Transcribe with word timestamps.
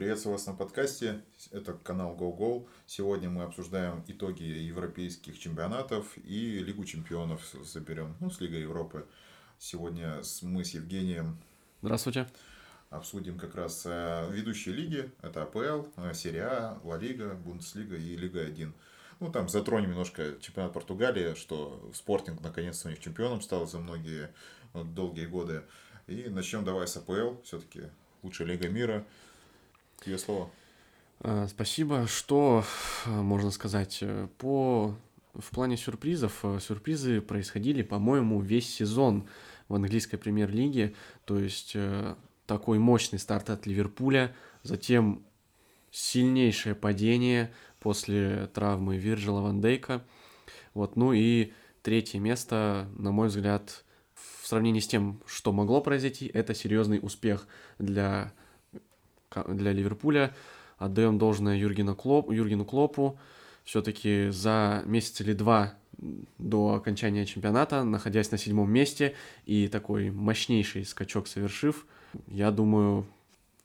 Приветствую 0.00 0.32
вас 0.32 0.46
на 0.46 0.54
подкасте. 0.54 1.20
Это 1.50 1.74
канал 1.74 2.16
GoGo. 2.16 2.66
Сегодня 2.86 3.28
мы 3.28 3.42
обсуждаем 3.42 4.02
итоги 4.08 4.44
европейских 4.44 5.38
чемпионатов 5.38 6.16
и 6.24 6.58
Лигу 6.60 6.86
чемпионов 6.86 7.42
заберем, 7.64 8.16
ну, 8.18 8.30
с 8.30 8.40
Лигой 8.40 8.62
Европы. 8.62 9.04
Сегодня 9.58 10.22
мы 10.40 10.64
с 10.64 10.70
Евгением 10.70 11.36
Здравствуйте. 11.82 12.26
обсудим 12.88 13.38
как 13.38 13.54
раз 13.54 13.82
э, 13.84 14.26
ведущие 14.32 14.74
лиги. 14.74 15.10
Это 15.20 15.42
АПЛ, 15.42 15.90
э, 15.98 16.14
Серия 16.14 16.44
А, 16.44 16.80
Ла 16.82 16.96
Лига, 16.96 17.34
Бундеслига 17.34 17.96
и 17.96 18.16
Лига 18.16 18.40
1. 18.40 18.72
Ну, 19.20 19.30
там 19.30 19.50
затронем 19.50 19.90
немножко 19.90 20.36
чемпионат 20.40 20.72
Португалии, 20.72 21.34
что 21.34 21.90
Спортинг 21.92 22.40
наконец-то 22.40 22.88
у 22.88 22.90
них 22.90 23.00
чемпионом 23.00 23.42
стал 23.42 23.66
за 23.66 23.78
многие 23.78 24.32
ну, 24.72 24.82
долгие 24.82 25.26
годы. 25.26 25.62
И 26.06 26.30
начнем 26.30 26.64
давай 26.64 26.88
с 26.88 26.96
АПЛ, 26.96 27.42
все-таки 27.44 27.82
лучшая 28.22 28.48
лига 28.48 28.70
мира. 28.70 29.04
Тебе 30.00 30.18
слово. 30.18 30.50
А, 31.20 31.46
Спасибо. 31.48 32.06
Что 32.06 32.64
э, 33.06 33.10
можно 33.10 33.50
сказать? 33.50 33.98
Э, 34.00 34.28
По... 34.38 34.96
В 35.34 35.50
плане 35.50 35.76
сюрпризов, 35.76 36.40
э, 36.42 36.58
сюрпризы 36.60 37.20
происходили, 37.20 37.82
по-моему, 37.82 38.40
весь 38.40 38.74
сезон 38.74 39.28
в 39.68 39.74
английской 39.74 40.16
премьер-лиге. 40.16 40.94
То 41.24 41.38
есть 41.38 41.76
такой 42.46 42.78
мощный 42.80 43.20
старт 43.20 43.50
от 43.50 43.66
Ливерпуля, 43.66 44.34
затем 44.64 45.24
сильнейшее 45.92 46.74
падение 46.74 47.52
после 47.78 48.48
травмы 48.48 48.96
Вирджила 48.96 49.40
Ван 49.40 49.60
Дейка. 49.60 50.02
Вот, 50.74 50.96
ну 50.96 51.12
и 51.12 51.52
третье 51.82 52.18
место, 52.18 52.88
на 52.96 53.12
мой 53.12 53.28
взгляд, 53.28 53.84
в 54.14 54.46
сравнении 54.48 54.80
с 54.80 54.88
тем, 54.88 55.20
что 55.26 55.52
могло 55.52 55.80
произойти, 55.80 56.26
это 56.26 56.54
серьезный 56.54 56.98
успех 57.00 57.46
для, 57.78 58.32
для 59.48 59.72
Ливерпуля. 59.72 60.34
Отдаем 60.78 61.18
должное 61.18 61.56
Юргену, 61.56 61.94
Клоп, 61.94 62.30
Юргену 62.30 62.64
Клопу. 62.64 63.18
Все-таки 63.64 64.28
за 64.30 64.82
месяц 64.86 65.20
или 65.20 65.34
два 65.34 65.74
до 66.38 66.74
окончания 66.74 67.26
чемпионата, 67.26 67.84
находясь 67.84 68.30
на 68.30 68.38
седьмом 68.38 68.72
месте 68.72 69.14
и 69.44 69.68
такой 69.68 70.10
мощнейший 70.10 70.84
скачок 70.86 71.28
совершив, 71.28 71.86
я 72.26 72.50
думаю, 72.50 73.06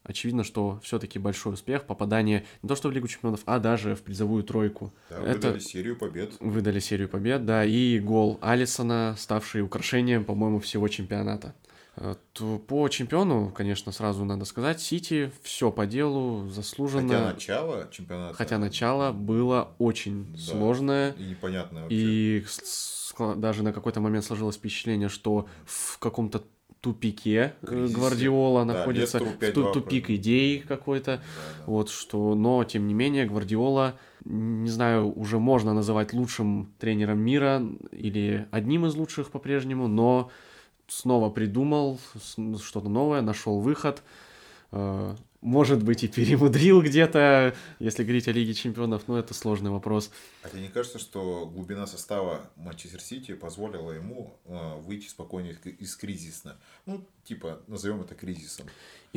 очевидно, 0.02 0.44
что 0.44 0.78
все-таки 0.82 1.18
большой 1.18 1.54
успех, 1.54 1.84
попадание 1.84 2.44
не 2.62 2.68
то 2.68 2.76
что 2.76 2.88
в 2.90 2.92
Лигу 2.92 3.08
чемпионов, 3.08 3.40
а 3.46 3.58
даже 3.58 3.94
в 3.96 4.02
призовую 4.02 4.44
тройку. 4.44 4.92
Да, 5.08 5.16
Это- 5.22 5.48
выдали 5.48 5.58
серию 5.60 5.96
побед. 5.96 6.34
Выдали 6.40 6.78
серию 6.78 7.08
побед, 7.08 7.46
да, 7.46 7.64
и 7.64 7.98
гол 7.98 8.38
Алисона, 8.42 9.14
ставший 9.18 9.62
украшением, 9.62 10.24
по-моему, 10.24 10.60
всего 10.60 10.86
чемпионата. 10.88 11.54
Э, 11.96 12.14
По 12.66 12.88
чемпиону, 12.88 13.50
конечно, 13.54 13.90
сразу 13.92 14.24
надо 14.24 14.44
сказать, 14.44 14.80
Сити 14.80 15.30
все 15.42 15.70
по 15.70 15.86
делу, 15.86 16.48
заслуженно. 16.50 17.08
Хотя 17.08 17.32
начало 17.32 17.88
чемпионата... 17.90 18.34
Хотя 18.34 18.58
начало 18.58 19.12
было 19.12 19.74
очень 19.78 20.32
Да. 20.32 20.38
сложное. 20.38 21.12
И 21.12 21.24
непонятно 21.24 21.82
вообще. 21.82 21.96
И 21.96 22.44
даже 23.36 23.62
на 23.62 23.72
какой-то 23.72 24.00
момент 24.00 24.24
сложилось 24.24 24.56
впечатление, 24.56 25.08
что 25.08 25.46
в 25.64 25.98
каком-то 25.98 26.42
тупике 26.82 27.54
э, 27.62 27.66
Кризисе. 27.66 27.94
Гвардиола 27.94 28.64
Да, 28.66 28.74
находится, 28.74 29.18
в 29.18 29.22
ту- 29.22 29.62
5-2 29.62 29.72
тупик 29.72 30.10
идей 30.10 30.60
какой-то. 30.60 31.16
Да, 31.16 31.22
да. 31.58 31.64
Вот 31.66 31.88
что, 31.88 32.34
но 32.34 32.62
тем 32.64 32.86
не 32.86 32.94
менее, 32.94 33.24
Гвардиола, 33.26 33.98
не 34.24 34.68
знаю, 34.70 35.10
уже 35.18 35.38
можно 35.38 35.72
называть 35.72 36.12
лучшим 36.12 36.72
тренером 36.78 37.18
мира 37.20 37.62
или 37.90 38.46
одним 38.50 38.84
из 38.86 38.94
лучших 38.94 39.30
по-прежнему, 39.30 39.88
но 39.88 40.30
снова 40.88 41.30
придумал 41.30 41.98
с- 42.20 42.58
что-то 42.62 42.88
новое, 42.88 43.20
нашел 43.22 43.60
выход. 43.60 44.02
Э, 44.72 45.14
Может 45.42 45.84
быть, 45.84 46.02
и 46.02 46.08
перемудрил 46.08 46.82
где-то, 46.82 47.54
если 47.78 48.02
говорить 48.02 48.26
о 48.26 48.32
Лиге 48.32 48.52
Чемпионов, 48.52 49.06
но 49.06 49.16
это 49.16 49.32
сложный 49.32 49.70
вопрос. 49.70 50.10
А 50.42 50.48
тебе 50.48 50.62
не 50.62 50.68
кажется, 50.68 50.98
что 50.98 51.46
глубина 51.46 51.86
состава 51.86 52.40
Манчестер 52.56 53.00
Сити 53.00 53.34
позволила 53.34 53.92
ему 53.92 54.34
э, 54.46 54.80
выйти 54.80 55.06
спокойнее 55.08 55.54
из 55.78 55.94
кризиса? 55.94 56.56
Ну, 56.86 57.06
типа, 57.24 57.60
назовем 57.68 58.00
это 58.00 58.14
кризисом. 58.16 58.66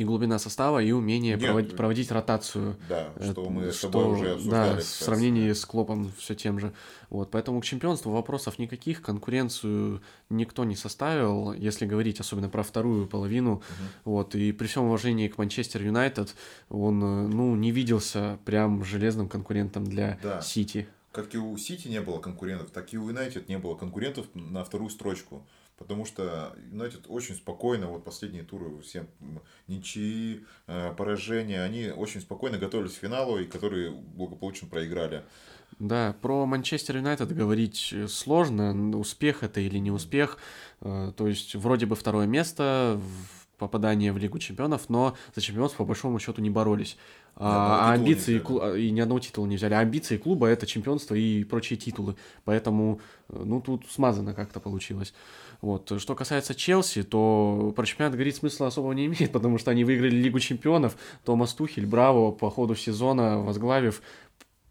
И 0.00 0.04
глубина 0.04 0.38
состава, 0.38 0.82
и 0.82 0.92
умение 0.92 1.34
Нет, 1.36 1.44
проводить, 1.44 1.72
э, 1.74 1.76
проводить 1.76 2.10
ротацию. 2.10 2.76
Да, 2.88 3.12
что 3.20 3.44
Э, 3.44 3.50
мы 3.50 3.70
с 3.70 3.76
что, 3.76 3.88
тобой 3.90 4.06
уже 4.06 4.30
обсуждали. 4.32 4.76
Да, 4.76 4.80
в 4.80 4.82
сравнении 4.82 5.52
с 5.52 5.66
Клопом 5.66 6.10
все 6.16 6.34
тем 6.34 6.58
же. 6.58 6.72
Вот, 7.10 7.30
поэтому 7.30 7.60
к 7.60 7.66
чемпионству 7.66 8.10
вопросов 8.10 8.58
никаких, 8.58 9.02
конкуренцию 9.02 10.00
никто 10.30 10.64
не 10.64 10.74
составил, 10.74 11.52
если 11.52 11.84
говорить 11.84 12.18
особенно 12.18 12.48
про 12.48 12.62
вторую 12.62 13.08
половину. 13.08 13.62
Вот, 14.06 14.34
и 14.34 14.52
при 14.52 14.68
всем 14.68 14.84
уважении 14.84 15.28
к 15.28 15.36
Манчестер 15.36 15.82
Юнайтед, 15.82 16.34
он, 16.70 17.02
э, 17.04 17.26
ну, 17.28 17.54
не 17.54 17.70
виделся 17.70 18.38
прям 18.46 18.82
железным 18.84 19.28
конкурентом 19.28 19.84
для 19.84 20.18
Да. 20.22 20.40
Сити. 20.40 20.88
Как 21.12 21.34
и 21.34 21.38
у 21.38 21.54
Сити 21.58 21.88
не 21.88 22.00
было 22.00 22.20
конкурентов, 22.20 22.70
так 22.70 22.94
и 22.94 22.96
у 22.96 23.06
Юнайтед 23.06 23.50
не 23.50 23.58
было 23.58 23.74
конкурентов 23.74 24.24
на 24.32 24.64
вторую 24.64 24.88
строчку. 24.88 25.46
Потому 25.80 26.04
что 26.04 26.54
Юнайтед 26.70 27.06
очень 27.08 27.34
спокойно, 27.34 27.86
вот 27.86 28.04
последние 28.04 28.44
туры, 28.44 28.82
все 28.82 29.06
ничьи, 29.66 30.44
э, 30.66 30.92
поражения, 30.94 31.62
они 31.62 31.88
очень 31.88 32.20
спокойно 32.20 32.58
готовились 32.58 32.92
к 32.92 32.98
финалу, 32.98 33.38
и 33.38 33.46
которые 33.46 33.90
благополучно 33.90 34.68
проиграли. 34.68 35.24
Да, 35.78 36.14
про 36.20 36.44
Манчестер 36.44 36.98
Юнайтед 36.98 37.34
говорить 37.34 37.94
э, 37.94 38.08
сложно, 38.08 38.98
успех 38.98 39.42
это 39.42 39.60
или 39.60 39.78
не 39.78 39.90
успех. 39.90 40.36
Э, 40.82 41.12
То 41.16 41.26
есть 41.26 41.54
вроде 41.54 41.86
бы 41.86 41.96
второе 41.96 42.26
место, 42.26 43.00
попадание 43.56 44.12
в 44.12 44.18
Лигу 44.18 44.38
чемпионов, 44.38 44.90
но 44.90 45.16
за 45.34 45.40
чемпионство 45.40 45.84
по 45.84 45.88
большому 45.88 46.18
счету 46.18 46.42
не 46.42 46.50
боролись. 46.50 46.98
А, 47.36 47.90
а 47.90 47.92
амбиции 47.94 48.42
а, 48.60 48.74
и 48.74 48.90
ни 48.90 49.00
одного 49.00 49.20
титула 49.20 49.46
не 49.46 49.56
взяли. 49.56 49.74
А 49.74 49.80
амбиции 49.80 50.16
клуба 50.16 50.46
это 50.46 50.66
чемпионство 50.66 51.14
и 51.14 51.44
прочие 51.44 51.78
титулы. 51.78 52.16
Поэтому, 52.44 53.00
э, 53.28 53.42
ну, 53.44 53.60
тут 53.60 53.86
смазано 53.88 54.34
как-то 54.34 54.60
получилось. 54.60 55.14
Вот. 55.62 55.92
Что 56.00 56.14
касается 56.14 56.54
Челси, 56.54 57.02
то 57.02 57.72
про 57.76 57.86
чемпионат 57.86 58.14
говорить 58.14 58.36
смысла 58.36 58.66
особого 58.66 58.92
не 58.92 59.06
имеет, 59.06 59.32
потому 59.32 59.58
что 59.58 59.70
они 59.70 59.84
выиграли 59.84 60.16
Лигу 60.16 60.38
чемпионов. 60.40 60.96
Томас 61.24 61.54
Тухель, 61.54 61.86
браво, 61.86 62.30
по 62.30 62.50
ходу 62.50 62.74
сезона, 62.74 63.38
возглавив, 63.40 64.02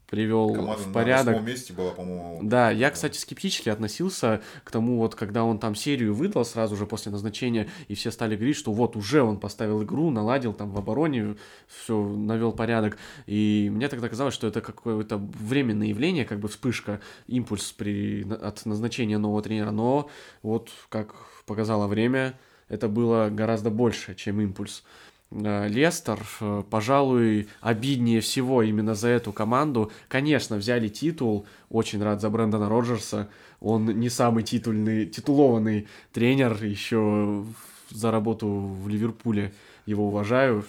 привел 0.10 0.54
Команда 0.54 0.84
в 0.84 0.88
на 0.88 0.94
порядок. 0.94 1.34
восьмом 1.36 1.48
месте 1.50 1.74
была, 1.74 1.92
по-моему. 1.92 2.40
Да, 2.42 2.72
я, 2.72 2.90
кстати, 2.90 3.18
скептически 3.18 3.70
относился 3.70 4.42
к 4.64 4.72
тому, 4.72 4.98
вот, 4.98 5.16
когда 5.16 5.44
он 5.44 5.60
там 5.60 5.76
серию 5.76 6.14
выдал 6.14 6.46
сразу 6.46 6.76
же 6.76 6.86
после 6.86 7.12
назначения, 7.12 7.68
и 7.88 7.96
все 7.96 8.12
стали 8.12 8.36
говорить, 8.36 8.56
что 8.56 8.72
вот 8.72 8.96
уже 8.96 9.22
он 9.22 9.40
поставил 9.40 9.84
игру, 9.84 10.10
наладил 10.10 10.54
там 10.54 10.72
в 10.72 10.78
обороне, 10.78 11.36
все, 11.68 12.02
навел 12.04 12.52
порядок. 12.52 12.98
И 13.28 13.70
мне 13.72 13.88
тогда 13.88 14.10
казалось, 14.10 14.34
что 14.34 14.48
это 14.48 14.62
какое-то 14.62 15.18
временное 15.18 15.88
явление, 15.88 16.26
как 16.26 16.40
бы 16.40 16.48
вспышка, 16.48 17.00
импульс 17.28 17.72
при, 17.72 18.24
на- 18.26 18.36
от 18.36 18.66
назначения 18.66 19.18
нового 19.18 19.42
тренера. 19.42 19.72
Но 19.72 20.10
вот, 20.42 20.70
как 20.90 21.14
показало 21.46 21.88
время, 21.88 22.38
это 22.68 22.88
было 22.88 23.30
гораздо 23.30 23.70
больше, 23.70 24.16
чем 24.16 24.42
импульс. 24.42 24.84
Э, 25.32 25.68
Лестер, 25.68 26.20
э, 26.42 26.64
пожалуй, 26.70 27.48
обиднее 27.62 28.22
всего 28.22 28.64
именно 28.64 28.96
за 28.96 29.10
эту 29.10 29.32
команду. 29.32 29.92
Конечно, 30.08 30.58
взяли 30.58 30.88
титул, 30.88 31.46
очень 31.70 32.02
рад 32.02 32.20
за 32.22 32.30
Брэндона 32.30 32.68
Роджерса. 32.68 33.30
Он 33.60 33.86
не 33.86 34.10
самый 34.10 34.44
титульный, 34.44 35.06
титулованный 35.06 35.88
тренер, 36.14 36.64
еще 36.64 37.44
за 37.92 38.12
работу 38.12 38.48
в 38.48 38.88
Ливерпуле 38.88 39.54
его 39.86 40.08
уважаю. 40.08 40.66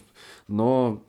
Но 0.49 1.03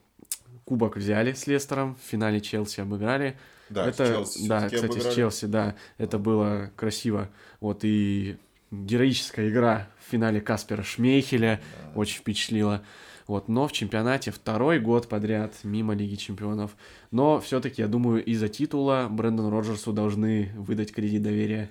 кубок 0.64 0.96
взяли 0.96 1.32
с 1.32 1.46
Лестером, 1.46 1.96
в 1.96 2.10
финале 2.10 2.40
Челси 2.40 2.80
обыграли. 2.80 3.36
Да, 3.68 3.86
это, 3.86 4.06
Челси 4.06 4.48
да, 4.48 4.66
кстати, 4.66 4.84
обыграли. 4.86 5.10
с 5.10 5.14
Челси, 5.14 5.44
да, 5.46 5.74
это 5.98 6.18
было 6.18 6.70
красиво. 6.76 7.28
Вот 7.60 7.80
и 7.84 8.36
героическая 8.70 9.48
игра 9.50 9.88
в 10.06 10.10
финале 10.10 10.40
Каспера 10.40 10.82
Шмейхеля 10.82 11.60
Да. 11.94 12.00
очень 12.00 12.20
впечатлила. 12.20 12.82
Вот, 13.26 13.48
но 13.48 13.68
в 13.68 13.72
чемпионате 13.72 14.30
второй 14.30 14.78
год 14.80 15.08
подряд 15.08 15.54
мимо 15.62 15.94
Лиги 15.94 16.16
Чемпионов. 16.16 16.76
Но 17.10 17.40
все-таки, 17.40 17.82
я 17.82 17.88
думаю, 17.88 18.24
из-за 18.24 18.48
титула 18.48 19.08
Брэндону 19.10 19.50
Роджерсу 19.50 19.92
должны 19.92 20.52
выдать 20.56 20.92
кредит 20.92 21.22
доверия. 21.22 21.70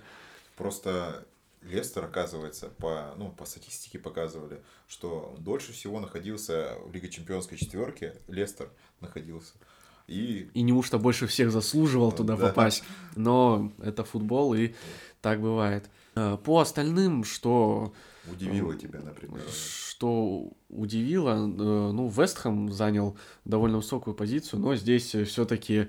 Просто 0.55 1.25
Лестер, 1.63 2.05
оказывается, 2.05 2.69
по, 2.77 3.13
ну, 3.17 3.29
по 3.29 3.45
статистике 3.45 3.99
показывали, 3.99 4.61
что 4.87 5.35
дольше 5.39 5.73
всего 5.73 5.99
находился 5.99 6.75
в 6.85 6.93
Лиге 6.93 7.09
Чемпионской 7.09 7.57
четверке, 7.57 8.15
Лестер 8.27 8.69
находился. 8.99 9.53
И 10.07 10.49
И 10.53 10.61
неужто 10.63 10.97
больше 10.97 11.27
всех 11.27 11.51
заслуживал 11.51 12.11
туда 12.11 12.35
Да. 12.35 12.47
попасть. 12.47 12.83
Но 13.15 13.71
это 13.81 14.03
футбол, 14.03 14.53
и 14.55 14.73
так 15.21 15.39
бывает. 15.39 15.89
Э, 16.15 16.37
По 16.43 16.59
остальным, 16.59 17.23
что 17.23 17.93
удивило 18.27 18.75
тебя, 18.75 18.99
например. 18.99 19.41
Что 19.51 20.51
удивило, 20.69 21.31
э, 21.31 21.91
ну, 21.91 22.07
Вестхэм 22.07 22.71
занял 22.71 23.17
довольно 23.45 23.77
высокую 23.77 24.13
позицию, 24.13 24.59
но 24.59 24.75
здесь 24.75 25.15
все-таки, 25.15 25.87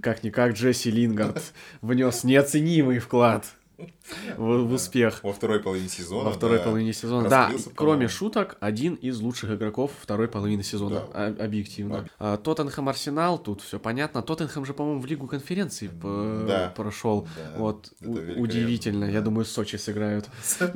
как-никак, 0.00 0.52
Джесси 0.52 0.90
Лингард 0.90 1.52
внес 1.80 2.24
неоценимый 2.24 2.98
вклад 2.98 3.46
в, 4.36 4.42
в 4.64 4.72
успех. 4.72 5.20
Во 5.22 5.32
второй 5.32 5.60
половине 5.60 5.88
сезона. 5.88 6.24
Во 6.30 6.32
второй 6.32 6.58
да, 6.58 6.64
половине 6.64 6.92
сезона. 6.92 7.28
Да, 7.28 7.50
кроме 7.74 8.08
шуток, 8.08 8.56
один 8.60 8.94
из 8.94 9.20
лучших 9.20 9.50
игроков 9.52 9.92
второй 10.00 10.28
половины 10.28 10.62
сезона. 10.62 11.02
Да. 11.12 11.26
о- 11.26 11.44
объективно. 11.44 11.98
Об- 11.98 12.06
А, 12.18 12.36
Тоттенхэм 12.36 12.88
Арсенал, 12.88 13.38
тут 13.38 13.60
все 13.62 13.78
понятно. 13.78 14.22
Тоттенхэм 14.22 14.64
же, 14.64 14.72
по-моему, 14.74 15.00
в 15.00 15.06
Лигу 15.06 15.26
конференций 15.26 15.88
Да. 16.02 16.72
прошел. 16.76 17.28
Да, 17.36 17.58
Вот, 17.58 17.92
у- 18.04 18.40
удивительно. 18.42 19.04
Я 19.04 19.20
да. 19.20 19.26
думаю, 19.26 19.44
в 19.44 19.48
Сочи 19.48 19.76
сыграют. 19.76 20.28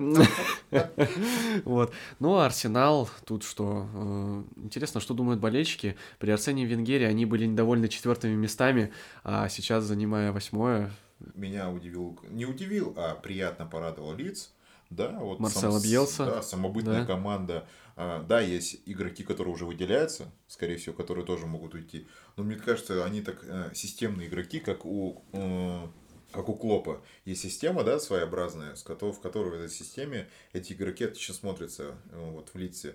Вот. 1.65 1.93
Ну, 2.19 2.37
а 2.37 2.47
Арсенал, 2.47 3.09
тут 3.25 3.45
что? 3.45 3.87
э, 3.95 4.43
Интересно, 4.63 5.01
что 5.01 5.15
думают 5.15 5.41
болельщики. 5.41 5.97
При 6.19 6.31
Арсене 6.31 6.65
Венгере 6.65 7.07
они 7.07 7.27
были 7.27 7.47
недовольны 7.47 7.89
четвертыми 7.89 8.35
местами, 8.35 8.93
а 9.25 9.49
сейчас, 9.49 9.85
занимая 9.85 10.33
восьмое, 10.33 10.91
Меня 11.35 11.71
удивил, 11.71 12.19
не 12.29 12.47
удивил, 12.47 12.95
а 12.97 13.15
приятно 13.15 13.67
порадовал 13.67 14.15
Лиц. 14.15 14.53
Да, 14.91 15.11
вот 15.21 15.39
Марсело 15.39 15.79
сам- 15.79 15.83
Бьелса. 15.83 16.25
Да, 16.27 16.43
самобытная 16.43 17.01
Да. 17.03 17.07
команда. 17.07 17.69
А, 17.97 18.23
да, 18.25 18.41
есть 18.41 18.81
игроки, 18.87 19.23
которые 19.23 19.55
уже 19.55 19.65
выделяются, 19.65 20.33
скорее 20.49 20.77
всего, 20.79 20.95
которые 20.97 21.25
тоже 21.25 21.47
могут 21.47 21.75
уйти. 21.75 22.09
Но 22.37 22.43
мне 22.43 22.57
кажется, 22.57 23.05
они 23.05 23.21
так 23.23 23.45
э, 23.45 23.71
системные 23.75 24.27
игроки, 24.29 24.59
как 24.59 24.85
у 24.85 25.23
э, 25.33 25.87
как 26.33 26.49
у 26.49 26.55
Клопа. 26.55 27.03
Есть 27.25 27.43
система, 27.43 27.83
да, 27.85 27.99
своеобразная, 27.99 28.75
с 28.77 28.83
кото- 28.85 29.13
в 29.13 29.21
которой 29.21 29.51
в 29.51 29.55
этой 29.55 29.69
системе 29.69 30.29
эти 30.53 30.73
игроки 30.73 31.05
отлично 31.05 31.35
смотрятся 31.35 31.97
э, 32.13 32.31
вот 32.31 32.51
в 32.55 32.59
лице. 32.59 32.95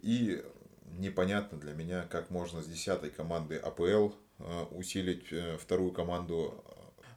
И 0.00 0.42
непонятно 0.98 1.58
для 1.58 1.72
меня, 1.74 2.02
как 2.10 2.30
можно 2.30 2.62
с 2.62 2.66
десятой 2.66 3.10
команды 3.10 3.56
АПЛ 3.56 4.10
э, 4.38 4.64
усилить 4.70 5.26
э, 5.32 5.56
вторую 5.60 5.92
команду 5.92 6.64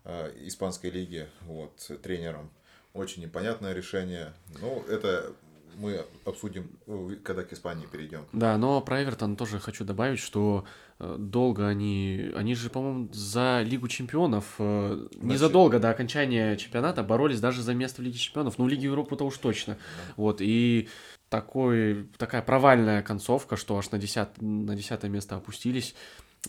испанской 0.06 0.90
лиги 0.90 1.28
вот, 1.42 1.92
тренером. 2.02 2.52
Очень 2.94 3.24
непонятное 3.24 3.74
решение. 3.74 4.34
Ну, 4.60 4.84
это 4.90 5.34
мы 5.76 6.06
обсудим, 6.26 6.70
э, 6.88 7.16
когда 7.24 7.44
к 7.44 7.54
Испании 7.54 7.86
перейдем. 7.86 8.26
Да, 8.34 8.58
но 8.58 8.82
про 8.82 9.04
Эвертон 9.04 9.36
тоже 9.36 9.60
хочу 9.60 9.84
добавить, 9.86 10.20
что 10.20 10.66
э, 11.00 11.16
долго 11.18 11.68
они... 11.68 12.32
Они 12.36 12.56
же, 12.56 12.70
по-моему, 12.70 13.10
за 13.14 13.62
Лигу 13.64 13.88
Чемпионов 13.88 14.56
э, 14.60 15.08
Значит- 15.12 15.24
незадолго 15.24 15.80
до 15.80 15.90
окончания 15.90 16.56
чемпионата 16.58 17.04
боролись 17.04 17.40
даже 17.40 17.62
за 17.62 17.74
место 17.74 18.02
в 18.02 18.06
Лиге 18.06 18.18
Чемпионов. 18.18 18.58
Ну, 18.58 18.66
в 18.66 18.70
Лиге 18.70 18.84
Европы-то 18.84 19.26
уж 19.26 19.38
точно. 19.38 19.78
Вот, 20.18 20.42
и 20.42 20.90
такой, 21.30 22.10
такая 22.18 22.42
провальная 22.42 23.02
концовка, 23.02 23.56
что 23.56 23.78
аж 23.78 23.92
на, 23.92 23.98
десят, 23.98 24.42
на 24.42 24.76
десятое 24.76 25.10
место 25.10 25.36
опустились. 25.38 25.96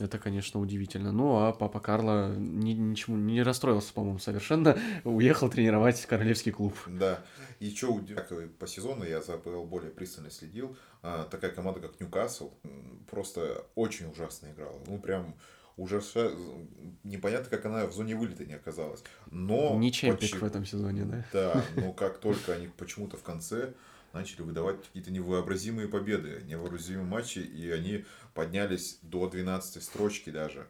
Это, 0.00 0.18
конечно, 0.18 0.58
удивительно. 0.58 1.12
Ну, 1.12 1.36
а 1.36 1.52
папа 1.52 1.78
Карло 1.78 2.34
ни- 2.36 2.72
ничему 2.72 3.16
не 3.18 3.42
расстроился, 3.42 3.92
по-моему, 3.92 4.18
совершенно. 4.18 4.78
Уехал 5.04 5.50
тренировать 5.50 6.00
королевский 6.06 6.50
клуб. 6.50 6.74
Да. 6.86 7.22
И 7.60 7.70
что 7.74 7.92
удивительно, 7.92 8.48
по 8.58 8.66
сезону 8.66 9.04
я 9.04 9.20
за 9.20 9.34
АПЛ 9.34 9.64
более 9.64 9.90
пристально 9.90 10.30
следил. 10.30 10.76
А, 11.02 11.24
такая 11.24 11.50
команда, 11.50 11.80
как 11.80 12.00
Ньюкасл, 12.00 12.52
просто 13.10 13.66
очень 13.74 14.10
ужасно 14.10 14.48
играла. 14.48 14.78
Ну, 14.86 14.98
прям 14.98 15.34
ужасно. 15.76 16.30
Непонятно, 17.04 17.50
как 17.50 17.66
она 17.66 17.86
в 17.86 17.92
зоне 17.92 18.16
вылета 18.16 18.46
не 18.46 18.54
оказалась. 18.54 19.04
Но... 19.30 19.76
Не 19.76 19.92
чемпик 19.92 20.20
почему- 20.20 20.40
в 20.40 20.44
этом 20.44 20.64
сезоне, 20.64 21.04
да? 21.04 21.26
Да, 21.34 21.64
но 21.76 21.92
как 21.92 22.18
только 22.18 22.54
они 22.54 22.68
почему-то 22.68 23.18
в 23.18 23.22
конце 23.22 23.74
начали 24.12 24.42
выдавать 24.42 24.82
какие-то 24.82 25.10
невообразимые 25.10 25.88
победы, 25.88 26.42
невообразимые 26.46 27.04
матчи, 27.06 27.38
и 27.38 27.70
они 27.70 28.04
поднялись 28.34 28.98
до 29.02 29.28
12 29.28 29.82
строчки 29.82 30.30
даже. 30.30 30.66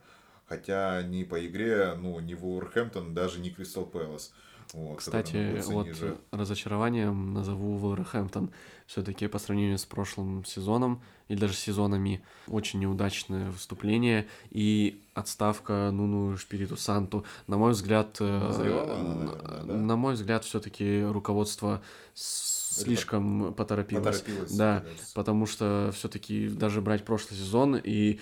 Хотя 0.47 1.03
ни 1.03 1.25
по 1.25 1.45
игре, 1.47 1.95
ну, 1.95 2.19
ни 2.21 2.35
Вулверхэмптон, 2.35 3.15
даже 3.15 3.41
не 3.41 3.51
Кристал 3.51 3.87
Пэлас. 3.87 4.33
Вот, 4.75 4.99
Кстати, 4.99 5.61
вот 5.67 5.87
ниже. 5.87 6.17
разочарованием 6.31 7.35
назову 7.35 7.77
Вулверхэмптон. 7.77 8.51
Все-таки 8.87 9.27
по 9.27 9.39
сравнению 9.39 9.79
с 9.79 9.85
прошлым 9.85 10.45
сезоном 10.45 11.03
или 11.29 11.39
даже 11.39 11.55
сезонами 11.55 12.23
очень 12.47 12.81
неудачное 12.81 13.51
выступление 13.51 14.27
и 14.51 15.03
отставка 15.15 15.91
Нуну 15.93 16.37
Шпириту 16.37 16.77
Санту. 16.77 17.25
На 17.47 17.57
мой 17.59 17.73
взгляд, 17.73 18.17
э, 18.21 18.25
Назревала 18.39 18.97
на- 18.97 19.15
наверное, 19.15 19.63
да? 19.65 19.75
на 19.75 19.97
мой 19.97 20.15
взгляд, 20.15 20.45
все-таки 20.45 21.03
руководство 21.05 21.83
с- 22.15 22.52
слишком 22.73 23.55
поторопилось. 23.55 24.21
Поторопилось, 24.21 24.53
Да, 24.57 24.85
потому 25.15 25.47
что 25.47 25.91
все-таки 25.95 26.49
даже 26.49 26.81
брать 26.81 27.05
прошлый 27.05 27.39
сезон 27.39 27.77
и 27.77 28.19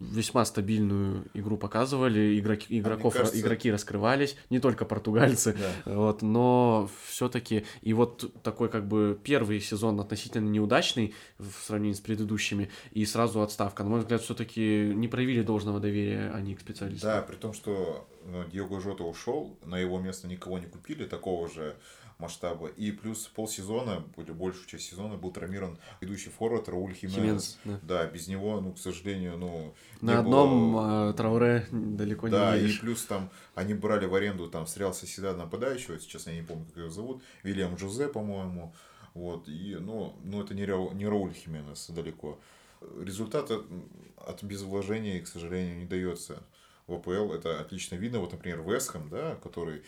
весьма 0.00 0.44
стабильную 0.44 1.24
игру 1.34 1.56
показывали, 1.56 2.38
игроки, 2.38 2.78
игроков, 2.78 3.14
А 3.16 3.18
кажется- 3.18 3.40
игроки 3.40 3.72
раскрывались, 3.72 4.36
не 4.48 4.60
только 4.60 4.84
португальцы, 4.84 5.56
Да. 5.84 5.92
вот, 5.94 6.22
но 6.22 6.88
все-таки 7.08 7.64
и 7.82 7.92
вот 7.94 8.32
такой 8.44 8.68
как 8.68 8.86
бы 8.86 9.18
первый 9.24 9.60
сезон 9.60 9.98
относительно 9.98 10.48
неудачный 10.48 11.14
в 11.38 11.50
сравнении 11.66 11.94
с 11.94 12.00
предыдущими 12.00 12.70
и 12.92 13.04
сразу 13.06 13.42
отставка. 13.42 13.82
На 13.82 13.88
мой 13.90 14.00
взгляд, 14.00 14.22
все-таки 14.22 14.92
не 14.94 15.08
проявили 15.08 15.42
должного 15.42 15.80
доверия 15.80 16.30
они 16.32 16.54
к 16.54 16.60
специалистам. 16.60 17.10
Да, 17.10 17.22
при 17.22 17.34
том, 17.34 17.52
что 17.52 18.06
ну, 18.24 18.44
Диего 18.44 18.80
Жота 18.80 19.02
ушел, 19.02 19.58
на 19.64 19.78
его 19.78 19.98
место 19.98 20.28
никого 20.28 20.60
не 20.60 20.66
купили 20.66 21.06
такого 21.06 21.48
же 21.48 21.74
масштаба. 22.18 22.66
И 22.68 22.90
плюс 22.90 23.26
полсезона, 23.28 24.04
или 24.16 24.32
большую 24.32 24.66
часть 24.66 24.86
сезона, 24.90 25.16
был 25.16 25.30
травмирован 25.30 25.78
ведущий 26.00 26.30
форвард 26.30 26.68
Рауль 26.68 26.92
Хименес. 26.94 27.14
Хименес, 27.16 27.58
да. 27.64 27.80
Да, 27.82 28.06
без 28.06 28.26
него, 28.28 28.60
ну, 28.60 28.72
к 28.72 28.78
сожалению, 28.78 29.38
ну... 29.38 29.74
На 30.00 30.18
одном 30.20 30.72
было- 30.74 31.10
э, 31.10 31.14
Трауре 31.14 31.66
далеко 31.70 32.28
Да, 32.28 32.54
не 32.56 32.60
и 32.60 32.64
едешь. 32.64 32.80
плюс 32.80 33.04
там 33.04 33.30
они 33.54 33.74
брали 33.74 34.06
в 34.06 34.14
аренду 34.14 34.48
там 34.48 34.66
стрел 34.66 34.92
соседа 34.92 35.34
нападающего, 35.36 35.98
сейчас 36.00 36.26
я 36.26 36.34
не 36.34 36.42
помню, 36.42 36.66
как 36.66 36.76
его 36.76 36.90
зовут, 36.90 37.22
Вильям 37.44 37.76
Джузе, 37.76 38.08
по-моему. 38.08 38.74
Вот, 39.14 39.48
и, 39.48 39.76
ну, 39.80 40.14
ну 40.24 40.42
это 40.42 40.54
не, 40.54 40.64
Рау- 40.64 40.92
не 40.94 41.06
Рауль 41.06 41.32
Хименес 41.32 41.88
далеко. 41.90 42.38
Результат 43.00 43.50
от, 43.50 43.66
от 44.16 44.42
без 44.44 44.62
вложений, 44.62 45.20
к 45.20 45.26
сожалению, 45.28 45.78
не 45.78 45.84
дается 45.86 46.42
в 46.86 46.94
АПЛ. 46.94 47.32
Это 47.32 47.60
отлично 47.60 47.96
видно. 47.96 48.20
Вот, 48.20 48.32
например, 48.32 48.62
Вестхэм, 48.62 49.08
да, 49.08 49.34
который 49.36 49.82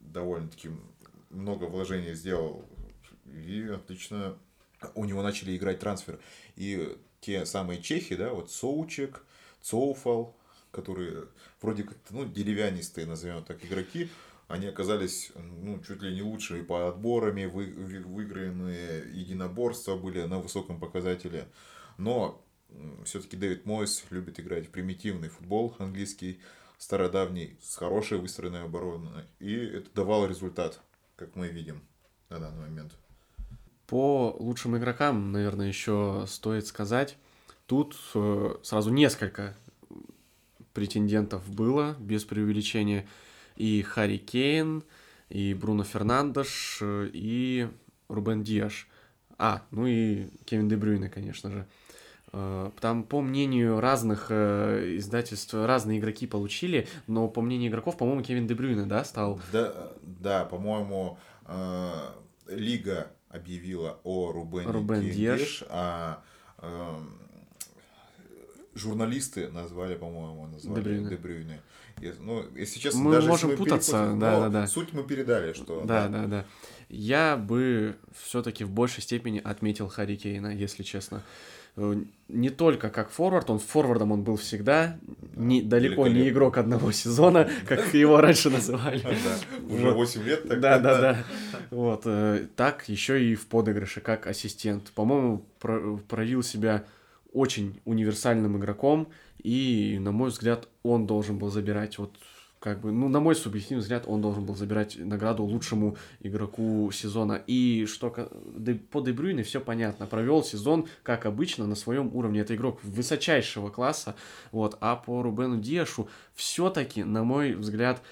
довольно-таки 0.00 0.70
много 1.30 1.64
вложений 1.64 2.14
сделал, 2.14 2.64
и 3.24 3.68
отлично 3.74 4.38
у 4.94 5.04
него 5.04 5.22
начали 5.22 5.56
играть 5.56 5.78
трансфер. 5.78 6.20
И 6.56 6.96
те 7.20 7.46
самые 7.46 7.82
чехи, 7.82 8.16
да, 8.16 8.30
вот 8.32 8.50
Соучек, 8.50 9.24
Цоуфал, 9.60 10.36
которые 10.70 11.24
вроде 11.60 11.84
как 11.84 11.96
ну, 12.10 12.24
деревянистые, 12.24 13.06
назовем 13.06 13.42
так, 13.44 13.64
игроки, 13.64 14.08
они 14.48 14.66
оказались 14.66 15.32
ну, 15.34 15.82
чуть 15.82 16.02
ли 16.02 16.14
не 16.14 16.22
лучшие 16.22 16.62
по 16.62 16.88
отборами, 16.88 17.46
вы, 17.46 17.72
вы- 17.72 18.02
выигранные 18.02 19.04
единоборства 19.12 19.96
были 19.96 20.22
на 20.22 20.38
высоком 20.38 20.78
показателе. 20.78 21.48
Но 21.98 22.42
все-таки 23.04 23.36
Дэвид 23.36 23.64
Мойс 23.64 24.04
любит 24.10 24.38
играть 24.38 24.66
в 24.66 24.70
примитивный 24.70 25.28
футбол 25.28 25.74
английский, 25.78 26.40
стародавний, 26.78 27.56
с 27.62 27.76
хорошей 27.76 28.18
выстроенной 28.18 28.62
обороной. 28.64 29.24
И 29.38 29.54
это 29.54 29.88
давало 29.94 30.26
результат, 30.26 30.80
как 31.16 31.34
мы 31.34 31.48
видим 31.48 31.82
на 32.28 32.38
данный 32.38 32.60
момент. 32.60 32.92
По 33.86 34.36
лучшим 34.38 34.76
игрокам, 34.76 35.32
наверное, 35.32 35.68
еще 35.68 36.24
стоит 36.26 36.66
сказать. 36.66 37.16
Тут 37.66 37.96
э, 38.14 38.54
сразу 38.62 38.90
несколько 38.90 39.56
претендентов 40.72 41.48
было, 41.48 41.96
без 41.98 42.24
преувеличения. 42.24 43.06
И 43.56 43.82
Харри 43.82 44.18
Кейн, 44.18 44.84
и 45.28 45.54
Бруно 45.54 45.84
Фернандеш, 45.84 46.78
э, 46.80 47.10
и 47.12 47.68
Рубен 48.08 48.42
Диаш. 48.42 48.88
А, 49.38 49.62
ну 49.70 49.86
и 49.86 50.28
Кевин 50.44 50.68
Де 50.68 50.76
Брюйне, 50.76 51.08
конечно 51.08 51.50
же. 51.50 51.66
Э, 52.36 52.70
Там, 52.80 53.02
по 53.02 53.22
мнению 53.22 53.80
разных 53.80 54.26
э, 54.28 54.96
издательств, 54.98 55.54
разные 55.54 55.98
игроки 55.98 56.26
получили, 56.26 56.86
но 57.06 57.28
по 57.28 57.40
мнению 57.40 57.70
игроков, 57.70 57.96
по-моему, 57.96 58.22
Кевин 58.22 58.46
Де 58.46 58.54
Брюйне, 58.54 58.84
да, 58.84 59.04
стал 59.04 59.40
Да, 59.52 59.92
да 60.02 60.44
по-моему, 60.44 61.18
э, 61.46 61.92
Лига 62.48 63.10
объявила 63.30 64.00
о 64.04 64.32
Рубене 64.32 64.70
Рубен 64.70 65.10
Диаш. 65.10 65.64
а 65.70 66.22
эм, 66.58 67.18
журналисты 68.74 69.48
назвали, 69.50 69.94
по-моему, 69.94 70.46
назвали 70.46 70.82
Де 70.82 70.90
Брюйне. 70.90 71.08
Де 71.08 71.16
Брюйне. 71.16 71.62
И, 72.02 72.12
Ну, 72.20 72.44
если 72.54 72.78
честно, 72.78 73.00
Мы 73.00 73.12
даже 73.12 73.28
можем 73.28 73.50
если 73.50 73.64
путаться, 73.64 74.14
да, 74.20 74.40
да, 74.40 74.48
да. 74.50 74.66
Суть 74.66 74.92
мы 74.92 75.04
передали, 75.04 75.54
что 75.54 75.84
Да, 75.86 76.08
да, 76.08 76.26
да. 76.26 76.44
Я 76.90 77.36
бы 77.38 77.96
все-таки 78.14 78.64
в 78.64 78.70
большей 78.70 79.02
степени 79.02 79.40
отметил 79.42 79.88
Харри 79.88 80.16
Кейна, 80.16 80.48
если 80.54 80.82
честно. 80.82 81.22
Э, 81.76 81.94
Не 82.28 82.50
только 82.50 82.88
как 82.90 83.10
форвард, 83.10 83.50
он 83.50 83.58
форвардом 83.60 84.10
он 84.12 84.22
был 84.24 84.36
всегда, 84.36 84.98
не, 85.36 85.62
далеко 85.62 86.08
не 86.08 86.28
игрок 86.28 86.58
одного 86.58 86.90
сезона, 86.90 87.48
как 87.68 87.94
его 87.94 88.20
раньше 88.20 88.50
называли. 88.50 89.00
Уже 89.68 89.86
Вот. 89.86 89.94
8 89.96 90.22
лет. 90.24 90.48
так 90.48 90.60
Да, 90.60 90.78
да, 90.78 91.00
да. 91.00 91.24
Вот, 91.70 92.02
э, 92.06 92.46
так 92.56 92.88
еще 92.88 93.22
и 93.24 93.34
в 93.36 93.46
подыгрыше, 93.46 94.00
как 94.00 94.26
ассистент. 94.26 94.90
По-моему, 94.92 95.44
про- 95.60 95.98
проявил 96.08 96.42
себя 96.42 96.84
очень 97.32 97.80
универсальным 97.84 98.56
игроком, 98.58 99.08
и, 99.42 99.98
на 100.00 100.10
мой 100.10 100.30
взгляд, 100.30 100.68
он 100.82 101.06
должен 101.06 101.38
был 101.38 101.50
забирать 101.50 101.98
вот 101.98 102.12
как 102.66 102.80
бы, 102.80 102.90
ну, 102.90 103.08
на 103.08 103.20
мой 103.20 103.36
субъективный 103.36 103.80
взгляд, 103.80 104.08
он 104.08 104.20
должен 104.20 104.44
был 104.44 104.56
забирать 104.56 104.98
награду 104.98 105.44
лучшему 105.44 105.96
игроку 106.18 106.90
сезона. 106.92 107.40
И 107.46 107.86
что 107.86 108.10
по 108.90 109.00
Дебрюйне 109.00 109.44
все 109.44 109.60
понятно. 109.60 110.06
Провел 110.06 110.42
сезон, 110.42 110.88
как 111.04 111.26
обычно, 111.26 111.68
на 111.68 111.76
своем 111.76 112.10
уровне. 112.12 112.40
Это 112.40 112.56
игрок 112.56 112.80
высочайшего 112.82 113.68
класса. 113.68 114.16
Вот. 114.50 114.76
А 114.80 114.96
по 114.96 115.22
Рубену 115.22 115.60
Диашу 115.60 116.08
все-таки, 116.34 117.04
на 117.04 117.22
мой 117.22 117.54
взгляд, 117.54 118.02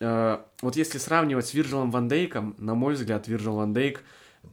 э, 0.00 0.38
вот 0.62 0.74
если 0.74 0.98
сравнивать 0.98 1.46
с 1.46 1.54
Вирджилом 1.54 1.92
Ван 1.92 2.08
Дейком, 2.08 2.56
на 2.58 2.74
мой 2.74 2.94
взгляд, 2.94 3.28
Вирджил 3.28 3.54
Ван 3.54 3.72
Дейк 3.72 4.02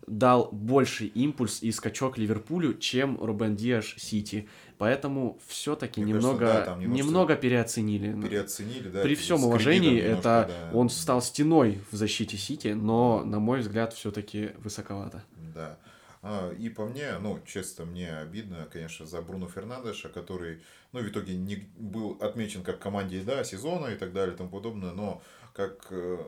дал 0.08 0.50
больший 0.51 1.08
импульс 1.08 1.62
и 1.62 1.72
скачок 1.72 2.17
Ливерпулю, 2.17 2.75
чем 2.75 3.17
Рубен 3.22 3.55
Диаш 3.55 3.96
Сити. 3.98 4.48
Поэтому 4.77 5.39
все-таки 5.48 6.01
немного, 6.01 6.39
кажется, 6.39 6.75
да, 6.75 6.84
немного 6.84 7.36
переоценили. 7.36 8.19
Переоценили, 8.22 8.89
да. 8.89 9.01
При 9.01 9.15
всем 9.15 9.43
уважении, 9.43 10.00
это 10.00 10.50
да. 10.50 10.77
он 10.77 10.89
стал 10.89 11.22
стеной 11.22 11.81
в 11.91 11.96
защите 11.96 12.38
Сити, 12.38 12.69
но, 12.69 13.24
на 13.24 13.39
мой 13.39 13.60
взгляд, 13.60 13.93
все-таки 13.93 14.51
высоковато. 14.58 15.24
Да. 15.53 15.77
А, 16.22 16.51
и 16.53 16.69
по 16.69 16.86
мне, 16.86 17.17
ну, 17.19 17.39
честно, 17.46 17.86
мне 17.86 18.17
обидно, 18.17 18.67
конечно, 18.72 19.05
за 19.05 19.22
Бруно 19.22 19.48
Фернандеша, 19.48 20.10
который, 20.10 20.62
ну, 20.91 21.00
в 21.00 21.08
итоге 21.08 21.36
не 21.36 21.67
был 21.77 22.17
отмечен 22.19 22.63
как 22.63 22.79
команде, 22.79 23.22
да, 23.22 23.43
сезона 23.43 23.88
и 23.88 23.96
так 23.96 24.12
далее 24.12 24.36
и 24.36 24.38
тому 24.38 24.50
подобное, 24.50 24.91
но 24.91 25.22
как 25.53 25.88
э, 25.91 26.19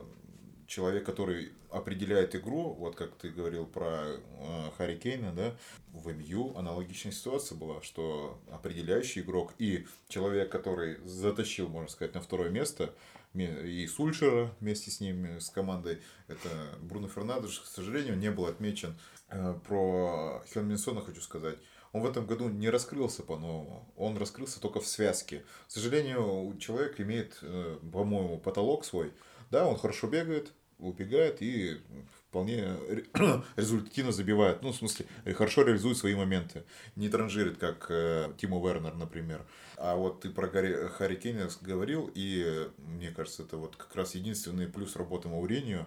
человек, 0.72 1.04
который 1.04 1.52
определяет 1.70 2.34
игру, 2.34 2.72
вот 2.72 2.96
как 2.96 3.14
ты 3.16 3.28
говорил 3.28 3.66
про 3.66 4.04
э, 4.04 4.70
Харри 4.78 4.96
Кейна, 4.96 5.32
да, 5.32 5.54
в 5.92 6.10
МЮ 6.12 6.56
аналогичная 6.56 7.12
ситуация 7.12 7.58
была, 7.58 7.82
что 7.82 8.40
определяющий 8.50 9.20
игрок 9.20 9.52
и 9.58 9.86
человек, 10.08 10.50
который 10.50 10.96
затащил, 11.04 11.68
можно 11.68 11.90
сказать, 11.90 12.14
на 12.14 12.22
второе 12.22 12.48
место, 12.48 12.94
и 13.34 13.86
Сульшера 13.86 14.54
вместе 14.60 14.90
с 14.90 15.00
ним, 15.00 15.40
с 15.40 15.50
командой, 15.50 16.00
это 16.26 16.48
Бруно 16.80 17.08
Фернандеш, 17.08 17.60
к 17.60 17.66
сожалению, 17.66 18.16
не 18.16 18.30
был 18.30 18.46
отмечен. 18.46 18.94
Э, 19.28 19.54
про 19.66 20.42
Хён 20.52 20.74
хочу 21.02 21.20
сказать. 21.20 21.58
Он 21.92 22.00
в 22.00 22.06
этом 22.06 22.24
году 22.24 22.48
не 22.48 22.70
раскрылся 22.70 23.22
по-новому. 23.22 23.92
Он 23.96 24.16
раскрылся 24.16 24.58
только 24.58 24.80
в 24.80 24.86
связке. 24.86 25.44
К 25.68 25.70
сожалению, 25.70 26.56
человек 26.58 26.98
имеет, 26.98 27.38
э, 27.42 27.78
по-моему, 27.92 28.38
потолок 28.38 28.86
свой. 28.86 29.12
Да, 29.50 29.66
он 29.66 29.76
хорошо 29.76 30.06
бегает, 30.06 30.50
убегает 30.82 31.40
и 31.40 31.80
вполне 32.28 32.76
результативно 33.56 34.12
забивает. 34.12 34.62
Ну, 34.62 34.72
в 34.72 34.76
смысле, 34.76 35.06
хорошо 35.34 35.62
реализует 35.62 35.96
свои 35.96 36.14
моменты. 36.14 36.64
Не 36.96 37.08
транжирит, 37.08 37.58
как 37.58 37.86
э, 37.90 38.32
Тимо 38.38 38.58
Вернер, 38.66 38.94
например. 38.94 39.46
А 39.76 39.96
вот 39.96 40.20
ты 40.20 40.30
про 40.30 40.48
Гарри, 40.48 40.88
Харри 40.88 41.16
Кейна 41.16 41.48
говорил, 41.60 42.10
и 42.14 42.68
мне 42.78 43.10
кажется, 43.10 43.42
это 43.42 43.56
вот 43.56 43.76
как 43.76 43.94
раз 43.96 44.14
единственный 44.14 44.66
плюс 44.66 44.96
работы 44.96 45.28
Мауринio, 45.28 45.86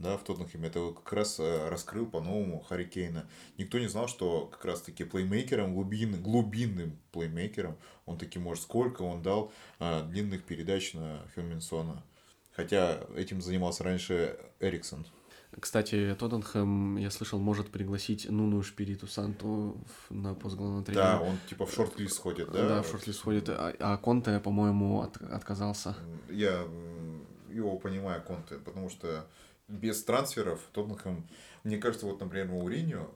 да, 0.00 0.16
в 0.16 0.24
Тоттенхэме, 0.24 0.68
это 0.68 0.92
как 0.92 1.12
раз 1.12 1.38
э, 1.38 1.68
раскрыл 1.68 2.06
по-новому 2.06 2.60
Харри 2.60 2.84
Кейна. 2.84 3.28
Никто 3.58 3.78
не 3.78 3.86
знал, 3.86 4.08
что 4.08 4.46
как 4.46 4.64
раз-таки 4.64 5.04
плеймейкером, 5.04 5.74
глубин, 5.74 6.22
глубинным 6.22 6.98
плеймейкером, 7.12 7.76
он 8.06 8.16
таки 8.16 8.38
может, 8.38 8.62
сколько 8.62 9.02
он 9.02 9.22
дал 9.22 9.52
а, 9.78 10.02
длинных 10.02 10.44
передач 10.44 10.94
на 10.94 11.20
Хюминсона. 11.34 12.02
Хотя 12.60 13.00
этим 13.16 13.40
занимался 13.40 13.84
раньше 13.84 14.36
Эриксон. 14.60 15.06
Кстати, 15.58 16.14
Тоттенхэм, 16.18 16.98
я 16.98 17.10
слышал, 17.10 17.38
может 17.38 17.70
пригласить 17.70 18.28
Нуну 18.28 18.62
Шпириту 18.62 19.06
Санту 19.06 19.82
на 20.10 20.34
пост 20.34 20.56
главного 20.56 20.84
тренера. 20.84 21.02
Да, 21.02 21.20
он 21.20 21.38
типа 21.48 21.64
в 21.64 21.72
шорт-лист 21.72 22.16
сходит, 22.16 22.52
да? 22.52 22.68
Да, 22.68 22.82
в 22.82 22.86
шорт-лист 22.86 23.18
сходит. 23.18 23.48
А, 23.48 23.74
а 23.78 23.96
Конте, 23.96 24.38
по-моему, 24.40 25.00
от, 25.00 25.16
отказался. 25.22 25.96
Я 26.28 26.66
его 27.48 27.78
понимаю, 27.78 28.22
Конте, 28.22 28.56
потому 28.56 28.90
что 28.90 29.26
без 29.66 30.04
трансферов 30.04 30.60
Тоттенхэм, 30.72 31.26
мне 31.64 31.78
кажется, 31.78 32.04
вот, 32.04 32.20
например, 32.20 32.48
Мауриньо, 32.48 33.10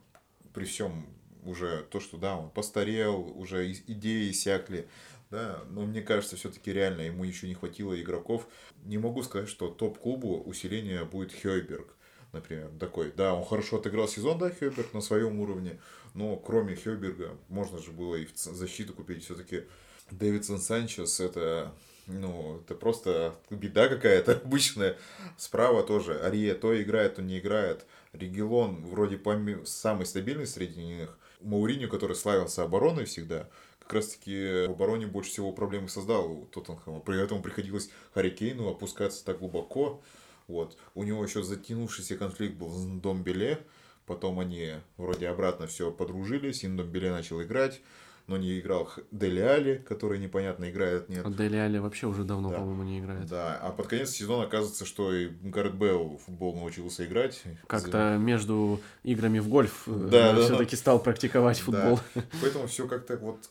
при 0.53 0.65
всем 0.65 1.05
уже 1.43 1.85
то, 1.91 1.99
что 1.99 2.17
да, 2.17 2.35
он 2.35 2.49
постарел, 2.49 3.31
уже 3.37 3.71
идеи 3.71 4.31
иссякли, 4.31 4.87
да, 5.31 5.63
но 5.69 5.85
мне 5.85 6.01
кажется, 6.01 6.35
все-таки 6.35 6.71
реально 6.71 7.01
ему 7.01 7.23
еще 7.23 7.47
не 7.47 7.55
хватило 7.55 7.99
игроков. 7.99 8.47
Не 8.83 8.97
могу 8.97 9.23
сказать, 9.23 9.49
что 9.49 9.69
топ-клубу 9.69 10.41
усиление 10.43 11.03
будет 11.05 11.33
Хёйберг, 11.33 11.95
например, 12.31 12.69
такой. 12.79 13.11
Да, 13.11 13.33
он 13.33 13.45
хорошо 13.45 13.77
отыграл 13.77 14.07
сезон, 14.07 14.37
да, 14.37 14.49
Хёйберг 14.49 14.93
на 14.93 15.01
своем 15.01 15.39
уровне, 15.39 15.79
но 16.13 16.35
кроме 16.35 16.75
Хёйберга 16.75 17.37
можно 17.49 17.79
же 17.79 17.91
было 17.91 18.15
и 18.15 18.25
в 18.25 18.35
защиту 18.35 18.93
купить 18.93 19.23
все-таки 19.23 19.63
Дэвидсон 20.11 20.59
Санчес 20.59 21.19
это 21.19 21.73
ну, 22.07 22.61
это 22.63 22.75
просто 22.75 23.35
беда 23.49 23.87
какая-то 23.87 24.33
обычная. 24.43 24.97
Справа 25.37 25.83
тоже. 25.83 26.19
Ария 26.23 26.53
то 26.53 26.79
играет, 26.79 27.15
то 27.15 27.21
не 27.21 27.39
играет. 27.39 27.85
Регелон 28.13 28.85
вроде 28.85 29.19
самый 29.65 30.05
стабильный 30.05 30.47
среди 30.47 30.83
них. 30.83 31.17
Мауриню, 31.41 31.89
который 31.89 32.15
славился 32.15 32.63
обороной 32.63 33.05
всегда, 33.05 33.49
как 33.85 33.93
раз 33.93 34.09
таки 34.09 34.65
в 34.67 34.71
обороне 34.71 35.05
больше 35.05 35.29
всего 35.29 35.51
проблем 35.51 35.87
создал 35.87 36.31
у 36.31 36.45
Тоттенхэма. 36.47 36.99
При 37.01 37.21
этом 37.21 37.41
приходилось 37.41 37.89
Харри 38.13 38.31
Кейну 38.31 38.67
опускаться 38.67 39.23
так 39.23 39.39
глубоко. 39.39 40.01
Вот. 40.47 40.77
У 40.95 41.03
него 41.03 41.23
еще 41.23 41.43
затянувшийся 41.43 42.17
конфликт 42.17 42.55
был 42.55 42.69
с 42.69 42.85
Домбеле. 42.85 43.59
Потом 44.07 44.39
они 44.39 44.73
вроде 44.97 45.27
обратно 45.27 45.67
все 45.67 45.91
подружились, 45.91 46.63
и 46.63 46.67
Домбеле 46.67 47.11
начал 47.11 47.41
играть 47.41 47.81
но 48.27 48.37
не 48.37 48.59
играл 48.59 48.89
Дели 49.11 49.39
Али, 49.39 49.77
который 49.87 50.17
непонятно 50.19 50.69
играет, 50.69 51.09
нет. 51.09 51.25
А 51.25 51.29
Дели 51.29 51.57
Али 51.57 51.77
вообще 51.77 52.07
уже 52.07 52.23
давно, 52.23 52.49
да. 52.49 52.57
по-моему, 52.57 52.83
не 52.83 52.99
играет. 52.99 53.27
Да, 53.27 53.59
а 53.61 53.71
под 53.71 53.87
конец 53.87 54.11
сезона 54.11 54.43
оказывается, 54.43 54.85
что 54.85 55.13
и 55.13 55.27
Гаррет 55.27 55.75
Белл 55.75 56.17
в 56.17 56.25
футбол 56.25 56.55
научился 56.55 57.05
играть. 57.05 57.43
Как-то 57.67 58.17
между 58.17 58.81
играми 59.03 59.39
в 59.39 59.47
гольф 59.47 59.83
э, 59.87 59.91
да, 59.91 60.33
да, 60.33 60.41
все-таки 60.41 60.75
стал 60.75 60.99
практиковать 60.99 61.59
футбол. 61.59 61.99
Да. 62.15 62.23
Поэтому 62.41 62.67
все 62.67 62.87
как-то 62.87 63.17
вот 63.17 63.49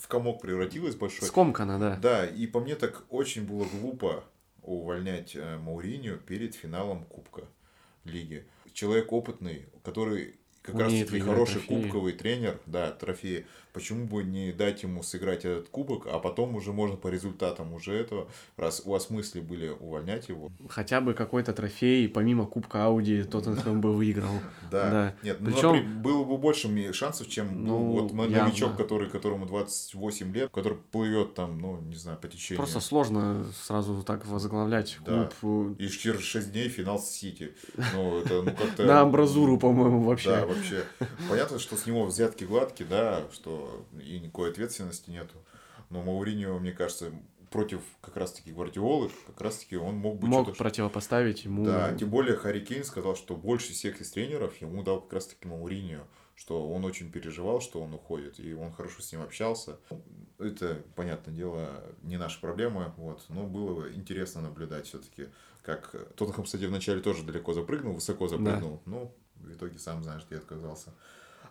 в 0.00 0.08
комок 0.08 0.40
превратилось 0.40 0.94
большой. 0.94 1.28
Скомкано, 1.28 1.78
да. 1.78 1.96
Да, 1.96 2.26
и 2.26 2.46
по 2.46 2.60
мне 2.60 2.74
так 2.74 3.04
очень 3.10 3.46
было 3.46 3.66
глупо 3.80 4.24
увольнять 4.62 5.34
э, 5.36 5.58
Мауриню 5.58 6.18
перед 6.18 6.54
финалом 6.54 7.04
Кубка 7.04 7.44
Лиги. 8.04 8.46
Человек 8.72 9.12
опытный, 9.12 9.66
который 9.82 10.36
как 10.62 10.74
раз 10.80 10.92
таки 10.92 11.20
хороший 11.20 11.60
трофеи. 11.60 11.82
кубковый 11.82 12.12
тренер, 12.12 12.60
да, 12.66 12.90
трофеи. 12.90 13.46
Почему 13.76 14.06
бы 14.06 14.24
не 14.24 14.52
дать 14.52 14.84
ему 14.84 15.02
сыграть 15.02 15.44
этот 15.44 15.68
кубок, 15.68 16.06
а 16.06 16.18
потом 16.18 16.54
уже 16.56 16.72
можно 16.72 16.96
по 16.96 17.08
результатам 17.08 17.74
уже 17.74 17.92
этого, 17.92 18.26
раз 18.56 18.80
у 18.86 18.92
вас 18.92 19.10
мысли 19.10 19.40
были 19.40 19.68
увольнять 19.68 20.30
его. 20.30 20.50
Хотя 20.70 21.02
бы 21.02 21.12
какой-то 21.12 21.52
трофей, 21.52 22.08
помимо 22.08 22.46
Кубка 22.46 22.86
Ауди, 22.86 23.22
Тоттенхэм 23.22 23.82
бы 23.82 23.92
выиграл. 23.92 24.32
Да, 24.70 25.14
нет, 25.22 25.36
ну, 25.40 25.52
Причем... 25.52 26.02
было 26.02 26.24
бы 26.24 26.38
больше 26.38 26.92
шансов, 26.92 27.28
чем 27.28 27.66
ну, 27.66 27.76
вот 27.92 28.12
новичок, 28.12 28.76
который, 28.76 29.08
которому 29.10 29.46
28 29.46 30.34
лет, 30.34 30.50
который 30.50 30.78
плывет 30.90 31.34
там, 31.34 31.58
ну, 31.58 31.78
не 31.82 31.94
знаю, 31.94 32.18
по 32.18 32.28
течению. 32.28 32.56
Просто 32.56 32.80
сложно 32.80 33.44
сразу 33.62 34.02
так 34.02 34.26
возглавлять 34.26 34.98
клуб. 35.04 35.78
И 35.78 35.86
через 35.88 36.22
6 36.22 36.50
дней 36.50 36.68
финал 36.68 36.98
с 36.98 37.10
Сити. 37.10 37.52
Ну, 37.94 38.20
это, 38.20 38.42
ну, 38.42 38.50
как-то... 38.52 38.84
На 38.86 39.02
амбразуру, 39.02 39.58
по-моему, 39.58 40.02
вообще. 40.02 40.30
Да, 40.30 40.46
вообще. 40.46 40.84
Понятно, 41.28 41.58
что 41.58 41.76
с 41.76 41.86
него 41.86 42.06
взятки 42.06 42.44
гладкие, 42.44 42.88
да, 42.88 43.22
что 43.32 43.65
и 44.02 44.18
никакой 44.20 44.50
ответственности 44.50 45.10
нету. 45.10 45.34
Но 45.90 46.02
Мауриньо, 46.02 46.58
мне 46.58 46.72
кажется, 46.72 47.12
против 47.50 47.80
как 48.00 48.16
раз-таки 48.16 48.52
Гвардиолы, 48.52 49.10
как 49.26 49.40
раз-таки 49.40 49.76
он 49.76 49.96
мог 49.96 50.18
бы 50.18 50.26
Мог 50.26 50.56
противопоставить 50.56 51.44
ему... 51.44 51.64
Да, 51.64 51.94
тем 51.94 52.10
более 52.10 52.36
Харри 52.36 52.60
Кейн 52.60 52.84
сказал, 52.84 53.16
что 53.16 53.36
больше 53.36 53.72
всех 53.72 54.00
из 54.00 54.10
тренеров 54.10 54.60
ему 54.60 54.82
дал 54.82 55.00
как 55.00 55.14
раз-таки 55.14 55.46
Мауриньо, 55.46 56.06
что 56.34 56.68
он 56.68 56.84
очень 56.84 57.10
переживал, 57.10 57.60
что 57.60 57.80
он 57.80 57.94
уходит, 57.94 58.40
и 58.40 58.52
он 58.52 58.72
хорошо 58.72 59.00
с 59.00 59.12
ним 59.12 59.22
общался. 59.22 59.78
Это, 60.38 60.82
понятное 60.94 61.34
дело, 61.34 61.82
не 62.02 62.16
наша 62.16 62.40
проблема, 62.40 62.92
вот, 62.96 63.24
но 63.28 63.44
было 63.44 63.92
интересно 63.92 64.42
наблюдать 64.42 64.86
все-таки, 64.86 65.28
как 65.62 65.94
Тоттенхэм, 66.16 66.44
кстати, 66.44 66.64
вначале 66.64 67.00
тоже 67.00 67.22
далеко 67.22 67.54
запрыгнул, 67.54 67.94
высоко 67.94 68.28
запрыгнул, 68.28 68.82
да. 68.84 68.90
но 68.90 69.14
в 69.36 69.52
итоге 69.52 69.78
сам 69.78 70.02
знаешь, 70.02 70.24
где 70.26 70.36
отказался. 70.36 70.92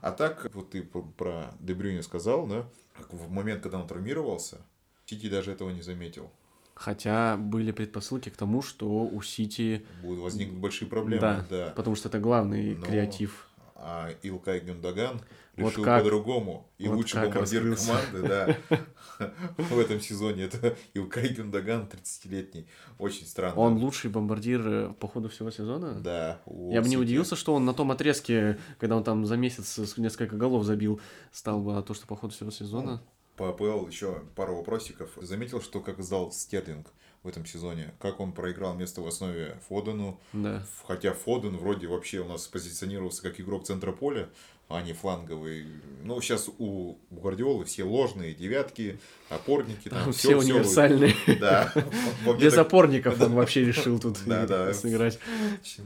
А 0.02 0.12
так, 0.12 0.50
вот 0.54 0.72
ты 0.72 0.84
про 0.84 1.54
Дебрюни 1.60 2.02
сказал, 2.02 2.48
да, 2.48 2.68
в 3.10 3.30
момент, 3.30 3.62
когда 3.62 3.80
он 3.80 3.88
травмировался, 3.88 4.62
Сити 5.06 5.30
даже 5.30 5.52
этого 5.52 5.70
не 5.70 5.82
заметил. 5.82 6.32
Хотя 6.74 7.38
были 7.38 7.72
предпосылки 7.72 8.30
к 8.30 8.36
тому, 8.36 8.62
что 8.62 8.88
у 8.88 9.22
Сити... 9.22 9.86
Будут 10.02 10.24
возникнуть 10.24 10.60
большие 10.60 10.90
проблемы, 10.90 11.22
да. 11.22 11.46
да. 11.50 11.74
Потому 11.76 11.96
что 11.96 12.10
это 12.10 12.20
главный 12.20 12.76
Но... 12.76 12.86
креатив 12.86 13.48
а 13.88 14.10
Илкай 14.24 14.62
Гюндаган 14.62 15.22
решил 15.56 15.84
вот 15.84 16.00
по-другому. 16.00 16.68
И 16.80 16.88
вот 16.88 16.96
лучший 16.96 17.22
бомбардир 17.22 17.70
раскрылся. 17.70 18.02
команды, 18.12 18.28
да, 18.28 18.58
в 19.58 19.78
этом 19.78 20.02
сезоне 20.02 20.46
это 20.46 20.76
Илкай 20.96 21.28
Гюндаган, 21.28 21.84
30-летний. 21.84 22.68
Очень 22.98 23.28
странно. 23.28 23.56
Он 23.56 23.78
лучший 23.78 24.10
бомбардир 24.10 24.68
э, 24.68 24.94
по 25.00 25.08
ходу 25.08 25.30
всего 25.30 25.52
сезона? 25.52 26.02
Да. 26.02 26.42
Я 26.48 26.82
бы 26.82 26.90
не 26.90 26.98
удивился, 26.98 27.36
что 27.36 27.54
он 27.54 27.64
на 27.64 27.76
том 27.76 27.92
отрезке, 27.92 28.58
когда 28.80 28.98
он 28.98 29.04
там 29.04 29.24
за 29.24 29.38
месяц 29.38 29.78
несколько 29.98 30.36
голов 30.36 30.64
забил, 30.64 31.00
стал 31.32 31.62
бы 31.62 31.80
то, 31.84 31.94
что 31.94 32.08
по 32.08 32.16
ходу 32.16 32.34
всего 32.34 32.50
сезона. 32.50 33.04
По 33.38 33.50
АПЛ 33.50 33.86
еще 33.88 34.24
пару 34.36 34.56
вопросиков. 34.56 35.12
Заметил, 35.22 35.62
что 35.62 35.80
как 35.80 36.02
сдал 36.02 36.32
Стерлинг 36.32 36.88
в 37.26 37.28
этом 37.28 37.46
сезоне, 37.46 37.94
как 38.00 38.20
он 38.20 38.32
проиграл 38.32 38.76
место 38.76 39.02
в 39.02 39.08
основе 39.08 39.58
Фодену. 39.68 40.20
Да. 40.32 40.64
Хотя 40.86 41.12
Фоден 41.14 41.58
вроде 41.58 41.88
вообще 41.88 42.20
у 42.20 42.28
нас 42.28 42.48
позиционировался 42.48 43.24
как 43.24 43.40
игрок 43.40 43.66
центра 43.66 43.92
поля, 43.92 44.30
а 44.68 44.82
не 44.82 44.94
фланговый. 44.94 45.66
Ну, 46.04 46.22
сейчас 46.22 46.50
у 46.60 46.98
Гвардиолы 47.10 47.66
все 47.66 47.84
ложные 47.84 48.34
девятки, 48.34 49.00
опорники. 49.30 49.90
Там, 49.90 50.04
Там 50.06 50.14
все 50.14 50.36
универсальные. 50.36 51.16
Да. 51.40 51.74
Без 52.40 52.58
опорников 52.58 53.20
он 53.22 53.34
вообще 53.36 53.66
решил 53.66 54.00
тут 54.00 54.18
сыграть. 54.74 55.20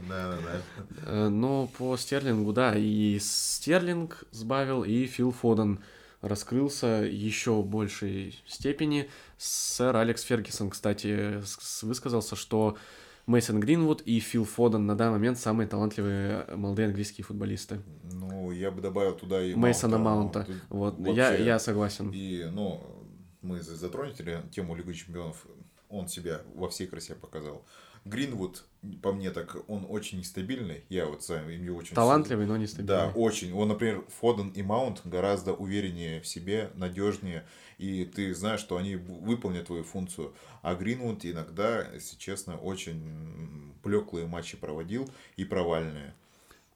Да, 0.08 0.32
да, 0.32 0.38
да. 0.44 0.62
Э, 1.06 1.28
Но 1.30 1.68
по 1.78 1.96
Стерлингу, 1.98 2.52
да, 2.54 2.74
и 2.76 3.18
Стерлинг 3.20 4.26
сбавил, 4.32 4.84
и 4.84 5.06
Фил 5.06 5.32
Фоден 5.32 5.80
раскрылся 6.22 6.88
еще 7.10 7.52
в 7.62 7.66
большей 7.66 8.42
степени. 8.48 9.10
Сэр 9.38 9.96
Алекс 9.96 10.22
Фергюсон, 10.22 10.70
кстати, 10.70 11.42
высказался, 11.84 12.36
что 12.36 12.78
Мейсон 13.26 13.60
Гринвуд 13.60 14.02
и 14.02 14.20
Фил 14.20 14.44
Фоден 14.44 14.86
на 14.86 14.98
данный 14.98 15.14
момент 15.14 15.38
самые 15.38 15.68
талантливые 15.68 16.46
молодые 16.56 16.88
английские 16.88 17.24
футболисты. 17.24 17.82
Ну, 18.12 18.52
я 18.52 18.72
бы 18.72 18.82
добавил 18.82 19.16
туда 19.16 19.42
и 19.44 19.54
Мейсона 19.54 19.98
Маунта. 19.98 20.40
Маунта. 20.40 20.54
Ну, 20.70 20.78
Вот, 20.78 21.16
я, 21.16 21.36
я 21.36 21.60
согласен. 21.60 22.12
И, 22.12 22.46
ну, 22.52 22.84
мы 23.42 23.62
за- 23.62 23.76
затронули 23.76 24.42
тему 24.52 24.76
Лиги 24.76 24.94
Чемпионов. 24.94 25.46
Он 25.90 26.08
себя 26.08 26.42
во 26.56 26.70
всей 26.70 26.88
красе 26.88 27.16
показал. 27.16 27.66
Гринвуд, 28.06 28.66
по 29.02 29.12
мне 29.12 29.32
так, 29.32 29.58
он 29.68 29.86
очень 29.90 30.20
нестабильный. 30.20 30.84
Я 30.90 31.06
вот 31.06 31.24
сам 31.24 31.50
им 31.50 31.76
очень... 31.76 31.96
Талантливый, 31.96 32.46
но 32.46 32.54
Да, 32.54 32.60
нестабильный. 32.60 33.12
очень. 33.16 33.54
Он, 33.54 33.68
например, 33.68 34.04
Фоден 34.20 34.50
и 34.50 34.62
Маунт 34.62 35.02
гораздо 35.04 35.54
увереннее 35.54 36.22
в 36.22 36.28
себе, 36.28 36.72
надежнее, 36.76 37.46
и 37.78 38.06
ты 38.06 38.34
знаешь, 38.34 38.60
что 38.60 38.78
они 38.78 38.96
выполнят 38.96 39.68
твою 39.68 39.84
функцию. 39.84 40.34
А 40.62 40.76
Гринвуд 40.76 41.26
иногда, 41.26 41.90
если 41.94 42.18
честно, 42.18 42.58
очень 42.58 43.74
блеклые 43.84 44.28
матчи 44.28 44.58
проводил 44.58 45.10
и 45.36 45.46
провальные. 45.46 46.14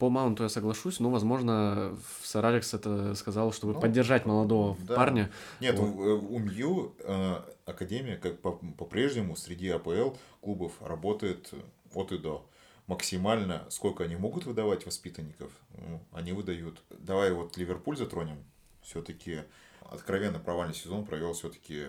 По 0.03 0.09
Маунту 0.09 0.43
я 0.43 0.49
соглашусь, 0.49 0.99
но, 0.99 1.09
возможно, 1.09 1.97
сэр 2.23 2.45
Алекс 2.45 2.73
это 2.73 3.15
сказал, 3.15 3.53
чтобы 3.53 3.71
Ну, 3.75 3.79
поддержать 3.79 4.25
молодого 4.25 4.75
да. 4.85 4.95
парня. 4.97 5.31
Нет, 5.61 5.79
Вот. 5.79 5.95
у, 5.95 6.35
у 6.35 6.39
МЮ 6.39 6.93
э, 6.99 7.35
Академия, 7.65 8.17
как 8.17 8.41
по- 8.41 8.51
по-прежнему, 8.51 9.37
среди 9.37 9.69
АПЛ 9.69 10.09
клубов 10.41 10.73
работает 10.81 11.53
от 11.95 12.11
и 12.11 12.17
до. 12.17 12.45
Максимально, 12.87 13.65
сколько 13.69 14.03
они 14.03 14.17
могут 14.17 14.45
выдавать 14.45 14.85
воспитанников, 14.85 15.53
ну, 15.77 16.01
они 16.11 16.33
выдают. 16.33 16.81
Давай 16.89 17.31
вот 17.31 17.55
Ливерпуль 17.55 17.95
затронем. 17.95 18.43
Все-таки 18.81 19.43
откровенно 19.89 20.37
провальный 20.37 20.75
сезон 20.75 21.05
провел 21.05 21.31
все-таки 21.31 21.85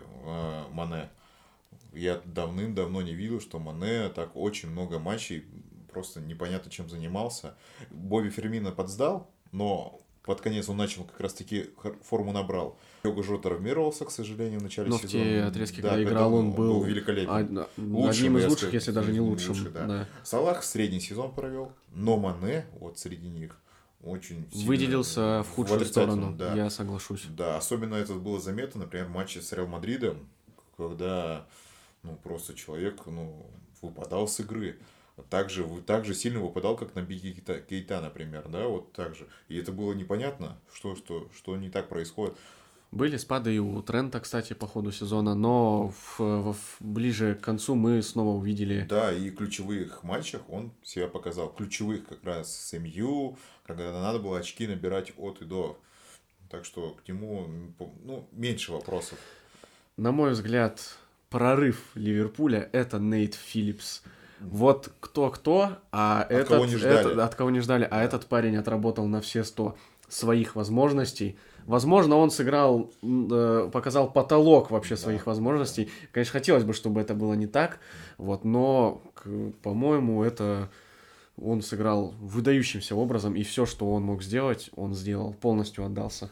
Мане. 0.70 1.10
Я 1.92 2.20
давным-давно 2.24 3.02
не 3.02 3.12
видел, 3.12 3.40
что 3.40 3.58
Мане 3.58 4.08
так 4.10 4.36
очень 4.36 4.70
много 4.70 5.00
матчей 5.00 5.44
просто 5.94 6.20
непонятно 6.20 6.70
чем 6.70 6.90
занимался. 6.90 7.54
Бобби 7.90 8.28
Фермина 8.28 8.72
подсдал, 8.72 9.30
но 9.52 10.00
под 10.24 10.40
конец 10.40 10.68
он 10.68 10.76
начал 10.76 11.04
как 11.04 11.20
раз-таки 11.20 11.70
форму 12.02 12.32
набрал. 12.32 12.76
Йога 13.04 13.22
Жо 13.22 13.38
травмировался, 13.38 14.04
к 14.04 14.10
сожалению, 14.10 14.58
в 14.60 14.62
начале 14.62 14.88
Но 14.88 14.98
в 14.98 15.02
сезона. 15.02 15.24
те 15.24 15.42
отрезки, 15.42 15.80
Да, 15.80 15.90
когда 15.90 16.02
играл, 16.02 16.34
он 16.34 16.52
был, 16.52 16.82
великолепен. 16.82 17.58
од- 17.58 17.68
Лучшим, 17.78 18.10
одним 18.10 18.38
из 18.38 18.48
лучших, 18.48 18.72
если 18.74 18.90
даже 18.90 19.12
не 19.12 19.20
лучшим. 19.20 19.72
да. 19.72 19.86
да. 19.86 20.08
Салах 20.24 20.64
средний 20.64 21.00
сезон 21.00 21.32
провел, 21.32 21.72
но 21.94 22.16
Мане 22.16 22.66
вот 22.80 22.98
среди 22.98 23.28
них 23.28 23.60
очень 24.02 24.48
сильно 24.50 24.66
Выделился 24.66 25.42
в 25.42 25.54
худшую 25.54 25.84
сторону, 25.84 26.34
Да. 26.36 26.54
я 26.54 26.70
соглашусь. 26.70 27.24
Да, 27.28 27.56
особенно 27.56 27.94
это 27.94 28.14
было 28.14 28.40
заметно, 28.40 28.80
например, 28.80 29.06
в 29.06 29.10
матче 29.10 29.40
с 29.40 29.52
Реал 29.52 29.66
Мадридом, 29.66 30.28
когда 30.76 31.46
ну, 32.02 32.16
просто 32.22 32.54
человек 32.54 33.02
ну, 33.06 33.46
выпадал 33.82 34.26
с 34.28 34.40
игры. 34.40 34.78
Также, 35.30 35.62
вы- 35.64 35.80
так 35.80 36.04
же 36.04 36.14
сильно 36.14 36.40
выпадал, 36.40 36.76
как 36.76 36.94
на 36.94 37.02
Биги 37.02 37.32
Кейта, 37.68 38.00
например, 38.00 38.48
да, 38.48 38.66
вот 38.66 38.92
так 38.92 39.14
же. 39.14 39.28
И 39.48 39.56
это 39.56 39.70
было 39.72 39.92
непонятно, 39.92 40.58
что, 40.72 40.96
что, 40.96 41.28
что 41.36 41.56
не 41.56 41.70
так 41.70 41.88
происходит. 41.88 42.36
Были 42.90 43.16
спады 43.16 43.54
и 43.54 43.58
у 43.58 43.82
Трента, 43.82 44.20
кстати, 44.20 44.52
по 44.52 44.66
ходу 44.68 44.92
сезона, 44.92 45.34
но 45.34 45.88
в- 45.88 46.52
в- 46.52 46.76
ближе 46.80 47.34
к 47.34 47.40
концу 47.44 47.74
мы 47.74 48.02
снова 48.02 48.36
увидели 48.36 48.86
Да, 48.88 49.12
и 49.12 49.30
в 49.30 49.36
ключевых 49.36 50.02
матчах 50.04 50.42
он 50.48 50.72
себя 50.82 51.08
показал. 51.08 51.52
Ключевых 51.52 52.06
как 52.06 52.22
раз 52.24 52.54
с 52.56 52.72
МЮ, 52.78 53.36
когда 53.64 53.92
надо 53.92 54.18
было 54.20 54.38
очки 54.38 54.66
набирать 54.66 55.12
от 55.16 55.42
и 55.42 55.44
до. 55.44 55.78
Так 56.50 56.64
что 56.64 56.90
к 57.04 57.08
нему 57.08 57.48
ну, 58.04 58.28
меньше 58.32 58.70
вопросов. 58.72 59.18
На 59.96 60.12
мой 60.12 60.32
взгляд, 60.32 60.96
прорыв 61.30 61.90
Ливерпуля 61.96 62.68
это 62.72 62.98
Нейт 63.00 63.34
Филлипс. 63.34 64.02
Вот 64.40 64.92
кто-кто, 65.00 65.78
а 65.92 66.22
От 66.22 66.30
этот, 66.30 66.48
кого 66.48 66.66
не 66.66 66.76
ждали. 66.76 67.00
этот- 67.00 67.18
от 67.18 67.34
кого 67.34 67.50
не 67.50 67.60
ждали, 67.60 67.88
а 67.90 68.02
этот 68.02 68.26
парень 68.26 68.56
отработал 68.56 69.06
на 69.06 69.20
все 69.20 69.44
100 69.44 69.76
своих 70.08 70.54
возможностей. 70.56 71.38
Возможно, 71.66 72.16
он 72.16 72.30
сыграл, 72.30 72.90
э, 73.02 73.70
показал 73.72 74.10
потолок 74.12 74.70
вообще 74.70 74.96
Да. 74.96 75.00
своих 75.00 75.26
возможностей. 75.26 75.88
Конечно, 76.12 76.32
хотелось 76.32 76.64
бы, 76.64 76.74
чтобы 76.74 77.00
это 77.00 77.14
было 77.14 77.32
не 77.34 77.46
так, 77.46 77.78
вот, 78.18 78.44
но, 78.44 79.00
по-моему, 79.62 80.22
это 80.22 80.68
он 81.40 81.62
сыграл 81.62 82.14
выдающимся 82.20 82.94
образом, 82.94 83.34
и 83.34 83.42
все, 83.42 83.64
что 83.66 83.90
он 83.92 84.02
мог 84.04 84.22
сделать, 84.22 84.70
он 84.76 84.94
сделал, 84.94 85.32
полностью 85.32 85.84
отдался. 85.84 86.30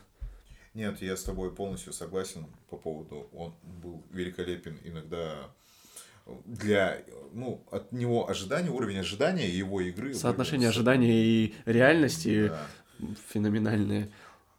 Нет, 0.74 1.02
я 1.02 1.16
с 1.16 1.22
тобой 1.22 1.50
полностью 1.50 1.92
согласен 1.92 2.46
по 2.70 2.76
поводу, 2.76 3.26
он 3.34 3.52
был 3.82 4.02
великолепен 4.10 4.78
иногда 4.84 5.34
для, 6.46 6.98
ну, 7.32 7.64
от 7.70 7.92
него 7.92 8.28
ожидания, 8.28 8.70
уровень 8.70 8.98
ожидания 8.98 9.48
его 9.48 9.80
игры. 9.80 10.14
Соотношение 10.14 10.68
были 10.68 10.72
с- 10.74 10.76
ожидания 10.76 11.24
и 11.24 11.54
реальности 11.66 12.48
Да, 12.48 12.66
феноменальные. 13.30 14.10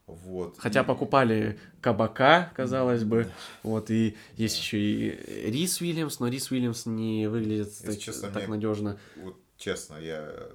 вот. 0.08 0.56
Хотя 0.58 0.82
И- 0.82 0.86
покупали 0.86 1.60
кабака, 1.82 2.52
казалось 2.56 3.04
бы. 3.04 3.28
Вот, 3.64 3.90
и 3.92 4.16
есть 4.36 4.58
еще 4.60 4.78
и 4.80 5.50
Рис 5.52 5.80
Уильямс, 5.82 6.20
но 6.20 6.28
Рис 6.28 6.52
Уильямс 6.52 6.86
не 6.86 7.28
выглядит 7.28 7.68
Если 7.68 7.86
так, 7.88 8.00
честно, 8.00 8.30
так 8.30 8.44
мне- 8.48 8.56
надежно. 8.56 9.00
вот 9.18 9.38
честно, 9.58 9.96
я, 9.96 10.50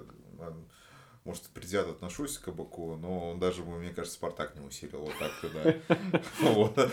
может, 1.28 1.42
предвзято 1.50 1.90
отношусь 1.90 2.38
к 2.38 2.44
Кабаку, 2.46 2.96
но 2.96 3.30
он 3.30 3.38
даже, 3.38 3.62
мне 3.62 3.90
кажется, 3.90 4.16
Спартак 4.16 4.54
не 4.56 4.66
усилил. 4.66 5.00
Вот 5.00 5.12
так, 5.18 5.30
да. 5.52 6.88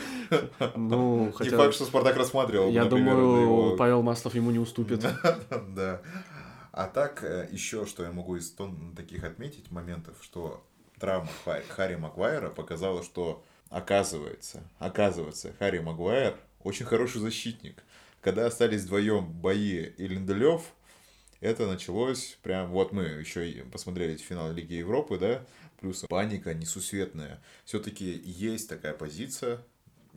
Ну, 0.76 1.28
Не 1.28 1.32
хотя 1.32 1.58
факт, 1.58 1.74
что 1.74 1.86
Спартак 1.86 2.18
рассматривал. 2.18 2.70
я 2.70 2.84
думаю, 2.84 3.78
Павел 3.78 4.02
Маслов 4.04 4.36
ему 4.36 4.52
не 4.52 4.60
уступит. 4.60 5.06
Да. 5.70 6.02
А 6.74 6.88
так, 6.88 7.24
еще 7.52 7.86
что 7.86 8.04
я 8.04 8.12
могу 8.12 8.36
из 8.36 8.54
таких 8.98 9.24
отметить 9.24 9.72
моментов, 9.72 10.18
что 10.22 10.62
травма 11.00 11.30
Ха- 11.46 11.62
Харри 11.70 11.96
Магуайра 11.96 12.50
показала, 12.50 13.02
что 13.04 13.42
оказывается, 13.70 14.62
оказывается, 14.80 15.54
Харри 15.60 15.80
Магуайр 15.80 16.36
очень 16.62 16.86
хороший 16.86 17.22
защитник. 17.22 17.82
Когда 18.20 18.46
остались 18.46 18.82
вдвоем 18.82 19.26
Бои 19.32 19.84
и 19.86 20.08
Линделев, 20.08 20.64
это 21.46 21.68
началось 21.68 22.38
прям, 22.42 22.72
вот 22.72 22.92
мы 22.92 23.04
еще 23.04 23.64
посмотрели 23.72 24.18
финал 24.18 24.52
Лиги 24.52 24.74
Европы, 24.74 25.20
да, 25.20 25.46
плюс 25.80 26.04
паника 26.10 26.54
несусветная. 26.54 27.42
Все-таки 27.66 28.22
есть 28.26 28.68
такая 28.68 28.94
позиция, 28.94 29.62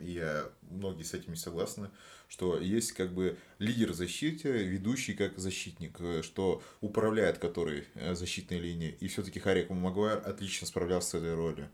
я, 0.00 0.50
многие 0.70 1.02
с 1.02 1.12
этим 1.12 1.32
не 1.32 1.36
согласны, 1.36 1.90
что 2.28 2.58
есть 2.58 2.92
как 2.92 3.12
бы 3.12 3.36
лидер 3.58 3.92
защиты, 3.92 4.48
ведущий 4.64 5.14
как 5.14 5.38
защитник, 5.38 5.96
э, 6.00 6.22
что 6.22 6.62
управляет 6.80 7.38
который 7.38 7.84
э, 7.94 8.14
защитной 8.14 8.60
линией. 8.60 8.96
И 9.00 9.08
все-таки 9.08 9.40
Харри 9.40 9.66
Магуайр 9.68 10.22
отлично 10.24 10.66
справлялся 10.66 11.10
с 11.10 11.14
этой 11.14 11.34
ролью. 11.34 11.68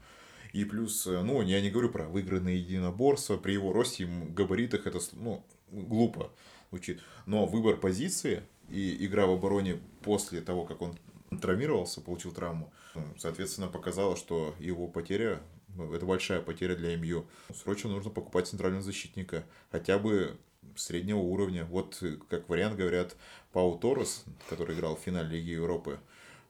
И 0.53 0.65
плюс, 0.65 1.07
э, 1.07 1.21
ну, 1.23 1.43
я 1.43 1.61
не 1.61 1.71
говорю 1.71 1.91
про 1.91 2.09
выигранные 2.09 2.59
единоборства, 2.59 3.37
при 3.37 3.53
его 3.53 3.73
росте 3.73 4.05
и 4.05 4.07
габаритах 4.07 4.87
это, 4.87 5.01
ну, 5.13 5.45
глупо 5.71 6.33
звучит. 6.71 7.01
Но 7.27 7.47
выбор 7.47 7.77
позиции 7.77 8.43
и 8.69 9.05
игра 9.07 9.27
в 9.27 9.31
обороне 9.31 9.81
после 10.03 10.41
того, 10.41 10.65
как 10.65 10.83
он 10.83 10.97
травмировался, 11.41 12.01
получил 12.01 12.33
травму, 12.33 12.73
соответственно, 13.19 13.69
показала, 13.69 14.17
что 14.17 14.55
его 14.59 14.87
потеря, 14.87 15.41
ну, 15.75 15.93
это 15.93 16.07
большая 16.07 16.41
потеря 16.41 16.77
для 16.77 16.97
МЮ. 16.97 17.27
Срочно 17.55 17.91
нужно 17.91 18.11
покупать 18.11 18.47
центрального 18.47 18.83
защитника, 18.83 19.45
хотя 19.71 19.99
бы 19.99 20.39
среднего 20.77 21.19
уровня. 21.19 21.65
Вот, 21.65 21.99
э, 22.03 22.17
как 22.29 22.49
вариант, 22.49 22.77
говорят, 22.77 23.17
Пау 23.53 23.79
Торрес, 23.79 24.25
который 24.49 24.77
играл 24.77 24.97
в 24.97 25.01
финале 25.01 25.37
Лиги 25.39 25.51
Европы, 25.51 25.99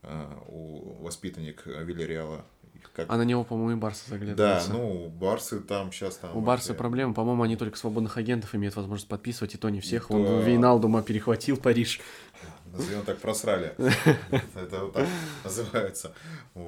э, 0.03 0.39
у 0.49 1.03
воспитанник 1.03 1.67
Вильяреала. 1.67 2.45
Как... 2.93 3.07
А 3.11 3.17
на 3.17 3.23
него, 3.23 3.45
по-моему, 3.45 3.73
и 3.73 3.81
Барса 3.81 4.03
Да, 4.09 4.15
заглядывается. 4.15 4.73
ну, 4.73 5.09
Барсы 5.09 5.61
там 5.61 5.93
сейчас 5.93 6.17
там... 6.17 6.37
У 6.37 6.41
Барса 6.41 6.69
вообще- 6.69 6.79
проблемы, 6.79 7.15
по-моему, 7.15 7.43
они 7.43 7.57
только 7.57 7.77
свободных 7.79 8.17
агентов 8.17 8.55
имеют 8.55 8.77
возможность 8.77 9.09
подписывать, 9.09 9.55
и 9.55 9.59
то 9.59 9.69
не 9.71 9.81
всех. 9.81 10.11
Он 10.11 10.41
Вейналдума 10.43 11.03
перехватил 11.03 11.57
Париж. 11.57 12.01
назовем 12.73 13.03
так, 13.05 13.19
просрали. 13.19 13.75
Это 14.55 14.81
вот 14.81 14.93
так 14.95 15.09
называется. 15.45 16.13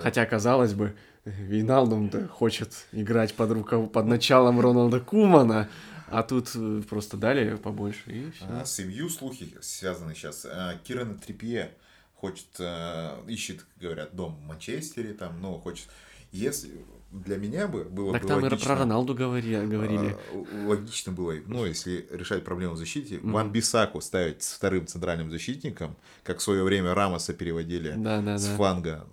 Хотя, 0.01 0.25
казалось 0.27 0.75
бы, 0.75 0.95
Вейналдум 1.25 2.11
хочет 2.29 2.87
играть 2.93 3.35
под, 3.35 3.51
рукав... 3.51 3.91
под 3.91 4.07
началом 4.07 4.61
Роналда 4.61 5.01
Кумана, 5.01 5.69
а 6.09 6.23
тут 6.23 6.51
э, 6.55 6.83
просто 6.89 7.17
дали 7.17 7.57
побольше 7.57 8.01
и 8.07 8.31
все. 8.31 8.45
А, 8.49 8.65
с 8.65 8.79
МЮ 8.79 9.09
слухи 9.09 9.53
связаны 9.61 10.15
сейчас. 10.15 10.47
А, 10.49 10.75
Кирана 10.85 11.15
Трипье 11.15 11.73
хочет, 12.15 12.47
а, 12.61 13.25
ищет, 13.27 13.67
говорят, 13.81 14.15
дом 14.15 14.37
в 14.37 14.43
Манчестере, 14.43 15.15
там, 15.15 15.41
но 15.41 15.59
хочет... 15.59 15.89
Если 16.37 16.85
для 17.11 17.37
меня 17.37 17.67
бы 17.67 17.85
было 17.85 18.13
так 18.13 18.23
бы 18.23 18.29
там 18.29 18.43
логично, 18.43 18.67
про 18.67 18.79
Роналду 18.81 19.15
говорили. 19.15 19.65
говорили. 19.65 20.17
А, 20.33 20.67
логично 20.69 21.13
было, 21.13 21.35
ну, 21.47 21.65
если 21.65 22.07
решать 22.11 22.45
проблему 22.45 22.75
в 22.75 22.79
защите, 22.79 23.17
mm-hmm. 23.17 23.31
Ван 23.31 23.51
Бисаку 23.51 24.01
ставить 24.01 24.43
вторым 24.43 24.87
центральным 24.87 25.31
защитником, 25.31 25.97
как 26.25 26.39
в 26.39 26.43
свое 26.43 26.63
время 26.63 26.95
Рамоса 26.95 27.33
переводили 27.33 27.95
да, 27.97 28.21
да, 28.21 28.39
с 28.39 28.47
да. 28.47 28.57
фланга. 28.57 29.07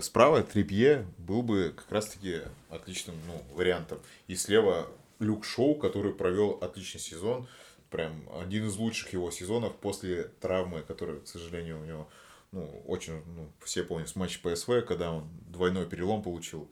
Справа 0.00 0.42
Трипье 0.42 1.06
был 1.18 1.42
бы 1.42 1.72
как 1.76 1.90
раз-таки 1.90 2.40
отличным 2.70 3.16
ну, 3.28 3.42
вариантом. 3.54 3.98
И 4.26 4.34
слева 4.34 4.88
Люк 5.20 5.44
Шоу, 5.44 5.76
который 5.76 6.12
провел 6.12 6.58
отличный 6.60 7.00
сезон. 7.00 7.46
Прям 7.90 8.28
один 8.40 8.66
из 8.66 8.76
лучших 8.76 9.12
его 9.12 9.30
сезонов 9.30 9.76
после 9.76 10.24
травмы, 10.40 10.82
которая, 10.82 11.20
к 11.20 11.28
сожалению, 11.28 11.80
у 11.80 11.84
него 11.84 12.08
ну, 12.52 12.82
очень, 12.86 13.22
ну, 13.26 13.50
все 13.64 13.82
помнят 13.82 14.08
с 14.08 14.16
матча 14.16 14.40
ПСВ, 14.42 14.82
когда 14.86 15.12
он 15.12 15.28
двойной 15.48 15.86
перелом 15.86 16.22
получил 16.22 16.70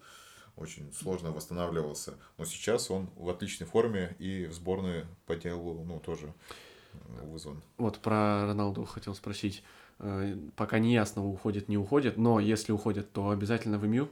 очень 0.57 0.93
сложно 0.93 1.33
восстанавливался. 1.33 2.15
Но 2.39 2.45
сейчас 2.45 2.91
он 2.91 3.11
в 3.17 3.29
отличной 3.29 3.67
форме 3.67 4.15
и 4.19 4.47
в 4.47 4.53
сборную 4.53 5.07
по 5.27 5.35
делу, 5.35 5.85
ну, 5.85 5.99
тоже 5.99 6.33
вызван. 7.23 7.63
Вот 7.77 7.99
про 7.99 8.47
Роналду 8.47 8.85
хотел 8.85 9.15
спросить. 9.15 9.65
Э, 9.99 10.37
пока 10.57 10.79
не 10.79 10.93
ясно, 10.93 11.27
уходит, 11.27 11.69
не 11.69 11.77
уходит, 11.77 12.17
но 12.17 12.41
если 12.41 12.73
уходит, 12.73 13.13
то 13.13 13.31
обязательно 13.31 13.79
в 13.79 13.87
МЮ? 13.87 14.09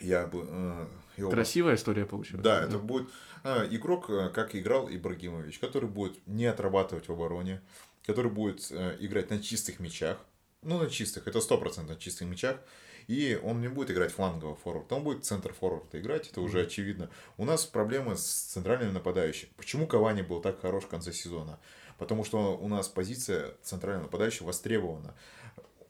Я 0.00 0.26
бы... 0.26 0.46
Э, 0.48 0.86
его... 1.16 1.30
Красивая 1.30 1.74
история 1.74 2.06
получилась. 2.06 2.44
Да, 2.44 2.60
да, 2.60 2.66
это 2.66 2.78
будет 2.78 3.08
э, 3.44 3.68
игрок, 3.70 4.08
э, 4.08 4.28
как 4.28 4.54
играл 4.54 4.88
Ибрагимович, 4.88 5.58
который 5.58 5.88
будет 5.88 6.24
не 6.26 6.46
отрабатывать 6.46 7.08
в 7.08 7.12
обороне, 7.12 7.60
который 8.06 8.30
будет 8.30 8.70
э, 8.70 8.96
играть 9.00 9.30
на 9.30 9.40
чистых 9.40 9.80
мячах, 9.80 10.18
ну, 10.62 10.78
на 10.78 10.90
чистых, 10.90 11.26
это 11.28 11.38
100% 11.38 11.88
на 11.88 11.96
чистых 11.96 12.28
мячах, 12.28 12.58
и 13.06 13.40
он 13.42 13.60
не 13.60 13.68
будет 13.68 13.90
играть 13.90 14.12
флангового 14.12 14.56
форварда, 14.56 14.96
он 14.96 15.02
будет 15.02 15.24
центр 15.24 15.52
форварда 15.52 15.98
играть, 15.98 16.28
это 16.28 16.40
уже 16.40 16.62
очевидно. 16.62 17.10
У 17.36 17.44
нас 17.44 17.64
проблемы 17.64 18.16
с 18.16 18.24
центральным 18.24 18.92
нападающим. 18.92 19.48
Почему 19.56 19.86
Кавани 19.86 20.22
был 20.22 20.40
так 20.40 20.60
хорош 20.60 20.84
в 20.84 20.88
конце 20.88 21.12
сезона? 21.12 21.58
Потому 21.96 22.24
что 22.24 22.56
у 22.56 22.68
нас 22.68 22.88
позиция 22.88 23.54
центрального 23.62 24.04
нападающего 24.04 24.48
востребована. 24.48 25.14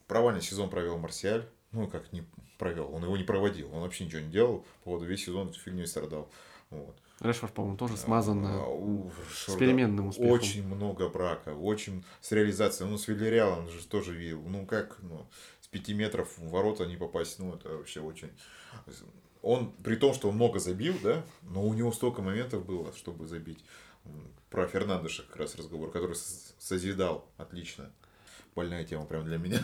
Провальный 0.07 0.43
сезон 0.43 0.71
провел 0.71 0.97
Марсиаль, 0.97 1.47
ну 1.73 1.89
как 1.89 2.13
не 2.13 2.25
провел, 2.57 2.95
он 2.95 3.03
его 3.03 3.17
не 3.17 3.25
проводил, 3.25 3.75
он 3.75 3.83
вообще 3.83 4.05
ничего 4.05 4.21
не 4.21 4.31
делал, 4.31 4.61
по 4.61 4.85
поводу 4.85 5.07
весь 5.07 5.25
сезон 5.25 5.53
фигней 5.53 5.87
страдал. 5.87 6.31
Вот. 6.71 6.97
Решфорд, 7.21 7.53
по-моему, 7.53 7.77
тоже 7.77 7.97
смазан 7.97 8.45
а, 8.47 9.11
с 9.33 9.57
переменным 9.57 10.09
успехом. 10.09 10.33
Очень 10.33 10.67
много 10.67 11.09
брака, 11.09 11.51
очень 11.51 12.05
с 12.21 12.31
реализацией. 12.31 12.89
Ну, 12.89 12.97
с 12.97 13.09
Вильяреалом 13.09 13.65
он 13.65 13.69
же 13.71 13.85
тоже 13.87 14.15
видел. 14.15 14.43
Ну, 14.43 14.67
как, 14.67 14.99
ну, 15.03 15.27
с 15.61 15.67
5 15.67 15.89
метров 15.91 16.39
в 16.39 16.49
ворота 16.51 16.87
не 16.87 16.97
попасть, 16.97 17.39
ну, 17.39 17.55
это 17.55 17.71
вообще 17.71 18.01
очень... 18.01 18.31
Он, 19.43 19.73
при 19.83 19.97
том, 19.97 20.15
что 20.15 20.29
он 20.29 20.37
много 20.37 20.59
забил, 20.59 20.95
да, 21.03 21.25
но 21.43 21.65
у 21.65 21.73
него 21.73 21.91
столько 21.93 22.23
моментов 22.23 22.67
было, 22.67 22.93
чтобы 22.93 23.27
забить. 23.27 23.65
Про 24.51 24.67
Фернандеша 24.67 25.23
как 25.23 25.37
раз 25.37 25.57
разговор, 25.57 25.91
который 25.91 26.17
созидал 26.59 27.29
отлично. 27.37 27.91
Больная 28.59 28.83
тема 28.83 29.05
прям 29.05 29.25
для 29.25 29.39
меня. 29.39 29.61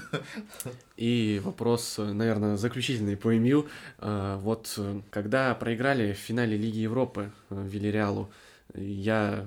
И 0.97 1.41
вопрос, 1.43 1.99
наверное, 1.99 2.57
заключительный 2.57 3.17
по 3.17 3.35
МЮ. 3.35 3.67
А, 3.99 4.39
вот 4.39 4.79
когда 5.11 5.53
проиграли 5.57 6.13
в 6.13 6.17
финале 6.17 6.57
Лиги 6.57 6.79
Европы 6.79 7.33
э, 7.51 7.61
Вильяреалу, 7.67 8.31
я 8.73 9.47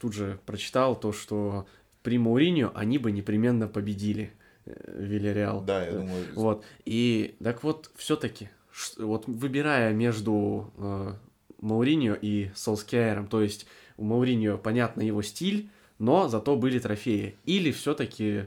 тут 0.00 0.14
же 0.14 0.38
прочитал 0.46 0.98
то, 0.98 1.12
что 1.12 1.66
при 2.02 2.16
Мауриньо 2.16 2.72
они 2.74 2.96
бы 2.96 3.12
непременно 3.12 3.68
победили. 3.68 4.32
Э, 4.64 4.72
Вильяреал. 4.98 5.60
Да, 5.60 5.84
я 5.84 5.92
думаю. 5.92 6.24
Вот. 6.34 6.64
И 6.86 7.36
так 7.44 7.62
вот, 7.62 7.90
все-таки, 7.96 8.48
вот 8.96 9.26
выбирая 9.26 9.92
между 9.92 10.72
э, 10.78 11.14
Мауриньо 11.60 12.14
и 12.14 12.50
Солскиайром, 12.54 13.26
то 13.26 13.42
есть 13.42 13.66
у 13.98 14.04
Мауриньо 14.04 14.56
понятно 14.56 15.02
его 15.02 15.20
стиль, 15.20 15.68
но 16.00 16.28
зато 16.28 16.56
были 16.56 16.78
трофеи. 16.80 17.36
Или 17.44 17.70
все-таки 17.70 18.46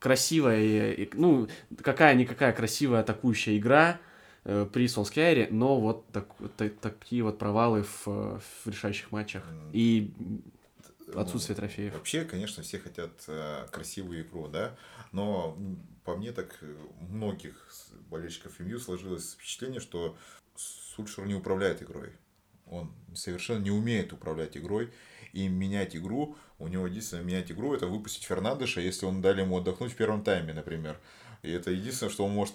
красивая, 0.00 1.08
ну, 1.12 1.46
какая-никакая 1.82 2.52
красивая 2.52 3.00
атакующая 3.00 3.58
игра 3.58 4.00
э, 4.44 4.66
при 4.72 4.88
Солскиайре, 4.88 5.48
но 5.50 5.78
вот 5.78 6.06
так, 6.10 6.26
так, 6.56 6.74
такие 6.80 7.22
вот 7.22 7.38
провалы 7.38 7.84
в, 7.84 8.06
в 8.06 8.66
решающих 8.66 9.12
матчах. 9.12 9.44
И 9.72 10.10
отсутствие 11.14 11.54
трофеев. 11.54 11.94
Вообще, 11.94 12.24
конечно, 12.24 12.62
все 12.62 12.78
хотят 12.78 13.12
э, 13.28 13.66
красивую 13.70 14.22
игру, 14.22 14.48
да, 14.48 14.74
но 15.12 15.56
по 16.02 16.16
мне 16.16 16.32
так 16.32 16.56
э, 16.62 16.74
многих 17.00 17.68
болельщиков 18.08 18.58
МЮ 18.58 18.78
сложилось 18.78 19.34
впечатление, 19.34 19.80
что 19.80 20.16
Сульшер 20.56 21.26
не 21.26 21.34
управляет 21.34 21.82
игрой. 21.82 22.12
Он 22.64 22.90
совершенно 23.14 23.62
не 23.62 23.70
умеет 23.70 24.12
управлять 24.12 24.56
игрой 24.56 24.92
и 25.32 25.48
менять 25.48 25.94
игру. 25.94 26.36
У 26.58 26.68
него 26.68 26.86
единственное 26.86 27.22
менять 27.22 27.50
игру 27.50 27.74
это 27.74 27.86
выпустить 27.86 28.24
Фернандеша, 28.24 28.80
если 28.80 29.06
он 29.06 29.20
дали 29.20 29.42
ему 29.42 29.58
отдохнуть 29.58 29.92
в 29.92 29.96
первом 29.96 30.22
тайме, 30.24 30.54
например. 30.54 30.98
И 31.42 31.50
это 31.50 31.70
единственное, 31.70 32.10
что 32.10 32.24
он 32.24 32.32
может... 32.32 32.54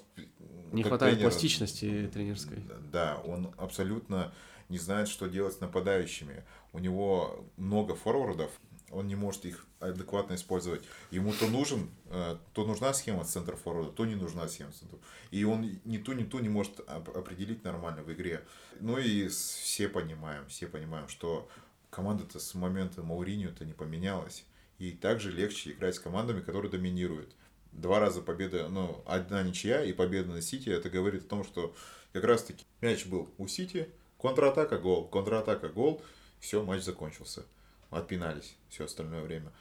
Не 0.72 0.84
хватает 0.84 1.16
тренер, 1.16 1.30
пластичности 1.30 2.10
тренерской. 2.12 2.64
Да, 2.92 3.22
он 3.26 3.54
абсолютно 3.58 4.34
не 4.70 4.80
знает, 4.80 5.08
что 5.08 5.28
делать 5.28 5.54
с 5.54 5.60
нападающими. 5.60 6.44
У 6.72 6.80
него 6.80 7.46
много 7.58 7.94
форвардов, 7.94 8.52
он 8.90 9.08
не 9.08 9.16
может 9.16 9.46
их 9.46 9.66
адекватно 9.80 10.36
использовать. 10.36 10.84
Ему 11.12 11.34
то 11.34 11.48
нужен, 11.48 11.90
э, 12.10 12.38
то 12.54 12.66
нужна 12.66 12.94
схема 12.94 13.24
центра 13.24 13.56
форварда, 13.56 13.92
то 13.92 14.06
не 14.06 14.16
нужна 14.16 14.48
схема 14.48 14.72
центра. 14.72 14.98
И 15.32 15.44
он 15.44 15.80
ни 15.86 15.98
ту, 15.98 16.14
ни 16.14 16.24
ту 16.24 16.40
не 16.40 16.50
может 16.50 16.80
определить 16.90 17.64
нормально 17.64 18.04
в 18.04 18.12
игре. 18.12 18.46
Ну 18.80 18.98
и 18.98 19.28
все 19.28 19.88
понимаем, 19.88 20.48
все 20.48 20.68
понимаем, 20.68 21.08
что 21.08 21.50
команда-то 21.92 22.40
с 22.40 22.56
момента 22.56 23.04
Мауринio-то 23.04 23.66
не 23.66 23.74
поменялась. 23.74 24.46
И 24.80 24.92
также 24.92 25.32
легче 25.32 25.72
играть 25.72 25.96
с 25.96 26.00
командами, 26.00 26.42
которые 26.42 26.72
доминируют. 26.72 27.36
Два 27.72 28.00
раза 28.00 28.22
победа, 28.22 28.68
ну, 28.68 29.04
одна 29.06 29.44
ничья 29.44 29.84
и 29.84 29.94
победа 29.94 30.32
на 30.32 30.42
Сити, 30.42 30.70
это 30.70 30.90
говорит 30.90 31.26
о 31.26 31.30
том, 31.30 31.44
что 31.44 31.76
как 32.14 32.24
раз-таки 32.24 32.66
мяч 32.82 33.06
был 33.06 33.30
у 33.38 33.48
Сити, 33.48 33.88
контратака, 34.20 34.80
гол, 34.80 35.08
контратака, 35.08 35.70
гол, 35.70 36.02
все, 36.40 36.64
матч 36.64 36.82
закончился 36.82 37.46
отпинались 37.92 38.56
все 38.70 38.86
остальное 38.86 39.22
время. 39.22 39.52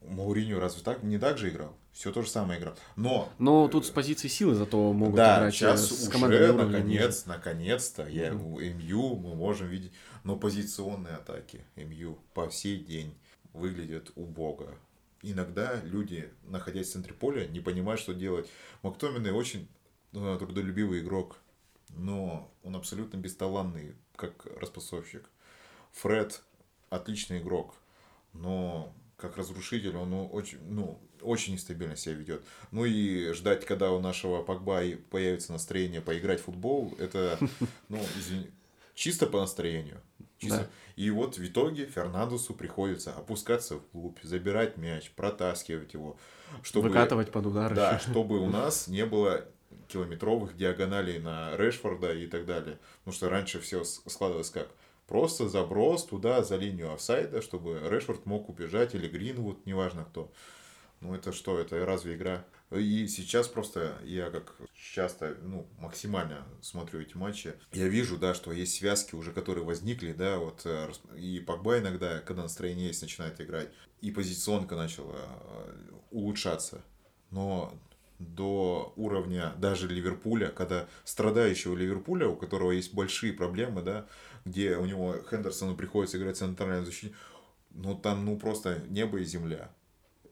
Мауриню 0.00 0.58
разве 0.58 0.82
так 0.82 1.02
не 1.02 1.18
так 1.18 1.38
же 1.38 1.50
играл? 1.50 1.76
Все 1.92 2.10
то 2.10 2.22
же 2.22 2.28
самое 2.28 2.58
играл. 2.58 2.74
Но... 2.96 3.28
Но 3.38 3.68
тут 3.68 3.86
с 3.86 3.90
позиции 3.90 4.26
силы 4.26 4.54
зато 4.54 4.92
могут 4.92 5.16
да, 5.16 5.38
играть 5.38 5.54
сейчас 5.54 5.86
с 5.86 6.08
уже, 6.08 6.52
наконец, 6.52 7.26
наконец-то, 7.26 8.08
я, 8.08 8.34
у 8.34 8.58
МЮ 8.58 9.16
мы 9.16 9.34
можем 9.34 9.68
видеть, 9.68 9.92
но 10.24 10.36
позиционные 10.36 11.14
атаки 11.14 11.64
МЮ 11.76 12.18
по 12.34 12.50
сей 12.50 12.78
день 12.78 13.14
выглядят 13.52 14.12
убого. 14.14 14.74
Иногда 15.22 15.80
люди, 15.82 16.32
находясь 16.44 16.88
в 16.88 16.92
центре 16.92 17.14
поля, 17.14 17.46
не 17.46 17.60
понимают, 17.60 18.00
что 18.00 18.12
делать. 18.12 18.48
Мактоминой 18.82 19.30
очень 19.30 19.68
ну, 20.12 20.36
трудолюбивый 20.38 21.00
игрок, 21.00 21.38
но 21.90 22.52
он 22.62 22.76
абсолютно 22.76 23.18
бесталанный, 23.18 23.94
как 24.16 24.46
распасовщик. 24.60 25.28
Фред 25.92 26.42
отличный 26.90 27.40
игрок, 27.40 27.74
но 28.32 28.94
как 29.16 29.36
разрушитель 29.36 29.96
он 29.96 30.12
очень, 30.32 30.58
ну, 30.68 30.98
очень 31.20 31.52
нестабильно 31.52 31.96
себя 31.96 32.14
ведет. 32.14 32.44
Ну 32.72 32.84
и 32.84 33.32
ждать, 33.32 33.64
когда 33.64 33.92
у 33.92 34.00
нашего 34.00 34.42
Погба 34.42 34.82
появится 35.10 35.52
настроение 35.52 36.00
поиграть 36.00 36.40
в 36.40 36.44
футбол, 36.44 36.94
это, 36.98 37.38
ну, 37.88 38.00
извини, 38.18 38.50
чисто 39.02 39.26
по 39.26 39.40
настроению. 39.40 40.00
Чисто. 40.38 40.58
Да. 40.58 40.66
И 40.94 41.10
вот 41.10 41.36
в 41.36 41.44
итоге 41.44 41.86
Фернандесу 41.86 42.54
приходится 42.54 43.12
опускаться 43.12 43.76
в 43.76 43.80
клуб, 43.88 44.18
забирать 44.22 44.76
мяч, 44.76 45.10
протаскивать 45.10 45.92
его. 45.94 46.16
Чтобы, 46.62 46.88
Выкатывать 46.88 47.32
под 47.32 47.46
удар. 47.46 47.74
Да, 47.74 47.98
чтобы 48.06 48.38
у 48.38 48.48
нас 48.48 48.86
не 48.86 49.04
было 49.04 49.44
километровых 49.88 50.56
диагоналей 50.56 51.18
на 51.18 51.56
Решфорда 51.56 52.12
и 52.12 52.28
так 52.28 52.46
далее. 52.46 52.78
Потому 53.00 53.14
что 53.14 53.28
раньше 53.28 53.60
все 53.60 53.82
складывалось 53.82 54.50
как? 54.50 54.68
Просто 55.08 55.48
заброс 55.48 56.04
туда 56.06 56.44
за 56.44 56.56
линию 56.56 56.94
офсайда, 56.94 57.42
чтобы 57.42 57.80
Решфорд 57.84 58.24
мог 58.24 58.48
убежать, 58.48 58.94
или 58.94 59.08
Гринвуд, 59.08 59.66
неважно 59.66 60.04
кто. 60.04 60.30
Ну 61.02 61.14
это 61.14 61.32
что, 61.32 61.58
это 61.58 61.84
разве 61.84 62.14
игра? 62.14 62.44
И 62.70 63.06
сейчас 63.08 63.48
просто 63.48 63.98
я 64.04 64.30
как 64.30 64.54
часто, 64.72 65.36
ну, 65.42 65.66
максимально 65.78 66.46
смотрю 66.62 67.00
эти 67.00 67.16
матчи, 67.16 67.54
я 67.72 67.88
вижу, 67.88 68.16
да, 68.16 68.34
что 68.34 68.52
есть 68.52 68.76
связки 68.76 69.14
уже, 69.14 69.32
которые 69.32 69.64
возникли, 69.64 70.12
да, 70.12 70.38
вот, 70.38 70.62
э, 70.64 70.90
и 71.16 71.40
Погба 71.40 71.80
иногда, 71.80 72.20
когда 72.20 72.42
настроение 72.42 72.86
есть, 72.86 73.02
начинает 73.02 73.40
играть, 73.40 73.68
и 74.00 74.10
позиционка 74.10 74.76
начала 74.76 75.16
э, 75.16 75.74
улучшаться. 76.12 76.82
но 77.30 77.76
до 78.20 78.92
уровня 78.94 79.52
даже 79.58 79.88
Ливерпуля, 79.88 80.48
когда 80.48 80.86
страдающего 81.04 81.76
Ливерпуля, 81.76 82.28
у 82.28 82.36
которого 82.36 82.70
есть 82.70 82.94
большие 82.94 83.32
проблемы, 83.32 83.82
да, 83.82 84.06
где 84.44 84.76
у 84.76 84.84
него 84.84 85.16
Хендерсону 85.28 85.74
приходится 85.76 86.18
играть 86.18 86.36
центральной 86.36 86.84
защите, 86.84 87.12
ну 87.70 87.96
там 87.96 88.24
ну 88.24 88.38
просто 88.38 88.80
небо 88.88 89.18
и 89.18 89.24
земля. 89.24 89.72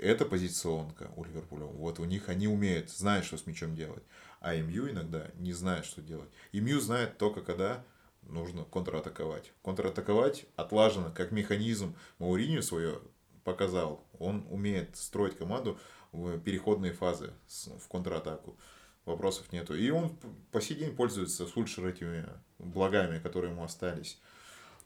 Это 0.01 0.25
позиционка 0.25 1.11
у 1.15 1.25
Ливерпуля. 1.25 1.65
Вот 1.65 1.99
у 1.99 2.05
них 2.05 2.31
они 2.31 2.49
умеют, 2.49 2.89
знают, 2.91 3.27
что 3.27 3.37
с 3.37 3.47
мячом 3.47 3.77
делать. 3.77 4.03
А 4.41 4.57
МЮ 4.57 4.89
иногда 4.89 5.31
не 5.35 5.53
знает, 5.53 5.85
что 5.85 6.01
делать. 6.01 6.31
МЮ 6.55 6.81
знает 6.81 7.19
только 7.19 7.43
когда 7.43 7.85
нужно 8.23 8.65
контратаковать. 8.65 9.53
Контратаковать 9.63 10.47
отлажено 10.57 11.13
как 11.15 11.33
механизм. 11.33 11.95
Мауриню 12.19 12.63
свое 12.63 13.03
показал. 13.45 14.03
Он 14.19 14.47
умеет 14.49 14.97
строить 14.97 15.37
команду 15.37 15.79
в 16.13 16.39
переходные 16.41 16.95
фазы 16.95 17.35
в 17.47 17.87
контратаку. 17.89 18.57
Вопросов 19.05 19.53
нету. 19.53 19.75
И 19.75 19.91
он 19.91 20.17
по 20.51 20.63
сей 20.63 20.77
день 20.77 20.97
пользуется 20.97 21.47
Сульшер 21.47 21.87
этими 21.87 22.27
благами, 22.59 23.19
которые 23.19 23.53
ему 23.53 23.65
остались. 23.65 24.19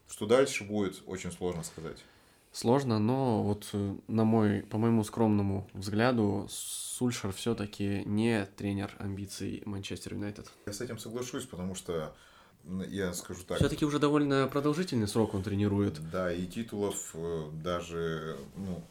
Что 0.09 0.27
дальше 0.27 0.64
будет, 0.64 1.05
очень 1.07 1.31
сложно 1.31 1.62
сказать. 1.62 2.05
Сложно, 2.55 3.01
но 3.01 3.43
вот 3.43 3.69
э, 3.73 3.97
на 4.07 4.23
мой, 4.23 4.61
по 4.61 4.79
моему 4.79 5.03
скромному 5.03 5.69
взгляду, 5.75 6.47
Сульшер 6.49 7.33
все-таки 7.33 8.05
не 8.07 8.47
тренер 8.57 8.95
амбиций 9.01 9.64
Манчестер 9.67 10.14
Юнайтед. 10.14 10.49
Я 10.64 10.73
с 10.73 10.81
этим 10.81 10.99
соглашусь, 10.99 11.47
потому 11.47 11.75
что 11.75 12.14
я 12.88 13.12
скажу 13.12 13.40
так. 13.43 13.59
Все-таки 13.59 13.85
уже 13.85 13.99
довольно 13.99 14.47
продолжительный 14.47 15.09
срок 15.09 15.35
он 15.35 15.43
тренирует. 15.43 15.99
Да, 16.12 16.33
и 16.33 16.47
титулов 16.47 17.11
э, 17.14 17.51
даже, 17.55 18.37
ну, 18.55 18.85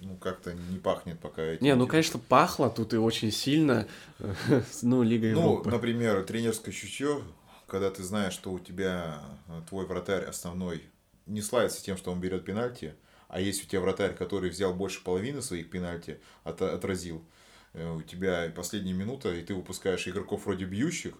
ну, 0.00 0.16
как-то 0.16 0.52
не 0.54 0.78
пахнет 0.78 1.20
пока 1.20 1.42
этим. 1.42 1.64
Не, 1.64 1.76
ну, 1.76 1.86
конечно, 1.86 2.18
пахло 2.18 2.70
тут 2.70 2.92
и 2.92 2.96
очень 2.96 3.30
сильно, 3.30 3.86
ну, 4.82 5.04
Лига 5.04 5.28
Европы. 5.28 5.70
Ну, 5.70 5.76
например, 5.76 6.24
тренерское 6.24 6.74
чутье, 6.74 7.22
когда 7.68 7.88
ты 7.88 8.02
знаешь, 8.02 8.32
что 8.32 8.50
у 8.50 8.58
тебя 8.58 9.20
э, 9.46 9.62
твой 9.68 9.86
вратарь 9.86 10.24
основной 10.24 10.82
не 11.26 11.42
славится 11.42 11.82
тем, 11.82 11.96
что 11.96 12.12
он 12.12 12.20
берет 12.20 12.44
пенальти, 12.44 12.94
а 13.28 13.40
есть 13.40 13.64
у 13.64 13.66
тебя 13.66 13.80
вратарь, 13.80 14.14
который 14.14 14.50
взял 14.50 14.72
больше 14.72 15.02
половины 15.02 15.42
своих 15.42 15.70
пенальти, 15.70 16.18
от, 16.44 16.62
отразил, 16.62 17.24
э, 17.72 17.94
у 17.94 18.02
тебя 18.02 18.50
последняя 18.54 18.92
минута, 18.92 19.34
и 19.34 19.42
ты 19.42 19.54
выпускаешь 19.54 20.06
игроков 20.06 20.46
вроде 20.46 20.64
бьющих, 20.64 21.14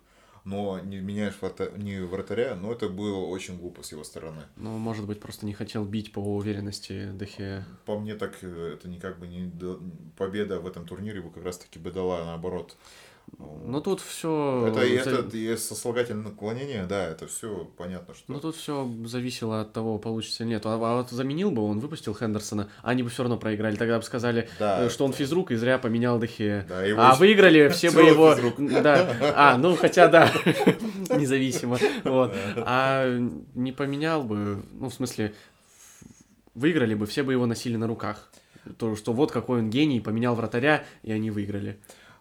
но 0.45 0.79
не 0.79 1.01
меняешь 1.01 1.35
не 1.77 1.99
вратаря, 2.05 2.55
но 2.55 2.71
это 2.73 2.89
было 2.89 3.19
очень 3.27 3.59
глупо 3.59 3.83
с 3.83 3.91
его 3.91 4.05
стороны. 4.05 4.43
Ну, 4.55 4.79
может 4.79 5.05
быть, 5.05 5.21
просто 5.21 5.45
не 5.45 5.53
хотел 5.53 5.85
бить 5.85 6.13
по 6.13 6.21
уверенности 6.21 7.11
Дехе. 7.15 7.65
По 7.85 7.99
мне 7.99 8.15
так 8.15 8.39
э, 8.43 8.75
это 8.75 8.89
никак 8.89 9.19
бы 9.19 9.27
не 9.27 9.51
победа 10.17 10.61
в 10.61 10.67
этом 10.69 10.87
турнире 10.87 11.21
бы 11.21 11.31
как 11.31 11.45
раз 11.45 11.59
таки 11.59 11.81
бы 11.81 11.91
дала 11.91 12.25
наоборот 12.25 12.77
ну 13.39 13.81
тут 13.81 14.01
все. 14.01 14.69
Это, 14.69 14.81
это 14.81 15.37
и 15.37 15.57
сослагательное 15.57 16.25
наклонение, 16.25 16.87
да, 16.87 17.09
это 17.09 17.27
все 17.27 17.69
понятно, 17.77 18.15
что. 18.15 18.25
Ну 18.33 18.39
тут 18.39 18.55
все 18.55 18.89
зависело 19.05 19.61
от 19.61 19.73
того, 19.73 19.99
получится 19.99 20.45
или 20.45 20.51
нет. 20.51 20.65
А, 20.67 20.75
а 20.75 20.97
вот 20.97 21.11
заменил 21.11 21.51
бы 21.51 21.63
он, 21.63 21.81
выпустил 21.81 22.15
Хендерсона, 22.15 22.71
они 22.83 23.03
бы 23.03 23.11
все 23.11 23.25
равно 23.25 23.37
проиграли. 23.37 23.75
Тогда 23.75 23.99
бы 23.99 24.05
сказали, 24.05 24.49
да, 24.61 24.85
э, 24.85 24.89
что 24.89 25.05
он 25.05 25.13
физрук 25.13 25.51
и 25.51 25.57
зря 25.57 25.79
поменял 25.79 26.21
Дехе. 26.21 26.65
Да, 26.69 26.83
а 26.97 27.17
выиграли 27.17 27.69
все 27.73 27.91
бы 27.91 28.03
его. 28.03 28.37
Да. 28.57 29.17
А, 29.35 29.59
ну 29.59 29.75
хотя 29.75 30.09
да, 30.09 30.33
независимо. 31.17 31.79
Вот. 32.05 32.35
А 32.59 33.19
не 33.55 33.73
поменял 33.73 34.23
бы, 34.23 34.63
ну 34.73 34.89
в 34.89 34.95
смысле, 34.95 35.35
выиграли 36.55 36.95
бы, 36.95 37.07
все 37.07 37.23
бы 37.23 37.33
его 37.33 37.47
носили 37.47 37.77
на 37.77 37.87
руках. 37.87 38.31
То, 38.79 38.95
что 38.97 39.13
вот 39.13 39.33
какой 39.33 39.61
он 39.61 39.71
гений, 39.71 40.01
поменял 40.01 40.35
вратаря, 40.35 40.85
и 41.03 41.13
они 41.13 41.31
выиграли. 41.31 41.79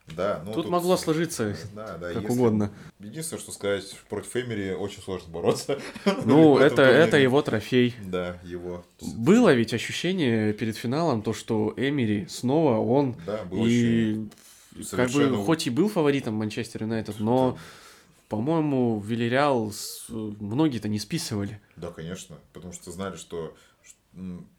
Да, 0.07 0.43
ну, 0.45 0.53
тут, 0.53 0.63
тут 0.63 0.71
могло 0.71 0.97
сложиться 0.97 1.55
да, 1.73 1.97
да, 1.99 2.13
как 2.13 2.23
если... 2.23 2.35
угодно. 2.35 2.71
Единственное, 2.99 3.41
что 3.41 3.51
сказать, 3.51 3.91
против 4.07 4.35
Эмери 4.35 4.71
очень 4.71 5.01
сложно 5.01 5.31
бороться. 5.31 5.79
Ну, 6.25 6.57
это, 6.57 6.83
это 6.83 7.17
его 7.17 7.41
трофей. 7.41 7.95
Да, 8.03 8.39
его. 8.43 8.85
Было 9.15 9.53
ведь 9.53 9.73
ощущение 9.73 10.53
перед 10.53 10.77
финалом, 10.77 11.21
то, 11.21 11.33
что 11.33 11.73
Эмери 11.75 12.27
снова 12.29 12.77
он. 12.77 13.15
Да, 13.25 13.43
было 13.45 13.65
и 13.65 14.27
как 14.91 15.09
бы, 15.11 15.35
хоть 15.37 15.67
и 15.67 15.69
был 15.69 15.89
фаворитом 15.89 16.35
Манчестер 16.35 16.83
Юнайтед, 16.83 17.19
но 17.19 17.57
по-моему, 18.29 18.99
Вильяреал 18.99 19.71
многие-то 20.09 20.87
не 20.87 20.99
списывали. 20.99 21.61
Да, 21.75 21.91
конечно, 21.91 22.37
потому 22.53 22.73
что 22.73 22.91
знали, 22.91 23.17
что 23.17 23.55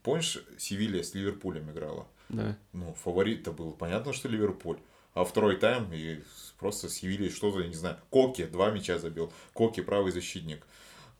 помнишь, 0.02 0.42
Севилья 0.59 1.02
с 1.02 1.14
Ливерпулем 1.14 1.70
играла? 1.70 2.06
Да. 2.28 2.56
Ну, 2.72 2.94
фаворит-то 2.94 3.52
был, 3.52 3.72
понятно, 3.72 4.12
что 4.12 4.28
Ливерпуль 4.28 4.78
второй 5.24 5.57
тайм 5.57 5.92
и 5.92 6.20
просто 6.59 6.88
с 6.88 7.02
что-то, 7.31 7.61
я 7.61 7.68
не 7.68 7.74
знаю. 7.74 7.96
Коки 8.11 8.44
два 8.44 8.70
мяча 8.70 8.98
забил. 8.98 9.33
Коки 9.52 9.81
правый 9.81 10.12
защитник. 10.12 10.66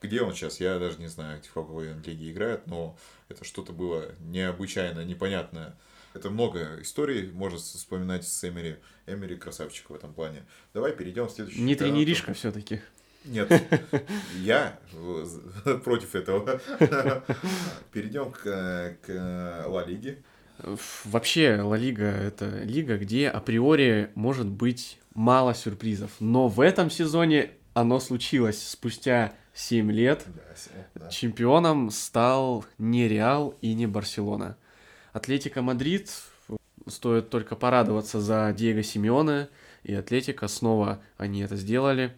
Где 0.03 0.21
он 0.23 0.35
сейчас, 0.35 0.61
я 0.61 0.79
даже 0.79 0.99
не 0.99 1.09
знаю, 1.09 1.41
в 1.43 1.53
какой 1.53 1.93
он 1.93 2.03
лиге 2.03 2.31
играет, 2.31 2.67
но 2.67 2.99
это 3.29 3.45
что-то 3.45 3.73
было 3.73 4.15
необычайно, 4.21 5.05
непонятное. 5.05 5.77
Это 6.13 6.31
много 6.31 6.81
историй 6.81 7.31
можно 7.31 7.59
вспоминать 7.59 8.27
с 8.27 8.49
Эмери. 8.49 8.77
Эмери 9.07 9.37
красавчик 9.37 9.91
в 9.91 9.95
этом 9.95 10.13
плане. 10.15 10.45
Давай 10.75 10.93
перейдем 10.93 11.29
к 11.29 11.31
следующему. 11.31 11.65
Не 11.65 11.75
тренеришка 11.75 12.35
все-таки. 12.35 12.81
Нет, 13.25 13.51
я 14.37 14.79
против 15.85 16.15
этого. 16.15 16.61
Перейдем 17.93 18.31
к, 18.31 18.97
к 19.03 19.65
Ла 19.67 19.85
Лиге. 19.85 20.23
Вообще, 21.05 21.61
Ла 21.61 21.77
Лига— 21.77 22.05
это 22.07 22.63
лига, 22.63 22.97
где 22.97 23.29
априори 23.29 24.11
может 24.15 24.47
быть 24.47 24.99
мало 25.15 25.55
сюрпризов. 25.55 26.11
Но 26.21 26.49
в 26.49 26.61
этом 26.61 26.91
сезоне 26.91 27.51
оно 27.75 28.01
случилось 28.01 28.63
спустя 28.63 29.35
7 29.55 29.91
лет. 29.91 30.25
Да, 30.95 31.09
Чемпионом 31.09 31.91
стал 31.91 32.65
не 32.79 33.09
Реал 33.09 33.55
и 33.61 33.75
не 33.75 33.87
Барселона. 33.87 34.57
Атлетико 35.13 35.63
Мадрид, 35.63 36.11
стоит 36.87 37.31
только 37.31 37.57
порадоваться 37.57 38.21
за 38.21 38.53
Диего 38.57 38.83
Симеона, 38.83 39.49
и 39.83 39.95
Атлетика 39.95 40.47
снова 40.47 41.01
они 41.17 41.41
это 41.41 41.57
сделали. 41.57 42.17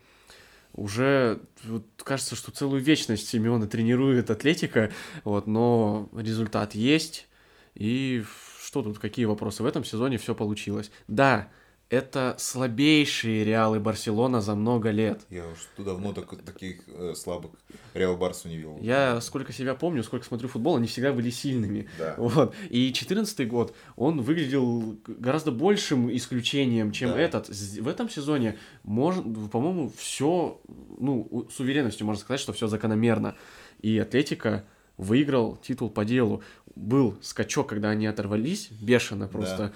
Уже 0.74 1.40
вот, 1.64 1.84
кажется, 1.98 2.36
что 2.36 2.50
целую 2.50 2.82
вечность 2.82 3.28
Симеона 3.28 3.66
тренирует 3.66 4.30
Атлетика, 4.30 4.90
вот, 5.24 5.46
но 5.46 6.08
результат 6.12 6.74
есть. 6.74 7.27
И 7.74 8.24
что 8.62 8.82
тут, 8.82 8.98
какие 8.98 9.24
вопросы? 9.24 9.62
В 9.62 9.66
этом 9.66 9.84
сезоне 9.84 10.18
все 10.18 10.34
получилось. 10.34 10.90
Да, 11.06 11.48
это 11.90 12.34
слабейшие 12.38 13.44
Реалы 13.44 13.80
Барселона 13.80 14.42
за 14.42 14.54
много 14.54 14.90
лет. 14.90 15.22
Я 15.30 15.46
уж 15.46 15.58
давно 15.78 16.12
так, 16.12 16.28
таких 16.42 16.82
э, 16.86 17.14
слабых 17.14 17.52
Реал 17.94 18.16
Барсу 18.16 18.48
не 18.48 18.56
видел. 18.56 18.78
Я 18.82 19.22
сколько 19.22 19.54
себя 19.54 19.74
помню, 19.74 20.02
сколько 20.02 20.26
смотрю 20.26 20.48
футбол, 20.48 20.76
они 20.76 20.86
всегда 20.86 21.14
были 21.14 21.30
сильными. 21.30 21.88
Да. 21.98 22.14
Вот. 22.18 22.54
И 22.68 22.92
14 22.92 23.48
год, 23.48 23.74
он 23.96 24.20
выглядел 24.20 24.98
гораздо 25.06 25.50
большим 25.50 26.14
исключением, 26.14 26.92
чем 26.92 27.10
да. 27.10 27.20
этот. 27.20 27.48
В 27.48 27.88
этом 27.88 28.10
сезоне, 28.10 28.58
может, 28.82 29.24
по-моему, 29.50 29.90
все, 29.96 30.60
ну, 30.98 31.48
с 31.50 31.58
уверенностью 31.58 32.06
можно 32.06 32.20
сказать, 32.20 32.40
что 32.40 32.52
все 32.52 32.66
закономерно. 32.66 33.34
И 33.80 33.98
Атлетика 33.98 34.66
выиграл 34.98 35.56
титул 35.56 35.88
по 35.88 36.04
делу. 36.04 36.42
Был 36.78 37.18
скачок, 37.22 37.68
когда 37.68 37.90
они 37.90 38.06
оторвались, 38.06 38.70
бешено 38.70 39.26
просто. 39.26 39.72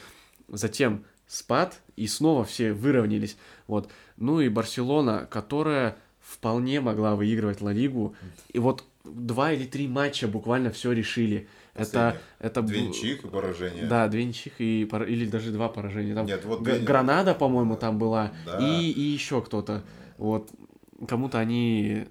Да. 0.48 0.56
Затем 0.56 1.04
спад, 1.26 1.80
и 1.96 2.06
снова 2.06 2.44
все 2.44 2.72
выровнялись. 2.72 3.36
Вот. 3.66 3.90
Ну 4.16 4.40
и 4.40 4.48
Барселона, 4.48 5.26
которая 5.28 5.96
вполне 6.20 6.80
могла 6.80 7.16
выигрывать 7.16 7.60
Ла 7.60 7.72
Лигу. 7.72 8.14
И 8.52 8.60
вот 8.60 8.84
два 9.04 9.52
или 9.52 9.64
три 9.64 9.88
матча 9.88 10.28
буквально 10.28 10.70
все 10.70 10.92
решили. 10.92 11.48
Это, 11.74 12.20
это 12.38 12.62
две 12.62 12.86
ничьих 12.86 13.24
и 13.24 13.28
поражения. 13.28 13.86
Да, 13.86 14.06
две 14.06 14.24
ничьих 14.24 14.60
и 14.60 14.86
пор... 14.88 15.04
или 15.04 15.26
даже 15.26 15.50
два 15.50 15.68
поражения. 15.68 16.14
Там 16.14 16.26
Нет, 16.26 16.44
вот 16.44 16.62
две... 16.62 16.78
Гранада, 16.78 17.34
по-моему, 17.34 17.76
там 17.76 17.98
была. 17.98 18.32
Да. 18.46 18.58
И, 18.58 18.90
и 18.90 19.00
еще 19.00 19.42
кто-то. 19.42 19.82
Вот 20.18 20.50
кому-то 21.08 21.40
они 21.40 22.06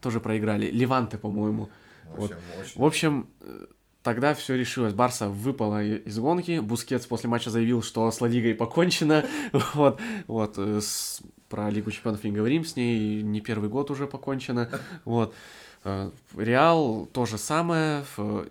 тоже 0.00 0.20
проиграли. 0.20 0.70
Леванте, 0.70 1.16
по-моему. 1.16 1.70
Вот. 2.16 2.36
В 2.74 2.84
общем, 2.84 3.28
э, 3.40 3.66
тогда 4.02 4.34
все 4.34 4.56
решилось. 4.56 4.92
Барса 4.92 5.28
выпала 5.28 5.82
из 5.82 6.18
гонки. 6.18 6.60
Бускетс 6.60 7.06
после 7.06 7.28
матча 7.28 7.50
заявил, 7.50 7.82
что 7.82 8.10
с 8.10 8.20
Ла 8.20 8.28
Лигой 8.28 8.54
покончено. 8.54 9.24
вот, 9.74 10.00
вот. 10.26 10.54
Э, 10.58 10.80
с, 10.80 11.22
про 11.48 11.70
Лигу 11.70 11.90
чемпионов 11.90 12.24
не 12.24 12.32
говорим, 12.32 12.64
с 12.64 12.76
ней 12.76 13.22
не 13.22 13.40
первый 13.40 13.68
год 13.68 13.90
уже 13.90 14.06
покончено. 14.06 14.68
вот. 15.04 15.34
Э, 15.82 16.10
Реал 16.36 17.08
то 17.12 17.26
же 17.26 17.38
самое, 17.38 18.04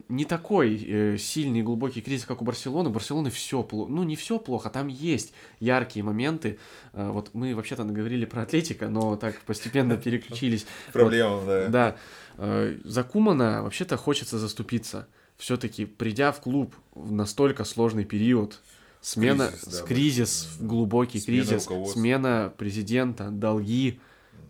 не 0.07 0.25
такой 0.25 1.17
сильный 1.19 1.61
глубокий 1.61 2.01
кризис, 2.01 2.25
как 2.25 2.41
у 2.41 2.45
Барселоны. 2.45 2.89
У 2.89 2.93
Барселоны 2.93 3.29
все 3.29 3.63
плохо, 3.63 3.91
ну 3.91 4.03
не 4.03 4.15
все 4.15 4.39
плохо, 4.39 4.69
там 4.69 4.87
есть 4.87 5.33
яркие 5.59 6.03
моменты. 6.03 6.59
Вот 6.93 7.31
мы 7.33 7.55
вообще-то 7.55 7.83
наговорили 7.83 8.25
про 8.25 8.41
Атлетика, 8.41 8.89
но 8.89 9.15
так 9.15 9.39
постепенно 9.41 9.95
переключились. 10.03 10.65
Проблема, 10.91 11.45
да. 11.45 11.67
Да. 11.67 11.95
Э, 12.41 12.77
за 12.85 13.03
Кумана 13.03 13.63
вообще-то 13.63 13.97
хочется 13.97 14.39
заступиться. 14.39 15.07
Все-таки 15.37 15.85
придя 15.85 16.31
в 16.31 16.39
клуб 16.39 16.73
в 16.93 17.11
настолько 17.11 17.65
сложный 17.65 18.05
период, 18.05 18.61
Смена, 19.01 19.47
кризис, 19.47 19.65
да, 19.65 19.85
кризис 19.85 20.49
глубокий 20.59 21.19
смена 21.19 21.45
кризис, 21.45 21.69
смена 21.93 22.53
президента, 22.57 23.29
долги, 23.29 23.99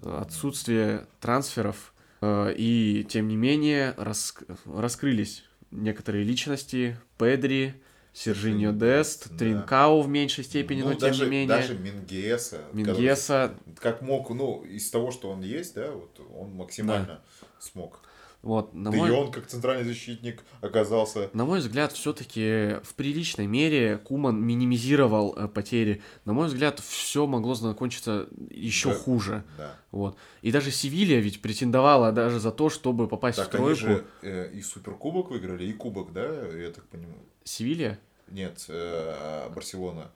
отсутствие 0.04 1.06
трансферов. 1.20 1.94
Э, 2.22 2.54
и 2.56 3.06
тем 3.10 3.28
не 3.28 3.36
менее 3.36 3.94
рас, 3.98 4.36
раскрылись 4.66 5.44
некоторые 5.72 6.24
личности, 6.24 6.98
Педри, 7.18 7.76
Сержиньо 8.14 8.72
Дест, 8.74 9.30
да. 9.30 9.38
Тринкау 9.38 10.02
в 10.02 10.10
меньшей 10.10 10.44
степени, 10.44 10.82
ну, 10.82 10.90
но 10.90 10.98
даже, 10.98 11.20
тем 11.20 11.26
не 11.26 11.32
менее. 11.32 11.48
Даже 11.48 11.78
Мингеса. 11.78 12.62
Мингеса. 12.74 13.56
Как 13.80 14.02
мог, 14.02 14.30
ну, 14.32 14.64
из 14.64 14.90
того, 14.90 15.12
что 15.12 15.30
он 15.30 15.42
есть, 15.42 15.76
да, 15.76 15.92
вот 15.92 16.20
он 16.36 16.52
максимально 16.54 17.22
да. 17.42 17.48
смог. 17.60 18.02
Вот, 18.42 18.74
на 18.74 18.90
да 18.90 18.98
мой... 18.98 19.10
и 19.10 19.12
он, 19.12 19.32
как 19.32 19.48
центральный 19.48 19.84
защитник, 19.84 20.46
оказался. 20.62 21.30
На 21.34 21.46
мой 21.46 21.60
взгляд, 21.60 21.92
все-таки 21.92 22.78
в 22.84 22.96
приличной 22.96 23.48
мере 23.48 23.98
Куман 23.98 24.42
минимизировал 24.42 25.36
э, 25.36 25.50
потери. 25.50 26.02
На 26.24 26.32
мой 26.32 26.48
взгляд, 26.48 26.80
все 26.80 27.28
могло 27.28 27.54
закончиться 27.54 28.30
еще 28.50 28.90
да. 28.90 28.96
хуже. 28.96 29.44
Да. 29.58 29.76
Вот. 29.92 30.18
И 30.42 30.54
даже 30.54 30.72
Севилья 30.72 31.20
ведь 31.20 31.42
претендовала 31.42 32.14
даже 32.14 32.40
за 32.40 32.52
то, 32.52 32.70
чтобы 32.70 33.10
попасть 33.10 33.40
так 33.40 33.48
в 33.48 33.52
тройку. 33.52 33.86
Они 33.86 33.96
же 33.96 34.06
э, 34.22 34.52
и 34.54 34.62
суперкубок 34.62 35.32
выиграли, 35.32 35.66
и 35.66 35.74
кубок, 35.74 36.14
да, 36.14 36.48
я 36.56 36.72
так 36.72 36.86
понимаю. 36.86 37.20
Севилья? 37.44 38.00
Нет, 38.30 38.66
э, 38.70 39.50
Барселона. 39.54 40.12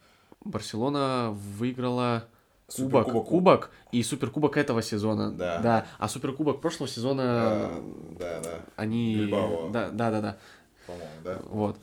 Барселона 0.46 1.32
выиграла 1.32 2.28
кубок, 2.76 3.06
кубок, 3.06 3.28
кубок 3.28 3.72
и 3.92 4.04
суперкубок 4.04 4.58
этого 4.58 4.82
сезона. 4.82 5.32
Да. 5.32 5.60
Да. 5.60 5.86
А 6.00 6.08
суперкубок 6.08 6.62
прошлого 6.62 6.90
сезона. 6.90 7.24
А, 7.26 7.84
да, 8.20 8.40
да. 8.42 8.60
Они. 8.76 9.16
Бильбао. 9.16 9.70
Да, 9.70 9.90
да, 9.90 10.12
да, 10.12 10.22
да. 10.22 10.38
По-моему, 10.88 11.12
да. 11.24 11.40
Вот. 11.46 11.78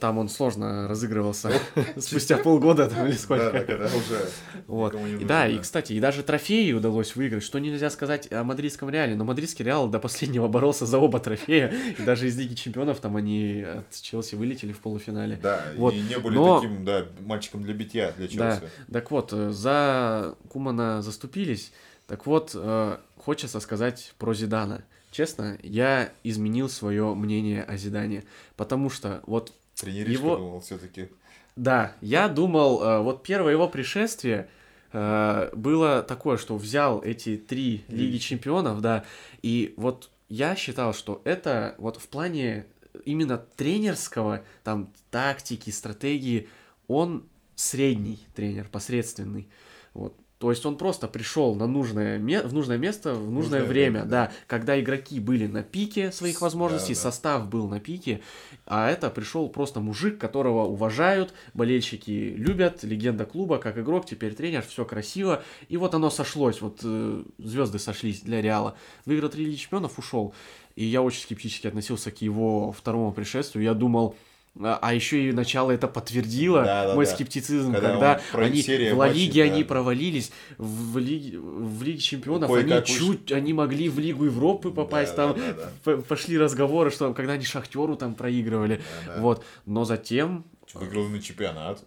Там 0.00 0.18
он 0.18 0.28
сложно 0.28 0.88
разыгрывался 0.88 1.52
спустя 1.98 2.36
полгода 2.36 2.88
там 2.88 3.06
или 3.06 3.14
сколько. 3.14 3.52
Да, 3.52 3.60
когда 3.60 3.86
уже 3.86 4.28
вот. 4.66 4.94
И 4.94 5.24
да, 5.24 5.46
и 5.46 5.58
кстати, 5.58 5.92
и 5.92 6.00
даже 6.00 6.22
трофеи 6.22 6.72
удалось 6.72 7.14
выиграть, 7.16 7.42
что 7.42 7.58
нельзя 7.58 7.90
сказать 7.90 8.30
о 8.32 8.44
мадридском 8.44 8.90
Реале, 8.90 9.14
но 9.14 9.24
мадридский 9.24 9.64
Реал 9.64 9.88
до 9.88 9.98
последнего 9.98 10.48
боролся 10.48 10.86
за 10.86 10.98
оба 10.98 11.20
трофея, 11.20 11.72
и 11.98 12.02
даже 12.02 12.26
из 12.26 12.36
Лиги 12.36 12.54
Чемпионов 12.54 13.00
там 13.00 13.16
они 13.16 13.62
от 13.62 13.90
Челси 14.00 14.34
вылетели 14.34 14.72
в 14.72 14.80
полуфинале. 14.80 15.38
Да, 15.42 15.64
вот. 15.76 15.94
и 15.94 16.00
не 16.00 16.18
были 16.18 16.34
но... 16.34 16.60
таким, 16.60 16.84
да, 16.84 17.06
мальчиком 17.20 17.62
для 17.62 17.74
битья 17.74 18.12
для 18.16 18.28
Челси. 18.28 18.38
Да, 18.38 18.60
так 18.92 19.10
вот, 19.10 19.32
э, 19.32 19.50
за 19.50 20.34
Кумана 20.48 21.02
заступились, 21.02 21.72
так 22.06 22.26
вот, 22.26 22.52
э, 22.54 22.96
хочется 23.16 23.60
сказать 23.60 24.14
про 24.18 24.34
Зидана. 24.34 24.84
Честно, 25.10 25.56
я 25.62 26.10
изменил 26.24 26.68
свое 26.68 27.14
мнение 27.14 27.62
о 27.62 27.76
Зидане, 27.76 28.24
потому 28.56 28.90
что 28.90 29.22
вот 29.26 29.52
Тренеришка 29.74 30.22
его... 30.22 30.36
думал 30.36 30.60
все-таки. 30.60 31.08
Да, 31.56 31.94
я 32.00 32.28
думал, 32.28 32.82
э, 32.82 33.00
вот 33.00 33.22
первое 33.22 33.52
его 33.52 33.68
пришествие 33.68 34.48
э, 34.92 35.50
было 35.54 36.02
такое, 36.02 36.36
что 36.36 36.56
взял 36.56 37.00
эти 37.00 37.36
три 37.36 37.84
Лиги 37.88 38.18
Чемпионов, 38.18 38.80
да, 38.80 39.04
и 39.42 39.74
вот 39.76 40.10
я 40.28 40.56
считал, 40.56 40.94
что 40.94 41.22
это 41.24 41.74
вот 41.78 41.96
в 41.96 42.08
плане 42.08 42.66
именно 43.04 43.38
тренерского, 43.38 44.42
там, 44.62 44.92
тактики, 45.10 45.70
стратегии, 45.70 46.48
он 46.88 47.24
средний 47.54 48.18
тренер, 48.34 48.68
посредственный. 48.68 49.48
Вот. 49.92 50.14
То 50.44 50.50
есть 50.50 50.66
он 50.66 50.76
просто 50.76 51.08
пришел 51.08 51.54
на 51.54 51.66
нужное, 51.66 52.18
в 52.18 52.52
нужное 52.52 52.76
место 52.76 53.14
в 53.14 53.30
нужное, 53.30 53.32
нужное 53.32 53.64
время, 53.64 54.00
время 54.00 54.02
да. 54.02 54.26
да, 54.26 54.32
когда 54.46 54.78
игроки 54.78 55.18
были 55.18 55.46
на 55.46 55.62
пике 55.62 56.12
своих 56.12 56.42
возможностей, 56.42 56.92
да, 56.92 57.00
да. 57.00 57.10
состав 57.10 57.48
был 57.48 57.66
на 57.66 57.80
пике, 57.80 58.20
а 58.66 58.90
это 58.90 59.08
пришел 59.08 59.48
просто 59.48 59.80
мужик, 59.80 60.18
которого 60.18 60.66
уважают, 60.66 61.32
болельщики 61.54 62.34
любят, 62.36 62.84
легенда 62.84 63.24
клуба, 63.24 63.56
как 63.56 63.78
игрок, 63.78 64.04
теперь 64.04 64.34
тренер, 64.34 64.60
все 64.68 64.84
красиво, 64.84 65.42
и 65.70 65.78
вот 65.78 65.94
оно 65.94 66.10
сошлось, 66.10 66.60
вот 66.60 66.80
э, 66.84 67.24
звезды 67.38 67.78
сошлись 67.78 68.20
для 68.20 68.42
Реала. 68.42 68.76
Выиграл 69.06 69.30
три 69.30 69.46
Лиги 69.46 69.56
Чемпионов, 69.56 69.98
ушел, 69.98 70.34
и 70.76 70.84
я 70.84 71.00
очень 71.00 71.22
скептически 71.22 71.68
относился 71.68 72.10
к 72.10 72.20
его 72.20 72.70
второму 72.70 73.12
пришествию, 73.12 73.64
я 73.64 73.72
думал, 73.72 74.14
а, 74.60 74.78
а 74.80 74.94
еще 74.94 75.28
и 75.28 75.32
начало 75.32 75.72
это 75.72 75.88
подтвердило 75.88 76.62
да, 76.62 76.86
да, 76.88 76.94
мой 76.94 77.06
да. 77.06 77.12
скептицизм, 77.12 77.72
когда, 77.72 78.20
когда 78.30 78.46
они 78.46 78.62
в 78.62 78.96
Ла 78.96 79.08
Лиге 79.08 79.44
да. 79.44 79.52
они 79.52 79.64
провалились, 79.64 80.30
в 80.58 80.98
Лиге, 80.98 81.38
в 81.38 81.82
Лиге 81.82 81.98
Чемпионов 81.98 82.50
Ой, 82.50 82.60
они 82.62 82.84
чуть, 82.84 83.32
они 83.32 83.52
могли 83.52 83.88
в 83.88 83.98
Лигу 83.98 84.26
Европы 84.26 84.70
попасть, 84.70 85.16
да, 85.16 85.28
там 85.32 85.36
да, 85.38 85.52
да, 85.84 85.96
да. 85.96 86.02
пошли 86.02 86.38
разговоры, 86.38 86.90
что 86.90 87.12
когда 87.14 87.32
они 87.32 87.44
Шахтеру 87.44 87.96
там 87.96 88.14
проигрывали, 88.14 88.80
да, 89.06 89.14
да. 89.14 89.20
вот, 89.20 89.44
но 89.66 89.84
затем... 89.84 90.44
Выиграл 90.72 91.08
на 91.08 91.20
чемпионат 91.20 91.82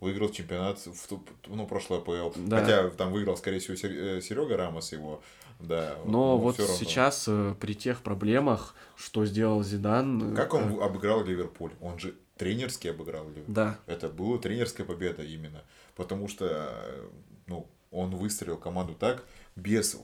выиграл 0.00 0.30
чемпионат 0.30 0.78
в 0.80 1.20
ну, 1.46 1.66
прошлое 1.66 2.00
АПЛ. 2.00 2.32
Да. 2.36 2.60
Хотя 2.60 2.90
там 2.90 3.12
выиграл, 3.12 3.36
скорее 3.36 3.60
всего, 3.60 3.76
Серега 3.76 4.56
Рамос 4.56 4.92
его. 4.92 5.22
Да, 5.62 5.96
но 6.04 6.38
вот 6.38 6.56
сейчас 6.56 7.26
э, 7.28 7.54
при 7.60 7.74
тех 7.74 8.02
проблемах, 8.02 8.74
что 8.96 9.24
сделал 9.24 9.62
Зидан... 9.62 10.32
Э, 10.32 10.36
как 10.36 10.54
он 10.54 10.78
э... 10.78 10.82
обыграл 10.82 11.24
Ливерпуль? 11.24 11.72
Он 11.80 11.98
же 11.98 12.14
тренерски 12.36 12.88
обыграл 12.88 13.28
Ливерпуль. 13.28 13.54
Да. 13.54 13.78
Это 13.86 14.08
была 14.08 14.38
тренерская 14.38 14.84
победа 14.84 15.22
именно. 15.22 15.62
Потому 15.94 16.28
что 16.28 16.46
э, 16.46 17.08
ну, 17.46 17.68
он 17.90 18.16
выстроил 18.16 18.56
команду 18.56 18.94
так, 18.94 19.24
без 19.54 19.96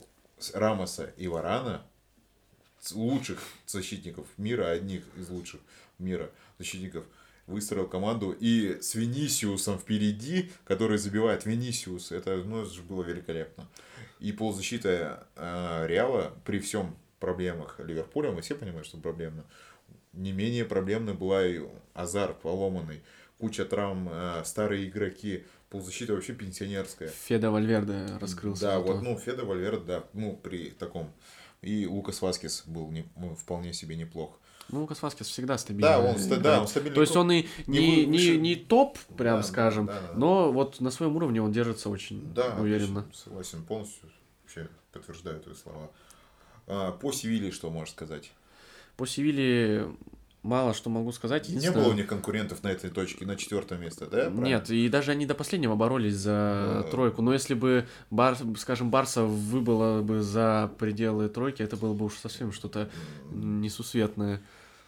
Рамоса 0.53 1.11
и 1.17 1.27
Варана, 1.27 1.81
лучших 2.93 3.41
защитников 3.65 4.27
мира, 4.37 4.69
одних 4.69 5.03
из 5.17 5.29
лучших 5.29 5.59
мира 5.97 6.29
защитников, 6.57 7.03
выстроил 7.49 7.87
команду 7.87 8.35
и 8.39 8.79
с 8.81 8.95
Винисиусом 8.95 9.79
впереди, 9.79 10.51
который 10.65 10.97
забивает 10.97 11.45
Винисиус, 11.45 12.11
это, 12.11 12.37
ну, 12.37 12.61
это 12.61 12.71
же 12.71 12.83
было 12.83 13.03
великолепно. 13.03 13.67
И 14.19 14.31
полузащита 14.31 15.27
э, 15.35 15.85
Реала 15.87 16.33
при 16.45 16.59
всем 16.59 16.97
проблемах 17.19 17.79
Ливерпуля, 17.79 18.31
мы 18.31 18.41
все 18.41 18.55
понимаем, 18.55 18.83
что 18.83 18.97
проблемно, 18.97 19.45
не 20.13 20.31
менее 20.31 20.65
проблемной 20.65 21.13
была 21.13 21.45
и 21.45 21.61
Азар 21.93 22.33
поломанный, 22.33 23.01
куча 23.37 23.65
травм, 23.65 24.09
э, 24.11 24.43
старые 24.43 24.89
игроки, 24.89 25.45
полузащита 25.69 26.13
вообще 26.13 26.33
пенсионерская. 26.33 27.09
Феде 27.09 27.51
Вальверде 27.51 28.05
раскрылся. 28.19 28.63
Да, 28.63 28.79
вот, 28.79 29.01
ну, 29.01 29.17
Феде 29.17 29.45
Вальверде, 29.45 29.85
да, 29.85 30.03
ну, 30.13 30.35
при 30.35 30.71
таком. 30.71 31.11
И 31.61 31.85
Лукас 31.85 32.21
Васкис 32.21 32.63
был 32.65 32.89
не, 32.91 33.05
ну, 33.15 33.35
вполне 33.35 33.73
себе 33.73 33.95
неплох. 33.95 34.39
Ну, 34.71 34.81
Лукас 34.81 35.01
Васкис 35.01 35.27
всегда 35.27 35.57
стабильный. 35.57 35.89
Да, 35.89 35.99
он, 35.99 36.41
да, 36.41 36.61
он 36.61 36.67
стабильный. 36.67 36.95
То 36.95 37.01
есть 37.01 37.15
он 37.15 37.31
и 37.31 37.47
не, 37.67 38.05
не, 38.05 38.37
не 38.37 38.55
топ, 38.55 38.97
прям 39.17 39.37
да, 39.37 39.43
скажем, 39.43 39.87
да, 39.87 39.93
да, 39.93 40.07
да. 40.07 40.13
но 40.17 40.51
вот 40.51 40.79
на 40.79 40.91
своем 40.91 41.15
уровне 41.15 41.41
он 41.41 41.51
держится 41.51 41.89
очень 41.89 42.33
да, 42.33 42.55
уверенно. 42.59 43.05
Согласен, 43.13 43.63
полностью 43.63 44.09
вообще 44.43 44.69
подтверждаю 44.91 45.39
твои 45.39 45.55
слова. 45.55 45.91
А, 46.67 46.91
по 46.91 47.11
Севиле 47.11 47.51
что 47.51 47.69
можешь 47.69 47.93
сказать? 47.93 48.31
По 48.95 49.07
Севиле 49.07 49.87
мало 50.43 50.73
что 50.73 50.89
могу 50.89 51.11
сказать. 51.11 51.49
Не 51.49 51.71
было 51.71 51.89
у 51.89 51.93
них 51.93 52.07
конкурентов 52.07 52.63
на 52.63 52.69
этой 52.69 52.89
точке, 52.89 53.25
на 53.25 53.35
четвертое 53.35 53.77
место, 53.77 54.05
да? 54.05 54.25
Правильно? 54.25 54.45
Нет, 54.45 54.69
и 54.69 54.87
даже 54.89 55.11
они 55.11 55.25
до 55.25 55.35
последнего 55.35 55.75
боролись 55.75 56.15
за 56.15 56.31
а... 56.33 56.87
тройку. 56.89 57.21
Но 57.21 57.33
если 57.33 57.53
бы, 57.53 57.87
Бар, 58.09 58.37
скажем, 58.57 58.91
Барса 58.91 59.23
выбыло 59.23 60.01
бы 60.01 60.21
за 60.21 60.71
пределы 60.77 61.29
тройки, 61.29 61.61
это 61.61 61.75
было 61.75 61.93
бы 61.93 62.05
уж 62.05 62.15
совсем 62.15 62.51
что-то 62.51 62.89
несусветное. 63.31 64.41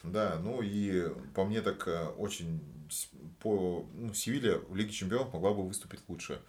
Да, 0.03 0.39
ну 0.41 0.61
и 0.61 1.09
по 1.33 1.45
мне 1.45 1.61
так 1.61 1.87
э, 1.87 2.07
очень 2.17 2.61
по 3.39 3.85
ну, 3.93 4.13
Севилья 4.13 4.57
в 4.69 4.75
Лиге 4.75 4.91
Чемпионов 4.91 5.33
могла 5.33 5.53
бы 5.53 5.67
выступить 5.67 5.99
лучше. 6.07 6.41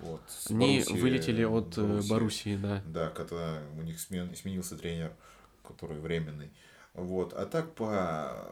Вот, 0.00 0.22
Они 0.48 0.80
Боруссии, 0.80 1.00
вылетели 1.00 1.44
от 1.44 1.76
э, 1.76 1.82
Боруссии, 1.82 2.08
Боруссии, 2.10 2.56
да. 2.56 2.82
Да, 2.86 3.10
когда 3.10 3.62
у 3.76 3.82
них 3.82 4.00
смен, 4.00 4.34
сменился 4.34 4.76
тренер, 4.76 5.12
который 5.62 5.98
временный. 5.98 6.50
Вот. 6.94 7.34
А 7.34 7.44
так 7.44 7.74
по 7.74 8.50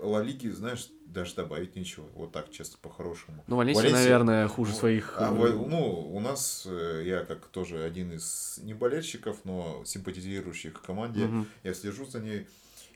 Ла 0.00 0.22
Лиге, 0.22 0.52
знаешь, 0.52 0.88
даже 1.06 1.34
добавить 1.34 1.74
нечего. 1.76 2.06
Вот 2.14 2.32
так, 2.32 2.50
честно, 2.50 2.78
по-хорошему. 2.82 3.42
Ну, 3.46 3.56
Валенсия, 3.56 3.82
Валенсия, 3.82 4.02
наверное, 4.02 4.48
хуже 4.48 4.74
своих... 4.74 5.14
А, 5.16 5.30
ну, 5.30 6.10
у 6.12 6.20
нас, 6.20 6.64
э, 6.66 7.02
я 7.06 7.24
как 7.24 7.46
тоже 7.46 7.82
один 7.82 8.12
из 8.12 8.58
не 8.62 8.74
болельщиков, 8.74 9.44
но 9.44 9.82
симпатизирующих 9.84 10.82
команде, 10.82 11.24
угу. 11.24 11.46
я 11.64 11.74
слежу 11.74 12.06
за 12.06 12.20
ней. 12.20 12.46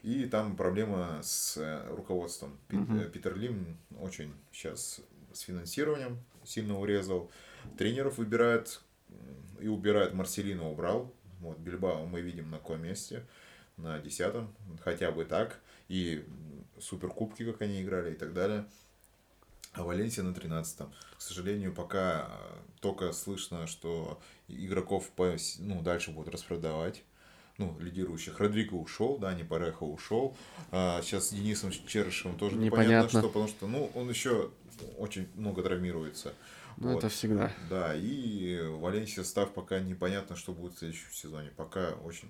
И 0.03 0.27
там 0.27 0.57
проблема 0.57 1.21
с 1.23 1.57
э, 1.57 1.89
руководством. 1.95 2.59
Угу. 2.73 3.11
Питер 3.13 3.37
Лим 3.37 3.79
очень 4.01 4.35
сейчас 4.51 5.01
с 5.33 5.41
финансированием 5.41 6.19
сильно 6.45 6.79
урезал. 6.79 7.31
Тренеров 7.79 8.19
выбирает 8.19 8.81
и 9.61 9.69
убирает. 9.69 10.13
Марселина 10.13 10.69
убрал. 10.69 11.13
Вот, 11.41 11.59
Бильбао 11.59 12.05
мы 12.07 12.21
видим 12.21 12.51
на 12.51 12.59
каком 12.59 12.83
месте. 12.83 13.25
На 13.77 13.99
десятом. 14.01 14.53
Хотя 14.83 15.13
бы 15.13 15.25
так. 15.25 15.61
И 15.89 16.25
суперкубки, 16.81 17.45
как 17.45 17.63
они 17.63 17.83
играли 17.83 18.13
и 18.13 18.17
так 18.17 18.33
далее. 18.33 18.67
А 19.73 19.85
Валенсия 19.85 20.23
на 20.23 20.35
13 20.35 20.81
-м. 20.81 20.93
К 21.17 21.21
сожалению, 21.21 21.73
пока 21.73 22.31
только 22.81 23.13
слышно, 23.13 23.67
что 23.67 24.21
игроков 24.49 25.11
по, 25.11 25.37
ну, 25.61 25.81
дальше 25.81 26.11
будут 26.11 26.35
распродавать. 26.35 27.05
Ну, 27.59 27.77
лидирующих. 27.79 28.39
Родриго 28.41 28.75
ушел, 28.75 29.19
да, 29.19 29.35
не 29.35 29.45
Парехо 29.45 29.85
ушел. 29.85 30.37
А, 30.71 31.01
сейчас 31.03 31.29
с 31.29 31.33
Денисом 31.33 31.71
Черышевым 31.71 32.39
тоже 32.39 32.57
непонятно, 32.57 32.83
непонятно 32.83 33.21
что, 33.21 33.29
потому 33.29 33.49
что, 33.49 33.67
ну, 33.67 33.91
он 33.95 34.09
еще 34.09 34.51
очень 34.99 35.29
много 35.35 35.63
травмируется. 35.63 36.35
Ну, 36.79 36.93
вот. 36.93 36.99
это 36.99 37.09
всегда. 37.09 37.53
Да, 37.69 37.95
и 37.95 38.59
Валенсия 38.81 39.25
став 39.25 39.53
пока 39.53 39.81
непонятно, 39.81 40.37
что 40.37 40.53
будет 40.53 40.75
в 40.75 40.79
следующем 40.79 41.13
сезоне. 41.13 41.51
Пока 41.57 41.91
очень... 42.05 42.29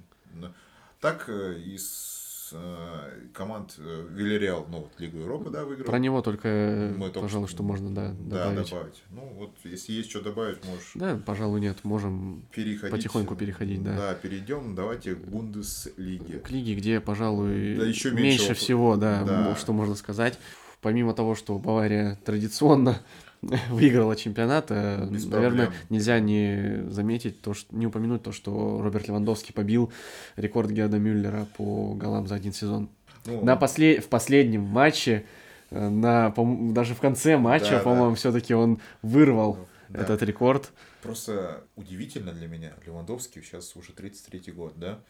Так, 1.00 1.28
э, 1.28 1.58
из 1.58 2.21
э, 2.54 3.28
команд 3.34 3.74
э, 3.78 4.06
Вильяреал, 4.10 4.66
ну, 4.70 4.80
вот 4.80 4.92
Лигу 4.98 5.18
Европы, 5.18 5.50
да, 5.50 5.64
выиграл. 5.64 5.86
Про 5.86 5.98
него 5.98 6.22
только, 6.22 6.92
Мы 6.96 7.10
пожалуй, 7.10 7.48
что 7.48 7.62
можно, 7.62 7.94
да, 7.94 8.08
добавить. 8.18 8.70
Да, 8.70 8.76
добавить. 8.76 9.02
Ну, 9.10 9.32
вот, 9.36 9.50
если 9.64 9.92
есть 9.92 10.10
что 10.10 10.20
добавить, 10.20 10.64
можешь... 10.64 10.92
Да, 10.94 11.20
пожалуй, 11.24 11.60
нет, 11.60 11.78
можем 11.84 12.44
переходить, 12.54 12.90
потихоньку 12.90 13.36
переходить, 13.36 13.82
да. 13.82 13.96
Да, 13.96 14.14
перейдем, 14.14 14.74
давайте 14.74 15.14
к 15.14 15.18
Бундеслиге. 15.18 16.38
К 16.40 16.50
лиге, 16.50 16.74
где, 16.74 17.00
пожалуй, 17.00 17.76
да, 17.76 17.86
еще 17.86 18.10
меньше, 18.10 18.22
меньше 18.22 18.54
всего, 18.54 18.96
да, 18.96 19.24
да, 19.24 19.56
что 19.56 19.72
можно 19.72 19.94
сказать. 19.94 20.38
Помимо 20.80 21.14
того, 21.14 21.36
что 21.36 21.58
Бавария 21.58 22.18
традиционно 22.24 22.98
выиграла 23.70 24.14
чемпионат, 24.14 24.66
э, 24.70 25.06
Без 25.10 25.26
наверное, 25.26 25.66
проблем. 25.66 25.86
нельзя 25.90 26.20
не 26.20 26.84
заметить, 26.88 27.40
то, 27.40 27.54
что, 27.54 27.74
не 27.74 27.86
упомянуть 27.86 28.22
то, 28.22 28.32
что 28.32 28.80
Роберт 28.80 29.08
Левандовский 29.08 29.52
побил 29.52 29.92
рекорд 30.36 30.70
Герда 30.70 30.98
Мюллера 30.98 31.46
по 31.56 31.94
голам 31.94 32.28
за 32.28 32.36
один 32.36 32.52
сезон. 32.52 32.88
Ну, 33.26 33.44
на 33.44 33.56
послед... 33.56 34.04
В 34.04 34.08
последнем 34.08 34.62
матче, 34.62 35.26
э, 35.70 35.88
на, 35.88 36.30
по... 36.30 36.44
даже 36.72 36.94
в 36.94 37.00
конце 37.00 37.36
матча, 37.36 37.72
да, 37.72 37.78
по-моему, 37.80 38.10
да. 38.10 38.16
все-таки 38.16 38.54
он 38.54 38.80
вырвал 39.02 39.58
да. 39.88 40.02
этот 40.02 40.22
рекорд. 40.22 40.70
Просто 41.02 41.64
удивительно 41.74 42.32
для 42.32 42.46
меня, 42.46 42.72
Левандовский 42.86 43.42
сейчас 43.42 43.74
уже 43.74 43.90
33-й 43.90 44.52
год, 44.52 44.74
да, 44.76 45.00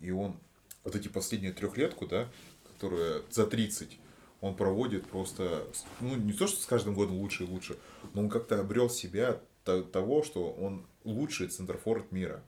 и 0.00 0.10
он 0.10 0.34
вот 0.82 0.96
эти 0.96 1.08
последние 1.08 1.52
трехлетку, 1.52 2.06
да, 2.06 2.26
которые 2.72 3.20
за 3.30 3.46
30, 3.46 3.98
он 4.42 4.56
проводит 4.56 5.06
просто, 5.06 5.64
ну, 6.00 6.16
не 6.16 6.34
то, 6.34 6.46
что 6.46 6.60
с 6.60 6.66
каждым 6.66 6.94
годом 6.94 7.16
лучше 7.16 7.44
и 7.44 7.46
лучше, 7.46 7.78
но 8.12 8.22
он 8.22 8.28
как-то 8.28 8.60
обрел 8.60 8.90
себя 8.90 9.40
того, 9.64 10.24
что 10.24 10.50
он 10.50 10.84
лучший 11.04 11.46
центрфорд 11.46 12.12
мира. 12.12 12.42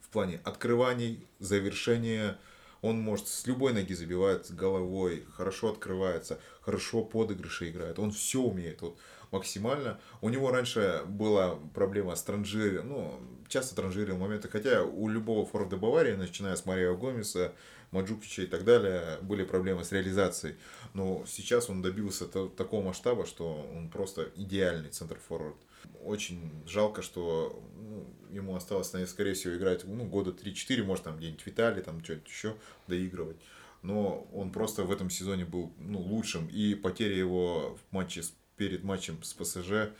В 0.00 0.10
плане 0.10 0.40
открываний, 0.44 1.26
завершения, 1.38 2.38
он 2.82 3.00
может 3.00 3.28
с 3.28 3.46
любой 3.46 3.72
ноги 3.72 3.94
забивать 3.94 4.50
головой, 4.52 5.24
хорошо 5.32 5.70
открывается, 5.70 6.38
хорошо 6.60 7.02
подыгрыши 7.02 7.70
играет, 7.70 7.98
он 7.98 8.12
все 8.12 8.40
умеет. 8.40 8.82
Вот 8.82 8.98
максимально. 9.30 9.98
У 10.20 10.28
него 10.28 10.50
раньше 10.50 11.02
была 11.06 11.58
проблема 11.74 12.14
с 12.14 12.22
транжиром, 12.22 12.88
ну, 12.88 13.20
часто 13.48 13.74
транжирил 13.74 14.16
моменты, 14.16 14.48
хотя 14.48 14.82
у 14.84 15.08
любого 15.08 15.46
форварда 15.46 15.76
Баварии, 15.76 16.14
начиная 16.14 16.56
с 16.56 16.66
Марио 16.66 16.96
Гомеса, 16.96 17.52
Маджукича 17.90 18.42
и 18.42 18.46
так 18.46 18.64
далее, 18.64 19.18
были 19.22 19.44
проблемы 19.44 19.84
с 19.84 19.92
реализацией. 19.92 20.56
Но 20.94 21.24
сейчас 21.26 21.70
он 21.70 21.82
добился 21.82 22.26
такого 22.26 22.84
масштаба, 22.84 23.26
что 23.26 23.68
он 23.74 23.88
просто 23.88 24.30
идеальный 24.36 24.90
центр-форвард. 24.90 25.56
Очень 26.02 26.50
жалко, 26.66 27.02
что 27.02 27.62
ну, 27.76 28.06
ему 28.30 28.56
осталось, 28.56 28.92
скорее 29.08 29.34
всего, 29.34 29.54
играть 29.54 29.84
ну, 29.84 30.04
года 30.04 30.30
3-4, 30.30 30.82
может, 30.82 31.04
там 31.04 31.16
где-нибудь 31.16 31.42
в 31.42 31.48
Италии, 31.48 31.82
там 31.82 32.02
что-нибудь 32.04 32.28
еще 32.28 32.56
доигрывать. 32.86 33.36
Но 33.82 34.28
он 34.32 34.50
просто 34.50 34.82
в 34.82 34.92
этом 34.92 35.08
сезоне 35.08 35.44
был 35.44 35.72
ну, 35.78 36.00
лучшим. 36.00 36.48
И 36.48 36.74
потеря 36.74 37.16
его 37.16 37.76
в 37.76 37.94
матче 37.94 38.22
перед 38.56 38.82
матчем 38.82 39.22
с 39.22 39.32
ПСЖ, 39.32 39.92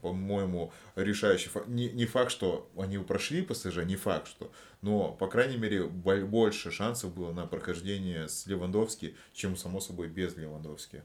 по-моему, 0.00 0.72
решающий 0.96 1.48
факт. 1.48 1.68
Не, 1.68 1.88
не 1.90 2.06
факт, 2.06 2.30
что 2.30 2.68
они 2.76 2.98
прошли 2.98 3.42
ПСЖ, 3.42 3.78
не 3.84 3.96
факт, 3.96 4.28
что. 4.28 4.50
Но, 4.80 5.12
по 5.12 5.28
крайней 5.28 5.56
мере, 5.56 5.86
больше 5.86 6.70
шансов 6.70 7.14
было 7.14 7.32
на 7.32 7.46
прохождение 7.46 8.28
с 8.28 8.46
Левандовски, 8.46 9.14
чем, 9.32 9.56
само 9.56 9.80
собой, 9.80 10.08
без 10.08 10.36
Левандовски. 10.36 11.02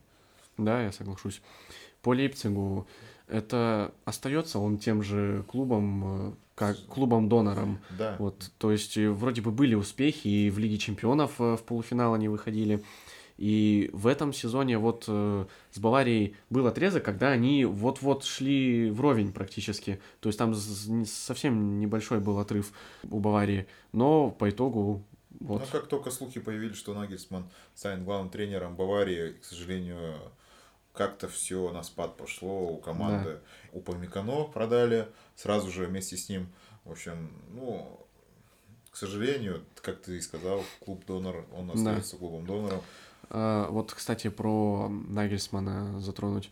Да, 0.57 0.81
я 0.81 0.91
соглашусь. 0.91 1.41
По 2.01 2.09
Лейпцигу 2.09 2.87
это 3.27 3.93
остается 4.05 4.59
он 4.59 4.77
тем 4.77 5.03
же 5.03 5.43
клубом, 5.47 6.29
э, 6.29 6.33
как 6.55 6.77
клубом-донором. 6.87 7.79
Да. 7.97 8.15
Вот, 8.17 8.51
то 8.57 8.71
есть 8.71 8.97
вроде 8.97 9.41
бы 9.41 9.51
были 9.51 9.75
успехи, 9.75 10.27
и 10.27 10.49
в 10.49 10.57
Лиге 10.57 10.77
чемпионов 10.77 11.39
э, 11.39 11.57
в 11.57 11.63
полуфинал 11.63 12.13
они 12.13 12.29
выходили. 12.29 12.83
И 13.37 13.89
в 13.93 14.07
этом 14.07 14.33
сезоне 14.33 14.77
вот 14.77 15.05
э, 15.07 15.45
с 15.71 15.79
Баварией 15.79 16.35
был 16.49 16.65
отрезок, 16.67 17.03
когда 17.03 17.29
они 17.29 17.65
вот-вот 17.65 18.23
шли 18.23 18.89
вровень 18.89 19.31
практически. 19.31 20.01
То 20.19 20.29
есть 20.29 20.39
там 20.39 20.55
совсем 21.05 21.79
небольшой 21.79 22.19
был 22.19 22.39
отрыв 22.39 22.71
у 23.09 23.19
Баварии. 23.19 23.67
Но 23.91 24.31
по 24.31 24.49
итогу 24.49 25.03
вот. 25.39 25.61
Ну, 25.61 25.67
как 25.71 25.87
только 25.87 26.09
слухи 26.09 26.39
появились, 26.39 26.77
что 26.77 26.93
Нагельсман 26.93 27.49
станет 27.75 28.03
главным 28.03 28.29
тренером 28.29 28.75
Баварии, 28.75 29.33
к 29.33 29.45
сожалению, 29.45 30.15
как-то 30.93 31.27
все 31.27 31.71
на 31.71 31.83
спад 31.83 32.17
пошло 32.17 32.71
у 32.71 32.77
команды. 32.77 33.33
Да. 33.33 33.77
У 33.77 33.81
Памикано 33.81 34.45
продали 34.45 35.07
сразу 35.35 35.69
же 35.69 35.85
вместе 35.85 36.17
с 36.17 36.27
ним. 36.27 36.51
В 36.85 36.91
общем, 36.91 37.31
ну, 37.51 38.07
к 38.89 38.97
сожалению, 38.97 39.63
как 39.81 40.01
ты 40.01 40.17
и 40.17 40.21
сказал, 40.21 40.63
клуб 40.83 41.05
донор, 41.05 41.45
он 41.55 41.69
остается 41.69 42.13
да. 42.13 42.17
клубом 42.17 42.47
донором. 42.47 42.79
А, 42.79 42.83
вот, 43.29 43.93
кстати, 43.93 44.29
про 44.29 44.89
Нагельсмана 44.89 45.99
затронуть. 45.99 46.49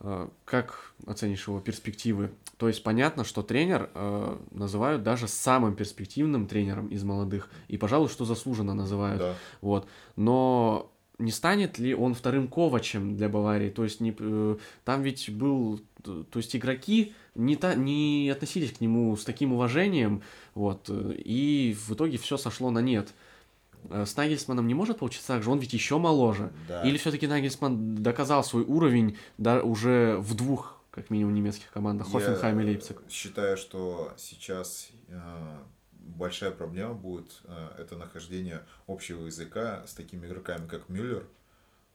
А, 0.00 0.30
как 0.44 0.92
оценишь 1.06 1.46
его 1.46 1.60
перспективы? 1.60 2.30
То 2.56 2.68
есть 2.68 2.82
понятно, 2.82 3.24
что 3.24 3.42
тренер 3.42 3.90
э, 3.94 4.38
называют 4.50 5.02
даже 5.02 5.28
самым 5.28 5.76
перспективным 5.76 6.46
тренером 6.46 6.88
из 6.88 7.04
молодых, 7.04 7.50
и, 7.68 7.76
пожалуй, 7.76 8.08
что 8.08 8.24
заслуженно 8.24 8.74
называют. 8.74 9.18
Да. 9.18 9.34
Вот. 9.60 9.86
Но 10.16 10.90
не 11.18 11.32
станет 11.32 11.78
ли 11.78 11.94
он 11.94 12.14
вторым 12.14 12.48
Ковачем 12.48 13.16
для 13.16 13.28
Баварии? 13.28 13.68
То 13.68 13.84
есть 13.84 14.00
не, 14.00 14.16
э, 14.18 14.56
там 14.84 15.02
ведь 15.02 15.28
был, 15.30 15.80
то 16.02 16.38
есть 16.38 16.56
игроки 16.56 17.12
не, 17.34 17.56
та, 17.56 17.74
не 17.74 18.30
относились 18.30 18.72
к 18.72 18.80
нему 18.80 19.14
с 19.16 19.24
таким 19.24 19.52
уважением, 19.52 20.22
вот, 20.54 20.88
и 20.90 21.76
в 21.86 21.92
итоге 21.92 22.16
все 22.16 22.38
сошло 22.38 22.70
на 22.70 22.80
нет. 22.80 23.12
Э, 23.88 24.04
с 24.06 24.16
Нагельсманом 24.16 24.66
не 24.66 24.74
может 24.74 24.98
получиться 24.98 25.28
так 25.28 25.42
же, 25.42 25.50
он 25.50 25.58
ведь 25.58 25.72
еще 25.72 25.98
моложе. 25.98 26.52
Да. 26.68 26.82
Или 26.82 26.98
все-таки 26.98 27.26
Нагельсман 27.26 28.02
доказал 28.02 28.44
свой 28.44 28.64
уровень 28.64 29.16
да, 29.38 29.62
уже 29.62 30.16
в 30.18 30.34
двух, 30.34 30.80
как 30.90 31.10
минимум, 31.10 31.34
немецких 31.34 31.70
командах, 31.70 32.10
Хофенхайм 32.10 32.60
и 32.60 32.64
Лейпциг? 32.64 33.02
считаю, 33.08 33.56
что 33.56 34.12
сейчас 34.16 34.88
э, 35.08 35.58
большая 35.92 36.50
проблема 36.50 36.94
будет 36.94 37.40
э, 37.44 37.68
это 37.78 37.96
нахождение 37.96 38.62
общего 38.86 39.26
языка 39.26 39.84
с 39.86 39.94
такими 39.94 40.26
игроками, 40.26 40.66
как 40.66 40.88
Мюллер, 40.88 41.26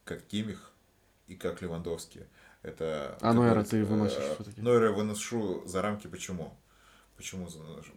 как 0.03 0.23
Кимих 0.23 0.71
и 1.27 1.35
как 1.35 1.61
Левандовский. 1.61 2.21
Это, 2.61 3.17
а 3.21 3.33
Нойера 3.33 3.63
ты 3.63 3.85
выносишь 3.85 4.17
э, 4.17 4.35
все-таки? 4.35 4.61
Нойера 4.61 4.91
выношу 4.91 5.63
за 5.67 5.81
рамки 5.81 6.07
почему? 6.07 6.57
Почему? 7.15 7.47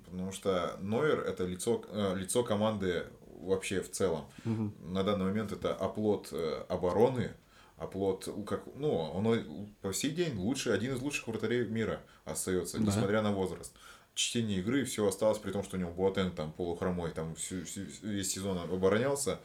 Потому 0.04 0.30
что 0.32 0.76
Нойер 0.80 1.20
это 1.20 1.44
лицо, 1.44 1.82
э, 1.88 2.14
лицо 2.16 2.44
команды 2.44 3.06
вообще 3.40 3.80
в 3.80 3.90
целом. 3.90 4.26
Угу. 4.44 4.72
На 4.90 5.04
данный 5.04 5.26
момент 5.26 5.52
это 5.52 5.74
оплот 5.74 6.28
э, 6.32 6.64
обороны, 6.68 7.32
оплот, 7.76 8.28
как, 8.46 8.64
ну, 8.74 8.90
он 8.90 9.68
по 9.80 9.92
сей 9.92 10.10
день 10.10 10.36
лучший, 10.36 10.74
один 10.74 10.94
из 10.94 11.00
лучших 11.00 11.28
вратарей 11.28 11.66
мира 11.66 12.00
остается, 12.24 12.78
да. 12.78 12.84
несмотря 12.84 13.22
на 13.22 13.32
возраст. 13.32 13.72
Чтение 14.14 14.58
игры, 14.58 14.84
все 14.84 15.06
осталось, 15.06 15.38
при 15.38 15.52
том, 15.52 15.62
что 15.62 15.76
у 15.76 15.80
него 15.80 15.92
Буатен 15.92 16.32
там 16.32 16.52
полухромой, 16.52 17.12
там 17.12 17.36
всю, 17.36 17.64
всю, 17.64 17.82
весь 18.02 18.32
сезон 18.32 18.58
оборонялся. 18.58 19.38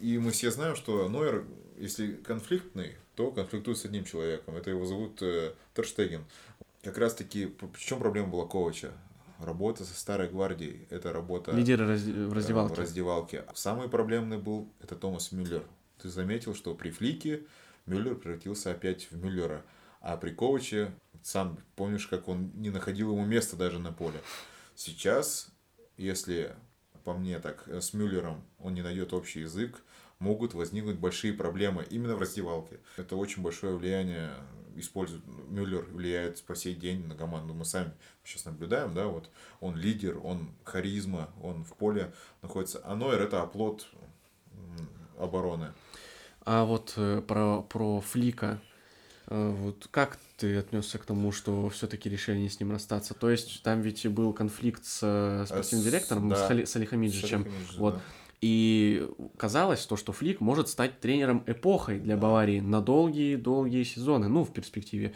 И 0.00 0.16
мы 0.16 0.30
все 0.30 0.50
знаем, 0.50 0.76
что 0.76 1.08
Нойер, 1.10 1.44
если 1.76 2.14
конфликтный, 2.14 2.96
то 3.16 3.30
конфликтует 3.30 3.76
с 3.76 3.84
одним 3.84 4.04
человеком. 4.04 4.56
Это 4.56 4.70
его 4.70 4.86
зовут 4.86 5.20
э, 5.20 5.52
Терштеген. 5.74 6.24
Как 6.82 6.96
раз 6.96 7.14
таки, 7.14 7.54
в 7.60 7.78
чем 7.78 7.98
проблема 7.98 8.28
была 8.28 8.46
Ковача? 8.46 8.92
Работа 9.44 9.84
со 9.84 9.94
старой 9.94 10.28
гвардией– 10.28 10.86
это 10.90 11.12
работа… 11.12 11.52
Лидеры 11.52 11.86
раз... 11.86 12.00
в 12.00 12.32
раздевалке. 12.32 12.74
В 12.74 12.78
раздевалке. 12.78 13.44
Самый 13.54 13.88
проблемный 13.88 14.38
был– 14.38 14.72
это 14.80 14.96
Томас 14.96 15.32
Мюллер. 15.32 15.64
Ты 16.00 16.08
заметил, 16.08 16.54
что 16.54 16.74
при 16.74 16.90
Флике 16.90 17.44
Мюллер 17.86 18.14
превратился 18.14 18.70
опять 18.70 19.10
в 19.10 19.16
Мюллера. 19.16 19.64
А 20.00 20.16
при 20.16 20.30
Коваче, 20.30 20.92
сам 21.22 21.58
помнишь, 21.76 22.06
как 22.06 22.28
он 22.28 22.52
не 22.54 22.70
находил 22.70 23.12
ему 23.12 23.24
места 23.24 23.56
даже 23.56 23.78
на 23.78 23.92
поле. 23.92 24.20
Сейчас, 24.74 25.48
если 25.96 26.54
по 27.04 27.12
мне 27.12 27.38
так, 27.38 27.68
с 27.68 27.92
Мюллером 27.92 28.42
он 28.58 28.74
не 28.74 28.82
найдет 28.82 29.12
общий 29.12 29.40
язык, 29.40 29.82
могут 30.18 30.54
возникнуть 30.54 30.98
большие 30.98 31.34
проблемы 31.34 31.86
именно 31.90 32.16
в 32.16 32.20
раздевалке. 32.20 32.80
Это 32.96 33.16
очень 33.16 33.42
большое 33.42 33.76
влияние 33.76 34.30
использует, 34.76 35.22
Мюллер 35.48 35.84
влияет 35.84 36.42
по 36.42 36.54
сей 36.54 36.74
день 36.74 37.06
на 37.06 37.14
команду. 37.14 37.54
Мы 37.54 37.64
сами 37.64 37.92
сейчас 38.24 38.44
наблюдаем, 38.44 38.94
да, 38.94 39.06
вот 39.06 39.30
он 39.60 39.76
лидер, 39.76 40.18
он 40.22 40.50
харизма, 40.64 41.30
он 41.42 41.64
в 41.64 41.74
поле 41.76 42.12
находится. 42.42 42.80
А 42.84 42.94
Нойер 42.94 43.22
это 43.22 43.42
оплот 43.42 43.86
обороны. 45.18 45.72
А 46.44 46.64
вот 46.64 46.94
э, 46.96 47.22
про, 47.26 47.62
про 47.62 48.00
Флика. 48.00 48.60
Э, 49.28 49.50
вот 49.50 49.88
как 49.90 50.18
ты 50.36 50.56
отнесся 50.56 50.98
к 50.98 51.04
тому, 51.04 51.32
что 51.32 51.68
все-таки 51.70 52.08
решили 52.10 52.38
не 52.38 52.48
с 52.48 52.60
ним 52.60 52.72
расстаться? 52.72 53.14
То 53.14 53.30
есть 53.30 53.62
там 53.62 53.80
ведь 53.80 54.06
был 54.08 54.32
конфликт 54.32 54.84
с 54.84 55.00
э, 55.02 55.46
спортивным 55.46 55.84
директором, 55.84 56.28
да. 56.28 56.36
с, 56.36 56.48
Хали, 56.48 56.64
с 56.64 56.76
Алихамиджичем. 56.76 57.46
Вот. 57.78 57.94
Да. 57.94 58.00
И 58.40 59.08
казалось 59.36 59.86
то, 59.86 59.96
что 59.96 60.12
Флик 60.12 60.40
может 60.40 60.68
стать 60.68 61.00
тренером 61.00 61.42
эпохой 61.46 61.98
для 61.98 62.16
Баварии 62.16 62.60
на 62.60 62.80
долгие-долгие 62.80 63.84
сезоны, 63.84 64.28
ну, 64.28 64.44
в 64.44 64.52
перспективе. 64.52 65.14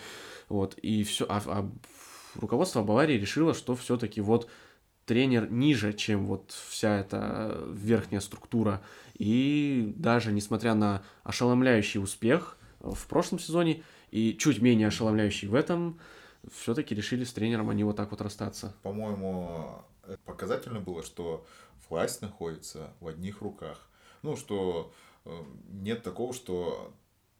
Вот. 0.48 0.74
И 0.78 1.04
все. 1.04 1.26
А, 1.28 1.42
а 1.46 1.70
руководство 2.34 2.82
Баварии 2.82 3.18
решило, 3.18 3.54
что 3.54 3.76
все-таки 3.76 4.20
вот 4.20 4.48
тренер 5.04 5.50
ниже, 5.50 5.92
чем 5.94 6.26
вот 6.26 6.52
вся 6.68 6.98
эта 7.00 7.66
верхняя 7.72 8.20
структура. 8.20 8.82
И 9.14 9.92
даже 9.96 10.32
несмотря 10.32 10.74
на 10.74 11.02
ошеломляющий 11.24 12.00
успех 12.00 12.58
в 12.80 13.06
прошлом 13.08 13.38
сезоне 13.38 13.82
и 14.10 14.36
чуть 14.38 14.60
менее 14.60 14.88
ошеломляющий 14.88 15.48
в 15.48 15.54
этом, 15.54 15.98
все-таки 16.52 16.94
решили 16.94 17.24
с 17.24 17.32
тренером 17.32 17.70
они 17.70 17.84
вот 17.84 17.96
так 17.96 18.10
вот 18.10 18.20
расстаться. 18.20 18.74
По-моему, 18.82 19.82
показательно 20.24 20.80
было, 20.80 21.02
что 21.02 21.46
власть 21.88 22.22
находится 22.22 22.92
в 23.00 23.08
одних 23.08 23.40
руках. 23.42 23.88
Ну, 24.22 24.36
что 24.36 24.92
э, 25.24 25.44
нет 25.68 26.02
такого, 26.02 26.32
что 26.32 26.92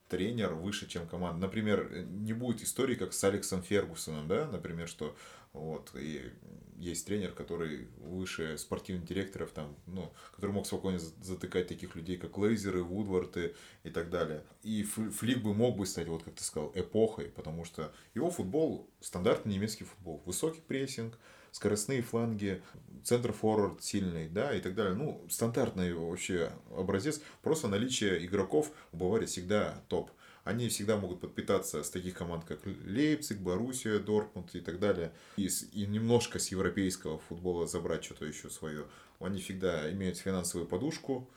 тренер 0.09 0.55
выше, 0.55 0.89
чем 0.89 1.07
команда. 1.07 1.47
Например, 1.47 1.91
не 2.07 2.33
будет 2.33 2.63
истории, 2.63 2.95
как 2.95 3.13
с 3.13 3.23
Алексом 3.25 3.63
Фергусоном, 3.63 4.27
да, 4.27 4.47
например, 4.47 4.89
что 4.89 5.15
вот, 5.59 5.91
и 5.95 6.33
есть 6.79 7.07
тренер, 7.07 7.33
который 7.33 7.89
выше 7.99 8.57
спортивных 8.57 9.05
директоров, 9.05 9.51
там, 9.51 9.75
ну, 9.87 10.13
который 10.35 10.53
мог 10.53 10.67
спокойно 10.67 10.99
затыкать 10.99 11.67
таких 11.67 11.97
людей, 11.97 12.17
как 12.17 12.39
Лейзеры, 12.39 12.83
Вудварты 12.83 13.55
и 13.83 13.91
так 13.91 14.11
далее. 14.11 14.45
И 14.63 14.85
Флик 14.85 15.43
бы 15.43 15.55
мог 15.55 15.77
бы 15.77 15.87
стать, 15.87 16.09
вот 16.09 16.23
как 16.23 16.35
ты 16.35 16.45
сказал, 16.45 16.71
эпохой, 16.75 17.27
потому 17.27 17.65
что 17.65 17.93
его 18.15 18.31
футбол, 18.31 18.89
стандартный 19.01 19.55
немецкий 19.55 19.85
футбол, 19.85 20.23
высокий 20.25 20.61
прессинг, 20.61 21.19
скоростные 21.51 22.03
фланги, 22.03 22.63
центр 23.03 23.33
форвард 23.33 23.83
сильный, 23.83 24.29
да, 24.29 24.55
и 24.55 24.61
так 24.61 24.75
далее. 24.75 24.95
Ну, 24.95 25.25
стандартный 25.29 25.93
вообще 25.95 26.53
образец. 26.77 27.21
Просто 27.43 27.69
наличие 27.69 28.25
игроков 28.25 28.71
у 28.93 28.99
Баварии 28.99 29.27
всегда 29.27 29.83
топ. 29.89 30.11
Они 30.49 30.71
всегда 30.71 30.97
могут 30.97 31.21
подпитаться 31.21 31.83
с 31.83 31.91
таких 31.91 32.15
команд, 32.15 32.47
как 32.47 32.61
Лейпциг, 32.65 33.39
Боруссия, 33.39 33.99
Дортмунд 33.99 34.55
и 34.55 34.61
так 34.61 34.81
далее. 34.81 35.13
И, 35.37 35.47
и 35.73 35.85
немножко 35.85 36.39
с 36.39 36.49
европейского 36.49 37.19
футбола 37.19 37.67
забрать 37.67 38.03
что-то 38.03 38.25
еще 38.25 38.49
свое. 38.49 38.87
Они 39.21 39.43
всегда 39.43 39.93
имеют 39.93 40.17
финансовую 40.17 40.67
подушку, 40.67 41.29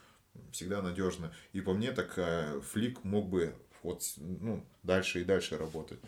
всегда 0.50 0.80
надежно. 0.80 1.30
И 1.52 1.60
по 1.60 1.74
мне, 1.74 1.92
так 1.92 2.14
э, 2.16 2.58
Флик 2.72 3.04
мог 3.04 3.28
бы 3.28 3.54
вот, 3.82 4.02
ну, 4.16 4.64
дальше 4.82 5.20
и 5.20 5.24
дальше 5.24 5.58
работать. 5.58 6.00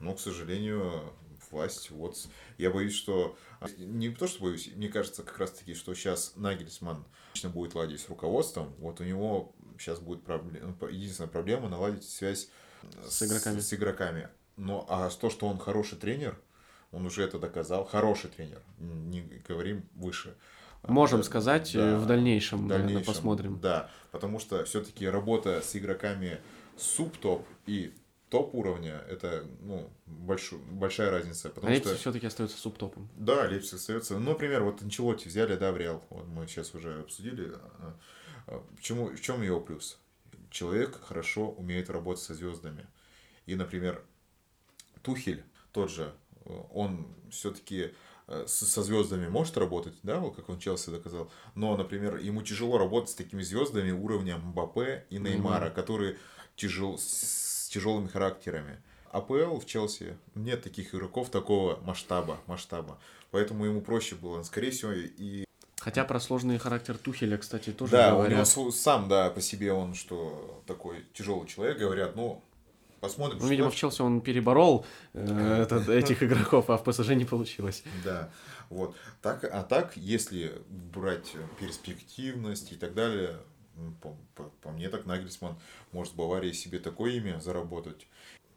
Но, 0.00 0.16
к 0.16 0.18
сожалению, 0.18 1.12
власть. 1.52 1.92
Вот 1.92 2.16
я 2.58 2.70
боюсь, 2.70 2.94
что 2.94 3.38
не 3.76 4.10
то, 4.10 4.26
что 4.26 4.42
боюсь, 4.42 4.68
мне 4.74 4.88
кажется 4.88 5.22
как 5.22 5.38
раз 5.38 5.52
таки, 5.52 5.74
что 5.74 5.94
сейчас 5.94 6.32
Нагельсман 6.34 7.04
лично 7.34 7.50
будет 7.50 7.76
ладить 7.76 8.00
с 8.00 8.08
руководством. 8.08 8.74
Вот 8.78 9.00
у 9.00 9.04
него 9.04 9.54
сейчас 9.78 10.00
будет 10.00 10.22
проблема, 10.24 10.74
ну, 10.80 10.88
единственная 10.88 11.30
проблема 11.30 11.68
наладить 11.68 12.04
связь 12.04 12.48
с 13.08 13.22
игроками. 13.22 13.60
С, 13.60 13.68
с 13.68 13.74
игроками. 13.74 14.28
Но 14.56 14.86
а 14.88 15.08
то, 15.10 15.30
что 15.30 15.46
он 15.46 15.58
хороший 15.58 15.98
тренер, 15.98 16.38
он 16.90 17.06
уже 17.06 17.22
это 17.22 17.38
доказал. 17.38 17.84
Хороший 17.84 18.30
тренер, 18.30 18.62
не 18.78 19.20
говорим 19.46 19.88
выше. 19.94 20.36
Можем 20.86 21.22
сказать 21.22 21.72
да, 21.74 21.98
в 21.98 22.06
дальнейшем, 22.06 22.66
в 22.66 22.68
дальнейшем 22.68 23.04
посмотрим. 23.04 23.60
Да, 23.60 23.90
потому 24.12 24.38
что 24.38 24.64
все-таки 24.64 25.08
работа 25.08 25.60
с 25.60 25.74
игроками 25.76 26.40
суб-топ 26.76 27.46
и 27.66 27.92
топ 28.30 28.54
уровня 28.54 29.02
это 29.08 29.44
ну, 29.60 29.90
больш, 30.06 30.52
большая 30.70 31.10
разница. 31.10 31.48
Потому 31.48 31.68
а 31.68 31.70
Лейпциг 31.70 31.92
что... 31.92 32.00
все-таки 32.00 32.26
остается 32.26 32.58
субтопом. 32.58 33.08
Да, 33.16 33.46
Лейпциг 33.48 33.74
остается. 33.74 34.18
Ну, 34.18 34.30
например, 34.30 34.62
вот 34.62 34.82
Анчелоти 34.82 35.28
взяли, 35.28 35.56
да, 35.56 35.72
в 35.72 35.76
Реал. 35.76 36.04
Вот 36.10 36.26
мы 36.26 36.46
сейчас 36.46 36.74
уже 36.74 37.00
обсудили. 37.00 37.52
А, 38.48 38.64
почему, 38.76 39.08
в 39.08 39.20
чем 39.20 39.42
его 39.42 39.60
плюс? 39.60 39.98
Человек 40.50 41.00
хорошо 41.02 41.50
умеет 41.50 41.90
работать 41.90 42.22
со 42.22 42.34
звездами. 42.34 42.86
И, 43.46 43.54
например, 43.54 44.02
Тухель 45.02 45.44
тот 45.72 45.90
же, 45.90 46.12
он 46.72 47.06
все-таки 47.30 47.92
э, 48.26 48.44
со 48.46 48.82
звездами 48.82 49.28
может 49.28 49.56
работать, 49.58 49.94
да, 50.02 50.18
вот 50.18 50.36
как 50.36 50.48
он 50.48 50.58
Челси 50.58 50.90
доказал. 50.90 51.30
Но, 51.54 51.76
например, 51.76 52.16
ему 52.16 52.42
тяжело 52.42 52.78
работать 52.78 53.10
с 53.10 53.14
такими 53.14 53.42
звездами 53.42 53.90
уровня 53.90 54.38
Мбаппе 54.38 55.04
и 55.10 55.18
Неймара, 55.18 55.66
mm-hmm. 55.66 55.74
которые 55.74 56.16
тяжело 56.56 56.96
с 56.96 57.68
тяжелыми 57.70 58.08
характерами. 58.08 58.80
АПЛ 59.10 59.58
в 59.58 59.66
Челси 59.66 60.16
нет 60.34 60.62
таких 60.62 60.94
игроков 60.94 61.30
такого 61.30 61.78
масштаба, 61.80 62.40
масштаба. 62.46 62.98
Поэтому 63.30 63.66
ему 63.66 63.82
проще 63.82 64.14
было, 64.16 64.42
скорее 64.42 64.70
всего, 64.70 64.92
и 64.92 65.44
Хотя 65.88 66.04
про 66.04 66.20
сложный 66.20 66.58
характер 66.58 66.98
Тухеля, 66.98 67.38
кстати, 67.38 67.70
тоже 67.70 67.92
да, 67.92 68.10
говорят. 68.10 68.30
Да, 68.30 68.60
у 68.60 68.60
него 68.60 68.70
сам, 68.70 69.08
да, 69.08 69.30
по 69.30 69.40
себе 69.40 69.72
он, 69.72 69.94
что 69.94 70.62
такой 70.66 71.06
тяжелый 71.14 71.48
человек, 71.48 71.78
говорят, 71.78 72.14
ну, 72.14 72.44
посмотрим. 73.00 73.38
Ну, 73.40 73.48
видимо, 73.48 73.70
в 73.70 73.74
Челси 73.74 74.02
он 74.02 74.20
переборол 74.20 74.84
э, 75.14 75.62
этот, 75.62 75.88
этих 75.88 76.22
игроков, 76.22 76.68
а 76.68 76.76
в 76.76 76.84
ПСЖ 76.84 77.08
не 77.12 77.24
получилось. 77.24 77.84
Да, 78.04 78.28
вот. 78.68 78.96
Так, 79.22 79.44
а 79.44 79.62
так, 79.62 79.96
если 79.96 80.60
брать 80.68 81.32
перспективность 81.58 82.70
и 82.72 82.76
так 82.76 82.92
далее, 82.92 83.38
по, 84.02 84.14
по, 84.34 84.42
по 84.60 84.70
мне 84.70 84.90
так 84.90 85.06
Нагельсман 85.06 85.56
может 85.92 86.12
в 86.12 86.16
Баварии 86.16 86.52
себе 86.52 86.80
такое 86.80 87.12
имя 87.12 87.40
заработать. 87.40 88.06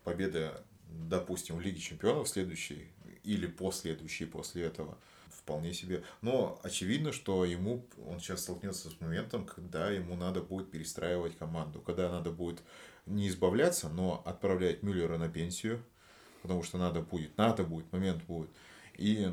Победа, 0.03 0.61
допустим, 0.89 1.55
в 1.55 1.61
Лиге 1.61 1.79
Чемпионов 1.79 2.27
следующей 2.27 2.91
или 3.23 3.47
последующей 3.47 4.25
после 4.25 4.63
этого 4.63 4.97
вполне 5.43 5.73
себе. 5.73 6.03
Но 6.21 6.59
очевидно, 6.63 7.11
что 7.11 7.45
ему 7.45 7.85
он 8.07 8.19
сейчас 8.19 8.41
столкнется 8.41 8.89
с 8.89 8.99
моментом, 9.01 9.45
когда 9.45 9.89
ему 9.89 10.15
надо 10.15 10.41
будет 10.41 10.71
перестраивать 10.71 11.37
команду, 11.37 11.81
когда 11.81 12.09
надо 12.09 12.31
будет 12.31 12.61
не 13.05 13.27
избавляться, 13.27 13.89
но 13.89 14.21
отправлять 14.25 14.83
Мюллера 14.83 15.17
на 15.17 15.29
пенсию, 15.29 15.83
потому 16.41 16.63
что 16.63 16.77
надо 16.77 17.01
будет, 17.01 17.37
надо 17.37 17.63
будет, 17.63 17.91
момент 17.91 18.23
будет. 18.23 18.49
И 18.97 19.27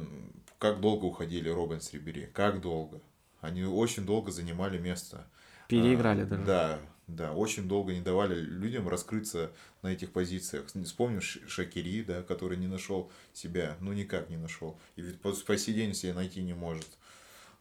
как 0.58 0.80
долго 0.80 1.04
уходили 1.04 1.48
Робин 1.48 1.80
с 1.80 1.92
Рибери, 1.92 2.26
как 2.26 2.60
долго. 2.60 3.00
Они 3.40 3.62
очень 3.64 4.04
долго 4.04 4.32
занимали 4.32 4.78
место. 4.78 5.26
Переиграли 5.68 6.22
а, 6.22 6.26
даже. 6.26 6.44
Да, 6.44 6.78
да, 7.08 7.32
очень 7.32 7.66
долго 7.66 7.94
не 7.94 8.02
давали 8.02 8.38
людям 8.38 8.86
раскрыться 8.86 9.50
на 9.82 9.88
этих 9.88 10.12
позициях. 10.12 10.66
Вспомнишь 10.84 11.40
Шакири, 11.48 12.02
да, 12.02 12.22
который 12.22 12.58
не 12.58 12.66
нашел 12.66 13.10
себя, 13.32 13.76
ну 13.80 13.92
никак 13.94 14.28
не 14.28 14.36
нашел. 14.36 14.78
И 14.94 15.00
ведь 15.00 15.20
по, 15.20 15.34
сей 15.56 15.74
день 15.74 15.94
себя 15.94 16.14
найти 16.14 16.42
не 16.42 16.54
может. 16.54 16.88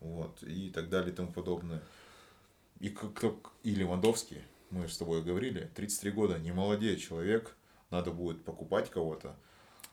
Вот, 0.01 0.43
и 0.43 0.69
так 0.69 0.89
далее 0.89 1.13
и 1.13 1.15
тому 1.15 1.31
подобное. 1.31 1.81
И, 2.79 2.89
кто, 2.89 3.41
и 3.63 3.73
Левандовский, 3.73 4.41
мы 4.69 4.87
с 4.87 4.97
тобой 4.97 5.23
говорили, 5.23 5.71
33 5.75 6.11
года, 6.11 6.37
не 6.37 6.51
молодеет 6.51 6.99
человек, 6.99 7.55
надо 7.89 8.11
будет 8.11 8.43
покупать 8.43 8.91
кого-то. 8.91 9.35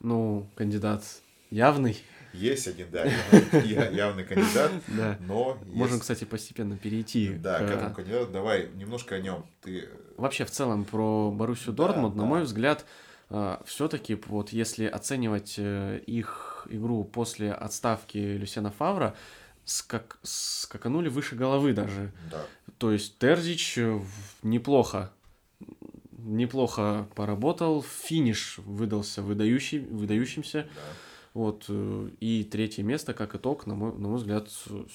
Ну, 0.01 0.47
кандидат 0.55 1.03
явный. 1.49 1.97
Есть 2.35 2.67
один, 2.67 2.87
да, 2.91 3.05
явный, 3.53 3.95
явный 3.95 4.23
кандидат, 4.23 4.71
да. 4.87 5.17
но... 5.21 5.57
Можем, 5.65 5.99
кстати, 5.99 6.23
постепенно 6.25 6.77
перейти. 6.77 7.29
Да, 7.29 7.59
к, 7.59 7.67
к 7.67 7.71
этому 7.71 7.95
кандидату. 7.95 8.31
Давай 8.31 8.69
немножко 8.75 9.15
о 9.15 9.19
нем. 9.19 9.45
Ты... 9.61 9.89
Вообще, 10.17 10.45
в 10.45 10.51
целом, 10.51 10.85
про 10.85 11.31
Боруссию 11.31 11.73
да, 11.73 11.87
Дортмунд, 11.87 12.15
да. 12.15 12.21
на 12.21 12.27
мой 12.27 12.43
взгляд, 12.43 12.85
э, 13.29 13.57
все-таки, 13.65 14.19
вот 14.27 14.49
если 14.49 14.85
оценивать 14.85 15.55
э, 15.57 15.99
их 16.05 16.67
игру 16.69 17.03
после 17.03 17.51
отставки 17.51 18.17
Люсена 18.17 18.71
Фавра, 18.71 19.15
скак... 19.63 20.17
скаканули 20.23 21.09
выше 21.09 21.35
головы 21.35 21.73
даже. 21.73 22.11
Да. 22.31 22.45
То 22.77 22.91
есть 22.91 23.17
Терзич 23.19 23.77
э, 23.77 23.99
неплохо 24.43 25.11
неплохо 26.25 27.07
поработал, 27.15 27.83
финиш 27.83 28.57
выдался 28.57 29.21
выдающий, 29.21 29.79
выдающимся. 29.79 30.67
Да. 30.75 30.81
Вот, 31.35 31.65
э, 31.67 32.09
и 32.21 32.45
третье 32.45 32.81
место, 32.81 33.13
как 33.13 33.35
итог, 33.35 33.67
на 33.67 33.75
мой, 33.75 33.91
на 33.91 34.07
мой 34.07 34.17
взгляд, 34.17 34.47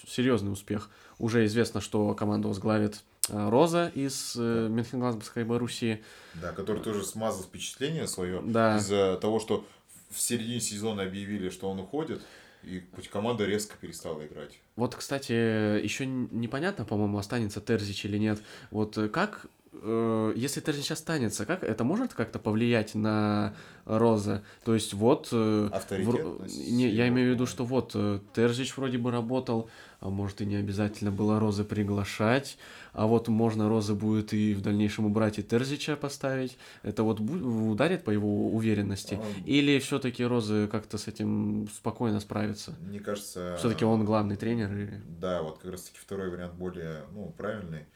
серьезный 0.09 0.51
успех. 0.51 0.89
Уже 1.19 1.45
известно, 1.45 1.83
что 1.83 2.15
команду 2.15 2.49
возглавит 2.49 3.03
э, 3.29 3.51
Роза 3.51 3.93
из 3.95 4.37
э, 4.37 4.69
Мюнхен-Глазбургской 4.71 5.45
Боруссии. 5.45 6.03
Да, 6.41 6.53
который 6.53 6.83
тоже 6.83 7.05
смазал 7.05 7.43
впечатление 7.43 8.09
свое 8.09 8.41
да. 8.43 8.79
из-за 8.79 9.19
того, 9.19 9.39
что 9.39 9.67
в 10.09 10.19
середине 10.19 10.61
сезона 10.61 11.03
объявили, 11.03 11.51
что 11.51 11.69
он 11.69 11.79
уходит. 11.79 12.23
И 12.63 12.83
команда 13.13 13.45
резко 13.45 13.77
перестала 13.79 14.27
играть. 14.27 14.59
Вот, 14.77 14.95
кстати, 14.95 15.33
еще 15.33 16.07
непонятно, 16.07 16.87
по-моему, 16.87 17.19
останется 17.19 17.61
Терзич 17.61 18.07
или 18.07 18.17
нет. 18.17 18.41
Вот 18.71 18.99
как 19.13 19.47
Э, 19.73 20.33
если 20.35 20.61
Терзич 20.61 20.91
останется, 20.91 21.47
как 21.47 21.63
это 21.63 21.85
может 21.85 22.15
как-то 22.15 22.39
повлиять 22.39 22.95
на 22.95 23.55
Роза? 23.85 24.43
То 24.65 24.75
есть 24.75 24.95
вот... 24.95 25.29
Э, 25.33 25.71
в, 25.91 26.47
не, 26.71 26.89
я 26.89 27.09
имею 27.09 27.31
в 27.31 27.35
виду, 27.35 27.47
что 27.47 27.65
вот 27.65 27.93
э, 27.95 28.19
Терзич 28.35 28.77
вроде 28.77 28.99
бы 28.99 29.11
работал, 29.11 29.71
а 30.01 30.11
может 30.11 30.41
и 30.41 30.47
не 30.47 30.57
обязательно 30.57 31.13
было 31.13 31.39
Розы 31.39 31.63
приглашать, 31.63 32.59
а 32.93 33.07
вот 33.07 33.29
можно 33.29 33.69
Розы 33.69 33.95
будет 33.95 34.33
и 34.33 34.55
в 34.55 34.63
дальнейшем 34.63 35.07
убрать 35.07 35.39
и 35.39 35.43
Терзича 35.43 35.95
поставить. 35.95 36.59
Это 36.83 37.05
вот 37.05 37.21
ударит 37.21 38.03
по 38.03 38.11
его 38.11 38.51
уверенности? 38.51 39.21
А... 39.23 39.49
Или 39.49 39.79
все-таки 39.79 40.25
Розы 40.25 40.67
как-то 40.67 40.99
с 40.99 41.07
этим 41.07 41.69
спокойно 41.73 42.19
справится? 42.19 42.75
Мне 42.81 42.99
кажется... 42.99 43.57
Все-таки 43.59 43.85
он 43.85 44.05
главный 44.05 44.37
тренер. 44.37 44.77
И... 44.77 44.89
Да, 45.21 45.43
вот 45.43 45.59
как 45.59 45.71
раз-таки 45.71 45.99
второй 45.99 46.31
вариант 46.31 46.55
более 46.55 47.05
ну, 47.13 47.33
правильный. 47.37 47.87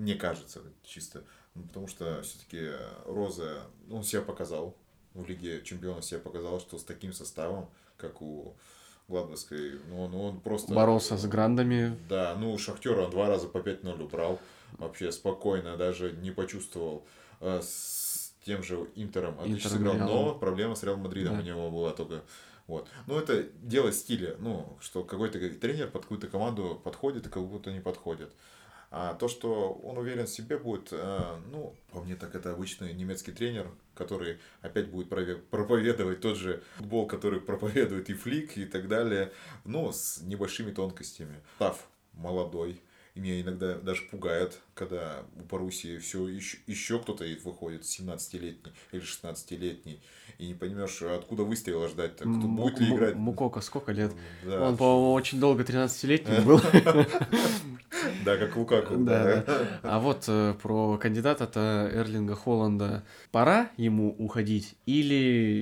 Мне 0.00 0.14
кажется, 0.14 0.62
чисто. 0.82 1.24
Ну, 1.54 1.62
потому 1.64 1.86
что 1.86 2.22
все-таки 2.22 2.70
Роза, 3.04 3.64
ну, 3.86 3.98
он 3.98 4.02
себя 4.02 4.22
показал 4.22 4.74
в 5.14 5.26
Лиге 5.28 5.62
Чемпионов 5.62 6.04
себя 6.04 6.20
показал, 6.20 6.60
что 6.60 6.78
с 6.78 6.84
таким 6.84 7.12
составом, 7.12 7.68
как 7.96 8.22
у 8.22 8.54
Гладбовской, 9.08 9.80
ну 9.88 10.02
он, 10.02 10.14
он 10.14 10.40
просто... 10.40 10.72
Боролся 10.72 11.16
с 11.16 11.26
грандами. 11.26 11.98
Да, 12.08 12.34
ну 12.38 12.56
Шахтера 12.56 13.02
он 13.02 13.10
два 13.10 13.28
раза 13.28 13.48
по 13.48 13.58
5-0 13.58 14.02
убрал. 14.02 14.38
Вообще 14.78 15.10
спокойно, 15.10 15.76
даже 15.76 16.12
не 16.12 16.30
почувствовал. 16.30 17.04
Э, 17.40 17.60
с 17.62 18.32
тем 18.46 18.62
же 18.62 18.88
Интером 18.94 19.38
отлично 19.38 19.70
сыграл, 19.70 19.96
но 19.96 20.34
проблема 20.34 20.76
с 20.76 20.82
Реал 20.82 20.96
Мадридом 20.96 21.34
да. 21.34 21.40
у 21.40 21.44
него 21.44 21.70
была 21.70 21.92
только 21.92 22.22
вот. 22.68 22.88
Ну, 23.08 23.18
это 23.18 23.42
дело 23.62 23.90
стиля. 23.90 24.36
Ну, 24.38 24.78
что 24.80 25.02
какой-то 25.02 25.40
тренер 25.56 25.90
под 25.90 26.02
какую-то 26.02 26.28
команду 26.28 26.80
подходит, 26.84 27.26
и 27.26 27.28
как 27.28 27.42
будто 27.42 27.72
не 27.72 27.80
подходит. 27.80 28.32
А 28.92 29.14
то, 29.14 29.28
что 29.28 29.72
он 29.84 29.98
уверен 29.98 30.26
в 30.26 30.30
себе 30.30 30.58
будет, 30.58 30.88
э, 30.90 31.36
ну, 31.52 31.76
по 31.92 32.00
мне 32.00 32.16
так 32.16 32.34
это 32.34 32.52
обычный 32.52 32.92
немецкий 32.92 33.30
тренер, 33.30 33.68
который 33.94 34.38
опять 34.62 34.88
будет 34.88 35.08
проповедовать 35.08 36.20
тот 36.20 36.36
же 36.36 36.62
футбол, 36.76 37.06
который 37.06 37.40
проповедует 37.40 38.10
и 38.10 38.14
Флик 38.14 38.58
и 38.58 38.64
так 38.64 38.88
далее, 38.88 39.32
но 39.64 39.92
с 39.92 40.20
небольшими 40.22 40.72
тонкостями. 40.72 41.40
Став 41.56 41.86
молодой, 42.14 42.80
и 43.14 43.20
меня 43.20 43.40
иногда 43.40 43.74
даже 43.74 44.02
пугает, 44.02 44.58
когда 44.74 45.24
у 45.36 45.42
Паруси 45.42 45.98
все 45.98 46.28
еще, 46.28 46.58
еще 46.66 46.98
кто-то 46.98 47.24
выходит, 47.44 47.82
17-летний 47.82 48.72
или 48.92 49.02
16-летний, 49.02 50.00
и 50.38 50.46
не 50.48 50.54
понимаешь, 50.54 51.02
откуда 51.02 51.42
выстрела 51.42 51.88
ждать, 51.88 52.16
кто 52.16 52.26
будет 52.26 52.78
ли 52.80 52.94
играть. 52.94 53.14
Мукока 53.14 53.60
сколько 53.60 53.92
лет? 53.92 54.12
Да. 54.44 54.68
Он, 54.68 54.76
по-моему, 54.76 55.12
очень 55.12 55.40
долго 55.40 55.62
13-летний 55.62 56.40
был. 56.44 56.60
Да, 58.24 58.36
как 58.36 58.56
Лукаку. 58.56 58.96
Да, 58.96 59.42
да. 59.42 59.80
А 59.82 59.98
вот 59.98 60.24
э, 60.28 60.54
про 60.62 60.96
кандидата-то 60.98 61.90
Эрлинга 61.92 62.34
Холланда. 62.34 63.04
Пора 63.30 63.70
ему 63.76 64.14
уходить 64.18 64.76
или 64.86 65.14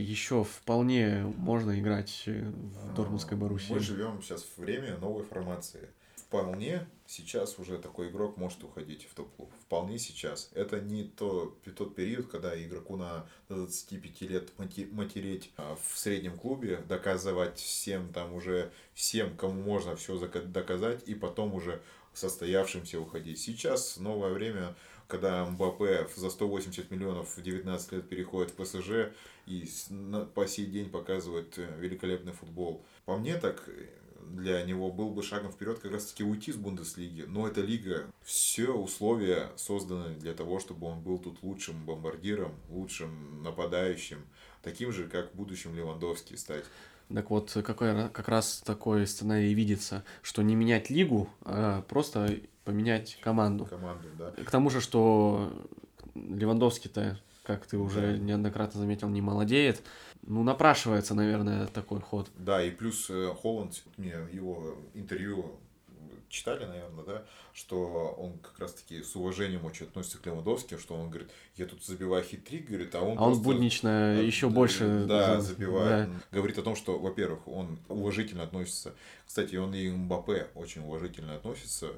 еще 0.07 0.45
вполне 0.45 1.33
можно 1.37 1.79
играть 1.79 2.25
в 2.27 2.95
Дортмундской 2.95 3.37
Боруссии? 3.37 3.73
Мы 3.73 3.81
живем 3.81 4.21
сейчас 4.23 4.43
в 4.43 4.61
время 4.61 4.97
новой 4.99 5.25
формации. 5.25 5.89
Вполне 6.29 6.87
сейчас 7.07 7.59
уже 7.59 7.79
такой 7.79 8.11
игрок 8.11 8.37
может 8.37 8.63
уходить 8.63 9.09
в 9.11 9.15
топ-клуб. 9.15 9.51
Вполне 9.63 9.99
сейчас. 9.99 10.51
Это 10.53 10.79
не 10.79 11.05
то, 11.05 11.57
тот 11.75 11.95
период, 11.95 12.27
когда 12.27 12.55
игроку 12.63 12.97
на 12.97 13.27
25 13.49 14.21
лет 14.23 14.51
матереть 14.59 15.51
а 15.57 15.79
в 15.83 15.99
среднем 15.99 16.37
клубе, 16.37 16.85
доказывать 16.87 17.59
всем 17.59 18.13
там 18.13 18.35
уже, 18.35 18.71
всем, 18.93 19.39
кому 19.39 19.63
можно 19.63 19.97
все 19.97 20.19
доказать, 20.19 21.03
и 21.09 21.15
потом 21.15 21.55
уже 21.55 21.81
состоявшимся 22.13 23.01
уходить. 23.01 23.39
Сейчас 23.39 23.97
новое 23.97 24.35
время, 24.35 24.77
когда 25.07 25.47
Мбаппе 25.47 26.09
за 26.15 26.29
180 26.29 26.91
миллионов 26.91 27.39
в 27.39 27.43
19 27.43 27.93
лет 27.93 28.07
переходит 28.07 28.51
в 28.51 28.63
ПСЖ 28.63 29.15
и 29.47 29.67
по 30.35 30.47
сей 30.47 30.67
день 30.67 30.91
показывает 30.91 31.59
э, 31.59 31.75
великолепный 31.79 32.33
футбол. 32.33 32.85
По 33.07 33.17
мне 33.17 33.39
так, 33.39 33.67
для 34.31 34.63
него 34.65 34.91
был 34.91 35.11
бы 35.11 35.23
шагом 35.23 35.53
вперед 35.53 35.79
как 35.79 35.93
раз 35.93 36.07
таки 36.07 36.25
уйти 36.25 36.53
с 36.53 36.57
Бундеслиги. 36.57 37.25
Но 37.27 37.47
эта 37.47 37.61
лига, 37.61 38.07
все 38.23 38.71
условия 38.71 39.51
созданы 39.57 40.15
для 40.15 40.35
того, 40.35 40.61
чтобы 40.61 40.87
он 40.87 41.01
был 41.01 41.19
тут 41.19 41.43
лучшим 41.43 41.85
бомбардиром, 41.85 42.55
лучшим 42.71 43.43
нападающим, 43.43 44.19
таким 44.63 44.93
же, 44.93 45.09
как 45.09 45.33
в 45.33 45.37
будущем 45.37 45.75
Левандовский 45.75 46.37
стать. 46.37 46.65
Так 47.13 47.31
вот, 47.31 47.51
какой, 47.65 48.11
как 48.11 48.29
раз 48.29 48.61
такой 48.65 49.07
сценарий 49.07 49.55
видится, 49.55 50.05
что 50.23 50.43
не 50.43 50.55
менять 50.55 50.91
лигу, 50.91 51.31
а 51.43 51.83
просто 51.83 52.39
поменять 52.65 53.19
команду. 53.23 53.65
Команду, 53.65 54.09
да. 54.19 54.31
К 54.33 54.51
тому 54.51 54.69
же, 54.69 54.83
что 54.83 55.51
Левандовский-то, 56.15 57.19
как 57.49 57.67
ты 57.67 57.79
уже 57.79 58.13
да. 58.13 58.19
неоднократно 58.19 58.79
заметил, 58.79 59.09
не 59.09 59.23
молодеет. 59.23 59.83
Ну, 60.21 60.43
напрашивается, 60.43 61.15
наверное, 61.15 61.67
такой 61.67 62.01
ход. 62.01 62.29
Да, 62.37 62.63
и 62.63 62.71
плюс 62.71 63.07
э, 63.09 63.35
Холланд, 63.41 63.83
мне 63.97 64.17
его 64.31 64.77
интервью 64.93 65.59
читали, 66.29 66.67
наверное, 66.67 67.05
да, 67.05 67.25
что 67.55 68.15
он 68.19 68.39
как 68.41 68.59
раз-таки 68.59 69.03
с 69.03 69.17
уважением 69.17 69.65
очень 69.65 69.87
относится 69.87 70.19
к 70.19 70.27
Левандовски, 70.27 70.77
что 70.77 70.95
он 70.95 71.09
говорит, 71.09 71.31
я 71.57 71.65
тут 71.65 71.83
забиваю 71.83 72.23
хитрик, 72.23 72.69
говорит, 72.69 72.95
а 72.95 73.01
он 73.01 73.19
А 73.19 73.23
он 73.23 73.41
буднично 73.41 73.89
да, 73.89 74.21
еще 74.21 74.51
больше... 74.51 75.07
Да, 75.09 75.41
забивает. 75.41 76.11
Да. 76.11 76.21
Говорит 76.31 76.59
о 76.59 76.63
том, 76.63 76.77
что, 76.77 76.99
во-первых, 76.99 77.49
он 77.49 77.79
уважительно 77.89 78.43
относится, 78.43 78.93
кстати, 79.27 79.57
он 79.57 79.75
и 79.75 79.89
Мбаппе 79.89 80.49
очень 80.55 80.83
уважительно 80.83 81.35
относится, 81.35 81.93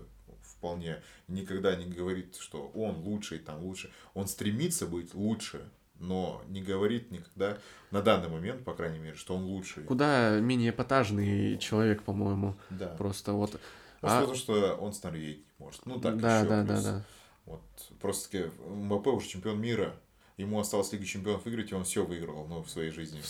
вполне, 0.61 1.03
никогда 1.27 1.75
не 1.75 1.87
говорит, 1.87 2.37
что 2.37 2.71
он 2.75 2.99
лучший, 2.99 3.39
там 3.39 3.63
лучше, 3.65 3.91
он 4.13 4.29
стремится 4.29 4.87
быть 4.87 5.15
лучше, 5.15 5.63
но 5.99 6.43
не 6.49 6.63
говорит 6.63 7.11
никогда, 7.11 7.57
на 7.91 8.03
данный 8.03 8.29
момент, 8.29 8.63
по 8.63 8.75
крайней 8.75 8.99
мере, 8.99 9.17
что 9.17 9.37
он 9.37 9.45
лучший. 9.45 9.85
Куда 9.85 10.39
менее 10.39 10.71
эпатажный 10.71 11.57
человек, 11.57 12.03
по-моему. 12.03 12.57
Да. 12.69 12.89
Просто 12.99 13.33
вот 13.33 13.59
а... 14.03 14.27
то, 14.27 14.35
что 14.35 14.75
он 14.75 14.93
с 14.93 15.03
Норвегии 15.03 15.45
может. 15.59 15.87
Ну, 15.87 15.99
так 15.99 16.19
да, 16.19 16.41
еще 16.41 16.49
да, 16.49 16.65
плюс. 16.65 16.85
да, 16.85 16.93
да. 16.93 17.05
Вот, 17.47 17.63
просто-таки 17.99 18.51
Мбаппе 18.69 19.11
уже 19.11 19.29
чемпион 19.29 19.61
мира. 19.61 19.97
Ему 20.41 20.59
осталось 20.59 20.91
Лигу 20.93 21.05
Чемпионов 21.05 21.45
выиграть, 21.45 21.71
и 21.71 21.75
он 21.75 21.85
все 21.85 22.05
выиграл 22.05 22.47
ну, 22.49 22.63
в 22.63 22.71
своей 22.71 22.91
жизни. 22.91 23.21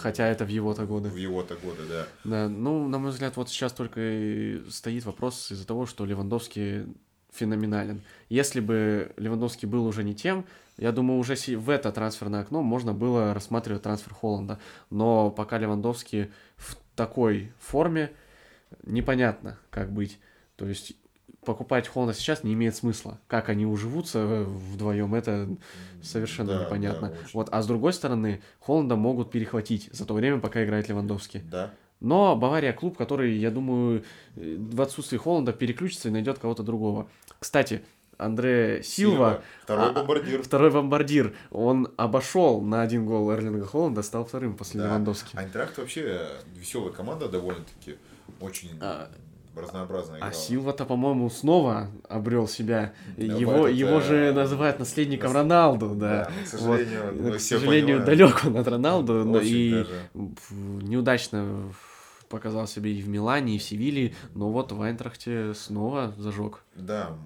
Хотя 0.00 0.26
это 0.26 0.44
в 0.44 0.48
его-то 0.48 0.86
годы. 0.86 1.08
В 1.08 1.16
его-то 1.16 1.54
годы, 1.56 1.82
да. 1.88 2.06
Да, 2.24 2.48
ну, 2.48 2.88
на 2.88 2.98
мой 2.98 3.12
взгляд, 3.12 3.36
вот 3.36 3.48
сейчас 3.48 3.72
только 3.72 4.00
и 4.00 4.62
стоит 4.68 5.04
вопрос 5.04 5.52
из-за 5.52 5.66
того, 5.66 5.86
что 5.86 6.04
Левандовский 6.04 6.86
феноменален. 7.32 8.02
Если 8.28 8.60
бы 8.60 9.12
Левандовский 9.16 9.68
был 9.68 9.86
уже 9.86 10.02
не 10.02 10.14
тем, 10.14 10.44
я 10.78 10.92
думаю, 10.92 11.18
уже 11.18 11.34
в 11.34 11.70
это 11.70 11.92
трансферное 11.92 12.40
окно 12.40 12.62
можно 12.62 12.92
было 12.92 13.34
рассматривать 13.34 13.82
трансфер 13.82 14.14
Холланда. 14.14 14.58
Но 14.90 15.30
пока 15.30 15.58
Левандовский 15.58 16.30
в 16.56 16.76
такой 16.96 17.52
форме, 17.60 18.12
непонятно, 18.84 19.58
как 19.70 19.92
быть. 19.92 20.18
То 20.56 20.66
есть 20.66 20.96
покупать 21.44 21.90
Honda 21.94 22.14
сейчас 22.14 22.44
не 22.44 22.54
имеет 22.54 22.76
смысла. 22.76 23.18
Как 23.26 23.48
они 23.48 23.66
уживутся 23.66 24.44
вдвоем, 24.44 25.14
это 25.14 25.48
совершенно 26.02 26.58
да, 26.58 26.64
непонятно. 26.64 27.08
Да, 27.08 27.16
вот, 27.32 27.48
а 27.50 27.62
с 27.62 27.66
другой 27.66 27.92
стороны, 27.92 28.42
Холланда 28.60 28.96
могут 28.96 29.30
перехватить 29.30 29.88
за 29.92 30.04
то 30.04 30.14
время, 30.14 30.40
пока 30.40 30.64
играет 30.64 30.88
Левандовский. 30.88 31.40
Да. 31.50 31.72
Но 32.00 32.36
Бавария 32.36 32.72
клуб, 32.72 32.96
который, 32.96 33.36
я 33.36 33.50
думаю, 33.50 34.04
в 34.36 34.80
отсутствии 34.80 35.18
Холланда 35.18 35.52
переключится 35.52 36.08
и 36.08 36.12
найдет 36.12 36.38
кого-то 36.38 36.62
другого. 36.62 37.08
Кстати, 37.40 37.82
Андре 38.18 38.82
Силва, 38.82 39.14
Силва 39.14 39.42
второй 39.62 39.90
а, 39.90 39.92
бомбардир. 39.92 40.42
второй 40.42 40.70
бомбардир, 40.70 41.34
он 41.50 41.92
обошел 41.96 42.60
на 42.60 42.82
один 42.82 43.06
гол 43.06 43.32
Эрлинга 43.32 43.64
Холланда, 43.64 44.02
стал 44.02 44.24
вторым 44.24 44.56
после 44.56 44.80
да. 44.80 44.86
Левандовски. 44.86 45.36
Айнтрахт 45.36 45.78
вообще 45.78 46.28
веселая 46.56 46.92
команда 46.92 47.28
довольно-таки 47.28 47.96
очень 48.40 48.70
а, 48.80 49.08
разнообразная 49.60 50.18
игра. 50.18 50.28
А 50.28 50.32
Силва-то, 50.32 50.84
по-моему, 50.84 51.28
снова 51.30 51.90
обрел 52.08 52.48
себя. 52.48 52.92
Да, 53.16 53.24
его, 53.24 53.68
этот, 53.68 53.78
его 53.78 54.00
же 54.00 54.32
называют 54.32 54.78
наследником 54.78 55.32
нас... 55.32 55.42
Роналду, 55.42 55.94
да. 55.94 56.24
да 56.24 56.44
к 56.44 56.46
сожалению, 56.46 57.22
вот. 57.22 57.36
к 57.36 57.40
сожалению 57.40 58.04
далек 58.04 58.44
он 58.44 58.56
от 58.56 58.68
Роналду, 58.68 59.24
но 59.24 59.40
и 59.40 59.70
даже. 59.70 60.08
неудачно 60.14 61.72
показал 62.28 62.66
себя 62.66 62.90
и 62.90 63.00
в 63.00 63.08
Милане, 63.08 63.56
и 63.56 63.58
в 63.58 63.62
Севиле, 63.62 64.14
но 64.34 64.50
вот 64.50 64.72
в 64.72 64.80
Айнтрахте 64.82 65.54
снова 65.54 66.12
зажег. 66.16 66.62
Да, 66.74 67.16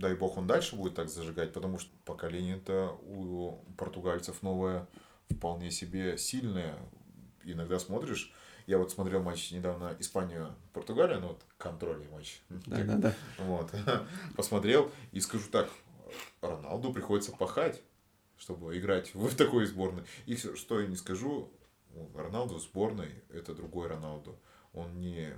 дай 0.00 0.14
бог 0.14 0.36
он 0.36 0.46
дальше 0.46 0.76
будет 0.76 0.94
так 0.94 1.08
зажигать, 1.08 1.52
потому 1.52 1.78
что 1.78 1.90
поколение-то 2.04 2.98
у 3.06 3.62
португальцев 3.76 4.42
новое, 4.42 4.88
вполне 5.30 5.70
себе 5.70 6.18
сильное. 6.18 6.74
Иногда 7.44 7.78
смотришь, 7.78 8.32
я 8.70 8.78
вот 8.78 8.92
смотрел 8.92 9.20
матч 9.20 9.50
недавно 9.50 9.96
Испанию-Португалия, 9.98 11.18
ну 11.18 11.28
вот 11.28 11.42
контрольный 11.58 12.08
матч. 12.08 12.40
Да, 12.48 12.84
да, 12.84 12.96
да. 12.96 13.14
Вот. 13.38 13.68
Посмотрел 14.36 14.92
и 15.10 15.18
скажу 15.18 15.50
так, 15.50 15.68
Роналду 16.40 16.92
приходится 16.92 17.32
пахать, 17.32 17.82
чтобы 18.38 18.78
играть 18.78 19.12
в 19.14 19.34
такой 19.34 19.66
сборной. 19.66 20.04
И 20.26 20.36
все, 20.36 20.54
что 20.54 20.80
я 20.80 20.86
не 20.86 20.94
скажу, 20.94 21.52
Роналду 22.14 22.54
в 22.54 22.62
сборной 22.62 23.10
это 23.30 23.56
другой 23.56 23.88
Роналду. 23.88 24.38
Он 24.72 25.00
не 25.00 25.36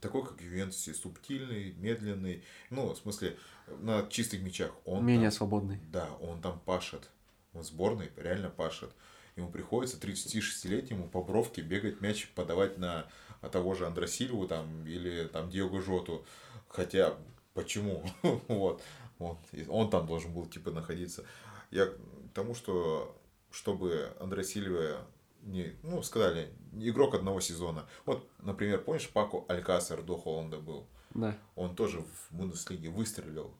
такой, 0.00 0.26
как 0.26 0.40
Ювентусе, 0.40 0.92
субтильный, 0.92 1.74
медленный. 1.74 2.42
Ну, 2.70 2.94
в 2.94 2.98
смысле, 2.98 3.38
на 3.68 4.08
чистых 4.08 4.42
мячах. 4.42 4.72
Он 4.84 5.06
Менее 5.06 5.30
там, 5.30 5.36
свободный. 5.36 5.78
Да, 5.92 6.08
он 6.20 6.42
там 6.42 6.58
пашет. 6.58 7.08
Он 7.52 7.62
в 7.62 7.66
сборной 7.66 8.10
реально 8.16 8.50
пашет. 8.50 8.90
Ему 9.36 9.50
приходится 9.50 9.96
36-летнему 9.98 11.08
по 11.08 11.22
бровке 11.22 11.62
бегать 11.62 12.00
мяч 12.00 12.28
подавать 12.34 12.78
на 12.78 13.06
того 13.50 13.74
же 13.74 13.86
Андросильву 13.86 14.46
там 14.46 14.86
или 14.86 15.26
там 15.26 15.50
Диего 15.50 15.80
Жоту. 15.80 16.24
Хотя, 16.68 17.14
почему? 17.54 18.04
вот. 18.48 18.82
вот. 19.18 19.38
Он 19.68 19.90
там 19.90 20.06
должен 20.06 20.32
был 20.32 20.46
типа 20.46 20.70
находиться. 20.70 21.24
Я 21.70 21.86
к 21.86 21.96
тому, 22.34 22.54
что 22.54 23.16
чтобы 23.50 24.14
Андре 24.18 24.44
Сильва 24.44 25.06
не, 25.42 25.76
ну, 25.82 26.02
сказали, 26.02 26.50
игрок 26.72 27.14
одного 27.14 27.40
сезона. 27.40 27.86
Вот, 28.06 28.28
например, 28.38 28.82
помнишь, 28.82 29.08
Паку 29.10 29.44
Алькасер 29.48 30.02
до 30.02 30.16
Холланда 30.16 30.58
был? 30.58 30.86
Да. 31.14 31.36
Он 31.56 31.74
тоже 31.74 32.00
в 32.00 32.34
Бундеслиге 32.34 32.88
выстрелил, 32.88 33.52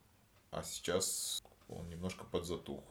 а 0.51 0.62
сейчас 0.62 1.43
он 1.68 1.89
немножко 1.89 2.25
подзатух. 2.25 2.83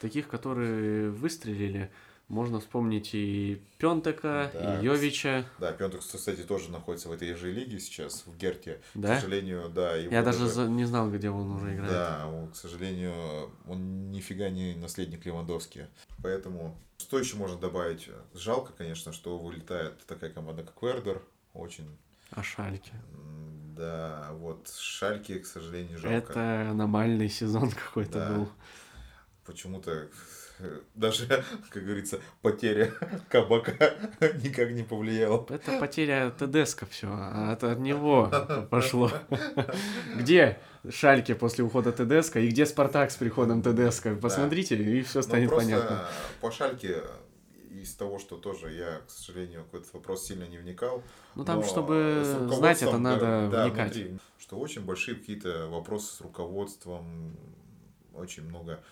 Таких, 0.00 0.28
которые 0.28 1.10
выстрелили, 1.10 1.90
можно 2.28 2.58
вспомнить 2.60 3.10
и 3.14 3.62
Пентека, 3.78 4.50
да, 4.52 4.80
и 4.80 4.84
Йовича. 4.84 5.44
Да, 5.58 5.72
Пентек, 5.72 6.00
кстати, 6.00 6.42
тоже 6.42 6.70
находится 6.70 7.08
в 7.08 7.12
этой 7.12 7.34
же 7.34 7.52
лиге 7.52 7.78
сейчас, 7.78 8.24
в 8.26 8.36
Герте. 8.36 8.80
Да? 8.94 9.16
К 9.16 9.20
сожалению, 9.20 9.68
да. 9.68 9.94
Его 9.94 10.12
Я 10.12 10.22
даже, 10.22 10.46
даже 10.46 10.68
не 10.68 10.84
знал, 10.84 11.10
где 11.10 11.30
он 11.30 11.52
уже 11.52 11.74
играет. 11.74 11.92
Да, 11.92 12.26
он, 12.26 12.50
к 12.50 12.56
сожалению, 12.56 13.50
он 13.68 14.10
нифига 14.10 14.48
не 14.48 14.74
наследник 14.74 15.24
Левандовски. 15.24 15.88
Поэтому 16.22 16.76
что 16.98 17.18
еще 17.18 17.36
можно 17.36 17.58
добавить? 17.58 18.08
Жалко, 18.34 18.72
конечно, 18.72 19.12
что 19.12 19.38
вылетает 19.38 20.04
такая 20.06 20.30
команда, 20.30 20.64
как 20.64 20.82
Вердер. 20.82 21.22
Очень... 21.54 21.86
А 22.30 22.42
Шальки? 22.42 22.92
Да, 23.76 24.30
вот 24.32 24.68
Шальки, 24.68 25.38
к 25.38 25.46
сожалению, 25.46 25.98
жалко. 25.98 26.32
Это 26.32 26.70
аномальный 26.70 27.28
сезон 27.28 27.70
какой-то 27.86 28.18
да. 28.18 28.32
был. 28.32 28.48
Почему-то 29.44 30.08
даже, 30.94 31.26
как 31.70 31.84
говорится, 31.84 32.20
потеря 32.42 32.92
кабака 33.28 33.72
никак 34.42 34.70
не 34.70 34.82
повлияла. 34.82 35.46
Это 35.48 35.78
потеря 35.78 36.30
ТДСК 36.30 36.88
все, 36.88 37.08
а 37.10 37.52
это 37.52 37.72
от 37.72 37.78
него 37.78 38.30
пошло. 38.70 39.10
Где 40.16 40.58
Шальки 40.88 41.34
после 41.34 41.64
ухода 41.64 41.92
ТДСК 41.92 42.36
и 42.36 42.48
где 42.48 42.66
Спартак 42.66 43.10
с 43.10 43.16
приходом 43.16 43.62
ТДСК? 43.62 44.18
Посмотрите, 44.20 44.76
и 44.76 45.02
все 45.02 45.18
ну, 45.18 45.22
станет 45.22 45.50
понятно. 45.50 46.06
По 46.40 46.50
Шальке 46.50 47.02
из 47.70 47.94
того, 47.94 48.18
что 48.18 48.36
тоже 48.36 48.72
я, 48.72 49.00
к 49.06 49.10
сожалению, 49.10 49.64
в 49.70 49.76
этот 49.76 49.92
вопрос 49.92 50.26
сильно 50.26 50.44
не 50.44 50.58
вникал. 50.58 51.02
Ну 51.34 51.44
там, 51.44 51.62
чтобы 51.62 52.22
знать 52.52 52.82
это, 52.82 52.98
надо 52.98 53.48
да, 53.50 53.66
вникать. 53.66 53.94
Внутри, 53.94 54.18
что 54.38 54.58
очень 54.58 54.84
большие 54.84 55.16
какие-то 55.16 55.68
вопросы 55.68 56.14
с 56.14 56.20
руководством, 56.20 57.36
очень 58.14 58.44
много 58.44 58.82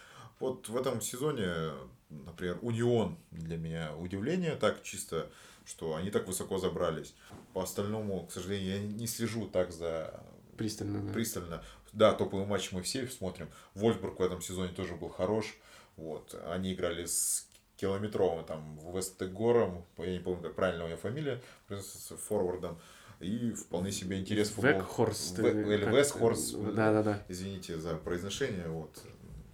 вот 0.40 0.68
в 0.68 0.76
этом 0.76 1.00
сезоне, 1.00 1.72
например, 2.10 2.58
Унион 2.62 3.18
для 3.30 3.56
меня 3.56 3.94
удивление, 3.96 4.56
так 4.56 4.82
чисто, 4.82 5.30
что 5.64 5.94
они 5.94 6.10
так 6.10 6.26
высоко 6.26 6.58
забрались. 6.58 7.14
По 7.52 7.62
остальному, 7.62 8.26
к 8.26 8.32
сожалению, 8.32 8.74
я 8.74 8.80
не 8.80 9.06
слежу 9.06 9.46
так 9.46 9.72
за... 9.72 10.20
Пристально, 10.56 11.02
да. 11.02 11.12
Пристально. 11.12 11.64
Да, 11.92 12.12
топовый 12.12 12.46
матч 12.46 12.72
мы 12.72 12.82
все 12.82 13.06
смотрим. 13.08 13.48
Вольсбург 13.74 14.18
в 14.18 14.22
этом 14.22 14.40
сезоне 14.40 14.72
тоже 14.72 14.94
был 14.94 15.08
хорош. 15.08 15.56
Вот. 15.96 16.34
Они 16.46 16.74
играли 16.74 17.06
с 17.06 17.48
километровым 17.76 18.44
там 18.44 18.78
Вестегором, 18.94 19.84
я 19.98 20.12
не 20.12 20.20
помню, 20.20 20.42
как 20.42 20.54
правильно 20.54 20.84
у 20.84 20.88
него 20.88 20.98
фамилия, 20.98 21.40
с 21.68 22.12
форвардом. 22.16 22.78
И 23.20 23.52
вполне 23.52 23.92
себе 23.92 24.18
интерес 24.18 24.50
футбол. 24.50 24.72
Векхорст. 24.72 25.38
Или 25.38 25.84
Вестхорст. 25.96 26.56
Да, 26.74 26.92
да, 26.92 27.02
да. 27.02 27.22
Извините 27.28 27.78
за 27.78 27.94
произношение. 27.94 28.68
Вот. 28.68 29.02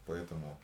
Поэтому 0.07 0.59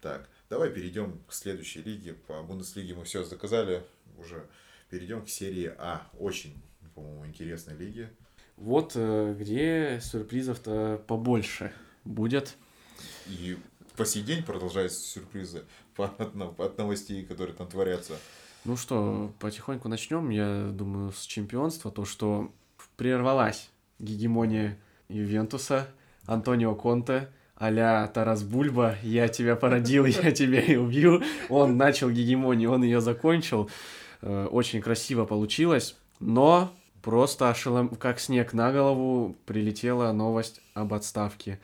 так, 0.00 0.28
давай 0.48 0.70
перейдем 0.70 1.20
к 1.28 1.32
следующей 1.32 1.82
лиге. 1.82 2.14
По 2.14 2.42
Бундеслиге 2.42 2.94
мы 2.94 3.04
все 3.04 3.22
заказали. 3.22 3.84
Уже 4.18 4.46
перейдем 4.88 5.24
к 5.24 5.28
серии 5.28 5.72
А. 5.78 6.06
Очень, 6.18 6.60
по-моему, 6.94 7.26
интересной 7.26 7.74
лиге. 7.76 8.10
Вот 8.56 8.92
э, 8.94 9.34
где 9.38 10.00
сюрпризов-то 10.02 11.02
побольше 11.06 11.72
будет. 12.04 12.56
И 13.26 13.58
по 13.96 14.04
сей 14.04 14.22
день 14.22 14.42
продолжаются 14.42 15.00
сюрпризы 15.00 15.64
от 15.96 16.78
новостей, 16.78 17.24
которые 17.24 17.54
там 17.54 17.68
творятся. 17.68 18.18
Ну 18.64 18.76
что, 18.76 19.32
потихоньку 19.38 19.88
начнем, 19.88 20.30
я 20.30 20.70
думаю, 20.72 21.12
с 21.12 21.22
чемпионства. 21.24 21.90
То, 21.90 22.04
что 22.04 22.52
прервалась 22.96 23.70
гегемония 23.98 24.78
Ювентуса, 25.08 25.88
Антонио 26.26 26.74
Конте– 26.74 27.30
а-ля 27.60 28.06
Тарас 28.08 28.42
Бульба, 28.42 28.96
я 29.02 29.28
тебя 29.28 29.54
породил, 29.54 30.06
я 30.06 30.32
тебя 30.32 30.62
и 30.62 30.76
убью. 30.76 31.22
Он 31.50 31.76
начал 31.76 32.10
гегемонию, 32.10 32.72
он 32.72 32.82
ее 32.82 33.02
закончил. 33.02 33.70
Э, 34.22 34.46
очень 34.50 34.80
красиво 34.80 35.26
получилось, 35.26 35.94
но 36.20 36.72
просто 37.02 37.50
ошелом... 37.50 37.90
как 37.90 38.18
снег 38.18 38.54
на 38.54 38.72
голову 38.72 39.36
прилетела 39.44 40.10
новость 40.12 40.62
об 40.72 40.94
отставке. 40.94 41.60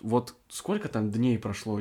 Вот 0.00 0.36
сколько 0.48 0.88
там 0.88 1.10
дней 1.10 1.38
прошло? 1.40 1.80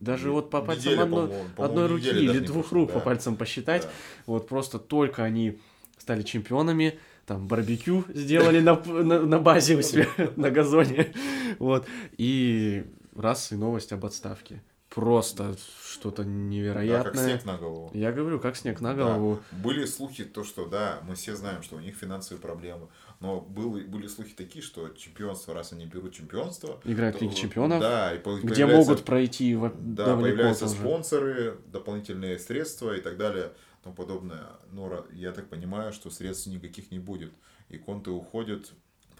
Даже 0.00 0.30
вот 0.30 0.48
по 0.48 0.62
пальцам 0.62 0.92
Неделя, 0.92 1.02
одной, 1.02 1.30
по 1.54 1.66
одной 1.66 1.86
руки 1.88 2.08
или 2.08 2.38
двух 2.38 2.68
прошло, 2.68 2.78
рук 2.78 2.88
да. 2.88 2.94
по 2.94 3.00
пальцам 3.00 3.36
посчитать. 3.36 3.82
Да. 3.82 3.90
Вот 4.24 4.48
просто 4.48 4.78
только 4.78 5.22
они 5.22 5.58
стали 5.98 6.22
чемпионами, 6.22 6.98
там 7.26 7.46
барбекю 7.46 8.04
сделали 8.08 8.60
на, 8.60 8.74
на, 8.74 9.20
на 9.20 9.38
базе 9.38 9.76
у 9.76 9.82
себя, 9.82 10.06
на 10.36 10.50
газоне. 10.50 11.12
Вот. 11.58 11.86
И 12.16 12.84
раз 13.14 13.52
и 13.52 13.56
новость 13.56 13.92
об 13.92 14.04
отставке. 14.04 14.62
Просто 14.94 15.56
что-то 15.82 16.22
невероятное. 16.22 17.02
Да, 17.02 17.10
как 17.10 17.16
снег 17.16 17.44
на 17.46 17.56
голову. 17.56 17.90
Я 17.94 18.12
говорю, 18.12 18.38
как 18.38 18.56
снег 18.56 18.82
на 18.82 18.94
голову. 18.94 19.40
Да. 19.50 19.58
Были 19.58 19.86
слухи, 19.86 20.22
то, 20.22 20.44
что 20.44 20.66
да, 20.66 21.00
мы 21.08 21.14
все 21.14 21.34
знаем, 21.34 21.62
что 21.62 21.76
у 21.76 21.80
них 21.80 21.96
финансовые 21.96 22.42
проблемы. 22.42 22.88
Но 23.18 23.40
были, 23.40 23.86
были 23.86 24.06
слухи 24.06 24.34
такие, 24.34 24.62
что 24.62 24.90
чемпионство, 24.90 25.54
раз 25.54 25.72
они 25.72 25.86
берут 25.86 26.12
чемпионство... 26.12 26.78
Играют 26.84 27.16
в 27.16 27.22
Лиге 27.22 27.34
чемпионов. 27.34 27.80
Да, 27.80 28.14
и 28.14 28.20
где 28.42 28.66
могут 28.66 29.04
пройти 29.04 29.58
Да, 29.78 30.14
появляются 30.14 30.66
тоже. 30.66 30.76
спонсоры, 30.76 31.58
дополнительные 31.68 32.38
средства 32.38 32.94
и 32.94 33.00
так 33.00 33.16
далее, 33.16 33.52
тому 33.82 33.94
подобное. 33.94 34.44
Но 34.72 35.06
я 35.12 35.32
так 35.32 35.48
понимаю, 35.48 35.94
что 35.94 36.10
средств 36.10 36.48
никаких 36.48 36.90
не 36.90 36.98
будет. 36.98 37.32
И 37.70 37.78
конты 37.78 38.10
уходят 38.10 38.72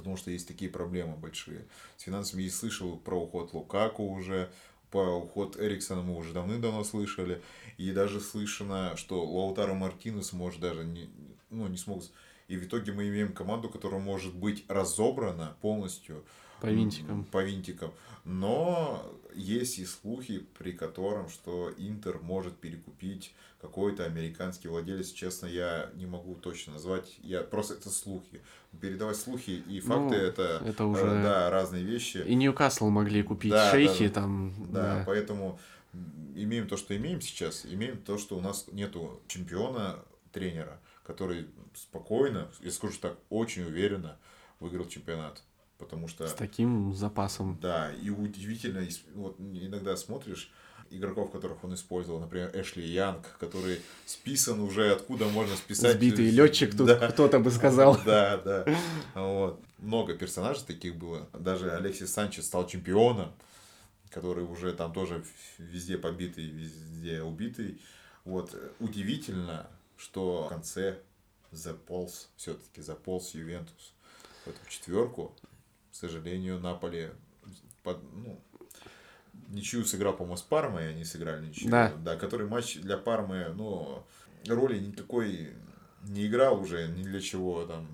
потому 0.03 0.16
что 0.16 0.32
есть 0.32 0.48
такие 0.48 0.68
проблемы 0.68 1.16
большие. 1.16 1.64
С 1.96 2.03
финансами 2.03 2.42
я 2.42 2.50
слышал 2.50 2.96
про 2.96 3.22
уход 3.22 3.55
Лукаку 3.55 4.03
уже, 4.03 4.50
по 4.90 4.98
уход 4.98 5.57
Эриксона 5.59 6.03
мы 6.03 6.16
уже 6.16 6.32
давным-давно 6.32 6.82
слышали, 6.82 7.40
и 7.78 7.92
даже 7.92 8.20
слышно, 8.20 8.94
что 8.96 9.24
Лаутаро 9.24 9.74
Мартинес 9.74 10.32
может 10.32 10.61
даже 10.61 10.84
не, 10.84 11.09
ну, 11.50 11.68
не 11.68 11.76
смог... 11.76 12.03
И 12.48 12.57
в 12.57 12.64
итоге 12.64 12.92
мы 12.92 13.09
имеем 13.09 13.32
команду, 13.32 13.68
которая 13.70 14.00
может 14.00 14.34
быть 14.34 14.64
разобрана 14.68 15.57
полностью. 15.62 16.24
По 16.61 16.66
винтикам. 16.66 17.24
По 17.24 17.42
винтикам. 17.42 17.92
Но 18.24 19.09
есть 19.35 19.78
и 19.78 19.85
слухи, 19.85 20.47
при 20.59 20.72
котором, 20.72 21.28
что 21.28 21.72
Интер 21.76 22.18
может 22.20 22.57
перекупить 22.57 23.35
какой-то 23.61 24.05
американский 24.05 24.68
владелец. 24.68 25.12
Честно, 25.12 25.47
я 25.47 25.91
не 25.95 26.07
могу 26.07 26.35
точно 26.35 26.74
назвать. 26.74 27.18
Я 27.22 27.43
просто 27.43 27.74
это 27.74 27.91
слухи. 27.91 28.43
Передавать 28.80 29.16
слухи 29.16 29.62
и 29.68 29.80
факты 29.80 30.16
ну, 30.16 30.22
это, 30.22 30.62
это 30.64 30.85
уже 30.85 31.05
да, 31.05 31.51
разные 31.51 31.85
вещи. 31.85 32.18
И 32.26 32.35
Ньюкасл 32.35 32.89
могли 32.89 33.22
купить 33.22 33.53
да, 33.53 33.70
шейхи 33.70 34.09
да, 34.09 34.14
там. 34.14 34.55
Да, 34.70 34.97
да, 34.97 35.05
поэтому 35.07 35.61
имеем 36.35 36.66
то, 36.66 36.76
что 36.76 36.97
имеем 36.97 37.20
сейчас, 37.20 37.64
имеем 37.64 37.99
то, 37.99 38.18
что 38.18 38.37
у 38.37 38.41
нас 38.41 38.66
нету 38.72 39.20
чемпиона, 39.28 39.99
тренера, 40.33 40.80
который 41.05 41.47
спокойно, 41.74 42.49
я 42.61 42.70
скажу 42.70 42.95
так, 43.01 43.16
очень 43.28 43.64
уверенно 43.64 44.16
выиграл 44.59 44.87
чемпионат 44.89 45.43
потому 45.83 46.09
что... 46.09 46.26
С 46.26 46.33
таким 46.33 46.95
запасом. 46.95 47.59
Да, 47.61 47.93
и 47.93 48.11
удивительно, 48.11 48.87
вот 49.14 49.37
иногда 49.39 49.97
смотришь 49.97 50.51
игроков, 50.91 51.30
которых 51.30 51.64
он 51.64 51.74
использовал, 51.74 52.20
например, 52.20 52.51
Эшли 52.55 52.87
Янг, 52.87 53.37
который 53.39 53.80
списан 54.07 54.61
уже, 54.61 54.93
откуда 54.93 55.26
можно 55.26 55.57
списать. 55.57 55.97
Сбитый 55.97 56.30
летчик, 56.30 56.76
тут 56.76 56.87
да. 56.87 57.09
кто-то 57.09 57.39
бы 57.39 57.51
сказал. 57.51 57.99
Да, 58.05 58.37
да. 58.39 58.66
Вот. 59.14 59.61
Много 59.78 60.14
персонажей 60.14 60.64
таких 60.66 60.97
было. 60.97 61.28
Даже 61.33 61.70
Алексис 61.70 62.12
Санчес 62.12 62.47
стал 62.47 62.66
чемпионом, 62.66 63.33
который 64.11 64.45
уже 64.45 64.72
там 64.72 64.93
тоже 64.93 65.24
везде 65.59 65.99
побитый, 65.99 66.47
везде 66.47 67.22
убитый. 67.22 67.80
Вот. 68.24 68.55
Удивительно, 68.78 69.66
что 69.97 70.45
в 70.45 70.49
конце 70.49 70.99
заполз, 71.51 72.28
все-таки 72.37 72.80
заполз 72.83 73.35
Ювентус 73.35 73.95
в 74.45 74.49
эту 74.49 74.59
четверку 74.68 75.35
к 75.93 75.95
сожалению, 75.95 76.59
Наполи 76.59 77.11
под, 77.82 77.99
ну, 78.14 78.40
ничью 79.49 79.84
сыграл, 79.84 80.14
по-моему, 80.14 80.36
с 80.38 80.43
Пармой, 80.43 80.88
они 80.88 81.05
сыграли 81.05 81.47
ничью. 81.47 81.70
Да. 81.70 81.93
да. 81.99 82.16
Который 82.16 82.49
матч 82.49 82.76
для 82.80 82.97
Пармы, 82.97 83.53
ну, 83.55 84.03
роли 84.49 84.78
никакой 84.78 85.53
не 86.05 86.26
играл 86.26 86.61
уже, 86.61 86.88
ни 86.88 87.03
для 87.03 87.20
чего 87.20 87.66
там. 87.66 87.86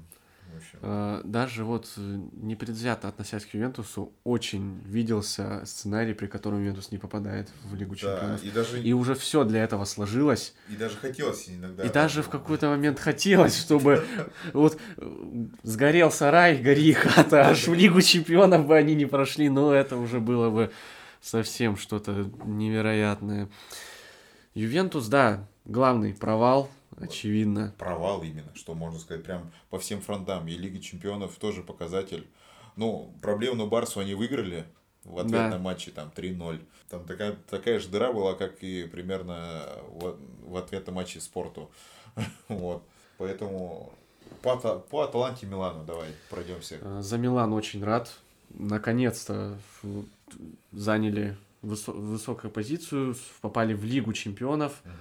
Э, 0.80 1.20
даже 1.24 1.64
вот 1.64 1.92
э, 1.96 2.20
непредвзято 2.32 3.08
относясь 3.08 3.44
к 3.44 3.54
Ювентусу, 3.54 4.12
очень 4.24 4.80
виделся 4.84 5.62
сценарий, 5.64 6.14
при 6.14 6.26
котором 6.26 6.60
Ювентус 6.60 6.90
не 6.90 6.98
попадает 6.98 7.50
в 7.64 7.74
Лигу 7.74 7.96
Чемпионов. 7.96 8.42
и, 8.44 8.50
даже... 8.50 8.82
и 8.82 8.92
уже 8.92 9.14
все 9.14 9.44
для 9.44 9.64
этого 9.64 9.84
сложилось. 9.84 10.54
И 10.68 10.76
даже 10.76 10.96
хотелось 10.96 11.48
иногда. 11.48 11.82
И 11.84 11.88
даже 11.88 12.22
в 12.22 12.28
какой-то 12.28 12.68
момент 12.68 12.98
хотелось, 12.98 13.58
чтобы 13.58 14.04
вот 14.52 14.78
сгорел 15.62 16.10
сарай, 16.10 16.58
гори 16.58 16.92
хата, 16.94 17.48
аж 17.48 17.66
в 17.66 17.74
Лигу 17.74 18.00
Чемпионов 18.02 18.66
бы 18.66 18.76
они 18.76 18.94
не 18.94 19.06
прошли, 19.06 19.48
но 19.48 19.72
это 19.72 19.96
уже 19.96 20.20
было 20.20 20.50
бы 20.50 20.70
совсем 21.20 21.76
что-то 21.76 22.30
невероятное. 22.44 23.48
Ювентус, 24.54 25.06
да, 25.08 25.46
главный 25.64 26.14
провал 26.14 26.70
очевидно. 27.00 27.74
Провал 27.78 28.22
именно, 28.22 28.54
что 28.54 28.74
можно 28.74 28.98
сказать, 28.98 29.24
прям 29.24 29.50
по 29.70 29.78
всем 29.78 30.00
фронтам. 30.00 30.46
И 30.48 30.52
Лига 30.52 30.80
Чемпионов 30.80 31.36
тоже 31.36 31.62
показатель. 31.62 32.26
Ну, 32.76 33.12
проблемную 33.22 33.68
Барсу 33.68 34.00
они 34.00 34.14
выиграли 34.14 34.64
в 35.04 35.18
ответном 35.18 35.50
да. 35.50 35.58
матче, 35.58 35.90
там, 35.90 36.12
3-0. 36.14 36.60
Там 36.88 37.04
такая, 37.04 37.36
такая 37.48 37.80
же 37.80 37.88
дыра 37.88 38.12
была, 38.12 38.34
как 38.34 38.62
и 38.62 38.84
примерно 38.84 39.64
в, 39.88 40.16
в 40.42 40.56
ответном 40.56 40.96
матче 40.96 41.20
Спорту. 41.20 41.70
вот. 42.48 42.82
Поэтому 43.16 43.92
по, 44.42 44.56
по 44.56 45.02
Аталанте 45.02 45.46
Милану 45.46 45.84
давай 45.84 46.10
пройдемся. 46.30 46.78
Э, 46.80 47.00
за 47.02 47.18
Милан 47.18 47.52
очень 47.52 47.82
рад. 47.82 48.12
Наконец-то 48.50 49.58
заняли 50.72 51.36
высо- 51.62 51.92
высокую 51.92 52.50
позицию, 52.50 53.14
попали 53.40 53.74
в 53.74 53.84
Лигу 53.84 54.12
чемпионов. 54.12 54.80
Угу 54.84 54.92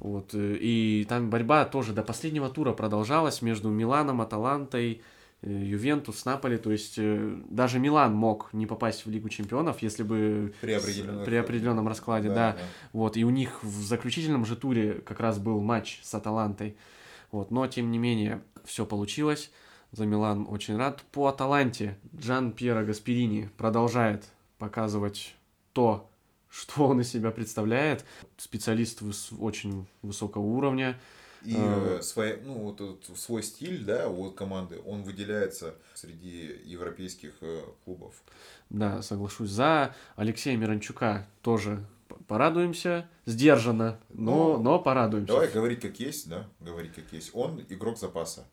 вот, 0.00 0.34
э, 0.34 0.56
и 0.58 1.06
там 1.08 1.30
борьба 1.30 1.64
тоже 1.64 1.92
до 1.92 2.02
последнего 2.02 2.48
тура 2.48 2.72
продолжалась 2.72 3.42
между 3.42 3.68
Миланом, 3.68 4.20
Аталантой, 4.20 5.02
э, 5.42 5.50
Ювентус, 5.50 6.24
Наполи, 6.24 6.56
то 6.56 6.72
есть 6.72 6.94
э, 6.96 7.38
даже 7.50 7.78
Милан 7.78 8.14
мог 8.14 8.48
не 8.52 8.66
попасть 8.66 9.04
в 9.04 9.10
Лигу 9.10 9.28
Чемпионов, 9.28 9.82
если 9.82 10.02
бы 10.02 10.54
при, 10.62 10.72
определенном, 10.72 11.24
при 11.24 11.36
определенном 11.36 11.88
раскладе, 11.88 12.28
да, 12.28 12.34
да. 12.34 12.52
да. 12.52 12.58
Вот, 12.92 13.16
и 13.16 13.24
у 13.24 13.30
них 13.30 13.62
в 13.62 13.82
заключительном 13.82 14.46
же 14.46 14.56
туре 14.56 14.94
как 15.04 15.20
раз 15.20 15.38
был 15.38 15.60
матч 15.60 16.00
с 16.02 16.14
Аталантой, 16.14 16.76
вот, 17.30 17.50
но 17.50 17.66
тем 17.66 17.90
не 17.90 17.98
менее 17.98 18.42
все 18.64 18.86
получилось, 18.86 19.50
за 19.92 20.06
Милан 20.06 20.46
очень 20.48 20.76
рад. 20.76 21.02
По 21.12 21.26
Аталанте 21.28 21.98
Джан 22.16 22.52
Пьеро 22.52 22.84
Гасперини 22.84 23.50
продолжает 23.56 24.28
показывать 24.58 25.34
то, 25.72 26.09
что 26.50 26.88
он 26.88 27.00
из 27.00 27.10
себя 27.10 27.30
представляет. 27.30 28.04
Специалист 28.36 29.00
выс- 29.02 29.36
очень 29.38 29.86
высокого 30.02 30.42
уровня. 30.42 30.98
И 31.42 31.56
э, 31.56 32.00
свой, 32.02 32.38
ну, 32.44 32.54
вот, 32.54 32.80
вот, 32.80 33.10
свой 33.16 33.42
стиль, 33.42 33.84
да, 33.84 34.08
у 34.08 34.30
команды, 34.30 34.78
он 34.84 35.02
выделяется 35.02 35.74
среди 35.94 36.60
европейских 36.64 37.32
э, 37.40 37.62
клубов. 37.84 38.14
Да, 38.68 39.00
соглашусь. 39.00 39.50
За 39.50 39.94
Алексея 40.16 40.56
Миранчука 40.58 41.26
тоже 41.40 41.86
порадуемся. 42.26 43.08
Сдержанно, 43.24 43.98
но, 44.10 44.56
но, 44.56 44.58
но 44.58 44.78
порадуемся. 44.80 45.32
Давай 45.32 45.48
говорить 45.48 45.80
как 45.80 45.98
есть, 45.98 46.28
да, 46.28 46.46
говорить 46.60 46.94
как 46.94 47.10
есть. 47.12 47.30
Он 47.32 47.64
игрок 47.68 47.96
запаса. 47.96 48.46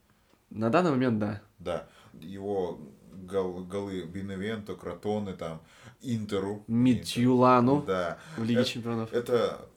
На 0.50 0.70
данный 0.70 0.92
момент, 0.92 1.20
да. 1.20 1.42
Да. 1.60 1.88
Его 2.14 2.80
гол, 3.12 3.66
голы 3.66 4.04
Беневенто, 4.04 4.76
Кротоны, 4.76 5.34
там, 5.34 5.62
Интеру. 6.02 6.64
Митюлану 6.68 7.82
да. 7.82 8.20
в 8.38 8.44
Лиге 8.44 8.62
это, 8.62 8.70
Чемпионов. 8.70 9.14
Это 9.14 9.68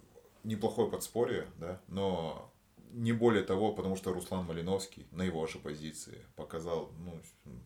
неплохое 0.45 0.91
подспорье, 0.91 1.47
да, 1.59 1.81
но 1.89 2.50
не 2.93 3.13
более 3.13 3.43
того, 3.43 3.73
потому 3.73 3.97
что 3.97 4.13
Руслан 4.13 4.45
Малиновский 4.47 5.07
на 5.13 5.23
его 5.23 5.47
же 5.47 5.59
позиции 5.59 6.19
показал, 6.37 6.91
ну, 6.99 7.21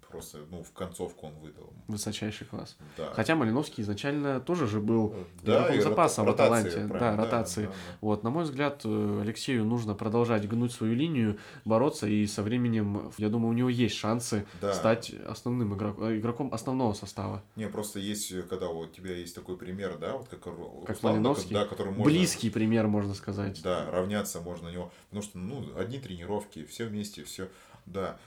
просто, 0.09 0.39
ну, 0.51 0.63
в 0.63 0.73
концовку 0.73 1.27
он 1.27 1.35
выдал. 1.41 1.73
Высочайший 1.89 2.47
класс. 2.47 2.77
Да. 2.97 3.13
Хотя 3.15 3.35
Малиновский 3.35 3.83
изначально 3.83 4.41
тоже 4.41 4.67
же 4.67 4.81
был 4.81 5.15
да, 5.43 5.67
игроком 5.67 5.83
запаса 5.83 6.25
в 6.25 6.29
Аталанте. 6.29 6.87
Да, 6.87 7.17
ротации. 7.17 7.65
Да, 7.65 7.69
да, 7.69 7.75
да. 7.75 7.99
Вот, 8.01 8.23
на 8.23 8.31
мой 8.31 8.45
взгляд, 8.45 8.83
э, 8.85 9.21
Алексею 9.23 9.65
нужно 9.65 9.95
продолжать 9.95 10.49
гнуть 10.49 10.73
свою 10.73 10.95
линию, 10.95 11.39
бороться, 11.65 12.07
и 12.07 12.27
со 12.27 12.43
временем, 12.43 13.13
я 13.19 13.29
думаю, 13.29 13.51
у 13.51 13.55
него 13.55 13.69
есть 13.69 13.97
шансы 13.97 14.47
да. 14.61 14.73
стать 14.73 15.11
основным 15.11 15.75
игроком, 15.75 16.05
э, 16.05 16.19
игроком 16.19 16.53
основного 16.53 16.93
состава. 16.93 17.43
Не, 17.57 17.69
просто 17.69 17.99
есть, 17.99 18.33
когда 18.49 18.69
у 18.69 18.87
тебя 18.87 19.17
есть 19.17 19.35
такой 19.35 19.57
пример, 19.57 19.99
да, 19.99 20.17
вот 20.17 20.29
как, 20.29 20.41
как 20.41 20.55
Руслан, 20.89 21.15
Малиновский, 21.15 21.55
да, 21.55 21.65
который 21.67 21.89
можно... 21.89 22.05
Близкий 22.05 22.51
пример, 22.51 22.87
можно 22.87 23.15
сказать. 23.15 23.61
Да, 23.63 23.91
равняться 23.91 24.41
можно 24.41 24.69
на 24.69 24.73
него. 24.73 24.93
Потому 25.15 25.31
что, 25.31 25.39
ну, 25.39 25.79
одни 25.79 26.01
тренировки, 26.01 26.65
все 26.65 26.87
вместе, 26.87 27.23
все. 27.23 27.49
Да. 27.87 28.19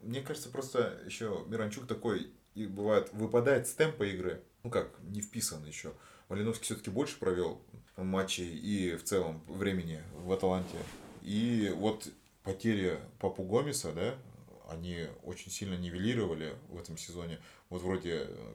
Мне 0.00 0.22
кажется, 0.22 0.48
просто 0.48 0.98
еще 1.04 1.44
Миранчук 1.46 1.86
такой, 1.86 2.30
и 2.54 2.66
бывает, 2.66 3.12
выпадает 3.12 3.68
с 3.68 3.74
темпа 3.74 4.04
игры. 4.04 4.42
Ну 4.62 4.70
как, 4.70 4.98
не 5.02 5.20
вписан 5.20 5.62
еще. 5.66 5.92
Малиновский 6.30 6.64
все-таки 6.64 6.88
больше 6.88 7.18
провел 7.18 7.60
матчей 7.98 8.48
и 8.48 8.96
в 8.96 9.04
целом 9.04 9.42
времени 9.46 10.02
в 10.14 10.32
Аталанте. 10.32 10.78
И 11.20 11.70
вот 11.76 12.08
потери 12.44 12.98
Папу 13.18 13.42
Гомеса, 13.42 13.92
да, 13.92 14.14
они 14.70 15.08
очень 15.22 15.50
сильно 15.50 15.74
нивелировали 15.74 16.56
в 16.70 16.78
этом 16.78 16.96
сезоне. 16.96 17.40
Вот 17.68 17.82
вроде 17.82 18.24
э, 18.26 18.54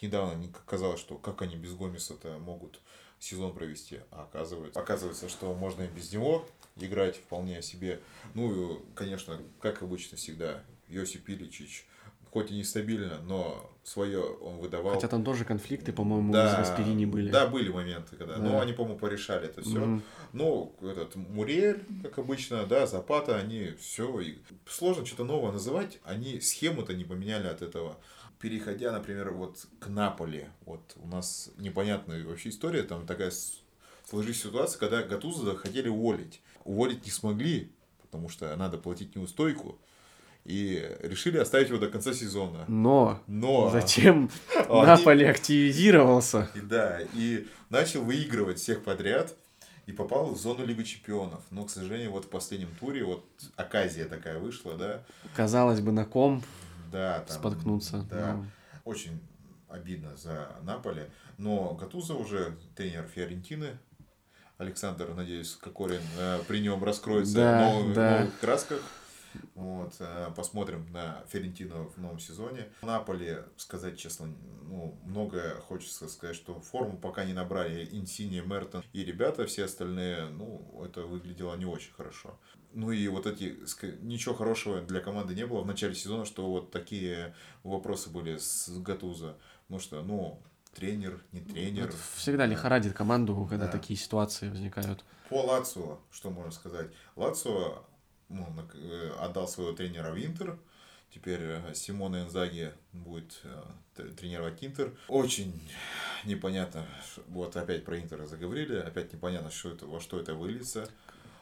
недавно 0.00 0.40
казалось, 0.64 1.00
что 1.00 1.18
как 1.18 1.42
они 1.42 1.56
без 1.56 1.74
Гомеса-то 1.74 2.38
могут 2.38 2.80
сезон 3.20 3.52
провести, 3.54 4.00
а 4.10 4.24
оказывается, 4.24 4.80
оказывается, 4.80 5.28
что 5.28 5.54
можно 5.54 5.82
и 5.82 5.88
без 5.88 6.12
него 6.12 6.46
играть 6.76 7.16
вполне 7.16 7.62
себе. 7.62 8.00
Ну, 8.34 8.82
конечно, 8.94 9.38
как 9.60 9.82
обычно 9.82 10.16
всегда, 10.16 10.64
Йосип 10.88 11.28
Иличич, 11.28 11.86
хоть 12.30 12.50
и 12.50 12.54
нестабильно, 12.54 13.18
но 13.22 13.70
свое 13.84 14.20
он 14.22 14.58
выдавал. 14.58 14.94
Хотя 14.94 15.08
там 15.08 15.24
тоже 15.24 15.44
конфликты, 15.44 15.92
по-моему, 15.92 16.32
да, 16.32 16.64
с 16.64 16.68
Гасперини 16.68 17.04
были. 17.04 17.30
Да, 17.30 17.46
были 17.46 17.68
моменты, 17.68 18.16
когда. 18.16 18.36
Да. 18.36 18.42
Но 18.42 18.60
они, 18.60 18.72
по-моему, 18.72 18.98
порешали 18.98 19.46
это 19.46 19.62
все. 19.62 19.78
Mm-hmm. 19.78 20.02
Ну, 20.32 20.74
этот 20.82 21.16
Мурель, 21.16 21.84
как 22.02 22.18
обычно, 22.18 22.64
да, 22.66 22.86
Запата, 22.86 23.36
они 23.36 23.74
все. 23.80 24.22
Сложно 24.68 25.04
что-то 25.04 25.24
новое 25.24 25.52
называть. 25.52 25.98
Они 26.04 26.40
схему-то 26.40 26.94
не 26.94 27.04
поменяли 27.04 27.48
от 27.48 27.62
этого. 27.62 27.96
Переходя, 28.40 28.90
например, 28.90 29.32
вот 29.32 29.66
к 29.80 29.88
Наполи, 29.88 30.46
вот 30.64 30.80
у 30.96 31.06
нас 31.06 31.50
непонятная 31.58 32.24
вообще 32.24 32.48
история, 32.48 32.82
там 32.82 33.06
такая 33.06 33.30
сложилась 34.08 34.40
ситуация, 34.40 34.78
когда 34.78 35.02
Гатуза 35.02 35.56
хотели 35.56 35.88
уволить. 35.88 36.40
Уволить 36.64 37.04
не 37.04 37.10
смогли, 37.10 37.70
потому 38.00 38.30
что 38.30 38.54
надо 38.56 38.78
платить 38.78 39.14
неустойку. 39.14 39.78
И 40.46 40.82
решили 41.00 41.36
оставить 41.36 41.68
его 41.68 41.78
до 41.78 41.88
конца 41.88 42.14
сезона. 42.14 42.64
Но, 42.66 43.22
Но 43.26 43.68
затем 43.68 44.30
а, 44.70 44.86
Наполи 44.86 45.26
активизировался. 45.26 46.48
И, 46.54 46.60
да, 46.60 47.00
и 47.12 47.46
начал 47.68 48.02
выигрывать 48.02 48.58
всех 48.58 48.82
подряд 48.82 49.36
и 49.84 49.92
попал 49.92 50.32
в 50.32 50.38
зону 50.38 50.64
Лиги 50.64 50.82
Чемпионов. 50.82 51.42
Но, 51.50 51.64
к 51.64 51.70
сожалению, 51.70 52.12
вот 52.12 52.24
в 52.24 52.28
последнем 52.28 52.70
туре 52.80 53.04
вот 53.04 53.24
оказия 53.56 54.06
такая 54.06 54.38
вышла, 54.38 54.74
да. 54.78 55.02
Казалось 55.36 55.80
бы, 55.80 55.92
на 55.92 56.06
ком 56.06 56.42
да, 56.90 57.20
там, 57.20 57.36
споткнуться. 57.38 58.06
Да, 58.10 58.34
но... 58.34 58.46
очень 58.84 59.20
обидно 59.68 60.16
за 60.16 60.48
Наполи. 60.62 61.04
Но 61.38 61.74
Гатуза 61.74 62.14
уже 62.14 62.56
тренер 62.76 63.06
Фиорентины, 63.06 63.78
Александр, 64.58 65.14
надеюсь, 65.14 65.54
Кокорин 65.54 66.02
э, 66.18 66.40
при 66.46 66.60
нем 66.60 66.84
раскроется 66.84 67.34
да, 67.34 67.58
в 67.58 67.74
новых, 67.74 67.94
да. 67.94 68.18
новых 68.18 68.40
красках. 68.40 68.82
Вот, 69.54 69.94
э, 70.00 70.30
посмотрим 70.36 70.86
на 70.92 71.24
Ферентино 71.28 71.84
в 71.84 71.96
новом 71.98 72.18
сезоне. 72.18 72.68
В 72.82 72.86
Наполе, 72.86 73.44
сказать 73.56 73.98
честно, 73.98 74.26
ну, 74.62 74.98
многое 75.04 75.54
хочется 75.60 76.08
сказать, 76.08 76.36
что 76.36 76.60
форму 76.60 76.98
пока 76.98 77.24
не 77.24 77.32
набрали 77.32 77.88
Инсини, 77.92 78.40
Мертон 78.40 78.84
и 78.92 79.04
ребята, 79.04 79.46
все 79.46 79.64
остальные, 79.64 80.26
ну, 80.26 80.84
это 80.84 81.02
выглядело 81.02 81.54
не 81.56 81.64
очень 81.64 81.92
хорошо. 81.92 82.38
Ну 82.72 82.92
и 82.92 83.08
вот 83.08 83.26
эти, 83.26 83.58
ничего 84.02 84.34
хорошего 84.34 84.80
для 84.80 85.00
команды 85.00 85.34
не 85.34 85.46
было 85.46 85.62
в 85.62 85.66
начале 85.66 85.94
сезона, 85.94 86.24
что 86.24 86.48
вот 86.50 86.70
такие 86.70 87.34
вопросы 87.62 88.10
были 88.10 88.36
с 88.36 88.68
Гатуза. 88.78 89.36
Потому 89.66 89.80
что, 89.80 90.02
ну, 90.02 90.40
тренер, 90.74 91.22
не 91.32 91.40
тренер. 91.40 91.88
Это 91.88 91.96
всегда 92.16 92.46
лихорадит 92.46 92.94
команду, 92.94 93.46
когда 93.48 93.66
да. 93.66 93.72
такие 93.72 93.98
ситуации 93.98 94.48
возникают. 94.48 95.04
По 95.28 95.42
Лацио, 95.42 95.98
что 96.10 96.30
можно 96.30 96.50
сказать? 96.50 96.90
Лацио 97.16 97.84
ну, 98.28 98.46
э, 98.74 99.10
отдал 99.20 99.48
своего 99.48 99.72
тренера 99.72 100.12
в 100.12 100.18
Интер. 100.18 100.58
Теперь 101.12 101.40
э, 101.42 101.74
Симона 101.74 102.22
Энзаги 102.22 102.72
будет 102.92 103.40
э, 103.44 104.08
тренировать 104.16 104.62
Интер. 104.62 104.92
Очень 105.08 105.60
непонятно, 106.24 106.86
вот 107.28 107.56
опять 107.56 107.84
про 107.84 107.98
Интер 107.98 108.24
заговорили, 108.26 108.76
опять 108.76 109.12
непонятно, 109.12 109.50
что 109.50 109.70
это, 109.70 109.86
во 109.86 110.00
что 110.00 110.20
это 110.20 110.34
выльется. 110.34 110.88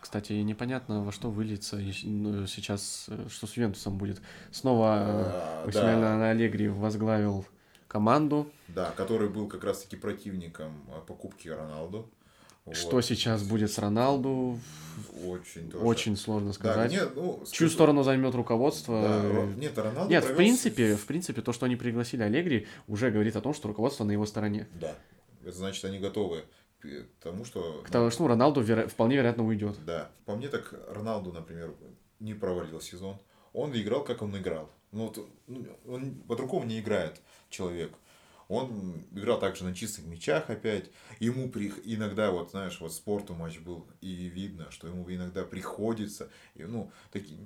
Кстати, 0.01 0.33
непонятно, 0.33 1.05
во 1.05 1.13
что 1.13 1.31
выльется 1.31 1.77
ну, 2.05 2.47
сейчас, 2.47 3.09
что 3.29 3.47
с 3.47 3.57
Ювентусом 3.57 3.99
будет. 3.99 4.21
Снова 4.53 4.95
а, 4.95 5.65
Максимилиано 5.65 6.19
да. 6.19 6.31
Аллегри 6.31 6.69
возглавил 6.69 7.45
команду. 7.89 8.51
Да, 8.69 8.93
который 8.97 9.29
был 9.29 9.49
как 9.49 9.65
раз-таки 9.65 9.97
противником 9.97 10.73
покупки 11.07 11.49
Роналду. 11.49 12.09
Что 12.73 12.97
вот. 12.97 13.05
сейчас 13.05 13.43
будет 13.43 13.73
с 13.73 13.79
Роналду? 13.79 14.59
Очень 15.25 15.71
тоже. 15.71 15.85
Очень 15.85 16.17
сложно 16.17 16.53
сказать. 16.53 16.91
Да, 16.91 16.97
нет, 16.97 17.13
ну, 17.15 17.43
Чью 17.51 17.69
сторону 17.69 18.03
займет 18.03 18.35
руководство? 18.35 19.03
Да, 19.03 19.61
нет, 19.61 19.77
Роналду 19.79 20.11
Нет, 20.11 20.23
провел... 20.23 20.35
в 20.35 20.37
принципе, 20.37 20.97
в 20.97 21.07
принципе, 21.07 21.41
то, 21.41 21.53
что 21.53 21.67
они 21.67 21.77
пригласили 21.77 22.23
Алегри, 22.23 22.67
уже 22.87 23.11
говорит 23.11 23.37
о 23.37 23.41
том, 23.41 23.55
что 23.55 23.69
руководство 23.69 24.05
на 24.05 24.13
его 24.13 24.27
стороне. 24.27 24.69
Да. 24.81 24.95
Это 25.45 25.57
значит, 25.57 25.85
они 25.85 25.99
готовы 25.99 26.45
к 26.81 27.07
тому, 27.21 27.45
что... 27.45 27.83
К 27.83 27.91
тому, 27.91 28.11
что 28.11 28.23
ну, 28.23 28.29
Роналду 28.29 28.61
веро... 28.61 28.89
вполне 28.89 29.17
вероятно 29.17 29.45
уйдет. 29.45 29.77
Да. 29.85 30.11
По 30.25 30.37
мне 30.37 30.49
так 30.49 30.75
Роналду, 30.89 31.33
например, 31.33 31.75
не 32.21 32.35
провалил 32.35 32.81
сезон. 32.81 33.19
Он 33.53 33.73
играл, 33.75 34.05
как 34.05 34.23
он 34.23 34.37
играл. 34.37 34.71
Ну, 34.93 35.07
вот, 35.07 35.29
ну, 35.47 35.67
он 35.87 36.15
по-другому 36.23 36.67
не 36.67 36.81
играет 36.81 37.21
человек. 37.51 37.93
Он 38.49 39.05
играл 39.13 39.39
также 39.39 39.65
на 39.65 39.75
чистых 39.75 40.07
мячах 40.07 40.49
опять. 40.49 40.91
Ему 41.21 41.51
при... 41.51 41.73
иногда, 41.85 42.31
вот 42.31 42.51
знаешь, 42.51 42.81
вот 42.81 42.95
спорту 42.95 43.35
матч 43.35 43.59
был, 43.59 43.87
и 44.01 44.29
видно, 44.29 44.71
что 44.71 44.89
ему 44.89 45.05
иногда 45.11 45.45
приходится. 45.45 46.31
И, 46.55 46.65
ну, 46.65 46.91
таки... 47.13 47.37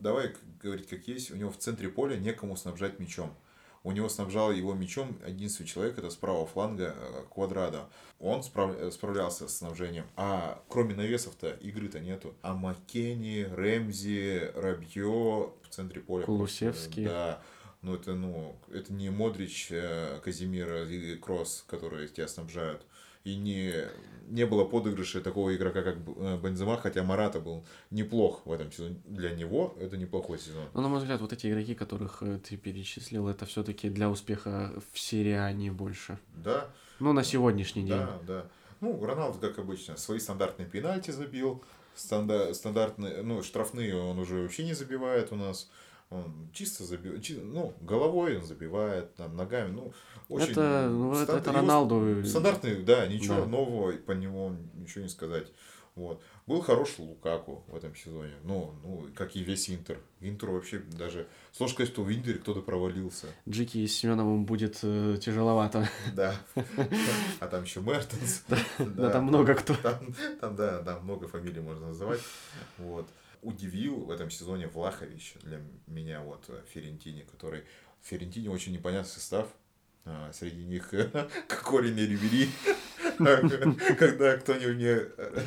давай 0.00 0.34
говорить 0.62 0.88
как 0.88 1.06
есть, 1.06 1.30
у 1.30 1.36
него 1.36 1.50
в 1.50 1.58
центре 1.58 1.88
поля 1.88 2.16
некому 2.16 2.56
снабжать 2.56 2.98
мячом. 2.98 3.36
У 3.84 3.92
него 3.92 4.08
снабжал 4.08 4.50
его 4.52 4.74
мячом 4.74 5.18
единственный 5.26 5.66
человек, 5.66 5.98
это 5.98 6.10
справа 6.10 6.46
фланга 6.46 6.94
э, 6.96 7.24
Квадрада. 7.32 7.88
Он 8.18 8.42
справ... 8.42 8.74
Э, 8.76 8.90
справлялся 8.90 9.48
с 9.48 9.58
снабжением. 9.58 10.06
А 10.16 10.62
кроме 10.68 10.94
навесов-то 10.94 11.50
игры-то 11.50 12.00
нету. 12.00 12.34
А 12.42 12.54
Маккенни, 12.54 13.42
Рэмзи, 13.42 14.52
Рабье 14.54 15.52
в 15.62 15.68
центре 15.70 16.00
поля. 16.00 16.24
Кулусевский. 16.24 17.04
Да. 17.04 17.40
Ну, 17.82 17.94
это, 17.94 18.14
ну, 18.14 18.58
это 18.72 18.92
не 18.92 19.08
Модрич, 19.10 19.68
э, 19.70 20.18
Казимира 20.24 20.84
и 20.84 21.14
Кросс, 21.16 21.64
которые 21.68 22.08
тебя 22.08 22.26
снабжают. 22.26 22.84
И 23.24 23.36
не, 23.36 23.72
не 24.28 24.46
было 24.46 24.64
подыгрыша 24.64 25.20
такого 25.20 25.54
игрока, 25.54 25.82
как 25.82 25.96
э, 25.96 26.38
Бензема, 26.42 26.76
хотя 26.76 27.02
Марата 27.02 27.40
был 27.40 27.64
неплох 27.90 28.42
в 28.44 28.52
этом 28.52 28.70
сезоне. 28.72 29.00
Для 29.04 29.30
него 29.30 29.76
это 29.80 29.96
неплохой 29.96 30.38
сезон. 30.38 30.66
Ну, 30.74 30.80
на 30.80 30.88
мой 30.88 30.98
взгляд, 30.98 31.20
вот 31.20 31.32
эти 31.32 31.48
игроки, 31.48 31.74
которых 31.74 32.22
э, 32.22 32.38
ты 32.38 32.56
перечислил, 32.56 33.28
это 33.28 33.46
все-таки 33.46 33.88
для 33.88 34.10
успеха 34.10 34.72
в 34.92 34.98
серии 34.98 35.32
А 35.32 35.52
не 35.52 35.70
больше. 35.70 36.18
Да. 36.36 36.68
Ну, 37.00 37.12
на 37.12 37.24
сегодняшний 37.24 37.82
день. 37.82 37.98
Да, 37.98 38.18
да. 38.26 38.44
Ну, 38.80 39.04
Роналду, 39.04 39.38
как 39.38 39.58
обычно, 39.58 39.96
свои 39.96 40.18
стандартные 40.18 40.68
пенальти 40.68 41.10
забил, 41.10 41.62
стандар, 41.96 42.54
стандартные, 42.54 43.22
ну, 43.22 43.42
штрафные 43.42 43.96
он 43.96 44.18
уже 44.18 44.42
вообще 44.42 44.64
не 44.64 44.74
забивает 44.74 45.32
у 45.32 45.36
нас. 45.36 45.68
Он 46.10 46.48
чисто 46.54 46.84
забивает, 46.84 47.22
ну, 47.44 47.74
головой 47.82 48.38
он 48.38 48.44
забивает, 48.44 49.14
там, 49.16 49.36
ногами, 49.36 49.72
ну, 49.72 49.92
очень... 50.30 50.52
Это, 50.52 50.88
ну, 50.88 51.14
стандарт, 51.14 51.40
это, 51.40 51.50
это 51.50 51.52
Роналду. 51.52 52.24
Стандартный, 52.24 52.82
да, 52.82 53.06
ничего 53.06 53.40
да. 53.42 53.46
нового 53.46 53.92
по 53.92 54.12
нему, 54.12 54.56
ничего 54.74 55.02
не 55.02 55.10
сказать. 55.10 55.48
Вот. 55.98 56.22
Был 56.46 56.62
хороший 56.62 57.00
Лукаку 57.00 57.64
в 57.66 57.76
этом 57.76 57.94
сезоне. 57.94 58.32
Ну, 58.44 58.72
ну, 58.84 59.08
как 59.16 59.34
и 59.34 59.42
весь 59.42 59.68
Интер. 59.68 59.98
Интер 60.20 60.50
вообще 60.50 60.78
даже... 60.78 61.26
Сложно 61.52 61.74
сказать, 61.74 61.92
что 61.92 62.04
в 62.04 62.12
Интере 62.12 62.38
кто-то 62.38 62.62
провалился. 62.62 63.26
Джики 63.48 63.84
с 63.84 63.98
Семеновым 63.98 64.46
будет 64.46 64.78
э, 64.82 65.18
тяжеловато. 65.20 65.88
Да. 66.14 66.36
А 67.40 67.48
там 67.48 67.64
еще 67.64 67.80
Мертенс. 67.80 68.44
Да, 68.78 69.10
там 69.10 69.24
много 69.24 69.54
кто. 69.54 69.74
Там, 70.40 70.54
да, 70.56 70.80
да, 70.82 71.00
много 71.00 71.26
фамилий 71.26 71.60
можно 71.60 71.88
называть. 71.88 72.20
Вот 72.78 73.08
удивил 73.48 74.04
в 74.04 74.10
этом 74.10 74.30
сезоне 74.30 74.68
Влахович 74.68 75.34
для 75.42 75.60
меня, 75.86 76.20
вот 76.20 76.48
Ферентини, 76.72 77.22
который... 77.22 77.64
Ферентини 78.02 78.48
очень 78.48 78.72
непонятный 78.72 79.10
состав. 79.10 79.48
А, 80.04 80.30
среди 80.32 80.64
них 80.64 80.90
Кокорин 81.48 81.96
и 81.98 82.06
Рибери. 82.06 82.48
Когда 83.98 84.36
кто-нибудь 84.36 84.76
мне 84.76 85.00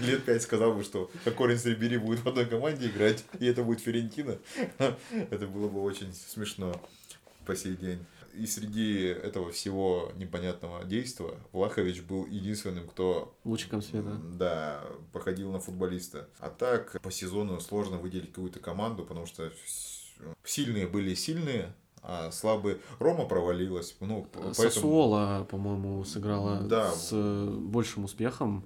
лет 0.06 0.26
пять 0.26 0.42
сказал 0.42 0.74
бы, 0.74 0.84
что 0.84 1.10
Кокорин 1.24 1.58
с 1.58 1.66
Рибери 1.66 1.98
будет 1.98 2.20
в 2.20 2.28
одной 2.28 2.46
команде 2.46 2.88
играть, 2.88 3.24
и 3.40 3.46
это 3.46 3.64
будет 3.64 3.80
Ферентина, 3.80 4.38
это 5.12 5.48
было 5.48 5.70
бы 5.70 5.82
очень 5.82 6.14
смешно 6.14 6.80
по 7.46 7.56
сей 7.56 7.76
день 7.76 8.06
и 8.34 8.46
среди 8.46 9.04
этого 9.04 9.52
всего 9.52 10.12
непонятного 10.16 10.84
действия 10.86 11.34
Влахович 11.52 12.02
был 12.02 12.26
единственным, 12.26 12.88
кто... 12.88 13.36
Лучиком 13.44 13.82
света. 13.82 14.18
Да, 14.38 14.84
походил 15.12 15.52
на 15.52 15.60
футболиста. 15.60 16.28
А 16.40 16.50
так, 16.50 17.02
по 17.02 17.12
сезону 17.12 17.60
сложно 17.60 17.98
выделить 17.98 18.30
какую-то 18.30 18.60
команду, 18.60 19.04
потому 19.04 19.26
что 19.26 19.52
сильные 20.44 20.88
были 20.88 21.14
сильные, 21.14 21.74
а 22.04 22.32
слабые 22.32 22.80
Рома 23.00 23.26
провалилась. 23.26 23.96
Ну, 24.00 24.28
поэтому... 24.32 24.54
Сосуола, 24.54 25.48
по-моему, 25.50 26.04
сыграла 26.04 26.62
да. 26.62 26.92
с 26.92 27.14
большим 27.14 28.06
успехом. 28.06 28.66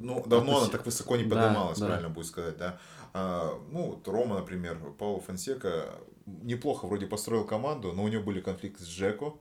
Ну, 0.00 0.22
давно 0.26 0.58
она 0.58 0.68
так 0.68 0.84
высоко 0.86 1.16
не 1.16 1.24
поднималась, 1.24 1.78
да, 1.78 1.86
правильно 1.86 2.08
да. 2.08 2.14
будет 2.14 2.26
сказать, 2.26 2.56
да. 2.56 2.78
А, 3.14 3.58
ну, 3.70 3.90
вот 3.90 4.06
Рома, 4.08 4.36
например, 4.36 4.78
Паула 4.98 5.20
Фонсека 5.20 5.98
неплохо 6.26 6.86
вроде 6.86 7.06
построил 7.06 7.44
команду, 7.44 7.92
но 7.92 8.04
у 8.04 8.08
него 8.08 8.22
были 8.22 8.40
конфликты 8.40 8.84
с 8.84 8.88
Джеко, 8.88 9.34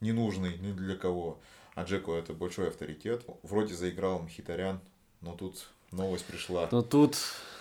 ненужный 0.00 0.58
ни 0.58 0.72
для 0.72 0.96
кого. 0.96 1.40
А 1.74 1.84
Джеко 1.84 2.14
это 2.14 2.32
большой 2.32 2.68
авторитет. 2.68 3.24
Вроде 3.42 3.74
заиграл 3.74 4.20
Мхитарян, 4.20 4.80
но 5.20 5.34
тут 5.34 5.68
новость 5.92 6.24
пришла. 6.24 6.68
Но 6.72 6.82
тут 6.82 7.16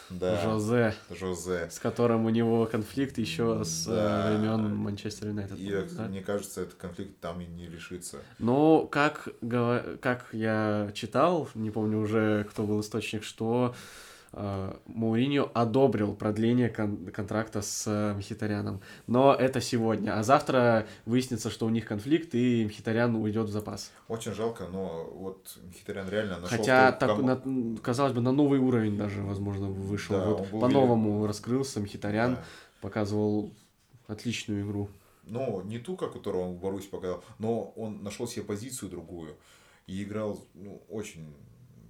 да, 0.10 0.42
Жозе, 0.42 0.94
Жозе, 1.10 1.70
с 1.70 1.80
которым 1.80 2.26
у 2.26 2.30
него 2.30 2.66
конфликт 2.68 3.18
еще 3.18 3.64
с 3.64 3.86
да. 3.86 4.30
Э, 4.30 4.38
времен 4.38 4.76
Манчестер 4.76 5.30
Юнайтед. 5.30 5.58
И 5.58 5.72
да? 5.96 6.04
мне 6.04 6.22
кажется, 6.22 6.62
этот 6.62 6.76
конфликт 6.76 7.20
там 7.20 7.42
и 7.42 7.46
не 7.46 7.68
решится. 7.68 8.20
Ну, 8.38 8.88
как, 8.92 9.28
как 10.02 10.28
я 10.32 10.92
читал, 10.94 11.50
не 11.56 11.72
помню 11.72 12.00
уже, 12.00 12.46
кто 12.50 12.64
был 12.64 12.82
источник, 12.82 13.24
что 13.24 13.74
Мауриньо 14.36 15.50
одобрил 15.54 16.14
продление 16.14 16.70
кон- 16.70 17.06
контракта 17.12 17.62
с 17.62 17.86
э, 17.88 18.14
Мхитаряном. 18.18 18.82
Но 19.08 19.34
это 19.34 19.62
сегодня. 19.62 20.20
А 20.20 20.24
завтра 20.24 20.88
выяснится, 21.06 21.50
что 21.50 21.66
у 21.66 21.70
них 21.70 21.86
конфликт, 21.86 22.36
и 22.36 22.66
Мхитарян 22.66 23.16
уйдет 23.16 23.48
в 23.48 23.52
запас. 23.52 23.94
Очень 24.10 24.34
жалко, 24.34 24.68
но 24.68 25.10
вот 25.14 25.58
Мхитарян 25.70 26.10
реально 26.10 26.40
нашел... 26.40 26.58
Хотя, 26.58 26.92
так, 26.92 27.12
кому... 27.12 27.24
на, 27.24 27.78
казалось 27.78 28.12
бы, 28.12 28.20
на 28.20 28.34
новый 28.34 28.60
уровень 28.60 28.98
даже, 28.98 29.22
возможно, 29.22 29.68
вышел. 29.68 30.18
Да, 30.18 30.26
вот 30.26 30.50
по-новому 30.50 31.20
велик... 31.20 31.28
раскрылся 31.30 31.80
Мхитарян, 31.80 32.36
да. 32.36 32.44
показывал 32.82 33.54
отличную 34.08 34.66
игру. 34.66 34.90
Ну, 35.24 35.62
не 35.62 35.80
ту, 35.80 35.96
как 35.96 36.12
которую 36.12 36.46
он 36.46 36.56
в 36.56 36.60
Баруси 36.60 36.88
показал, 36.88 37.24
но 37.40 37.74
он 37.78 38.04
нашел 38.04 38.28
себе 38.28 38.44
позицию 38.44 38.90
другую 38.90 39.38
и 39.88 40.04
играл 40.04 40.40
ну, 40.54 40.82
очень 40.90 41.34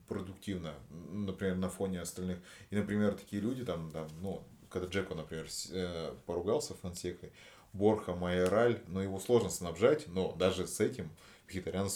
продуктивно, 0.08 0.74
например, 1.12 1.56
на 1.56 1.70
фоне 1.70 2.02
остальных. 2.02 2.40
И, 2.70 2.76
например, 2.76 3.16
такие 3.16 3.42
люди 3.42 3.64
там, 3.66 3.92
там 3.92 4.08
ну, 4.22 4.44
когда 4.70 4.88
Джеко, 4.88 5.16
например, 5.16 5.48
э, 5.72 6.14
поругался 6.26 6.74
с 6.74 6.78
Фонсекой, 6.78 7.32
Борха, 7.74 8.14
Майораль, 8.14 8.82
но 8.88 9.02
его 9.02 9.20
сложно 9.20 9.50
снабжать, 9.50 10.08
но 10.08 10.34
даже 10.34 10.68
с 10.68 10.80
этим 10.80 11.10
Мхитарян 11.48 11.90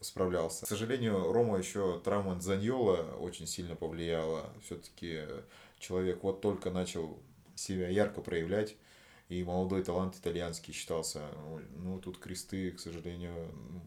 справлялся. 0.00 0.64
К 0.64 0.68
сожалению, 0.68 1.32
Рома 1.32 1.58
еще 1.58 2.00
травма 2.04 2.40
Заньола 2.40 3.16
очень 3.18 3.46
сильно 3.46 3.74
повлияла. 3.74 4.50
Все-таки 4.64 5.22
человек 5.78 6.22
вот 6.22 6.40
только 6.40 6.70
начал 6.70 7.18
себя 7.54 7.88
ярко 7.88 8.20
проявлять, 8.20 8.76
и 9.28 9.42
молодой 9.42 9.82
талант 9.82 10.16
итальянский 10.16 10.72
считался. 10.72 11.22
Ну, 11.76 11.98
тут 11.98 12.18
кресты, 12.18 12.70
к 12.70 12.80
сожалению, 12.80 13.34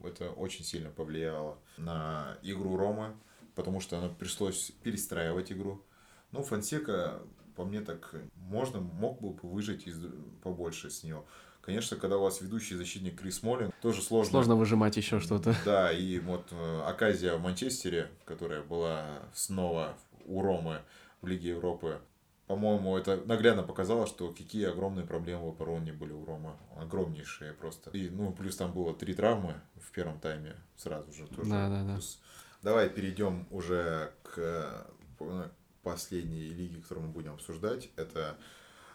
это 0.04 0.32
очень 0.32 0.66
сильно 0.66 0.90
повлияло 0.90 1.58
на 1.78 2.38
игру 2.44 2.76
Ромы 2.76 3.16
потому 3.60 3.82
что 3.82 4.00
нам 4.00 4.16
пришлось 4.16 4.72
перестраивать 4.84 5.52
игру. 5.52 5.84
Ну, 6.32 6.44
Фонсека, 6.44 7.20
по 7.58 7.66
мне 7.66 7.82
так, 7.82 8.16
можно, 8.36 8.80
мог 8.80 9.20
бы 9.20 9.38
выжить 9.44 9.86
из, 9.86 10.02
побольше 10.42 10.90
с 10.90 11.04
нее. 11.04 11.26
Конечно, 11.62 11.98
когда 11.98 12.18
у 12.18 12.22
вас 12.22 12.40
ведущий 12.40 12.76
защитник 12.76 13.20
Крис 13.20 13.44
Молин, 13.44 13.74
тоже 13.82 14.02
сложно. 14.02 14.32
Сложно 14.32 14.56
выжимать 14.56 14.96
еще 14.96 15.20
что-то. 15.20 15.54
Да, 15.66 15.92
и 15.92 16.20
вот 16.20 16.48
э, 16.52 16.82
оказия 16.86 17.36
в 17.36 17.42
Манчестере, 17.42 18.10
которая 18.24 18.64
была 18.64 19.24
снова 19.34 19.98
у 20.26 20.42
Ромы 20.42 20.80
в 21.22 21.28
Лиге 21.28 21.50
Европы, 21.50 22.00
по-моему, 22.48 22.98
это 22.98 23.22
наглядно 23.26 23.62
показало, 23.62 24.08
что 24.08 24.32
какие 24.32 24.68
огромные 24.68 25.06
проблемы 25.06 25.48
в 25.48 25.50
обороне 25.50 25.92
были 25.92 26.14
у 26.14 26.24
Рома. 26.24 26.58
Огромнейшие 26.78 27.54
просто. 27.54 27.92
И, 27.92 28.10
ну, 28.10 28.32
плюс 28.32 28.56
там 28.56 28.72
было 28.72 28.96
три 28.96 29.14
травмы 29.14 29.56
в 29.76 29.92
первом 29.92 30.20
тайме 30.20 30.56
сразу 30.78 31.12
же 31.12 31.28
тоже. 31.28 31.50
Да, 31.50 31.70
да, 31.70 31.84
да. 31.84 31.94
Плюс 31.94 32.20
Давай 32.62 32.90
перейдем 32.90 33.48
уже 33.52 34.12
к 34.24 34.38
э, 34.38 35.50
последней 35.82 36.50
лиге, 36.50 36.82
которую 36.82 37.08
мы 37.08 37.14
будем 37.14 37.34
обсуждать. 37.34 37.90
Это 37.96 38.38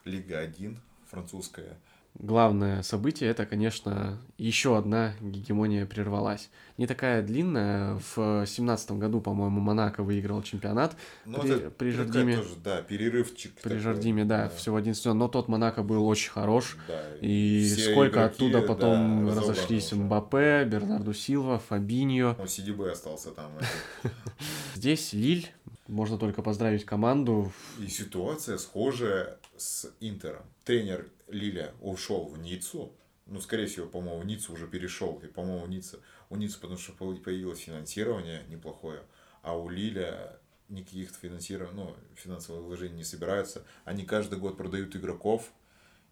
Лига 0.05 0.39
1 0.39 0.79
французская 1.07 1.79
главное 2.19 2.83
событие 2.83 3.31
это, 3.31 3.47
конечно, 3.47 4.19
еще 4.39 4.77
одна 4.79 5.15
гегемония 5.21 5.87
прервалась. 5.87 6.51
Не 6.77 6.87
такая 6.87 7.23
длинная. 7.23 8.01
В 8.15 8.47
семнадцатом 8.47 8.99
году, 8.99 9.21
по-моему, 9.21 9.61
Монако 9.61 10.03
выиграл 10.03 10.43
чемпионат. 10.43 10.97
Ну, 11.25 11.41
при, 11.41 11.51
это, 11.55 11.71
при 11.71 11.91
Жардиме. 11.91 12.37
Тоже, 12.37 12.57
да, 12.62 12.83
перерывчик. 12.83 13.55
При 13.55 13.62
такой, 13.62 13.79
Жардиме, 13.79 14.25
да, 14.25 14.45
да, 14.45 14.49
всего 14.51 14.77
11 14.77 15.05
Но 15.07 15.29
тот 15.29 15.49
Монако 15.49 15.83
был 15.83 16.07
очень 16.07 16.31
хорош. 16.31 16.77
Да, 16.89 17.03
и 17.21 17.69
сколько 17.69 18.21
игроки, 18.21 18.35
оттуда 18.35 18.62
потом 18.62 19.27
да, 19.27 19.35
разошлись 19.35 19.93
Мбаппе, 19.93 20.65
Бернарду 20.65 21.12
Силва, 21.12 21.59
Фабиньо. 21.59 22.37
Ну, 22.39 22.45
CDB 22.45 22.91
остался 22.91 23.31
там. 23.31 23.53
здесь 24.75 25.12
Лиль, 25.12 25.51
можно 25.87 26.19
только 26.19 26.43
поздравить 26.43 26.85
команду. 26.85 27.53
И 27.79 27.89
ситуация 27.89 28.59
схожая 28.59 29.39
с 29.57 29.91
Интером. 30.01 30.43
Тренер 30.65 31.07
Лиля 31.35 31.74
ушел 31.80 32.26
в 32.26 32.39
Ниццу, 32.39 32.97
ну, 33.26 33.41
скорее 33.41 33.66
всего, 33.66 33.87
по-моему, 33.87 34.20
в 34.20 34.26
Ниццу 34.26 34.53
уже 34.53 34.66
перешел, 34.66 35.18
и, 35.24 35.26
по-моему, 35.26 35.66
Ницца, 35.66 36.01
у 36.30 36.37
Ниццы, 36.37 36.61
потому 36.61 36.78
что 36.78 36.93
появилось 36.93 37.61
финансирование 37.61 38.45
неплохое, 38.49 39.03
а 39.43 39.59
у 39.59 39.68
Лиля 39.68 40.39
никаких 40.68 41.11
финансирования, 41.11 41.74
ну, 41.74 41.97
финансовых 42.14 42.64
вложений 42.64 42.97
не 42.97 43.05
собираются. 43.05 43.64
Они 43.85 44.05
каждый 44.05 44.39
год 44.39 44.57
продают 44.57 44.95
игроков, 44.97 45.51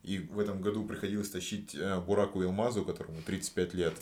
и 0.03 0.19
в 0.19 0.41
этом 0.41 0.61
году 0.61 0.85
приходилось 0.85 1.31
тащить 1.31 1.77
э, 1.77 2.01
Бураку 2.01 2.43
Илмазу, 2.43 2.85
которому 2.85 3.23
35 3.25 3.75
лет 3.75 3.95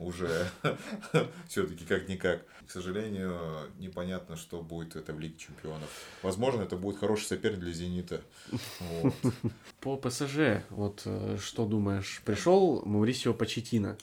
уже 0.00 0.48
все-таки 1.48 1.84
как-никак. 1.84 2.44
К 2.66 2.70
сожалению, 2.70 3.38
непонятно, 3.78 4.36
что 4.36 4.62
будет 4.62 4.96
это 4.96 5.12
в 5.12 5.20
Лиге 5.20 5.36
Чемпионов. 5.36 5.88
Возможно, 6.22 6.62
это 6.62 6.76
будет 6.76 6.98
хороший 6.98 7.26
соперник 7.26 7.60
для 7.60 7.72
Зенита. 7.72 8.20
Вот. 8.80 9.14
По 9.80 9.96
ПСЖ, 9.96 10.64
вот 10.70 11.02
э, 11.04 11.36
что 11.40 11.66
думаешь? 11.66 12.22
Пришел 12.24 12.82
Маурисио 12.84 13.32
Почетина, 13.32 13.96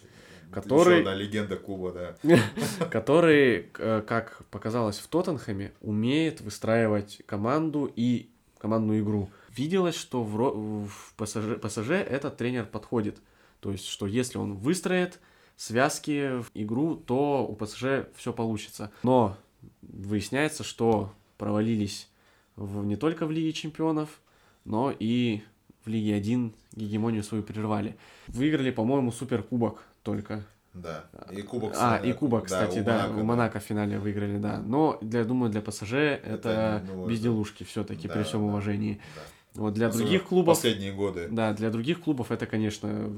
который... 0.52 1.00
Еще 1.00 1.00
одна 1.00 1.16
легенда 1.16 1.58
клуба, 1.58 2.16
да. 2.24 2.40
который, 2.92 3.70
э, 3.78 4.04
как 4.08 4.44
показалось 4.52 5.00
в 5.00 5.08
Тоттенхэме, 5.08 5.74
умеет 5.82 6.40
выстраивать 6.40 7.22
команду 7.26 7.92
и 7.94 8.30
командную 8.58 9.02
игру 9.02 9.30
виделось, 9.56 9.96
что 9.96 10.24
в, 10.24 10.88
в 10.88 11.14
ПСЖ, 11.18 11.60
ПСЖ 11.62 11.92
этот 11.92 12.38
тренер 12.38 12.66
подходит. 12.66 13.20
То 13.60 13.72
есть, 13.72 13.88
что 13.88 14.08
если 14.08 14.38
он 14.38 14.56
выстроит 14.56 15.20
связки 15.56 16.40
в 16.42 16.50
игру, 16.54 16.96
то 16.96 17.46
у 17.48 17.56
ПСЖ 17.56 18.08
все 18.16 18.34
получится. 18.34 18.92
Но 19.04 19.38
выясняется, 19.82 20.64
что 20.64 21.14
провалились 21.38 22.10
в, 22.56 22.84
не 22.86 22.96
только 22.96 23.26
в 23.26 23.32
Лиге 23.32 23.54
Чемпионов, 23.54 24.22
но 24.66 24.94
и 24.98 25.42
в 25.86 25.90
Лиге 25.90 26.16
1 26.16 26.54
гегемонию 26.74 27.24
свою 27.24 27.44
прервали. 27.44 27.98
Выиграли, 28.28 28.72
по-моему, 28.72 29.12
Суперкубок 29.12 29.84
только. 30.04 30.46
Да, 30.74 31.06
и 31.32 31.42
Кубок. 31.42 31.74
А, 31.78 31.98
и 31.98 32.14
Кубок, 32.14 32.46
кстати, 32.46 32.80
да, 32.80 33.08
у 33.08 33.10
Монако, 33.10 33.16
да, 33.16 33.22
у 33.22 33.24
Монако 33.26 33.60
в 33.60 33.64
финале 33.64 34.00
выиграли, 34.00 34.38
да. 34.38 34.60
Но, 34.60 34.98
для, 35.02 35.26
думаю, 35.26 35.52
для 35.52 35.62
ПСЖ 35.62 35.94
это, 35.94 36.22
это 36.24 36.84
ну, 36.88 37.08
безделушки 37.08 37.64
все-таки, 37.64 38.08
да, 38.08 38.14
при 38.14 38.24
всем 38.24 38.44
уважении. 38.44 39.02
Да. 39.16 39.22
Вот 39.56 39.74
для 39.74 39.88
Особенно 39.88 40.08
других 40.08 40.28
клубов... 40.28 40.58
Последние 40.58 40.94
годы. 40.94 41.28
Да, 41.30 41.54
для 41.54 41.70
других 41.70 42.02
клубов 42.02 42.32
это, 42.32 42.46
конечно, 42.46 43.12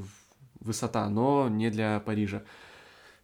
высота, 0.60 1.10
но 1.10 1.48
не 1.48 1.70
для 1.70 2.00
Парижа. 2.00 2.44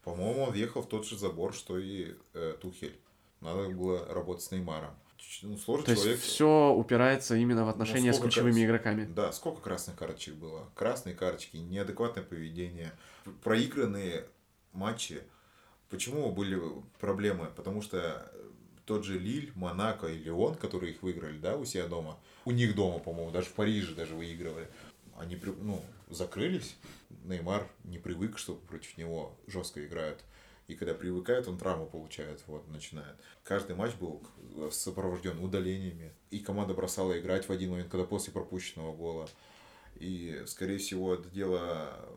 По-моему, 0.04 0.44
он 0.44 0.52
въехал 0.52 0.82
в 0.82 0.88
тот 0.88 1.06
же 1.06 1.18
забор, 1.18 1.52
что 1.52 1.78
и 1.78 2.14
э, 2.34 2.54
Тухель. 2.60 2.98
Надо 3.40 3.68
было 3.68 4.06
работать 4.12 4.44
с 4.44 4.50
Неймаром. 4.50 4.94
Ну, 5.42 5.56
сложный 5.56 5.86
То 5.86 5.94
человек. 5.94 6.16
есть 6.16 6.28
все 6.28 6.72
упирается 6.72 7.36
именно 7.36 7.64
в 7.64 7.68
отношения 7.68 8.10
ну, 8.10 8.16
с 8.16 8.20
ключевыми 8.20 8.52
крас... 8.52 8.64
игроками. 8.64 9.04
Да, 9.14 9.32
сколько 9.32 9.60
красных 9.60 9.96
карточек 9.96 10.34
было? 10.34 10.68
Красные 10.74 11.14
карточки, 11.14 11.56
неадекватное 11.56 12.24
поведение, 12.24 12.92
проигранные 13.42 14.26
матчи. 14.72 15.22
Почему 15.88 16.30
были 16.32 16.60
проблемы? 16.98 17.48
Потому 17.56 17.80
что 17.82 18.30
тот 18.86 19.04
же 19.04 19.18
Лиль, 19.18 19.52
Монако 19.54 20.08
и 20.08 20.18
Леон, 20.18 20.56
которые 20.56 20.94
их 20.94 21.02
выиграли, 21.02 21.38
да, 21.38 21.56
у 21.56 21.64
себя 21.64 21.86
дома, 21.86 22.18
у 22.44 22.50
них 22.50 22.74
дома, 22.74 22.98
по-моему, 22.98 23.30
даже 23.30 23.46
в 23.46 23.52
Париже 23.52 23.94
даже 23.94 24.14
выигрывали, 24.14 24.68
они, 25.16 25.38
ну, 25.60 25.82
закрылись, 26.08 26.76
Неймар 27.24 27.70
не 27.84 27.98
привык, 27.98 28.38
что 28.38 28.54
против 28.54 28.96
него 28.96 29.36
жестко 29.46 29.84
играют. 29.84 30.24
И 30.66 30.76
когда 30.76 30.94
привыкает, 30.94 31.48
он 31.48 31.58
травму 31.58 31.86
получает, 31.86 32.42
вот, 32.46 32.68
начинает. 32.68 33.16
Каждый 33.42 33.74
матч 33.74 33.94
был 33.96 34.22
сопровожден 34.70 35.42
удалениями. 35.42 36.12
И 36.30 36.38
команда 36.38 36.74
бросала 36.74 37.18
играть 37.18 37.48
в 37.48 37.52
один 37.52 37.70
момент, 37.70 37.90
когда 37.90 38.06
после 38.06 38.32
пропущенного 38.32 38.94
гола. 38.94 39.28
И, 39.96 40.44
скорее 40.46 40.78
всего, 40.78 41.14
это 41.14 41.28
дело 41.28 42.08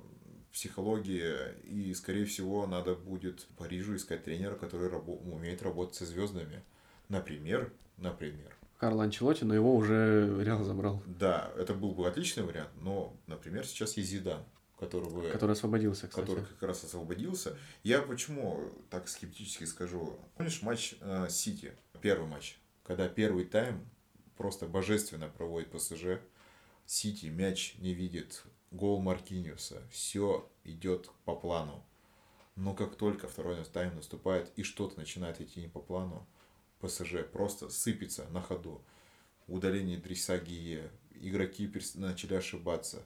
психологии, 0.51 1.33
и, 1.63 1.93
скорее 1.95 2.25
всего, 2.25 2.67
надо 2.67 2.93
будет 2.93 3.47
Парижу 3.57 3.95
искать 3.95 4.23
тренера, 4.23 4.55
который 4.55 4.87
рабо- 4.87 5.19
умеет 5.31 5.63
работать 5.63 5.95
со 5.95 6.05
звездами. 6.05 6.63
Например, 7.09 7.73
например. 7.97 8.55
Карл 8.83 8.99
Анчелотти, 8.99 9.45
но 9.45 9.55
его 9.55 9.73
уже 9.73 10.43
Реал 10.43 10.61
забрал. 10.65 11.01
Да, 11.05 11.53
это 11.55 11.73
был 11.73 11.93
бы 11.93 12.05
отличный 12.05 12.43
вариант, 12.43 12.69
но, 12.81 13.15
например, 13.27 13.65
сейчас 13.65 13.95
есть 13.95 14.09
Зидан, 14.09 14.43
которого... 14.77 15.29
Который 15.29 15.53
освободился, 15.53 16.09
кстати. 16.09 16.25
Который 16.25 16.45
как 16.45 16.61
раз 16.63 16.83
освободился. 16.83 17.57
Я 17.83 18.01
почему 18.01 18.59
так 18.89 19.07
скептически 19.07 19.63
скажу? 19.63 20.19
Помнишь 20.35 20.61
матч 20.63 20.95
э, 20.99 21.27
Сити, 21.29 21.71
первый 22.01 22.27
матч, 22.27 22.57
когда 22.83 23.07
первый 23.07 23.45
тайм 23.45 23.89
просто 24.35 24.65
божественно 24.65 25.29
проводит 25.29 25.71
ПСЖ, 25.71 26.19
Сити 26.85 27.27
мяч 27.27 27.75
не 27.77 27.93
видит, 27.93 28.43
гол 28.71 28.99
Маркиниуса, 28.99 29.81
все 29.93 30.51
идет 30.65 31.09
по 31.23 31.37
плану. 31.37 31.85
Но 32.57 32.73
как 32.73 32.97
только 32.97 33.29
второй 33.29 33.63
тайм 33.63 33.95
наступает 33.95 34.51
и 34.57 34.63
что-то 34.63 34.99
начинает 34.99 35.39
идти 35.39 35.61
не 35.61 35.69
по 35.69 35.79
плану, 35.79 36.27
ПСЖ 36.83 37.25
просто 37.31 37.69
сыпется 37.69 38.25
на 38.29 38.41
ходу. 38.41 38.81
Удаление 39.47 39.97
Дриса 39.97 40.37
Гие, 40.37 40.91
игроки 41.15 41.71
начали 41.95 42.35
ошибаться, 42.35 43.03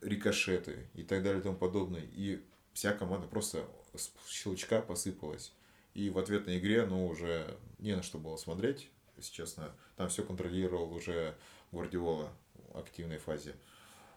рикошеты 0.00 0.88
и 0.94 1.02
так 1.02 1.22
далее 1.22 1.40
и 1.40 1.42
тому 1.42 1.56
подобное. 1.56 2.02
И 2.12 2.42
вся 2.72 2.92
команда 2.92 3.26
просто 3.26 3.66
с 3.94 4.10
щелчка 4.28 4.80
посыпалась. 4.80 5.52
И 5.94 6.10
в 6.10 6.18
ответной 6.18 6.58
игре, 6.58 6.86
ну, 6.86 7.06
уже 7.06 7.56
не 7.78 7.94
на 7.94 8.02
что 8.02 8.18
было 8.18 8.36
смотреть, 8.36 8.90
если 9.16 9.32
честно. 9.32 9.72
Там 9.96 10.08
все 10.08 10.24
контролировал 10.24 10.92
уже 10.92 11.36
Гвардиола 11.70 12.32
в 12.72 12.78
активной 12.78 13.18
фазе. 13.18 13.54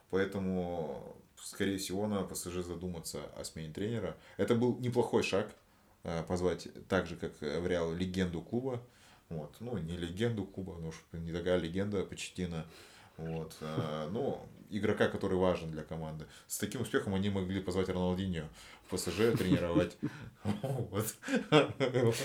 Поэтому, 0.10 1.16
скорее 1.36 1.78
всего, 1.78 2.08
на 2.08 2.24
ПСЖ 2.24 2.64
задуматься 2.64 3.26
о 3.36 3.44
смене 3.44 3.74
тренера. 3.74 4.18
Это 4.38 4.56
был 4.56 4.80
неплохой 4.80 5.22
шаг, 5.22 5.54
позвать 6.28 6.68
так 6.88 7.08
же, 7.08 7.16
как 7.16 7.32
в 7.42 7.68
Реал, 7.68 7.94
легенду 7.94 8.42
клуба. 8.42 8.82
Вот. 9.30 9.56
Ну, 9.60 9.78
не 9.78 9.98
легенду 9.98 10.46
клуба, 10.46 10.78
но 10.80 10.92
не 11.20 11.32
такая 11.34 11.58
легенда 11.58 12.04
Почтина. 12.04 12.66
Вот. 13.18 13.56
Э, 13.62 14.08
ну, 14.12 14.48
игрока, 14.70 15.08
который 15.08 15.38
важен 15.38 15.72
для 15.72 15.84
команды. 15.84 16.26
С 16.48 16.58
таким 16.58 16.82
успехом 16.82 17.16
они 17.16 17.30
могли 17.30 17.62
позвать 17.62 17.90
Роналдиньо 17.90 18.48
в 18.86 18.96
ПСЖ 18.96 19.36
тренировать. 19.38 19.98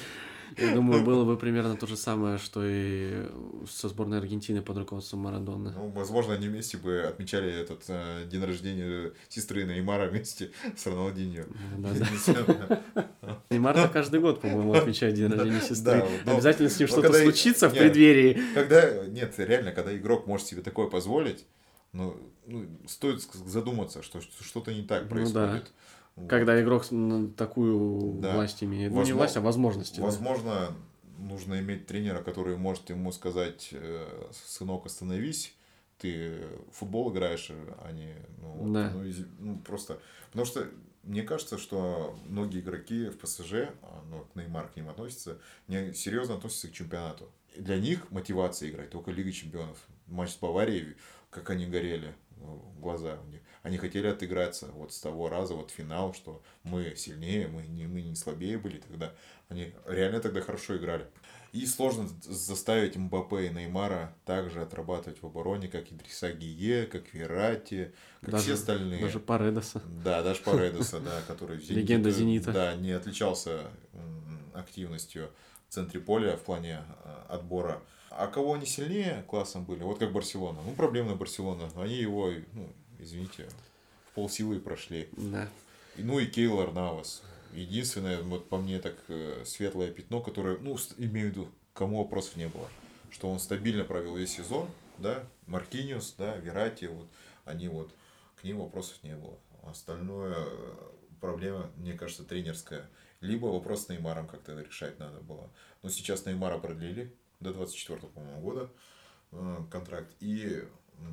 Я 0.56 0.74
думаю, 0.74 1.02
было 1.02 1.24
бы 1.24 1.36
примерно 1.36 1.76
то 1.76 1.86
же 1.86 1.96
самое, 1.96 2.38
что 2.38 2.62
и 2.64 3.26
со 3.68 3.88
сборной 3.88 4.18
Аргентины 4.18 4.62
под 4.62 4.78
руководством 4.78 5.20
Марадона. 5.20 5.72
Ну, 5.76 5.88
возможно, 5.88 6.34
они 6.34 6.48
вместе 6.48 6.76
бы 6.76 7.00
отмечали 7.00 7.52
этот 7.52 7.82
э, 7.88 8.26
день 8.30 8.44
рождения 8.44 9.12
сестры 9.28 9.64
Неймара 9.64 10.08
вместе 10.08 10.50
с 10.76 10.86
Роналдиньо. 10.86 11.44
Неймар 13.50 13.88
каждый 13.90 14.20
год, 14.20 14.40
по-моему, 14.42 14.74
отмечает 14.74 15.14
день 15.14 15.28
рождения 15.28 15.60
сестры. 15.60 16.04
Обязательно 16.26 16.68
с 16.68 16.78
ним 16.78 16.88
что-то 16.88 17.12
случится 17.12 17.68
в 17.68 17.74
преддверии. 17.74 18.40
Когда, 18.54 19.06
нет, 19.06 19.34
реально, 19.38 19.72
когда 19.72 19.96
игрок 19.96 20.26
может 20.26 20.46
себе 20.46 20.62
такое 20.62 20.88
позволить, 20.88 21.44
ну, 21.92 22.16
ну 22.46 22.66
стоит 22.86 23.22
задуматься, 23.22 24.02
что 24.02 24.20
что-то 24.20 24.72
не 24.72 24.82
так 24.82 25.08
происходит. 25.08 25.34
Ну, 25.34 25.58
да. 25.58 25.62
Вот. 26.16 26.28
Когда 26.28 26.60
игрок 26.60 26.84
такую 27.36 28.20
да. 28.20 28.34
власть 28.34 28.62
имеет. 28.62 28.90
Возможно, 28.90 29.00
ну, 29.00 29.14
не 29.14 29.18
власть, 29.18 29.36
а 29.36 29.40
возможности. 29.40 30.00
Возможно, 30.00 30.50
да. 30.50 30.74
нужно 31.18 31.58
иметь 31.60 31.86
тренера, 31.86 32.22
который 32.22 32.56
может 32.56 32.90
ему 32.90 33.12
сказать, 33.12 33.70
э, 33.72 34.30
сынок, 34.32 34.86
остановись, 34.86 35.54
ты 35.98 36.42
футбол 36.72 37.12
играешь, 37.12 37.50
а 37.50 37.92
не... 37.92 38.14
Ну, 38.40 38.72
да. 38.72 38.90
ну, 38.94 39.04
ну, 39.38 39.58
просто... 39.60 40.00
Потому 40.30 40.44
что 40.46 40.68
мне 41.02 41.22
кажется, 41.22 41.58
что 41.58 42.18
многие 42.26 42.60
игроки 42.60 43.06
в 43.06 43.18
ПСЖ, 43.18 43.52
а, 43.82 44.04
ну, 44.10 44.26
Неймар 44.34 44.68
к 44.68 44.76
ним 44.76 44.88
относится, 44.88 45.38
не 45.68 45.92
серьезно 45.94 46.34
относятся 46.34 46.68
к 46.68 46.72
чемпионату. 46.72 47.30
Для 47.56 47.78
них 47.78 48.10
мотивация 48.10 48.70
играть 48.70 48.90
только 48.90 49.10
Лига 49.10 49.32
Чемпионов. 49.32 49.78
Матч 50.06 50.32
с 50.32 50.36
Баварией, 50.36 50.96
как 51.30 51.50
они 51.50 51.66
горели, 51.66 52.14
ну, 52.36 52.62
глаза 52.80 53.18
у 53.24 53.28
них 53.30 53.40
они 53.62 53.76
хотели 53.78 54.08
отыграться 54.08 54.66
вот 54.74 54.92
с 54.92 54.98
того 55.00 55.28
раза, 55.28 55.54
вот 55.54 55.70
финал, 55.70 56.14
что 56.14 56.42
мы 56.64 56.94
сильнее, 56.96 57.48
мы 57.48 57.62
не, 57.62 57.86
мы 57.86 58.02
не 58.02 58.16
слабее 58.16 58.58
были 58.58 58.78
тогда. 58.78 59.12
Они 59.48 59.72
реально 59.86 60.20
тогда 60.20 60.40
хорошо 60.40 60.76
играли. 60.76 61.06
И 61.52 61.66
сложно 61.66 62.08
заставить 62.22 62.96
Мбаппе 62.96 63.46
и 63.46 63.50
Неймара 63.50 64.16
также 64.24 64.62
отрабатывать 64.62 65.22
в 65.22 65.26
обороне, 65.26 65.68
как 65.68 65.92
и 65.92 65.94
Дриса 65.94 66.32
Гие, 66.32 66.86
как 66.86 67.12
Верати, 67.12 67.92
как 68.22 68.30
даже, 68.30 68.44
все 68.44 68.54
остальные. 68.54 69.02
Даже 69.02 69.20
Паредоса. 69.20 69.82
Да, 70.02 70.22
даже 70.22 70.40
Паредоса, 70.40 70.98
да, 71.00 71.20
который 71.28 71.58
Легенда 71.68 72.10
Зенита. 72.10 72.52
Да, 72.52 72.74
не 72.74 72.92
отличался 72.92 73.66
активностью 74.54 75.30
в 75.68 75.74
центре 75.74 76.00
поля 76.00 76.36
в 76.36 76.40
плане 76.40 76.84
а, 77.04 77.26
отбора. 77.28 77.82
А 78.10 78.26
кого 78.26 78.54
они 78.54 78.66
сильнее 78.66 79.24
классом 79.28 79.64
были, 79.64 79.82
вот 79.82 79.98
как 79.98 80.12
Барселона. 80.12 80.60
Ну, 80.64 80.72
проблемная 80.72 81.14
Барселона. 81.14 81.68
Они 81.76 81.96
его 81.96 82.30
ну, 82.52 82.72
извините, 83.02 83.48
в 84.10 84.14
полсилы 84.14 84.60
прошли. 84.60 85.08
Да. 85.12 85.48
Ну 85.96 86.18
и 86.18 86.26
Кейлор 86.26 86.72
Навас. 86.72 87.22
единственное, 87.52 88.22
вот 88.22 88.48
по 88.48 88.56
мне, 88.56 88.78
так 88.78 88.96
э, 89.08 89.42
светлое 89.44 89.90
пятно, 89.90 90.20
которое, 90.20 90.58
ну, 90.58 90.76
имею 90.96 91.28
в 91.28 91.30
виду, 91.30 91.48
кому 91.74 91.98
вопросов 92.02 92.36
не 92.36 92.48
было, 92.48 92.68
что 93.10 93.30
он 93.30 93.38
стабильно 93.38 93.84
провел 93.84 94.16
весь 94.16 94.34
сезон, 94.34 94.68
да, 94.98 95.24
Маркиниус, 95.46 96.14
да, 96.16 96.36
Верати, 96.36 96.86
вот, 96.86 97.08
они 97.44 97.68
вот, 97.68 97.90
к 98.40 98.44
ним 98.44 98.58
вопросов 98.58 99.02
не 99.02 99.14
было. 99.14 99.38
Остальное 99.64 100.34
э, 100.36 100.74
проблема, 101.20 101.70
мне 101.76 101.92
кажется, 101.92 102.24
тренерская. 102.24 102.88
Либо 103.20 103.46
вопрос 103.46 103.86
с 103.86 103.88
Неймаром 103.88 104.26
как-то 104.26 104.58
решать 104.60 104.98
надо 104.98 105.20
было. 105.20 105.48
Но 105.82 105.88
сейчас 105.88 106.26
Неймара 106.26 106.58
продлили 106.58 107.14
до 107.38 107.52
24 107.52 108.00
по-моему, 108.00 108.40
года 108.40 108.70
э, 109.30 109.56
контракт. 109.70 110.12
И 110.20 110.64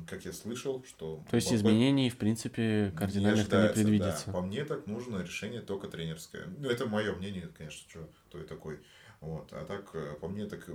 как 0.08 0.24
я 0.24 0.32
слышал, 0.32 0.84
что... 0.84 1.24
То 1.30 1.36
есть 1.36 1.52
изменений, 1.52 2.10
в 2.10 2.16
принципе, 2.16 2.92
кардинальных 2.96 3.50
не, 3.50 3.62
не 3.62 3.68
предвидится. 3.68 4.26
Да. 4.26 4.32
По 4.32 4.40
мне 4.40 4.64
так 4.64 4.86
нужно 4.86 5.22
решение 5.22 5.60
только 5.60 5.88
тренерское. 5.88 6.46
Ну, 6.58 6.68
это 6.68 6.86
мое 6.86 7.14
мнение, 7.14 7.48
конечно, 7.56 7.88
что 7.88 8.10
кто 8.28 8.40
и 8.40 8.46
такой. 8.46 8.80
Вот. 9.20 9.52
А 9.52 9.64
так, 9.64 9.90
э, 9.94 10.14
по 10.20 10.28
мне, 10.28 10.46
так 10.46 10.68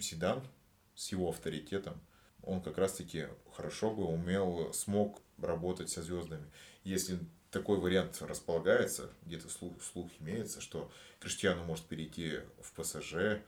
Седан 0.00 0.42
с 0.94 1.12
его 1.12 1.28
авторитетом, 1.28 2.00
он 2.42 2.60
как 2.60 2.78
раз-таки 2.78 3.26
хорошо 3.52 3.90
бы 3.90 4.04
умел, 4.04 4.72
смог 4.72 5.20
работать 5.38 5.90
со 5.90 6.02
звездами. 6.02 6.46
Если 6.84 7.18
такой 7.50 7.78
вариант 7.78 8.18
располагается, 8.20 9.10
где-то 9.24 9.48
слух, 9.48 9.82
слух 9.82 10.10
имеется, 10.20 10.60
что 10.60 10.90
Криштиану 11.18 11.64
может 11.64 11.84
перейти 11.84 12.40
в 12.60 12.72
ПСЖ. 12.72 13.40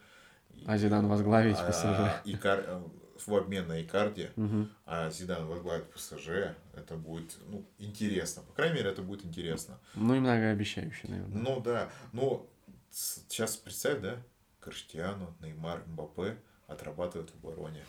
А 0.65 0.77
Зидан 0.77 1.07
возглавить 1.07 1.57
а, 1.57 1.69
ПСЖ. 1.69 2.27
И 2.27 2.35
кар... 2.37 2.83
В 3.25 3.35
обмен 3.35 3.67
на 3.67 3.81
Икарди, 3.81 4.31
угу. 4.35 4.67
а 4.85 5.09
Зидан 5.09 5.45
возглавит 5.47 5.91
ПСЖ, 5.91 6.55
это 6.73 6.95
будет 6.95 7.37
ну, 7.47 7.65
интересно. 7.77 8.43
По 8.43 8.53
крайней 8.53 8.75
мере, 8.75 8.89
это 8.89 9.01
будет 9.01 9.25
интересно. 9.25 9.79
Ну 9.95 10.15
и 10.15 10.19
многообещающе, 10.19 11.07
наверное. 11.07 11.41
Ну 11.41 11.61
да, 11.61 11.89
но 12.11 12.45
сейчас 12.91 13.55
представь, 13.55 14.01
да, 14.01 14.17
Криштиану, 14.59 15.35
Неймар, 15.41 15.83
Мбаппе 15.87 16.37
отрабатывают 16.67 17.31
в 17.31 17.35
обороне. 17.35 17.85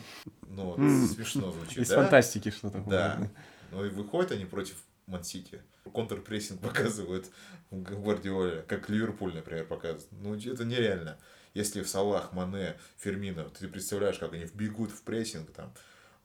Ну, 0.48 0.74
смешно 1.08 1.50
звучит, 1.50 1.78
Из 1.78 1.88
фантастики 1.88 2.50
что-то. 2.50 2.82
Да. 2.86 3.30
Ну 3.70 3.84
и 3.84 3.88
выходят 3.88 4.32
они 4.32 4.44
против 4.44 4.76
Мансити. 5.06 5.60
Контрпрессинг 5.92 6.60
показывают 6.62 7.26
в 7.70 7.82
Гвардиоле, 7.82 8.62
как 8.62 8.88
Ливерпуль, 8.88 9.34
например, 9.34 9.66
показывает. 9.66 10.06
Ну, 10.12 10.34
это 10.34 10.64
нереально. 10.64 11.18
Если 11.54 11.82
в 11.82 11.88
Салах, 11.88 12.32
Мане, 12.32 12.76
Фермино, 12.98 13.44
ты 13.44 13.68
представляешь, 13.68 14.18
как 14.18 14.32
они 14.32 14.44
вбегут 14.44 14.90
в 14.90 15.02
прессинг 15.02 15.50
там, 15.52 15.72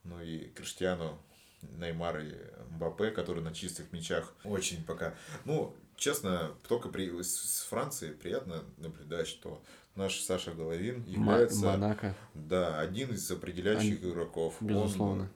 ну 0.04 0.20
и 0.20 0.48
Криштиану, 0.50 1.20
Неймар 1.62 2.20
и 2.20 2.34
Мбаппе, 2.72 3.12
которые 3.12 3.44
на 3.44 3.54
чистых 3.54 3.92
мячах 3.92 4.34
очень 4.44 4.84
пока... 4.84 5.14
Ну, 5.46 5.76
честно, 5.96 6.52
только 6.68 6.90
при, 6.90 7.22
с 7.22 7.68
Франции 7.70 8.12
приятно 8.12 8.64
наблюдать, 8.78 9.28
что 9.28 9.62
наш 9.96 10.20
Саша 10.20 10.52
Головин 10.52 11.04
является... 11.04 11.66
Монако. 11.66 12.16
Да, 12.34 12.80
один 12.80 13.12
из 13.12 13.30
определяющих 13.30 14.02
Они... 14.02 14.12
игроков. 14.12 14.56
Безусловно. 14.62 15.24
Он, 15.24 15.30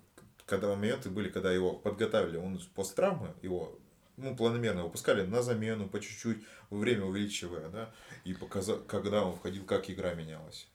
когда 0.45 0.70
моменты 0.70 1.10
были, 1.10 1.30
когда 1.30 1.52
его 1.52 1.74
подготавливали, 1.74 2.38
он 2.38 2.60
после 2.74 2.95
травмы, 2.95 3.34
его 3.41 3.78
ну, 4.18 4.35
планомерно 4.35 4.84
выпускали 4.84 5.23
на 5.23 5.41
замену, 5.41 5.88
по 5.88 5.99
чуть-чуть, 5.99 6.44
время 6.69 7.06
увеличивая, 7.06 7.69
да, 7.69 7.91
и 8.23 8.34
показал, 8.34 8.77
когда 8.88 9.23
он 9.23 9.34
входил, 9.34 9.65
как 9.65 9.90
игра 9.90 10.14
менялась. 10.14 10.68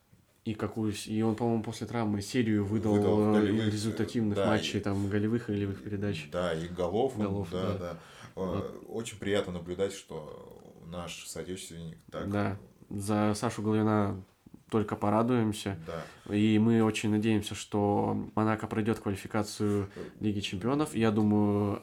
И 0.44 0.54
какую 0.54 0.94
и 1.06 1.20
он, 1.20 1.34
по-моему, 1.34 1.62
после 1.62 1.86
травмы 1.86 2.22
серию 2.22 2.64
выдал, 2.64 2.94
выдал 2.94 3.34
э, 3.36 3.40
голевых, 3.40 3.66
результативных 3.66 4.36
да, 4.36 4.46
матчей, 4.46 4.80
и, 4.80 4.82
там 4.82 5.08
голевых 5.08 5.50
и 5.50 5.52
голевых 5.52 5.82
передач. 5.82 6.28
Да, 6.32 6.54
и 6.54 6.66
голов, 6.68 7.18
голов 7.18 7.48
да, 7.50 7.72
да. 7.72 7.78
да. 7.78 7.98
Вот. 8.34 8.84
Очень 8.88 9.18
приятно 9.18 9.52
наблюдать, 9.52 9.92
что 9.92 10.58
наш 10.86 11.26
соотечественник 11.26 11.98
так. 12.10 12.30
Да, 12.30 12.56
за 12.88 13.34
Сашу 13.34 13.62
Головина 13.62 14.24
только 14.70 14.96
порадуемся. 14.96 15.78
Да. 15.86 16.34
И 16.34 16.58
мы 16.58 16.82
очень 16.82 17.10
надеемся, 17.10 17.54
что 17.54 18.30
Монако 18.34 18.66
пройдет 18.66 19.00
квалификацию 19.00 19.90
Лиги 20.20 20.40
Чемпионов. 20.40 20.94
Я 20.94 21.10
думаю, 21.10 21.82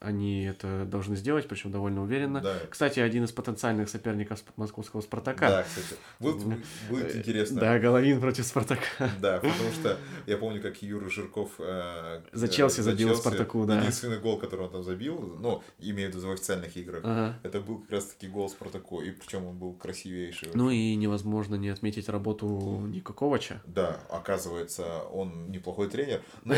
они 0.00 0.44
это 0.44 0.84
должны 0.84 1.16
сделать, 1.16 1.48
причем 1.48 1.70
довольно 1.70 2.02
уверенно. 2.02 2.40
Да. 2.40 2.56
Кстати, 2.68 3.00
один 3.00 3.24
из 3.24 3.32
потенциальных 3.32 3.88
соперников 3.88 4.42
московского 4.56 5.00
Спартака. 5.00 5.48
Да, 5.48 5.62
кстати. 5.62 6.00
Будет, 6.20 6.44
будет 6.88 7.14
э, 7.14 7.18
интересно. 7.18 7.60
Да, 7.60 7.78
Головин 7.78 8.20
против 8.20 8.44
Спартака. 8.44 9.10
Да, 9.20 9.38
потому 9.38 9.72
что 9.72 9.96
я 10.26 10.36
помню, 10.36 10.60
как 10.60 10.82
Юра 10.82 11.08
Жирков 11.08 11.52
э, 11.58 12.22
за 12.32 12.48
Челси 12.48 12.80
за 12.80 12.90
забил 12.90 13.08
Челси. 13.08 13.20
Спартаку, 13.20 13.64
да. 13.64 13.78
Единственный 13.78 14.18
гол, 14.18 14.38
который 14.38 14.66
он 14.66 14.70
там 14.70 14.82
забил, 14.82 15.36
ну, 15.40 15.62
имею 15.78 16.10
в 16.10 16.14
виду 16.14 16.26
в 16.26 16.30
официальных 16.30 16.76
играх, 16.76 17.00
ага. 17.04 17.38
это 17.42 17.60
был 17.60 17.78
как 17.78 17.90
раз-таки 17.92 18.28
гол 18.28 18.48
Спартаку, 18.48 19.00
и 19.00 19.10
причем 19.10 19.46
он 19.46 19.56
был 19.56 19.72
красивейший. 19.72 20.50
Ну 20.54 20.70
и 20.70 20.94
невозможно 20.94 21.54
не 21.54 21.68
отметить 21.68 22.08
работу 22.08 22.82
Никаковича. 22.86 23.62
Да, 23.66 24.00
оказывается, 24.10 25.00
он 25.12 25.50
неплохой 25.50 25.88
тренер, 25.88 26.22
но 26.44 26.54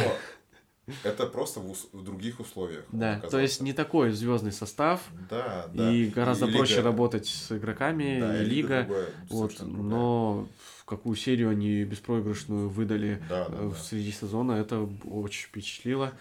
это 1.03 1.27
просто 1.27 1.61
в, 1.61 1.75
в 1.93 2.03
других 2.05 2.41
условиях. 2.41 2.85
Да, 2.93 3.21
то 3.21 3.39
есть 3.39 3.61
не 3.61 3.73
такой 3.73 4.11
звездный 4.13 4.53
состав. 4.53 5.03
Да, 5.31 5.69
да. 5.73 5.93
И 5.93 6.07
гораздо 6.07 6.47
и 6.47 6.53
проще 6.53 6.77
лига... 6.77 6.85
работать 6.85 7.27
с 7.27 7.53
игроками, 7.53 8.21
да, 8.21 8.43
и 8.43 8.45
лига. 8.45 8.85
Другая, 8.85 9.07
вот, 9.31 9.61
но 9.61 10.49
в 10.79 10.85
какую 10.85 11.17
серию 11.17 11.51
они 11.51 11.85
беспроигрышную 11.85 12.69
выдали 12.69 13.23
да, 13.29 13.49
да, 13.49 13.57
э, 13.57 13.71
да. 13.71 13.77
среди 13.77 14.13
сезона, 14.13 14.53
это 14.53 14.89
очень 15.05 15.47
впечатлило. 15.47 16.13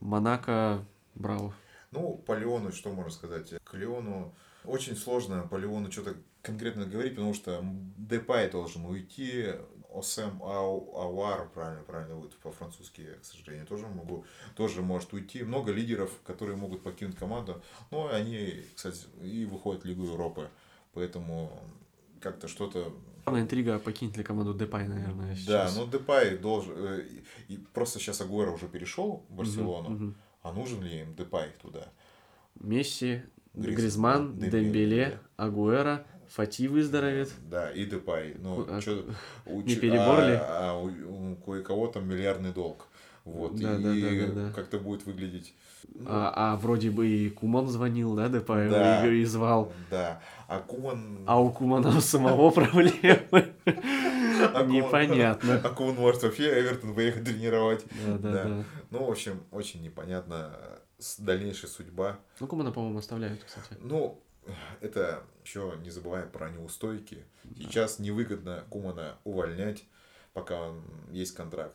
Монако, 0.00 0.84
браво. 1.14 1.54
Ну, 1.90 2.22
по 2.26 2.36
Леону, 2.38 2.72
что 2.72 2.90
можно 2.90 3.10
сказать? 3.10 3.52
К 3.64 3.74
Леону 3.74 4.34
очень 4.64 4.96
сложно 4.96 5.46
по 5.50 5.56
Леону 5.56 5.90
что-то 5.90 6.16
конкретно 6.42 6.86
говорить, 6.86 7.14
потому 7.14 7.34
что 7.34 7.64
Депай 7.96 8.50
должен 8.50 8.84
уйти, 8.86 9.46
Осем 9.92 10.42
Ауар, 10.42 11.48
правильно, 11.54 11.82
правильно 11.82 12.16
будет 12.16 12.36
по-французски, 12.36 13.06
к 13.20 13.24
сожалению, 13.24 13.66
тоже 13.66 13.86
могу, 13.88 14.24
тоже 14.56 14.82
может 14.82 15.12
уйти. 15.12 15.42
Много 15.42 15.72
лидеров, 15.72 16.10
которые 16.24 16.56
могут 16.56 16.82
покинуть 16.82 17.16
команду, 17.16 17.62
но 17.90 18.08
они, 18.08 18.62
кстати, 18.74 19.06
и 19.22 19.44
выходят 19.44 19.82
в 19.82 19.86
Лигу 19.86 20.04
Европы, 20.04 20.48
поэтому 20.92 21.52
как-то 22.20 22.48
что-то... 22.48 22.92
Главная 23.24 23.42
интрига 23.42 23.78
покинет 23.78 24.16
ли 24.16 24.24
команду 24.24 24.54
Депай, 24.54 24.88
наверное, 24.88 25.34
сейчас. 25.34 25.74
Да, 25.74 25.80
ну 25.80 25.90
Депай 25.90 26.36
должен... 26.38 26.74
Э, 26.76 27.06
и 27.48 27.58
просто 27.72 27.98
сейчас 27.98 28.20
Агуэро 28.20 28.52
уже 28.52 28.68
перешел 28.68 29.24
в 29.28 29.34
Барселону, 29.34 29.94
угу, 29.94 30.04
угу. 30.04 30.14
а 30.42 30.52
нужен 30.52 30.82
ли 30.82 31.00
им 31.00 31.14
Депай 31.14 31.50
туда? 31.60 31.88
Месси, 32.54 33.22
Гризман, 33.54 34.38
Дембеле, 34.38 34.62
Дембеле, 34.62 35.20
Агуэро, 35.36 36.06
Фати 36.30 36.68
выздоровеет. 36.68 37.32
Да, 37.50 37.70
и 37.70 37.84
Депай. 37.84 38.36
Ну, 38.38 38.64
а, 38.68 38.80
чё, 38.80 39.04
у, 39.46 39.62
не 39.62 39.74
перебор 39.74 40.20
ли? 40.20 40.34
А, 40.34 40.70
а 40.70 40.78
у, 40.78 41.32
у 41.32 41.36
кое-кого 41.36 41.88
там 41.88 42.08
миллиардный 42.08 42.52
долг. 42.52 42.86
Вот, 43.24 43.56
да, 43.56 43.76
и 43.76 43.82
да, 43.82 43.92
да, 43.92 44.26
да, 44.26 44.46
да. 44.46 44.52
как-то 44.52 44.78
будет 44.78 45.04
выглядеть. 45.04 45.54
Ну, 45.94 46.06
а, 46.06 46.32
а 46.34 46.56
вроде 46.56 46.90
бы 46.90 47.06
и 47.06 47.30
Куман 47.30 47.68
звонил, 47.68 48.14
да, 48.14 48.28
Депаю, 48.28 48.70
да, 48.70 49.06
и, 49.06 49.20
и 49.20 49.24
звал. 49.24 49.72
Да, 49.90 50.22
а 50.48 50.60
Куман... 50.60 51.24
А 51.26 51.40
у 51.40 51.50
Кумана 51.50 52.00
самого 52.00 52.50
проблемы. 52.50 53.52
А 54.54 54.64
Непонятно. 54.64 55.60
А 55.64 55.68
Куман 55.68 55.96
может 55.96 56.22
вообще 56.22 56.60
Эвертон 56.60 56.94
поехать 56.94 57.24
тренировать. 57.24 57.84
Да, 58.06 58.18
да, 58.18 58.44
да. 58.44 58.64
Ну, 58.90 59.04
в 59.04 59.10
общем, 59.10 59.42
очень 59.50 59.82
непонятно 59.82 60.56
дальнейшая 61.18 61.70
судьба. 61.70 62.18
Ну, 62.40 62.46
Кумана, 62.46 62.72
по-моему, 62.72 62.98
оставляют, 62.98 63.44
кстати. 63.44 63.78
Ну, 63.80 64.22
это 64.80 65.22
еще 65.44 65.74
не 65.82 65.90
забывая 65.90 66.26
про 66.26 66.50
неустойки. 66.50 67.24
Сейчас 67.56 67.98
невыгодно 67.98 68.64
Кумана 68.70 69.16
увольнять, 69.24 69.84
пока 70.32 70.72
есть 71.10 71.34
контракт. 71.34 71.74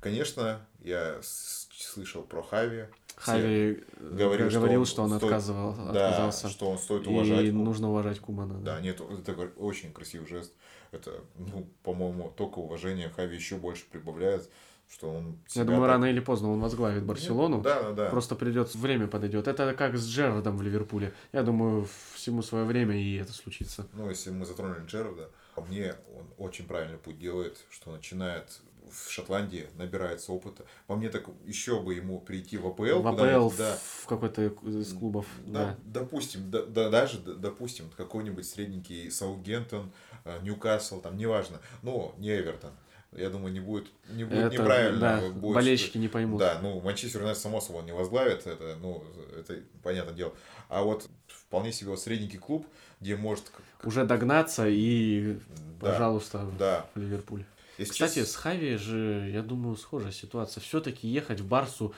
Конечно, 0.00 0.60
я 0.80 1.18
слышал 1.22 2.22
про 2.22 2.42
Хави. 2.42 2.86
Хави 3.16 3.82
говорил, 3.98 4.50
говорил 4.50 4.84
что 4.84 5.02
он, 5.02 5.08
что 5.08 5.14
он 5.14 5.18
стоит, 5.18 5.22
отказывал, 5.22 5.74
да, 5.92 6.08
отказался. 6.08 6.48
что 6.50 6.70
он 6.70 6.78
стоит 6.78 7.06
уважать. 7.06 7.46
И 7.46 7.50
нужно 7.50 7.88
уважать 7.90 8.20
Кумана. 8.20 8.60
Да, 8.60 8.76
да, 8.76 8.80
нет, 8.80 9.00
это 9.00 9.32
очень 9.56 9.92
красивый 9.92 10.28
жест. 10.28 10.52
Это, 10.92 11.24
ну, 11.36 11.66
по-моему, 11.82 12.32
только 12.36 12.58
уважение 12.58 13.08
Хави 13.08 13.36
еще 13.36 13.56
больше 13.56 13.86
прибавляет 13.90 14.48
что 14.88 15.10
он 15.10 15.38
Я 15.54 15.64
думаю, 15.64 15.82
так... 15.82 15.90
рано 15.90 16.04
или 16.06 16.20
поздно 16.20 16.50
он 16.52 16.60
возглавит 16.60 17.04
Барселону. 17.04 17.60
Да, 17.60 17.82
да, 17.82 17.92
да. 17.92 18.10
Просто 18.10 18.34
придет, 18.34 18.74
время 18.74 19.08
подойдет. 19.08 19.48
Это 19.48 19.74
как 19.74 19.96
с 19.96 20.06
Джерардом 20.06 20.56
в 20.56 20.62
Ливерпуле. 20.62 21.12
Я 21.32 21.42
думаю, 21.42 21.88
всему 22.14 22.42
свое 22.42 22.64
время 22.64 22.96
и 22.96 23.16
это 23.16 23.32
случится. 23.32 23.86
Ну, 23.92 24.08
если 24.08 24.30
мы 24.30 24.46
затронули 24.46 24.86
Джерарда, 24.86 25.30
по 25.54 25.62
мне 25.62 25.94
он 26.16 26.26
очень 26.38 26.66
правильный 26.66 26.98
путь 26.98 27.18
делает, 27.18 27.58
что 27.70 27.90
начинает 27.92 28.60
в 28.90 29.10
Шотландии 29.10 29.68
набирается 29.76 30.32
опыта. 30.32 30.64
По 30.86 30.94
мне 30.94 31.08
так 31.08 31.26
еще 31.44 31.80
бы 31.80 31.94
ему 31.94 32.20
прийти 32.20 32.56
в 32.56 32.66
АПЛ. 32.66 33.00
В 33.00 33.08
АПЛ 33.08 33.50
да. 33.56 33.76
в 34.02 34.06
какой-то 34.06 34.46
из 34.46 34.92
клубов. 34.92 35.26
Да, 35.44 35.76
да. 35.84 36.00
Допустим, 36.00 36.50
да, 36.50 36.64
да, 36.64 36.88
даже 36.88 37.18
допустим 37.18 37.90
какой-нибудь 37.96 38.46
средненький 38.46 39.10
Саутгемптон, 39.10 39.92
э, 40.24 40.38
Ньюкасл, 40.42 41.00
там 41.00 41.16
неважно, 41.16 41.60
но 41.82 42.14
не 42.18 42.30
Эвертон 42.30 42.70
я 43.16 43.30
думаю, 43.30 43.52
не 43.52 43.60
будет, 43.60 43.86
не 44.10 44.24
будет 44.24 44.44
это, 44.44 44.54
неправильно. 44.54 45.00
Да, 45.00 45.28
будет, 45.30 45.54
болельщики 45.54 45.98
не 45.98 46.08
поймут. 46.08 46.38
Да, 46.38 46.58
ну, 46.62 46.80
Манчестер 46.80 47.20
Юнайтед, 47.20 47.42
само 47.42 47.60
собой, 47.60 47.84
не 47.84 47.92
возглавит, 47.92 48.46
это, 48.46 48.76
ну, 48.80 49.04
это 49.38 49.60
понятное 49.82 50.14
дело. 50.14 50.34
А 50.68 50.82
вот 50.82 51.08
вполне 51.26 51.72
себе 51.72 51.90
вот 51.90 52.00
средненький 52.00 52.38
клуб, 52.38 52.66
где 53.00 53.16
может... 53.16 53.50
Уже 53.82 54.04
догнаться 54.04 54.66
и, 54.68 55.38
да, 55.80 55.92
пожалуйста, 55.92 56.46
да. 56.58 56.86
в 56.94 57.00
Ливерпуль. 57.00 57.44
Если 57.78 57.92
Кстати, 57.92 58.24
с 58.24 58.34
Хави 58.34 58.76
же, 58.76 59.30
я 59.32 59.42
думаю, 59.42 59.76
схожая 59.76 60.12
ситуация. 60.12 60.60
Все-таки 60.62 61.08
ехать 61.08 61.40
в 61.40 61.46
Барсу 61.46 61.94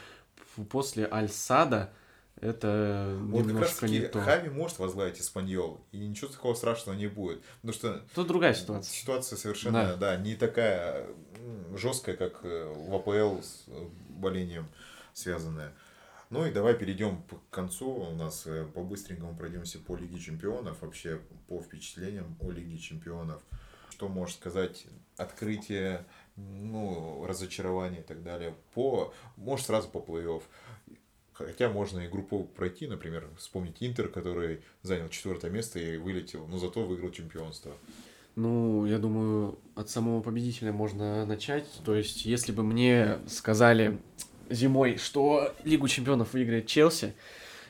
после 0.71 1.09
Аль-Сада, 1.11 1.91
это 2.41 3.17
вот 3.23 3.47
немножко 3.47 3.75
как 3.75 3.83
раз 3.83 3.91
не 3.91 4.01
то. 4.01 4.21
Хави 4.21 4.51
может 4.51 4.79
возглавить 4.79 5.21
Испаньол, 5.21 5.81
и 5.93 5.99
ничего 5.99 6.29
такого 6.29 6.55
страшного 6.55 6.97
не 6.97 7.07
будет. 7.07 7.43
Потому 7.61 7.73
что... 7.73 8.05
Тут 8.15 8.29
другая 8.29 8.55
ситуация. 8.55 8.93
Ситуация 8.93 9.37
совершенно, 9.37 9.97
да, 9.97 9.97
да 9.97 10.17
не 10.17 10.35
такая 10.35 11.07
жесткая, 11.75 12.17
как 12.17 12.41
э, 12.43 12.73
в 12.75 12.95
АПЛ 12.95 13.43
с 13.43 13.65
э, 13.69 13.87
болением 14.11 14.69
связанная. 15.13 15.73
Ну 16.31 16.45
и 16.47 16.53
давай 16.53 16.75
перейдем 16.75 17.23
к 17.23 17.55
концу. 17.55 17.91
У 17.91 18.15
нас 18.15 18.47
э, 18.47 18.67
по-быстренькому 18.75 19.35
пройдемся 19.35 19.79
по 19.79 19.97
Лиге 19.97 20.19
Чемпионов, 20.19 20.83
вообще 20.83 21.21
по 21.49 21.61
впечатлениям 21.61 22.37
о 22.41 22.51
Лиге 22.51 22.79
Чемпионов. 22.79 23.43
Что 23.91 24.09
можешь 24.09 24.37
сказать? 24.37 24.87
Открытие, 25.17 26.05
ну, 26.37 27.25
разочарование 27.27 28.01
и 28.01 28.05
так 28.05 28.23
далее. 28.23 28.55
По, 28.75 29.13
может, 29.37 29.67
сразу 29.67 29.89
по 29.89 29.99
плей-офф. 29.99 30.43
Хотя 31.47 31.69
можно 31.69 32.01
и 32.01 32.09
группу 32.09 32.45
пройти, 32.45 32.87
например, 32.87 33.29
вспомнить 33.39 33.77
Интер, 33.81 34.09
который 34.09 34.61
занял 34.83 35.09
четвертое 35.09 35.51
место 35.51 35.79
и 35.79 35.97
вылетел, 35.97 36.47
но 36.49 36.59
зато 36.59 36.85
выиграл 36.85 37.11
чемпионство. 37.11 37.73
Ну, 38.35 38.87
я 38.87 38.99
думаю, 38.99 39.59
от 39.75 39.89
самого 39.91 40.21
победителя 40.21 40.73
можно 40.73 41.25
начать. 41.27 41.67
То 41.85 41.95
есть, 41.95 42.25
если 42.25 42.53
бы 42.53 42.63
мне 42.63 43.19
сказали 43.27 43.99
зимой, 44.51 44.97
что 44.97 45.55
Лигу 45.65 45.89
чемпионов 45.89 46.33
выиграет 46.33 46.67
Челси, 46.67 47.15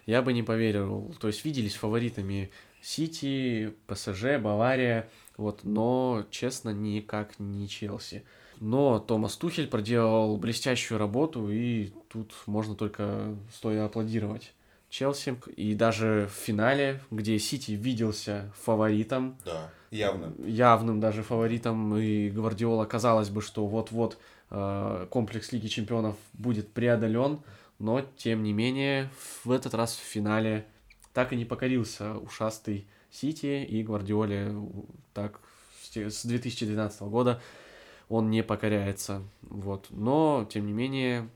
я 0.06 0.22
бы 0.22 0.32
не 0.32 0.42
поверил. 0.42 1.14
То 1.20 1.28
есть, 1.28 1.44
виделись 1.44 1.74
фаворитами 1.74 2.50
Сити, 2.80 3.74
ПСЖ, 3.86 4.38
Бавария, 4.40 5.08
вот, 5.36 5.64
но, 5.64 6.26
честно, 6.30 6.70
никак 6.70 7.38
не 7.38 7.68
Челси. 7.68 8.24
Но 8.60 8.98
Томас 8.98 9.36
Тухель 9.36 9.68
проделал 9.68 10.36
блестящую 10.36 10.98
работу, 10.98 11.50
и 11.50 11.92
тут 12.08 12.32
можно 12.46 12.74
только 12.74 13.36
стоя 13.52 13.84
аплодировать. 13.84 14.52
Челси. 14.90 15.36
И 15.56 15.74
даже 15.74 16.28
в 16.32 16.36
финале, 16.36 17.00
где 17.10 17.38
Сити 17.38 17.72
виделся 17.72 18.52
фаворитом. 18.62 19.36
Да, 19.44 19.70
явным. 19.90 20.34
Явным 20.46 21.00
даже 21.00 21.22
фаворитом. 21.22 21.96
И 21.98 22.30
Гвардиола 22.30 22.86
казалось 22.86 23.28
бы, 23.28 23.42
что 23.42 23.66
вот-вот 23.66 24.18
э, 24.50 25.06
комплекс 25.10 25.52
Лиги 25.52 25.66
Чемпионов 25.66 26.16
будет 26.32 26.72
преодолен. 26.72 27.40
Но, 27.78 28.02
тем 28.16 28.42
не 28.42 28.52
менее, 28.52 29.10
в 29.44 29.50
этот 29.50 29.74
раз 29.74 29.94
в 29.94 30.00
финале 30.00 30.66
так 31.12 31.32
и 31.32 31.36
не 31.36 31.44
покорился 31.44 32.14
ушастый 32.14 32.86
Сити. 33.10 33.64
И 33.64 33.82
Гвардиоле 33.82 34.54
так 35.12 35.40
с 35.92 36.24
2012 36.24 37.02
года 37.02 37.42
он 38.08 38.30
не 38.30 38.42
покоряется. 38.42 39.22
Вот. 39.42 39.86
Но, 39.90 40.46
тем 40.50 40.66
не 40.66 40.72
менее, 40.72 41.28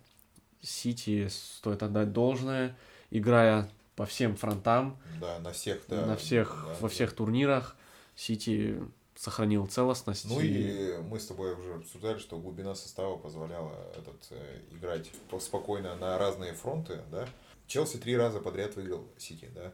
Сити 0.61 1.29
стоит 1.29 1.83
отдать 1.83 2.13
должное– 2.13 2.77
играя 3.13 3.71
по 3.95 4.07
всем 4.07 4.37
фронтам. 4.37 4.99
Да, 5.21 5.39
на 5.39 5.53
всех, 5.53 5.83
да. 5.89 6.07
На 6.07 6.17
всех, 6.17 6.65
да, 6.67 6.77
во 6.81 6.89
всех 6.89 7.11
да. 7.11 7.17
турнирах 7.17 7.77
Сити 8.17 8.83
сохранил 9.15 9.67
целостность. 9.67 10.29
Ну 10.29 10.41
и... 10.41 10.97
мы 11.03 11.21
с 11.21 11.27
тобой 11.27 11.55
уже 11.55 11.75
обсуждали, 11.75 12.19
что 12.19 12.39
глубина 12.39 12.75
состава 12.75 13.17
позволяла 13.17 13.73
этот, 13.97 14.17
э, 14.31 14.61
играть 14.73 15.11
спокойно 15.41 15.95
на 15.97 16.19
разные 16.19 16.55
фронты, 16.55 17.01
да. 17.11 17.29
Челси 17.67 17.99
три 17.99 18.17
раза 18.17 18.41
подряд 18.41 18.75
выиграл 18.75 19.05
Сити, 19.19 19.49
да. 19.55 19.73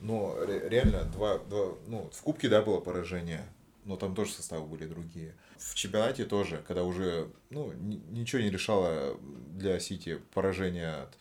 Но 0.00 0.36
реально 0.44 1.04
два, 1.04 1.38
два, 1.38 1.74
ну, 1.86 2.10
в 2.12 2.22
Кубке, 2.22 2.48
да, 2.48 2.62
было 2.62 2.80
поражение, 2.80 3.42
но 3.84 3.96
там 3.96 4.14
тоже 4.14 4.32
составы 4.32 4.66
были 4.66 4.86
другие. 4.86 5.34
В 5.58 5.74
чемпионате 5.74 6.24
тоже, 6.24 6.62
когда 6.66 6.84
уже, 6.84 7.30
ну, 7.50 7.72
ничего 7.72 8.42
не 8.42 8.50
решало 8.50 9.18
для 9.50 9.78
Сити 9.80 10.20
поражение 10.32 10.94
от 10.94 11.16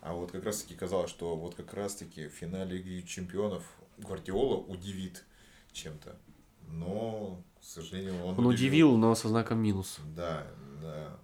а 0.00 0.14
вот 0.14 0.30
как 0.30 0.44
раз 0.44 0.62
таки 0.62 0.74
казалось, 0.74 1.10
что 1.10 1.36
вот 1.36 1.54
как 1.54 1.74
раз 1.74 1.96
таки 1.96 2.28
в 2.28 2.32
финале 2.32 2.78
Лиги 2.78 3.04
Чемпионов 3.04 3.64
Гвардиола 3.98 4.56
удивит 4.56 5.24
чем-то. 5.72 6.16
Но, 6.68 7.42
к 7.60 7.64
сожалению, 7.64 8.24
он, 8.24 8.38
он 8.38 8.46
удивил, 8.46 8.48
удивил, 8.48 8.96
но 8.96 9.14
со 9.14 9.28
знаком 9.28 9.58
минус. 9.58 9.98
Да, 10.14 10.46
да. 10.80 11.18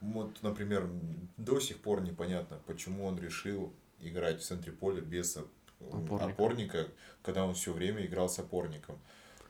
Вот, 0.00 0.42
например, 0.42 0.88
до 1.36 1.60
сих 1.60 1.78
пор 1.78 2.02
непонятно, 2.02 2.58
почему 2.66 3.04
он 3.06 3.18
решил 3.18 3.72
играть 4.00 4.40
в 4.40 4.44
центре 4.44 4.72
поля 4.72 5.00
без 5.00 5.38
опорника, 5.80 6.24
опорника 6.24 6.88
когда 7.22 7.44
он 7.44 7.54
все 7.54 7.72
время 7.72 8.04
играл 8.06 8.28
с 8.28 8.38
опорником 8.38 8.98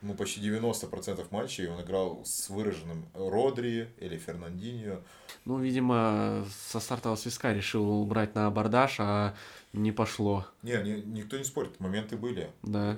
ну, 0.03 0.15
почти 0.15 0.41
90% 0.41 1.27
матчей 1.31 1.69
он 1.69 1.81
играл 1.83 2.23
с 2.25 2.49
выраженным 2.51 3.07
Родри 3.15 3.89
или 3.99 4.17
Фернандинho. 4.17 5.03
Ну, 5.45 5.59
видимо, 5.59 6.45
со 6.71 6.81
стартового 6.81 7.17
свистка 7.17 7.53
решил 7.53 8.05
брать 8.05 8.35
на 8.35 8.47
абордаж, 8.47 8.97
а 8.99 9.35
не 9.73 9.93
пошло. 9.93 10.47
Не, 10.63 10.83
не 10.83 11.03
никто 11.03 11.37
не 11.39 11.45
спорит, 11.45 11.79
моменты 11.81 12.17
были. 12.17 12.51
Да. 12.63 12.97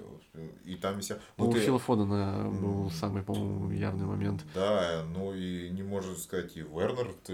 И 0.65 0.77
там 0.77 1.01
вся... 1.01 1.19
Ну, 1.37 1.45
ну, 1.45 1.51
у 1.51 1.53
ты... 1.53 1.61
Фила 1.61 1.79
Фодена 1.79 2.49
был 2.51 2.91
самый, 2.91 3.23
по-моему, 3.23 3.71
явный 3.71 4.07
момент. 4.07 4.45
Да, 4.55 5.05
ну 5.15 5.35
и 5.35 5.69
не 5.71 5.83
можно 5.83 6.15
сказать, 6.15 6.57
и 6.57 6.61
Вернер, 6.61 7.13
ты, 7.25 7.33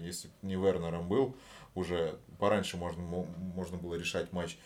если 0.00 0.30
не 0.42 0.54
Вернером 0.54 1.08
был, 1.08 1.36
уже 1.74 2.18
пораньше 2.38 2.76
можно, 2.76 3.02
можно 3.02 3.76
было 3.76 3.96
решать 3.96 4.32
матч. 4.32 4.58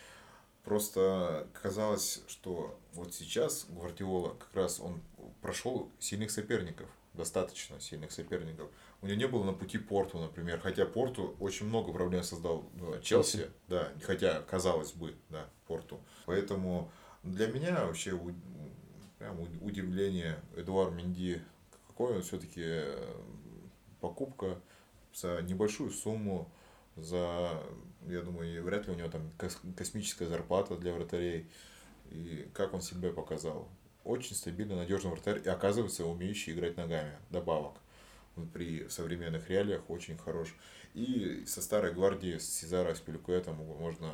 Просто 0.68 1.46
казалось, 1.62 2.22
что 2.28 2.78
вот 2.92 3.14
сейчас 3.14 3.64
Гвардиола 3.70 4.34
как 4.34 4.54
раз 4.54 4.80
он 4.80 5.00
прошел 5.40 5.90
сильных 5.98 6.30
соперников, 6.30 6.90
достаточно 7.14 7.80
сильных 7.80 8.12
соперников. 8.12 8.68
У 9.00 9.06
него 9.06 9.16
не 9.16 9.26
было 9.26 9.44
на 9.44 9.54
пути 9.54 9.78
Порту, 9.78 10.18
например, 10.18 10.60
хотя 10.60 10.84
Порту 10.84 11.34
очень 11.40 11.64
много 11.64 11.90
проблем 11.90 12.22
создал 12.22 12.68
ну, 12.74 13.00
Челси, 13.00 13.48
да, 13.68 13.90
хотя 14.02 14.42
казалось 14.42 14.92
бы, 14.92 15.14
да, 15.30 15.48
Порту. 15.66 16.00
Поэтому 16.26 16.92
для 17.22 17.46
меня 17.46 17.86
вообще 17.86 18.20
прям 19.18 19.40
удивление 19.62 20.38
Эдуард 20.54 20.92
Минди, 20.92 21.40
какой 21.86 22.16
он 22.16 22.22
все-таки 22.22 22.60
э, 22.62 23.14
покупка 24.02 24.60
за 25.14 25.40
небольшую 25.40 25.90
сумму, 25.90 26.46
за 26.94 27.62
я 28.10 28.22
думаю, 28.22 28.62
вряд 28.62 28.86
ли 28.86 28.94
у 28.94 28.96
него 28.96 29.08
там 29.08 29.30
космическая 29.76 30.26
зарплата 30.26 30.76
для 30.76 30.92
вратарей. 30.92 31.46
И 32.10 32.48
как 32.54 32.74
он 32.74 32.80
себя 32.80 33.10
показал. 33.10 33.68
Очень 34.04 34.34
стабильный, 34.34 34.76
надежный 34.76 35.10
вратарь 35.10 35.42
и 35.44 35.48
оказывается 35.48 36.06
умеющий 36.06 36.52
играть 36.52 36.76
ногами. 36.76 37.12
Добавок. 37.30 37.74
При 38.54 38.88
современных 38.88 39.50
реалиях 39.50 39.82
очень 39.88 40.16
хорош. 40.16 40.54
И 40.94 41.44
со 41.46 41.60
старой 41.60 41.92
гвардии, 41.92 42.38
с 42.38 42.48
Сезара 42.48 42.92
Аспиликуэтом 42.92 43.56
можно 43.56 44.12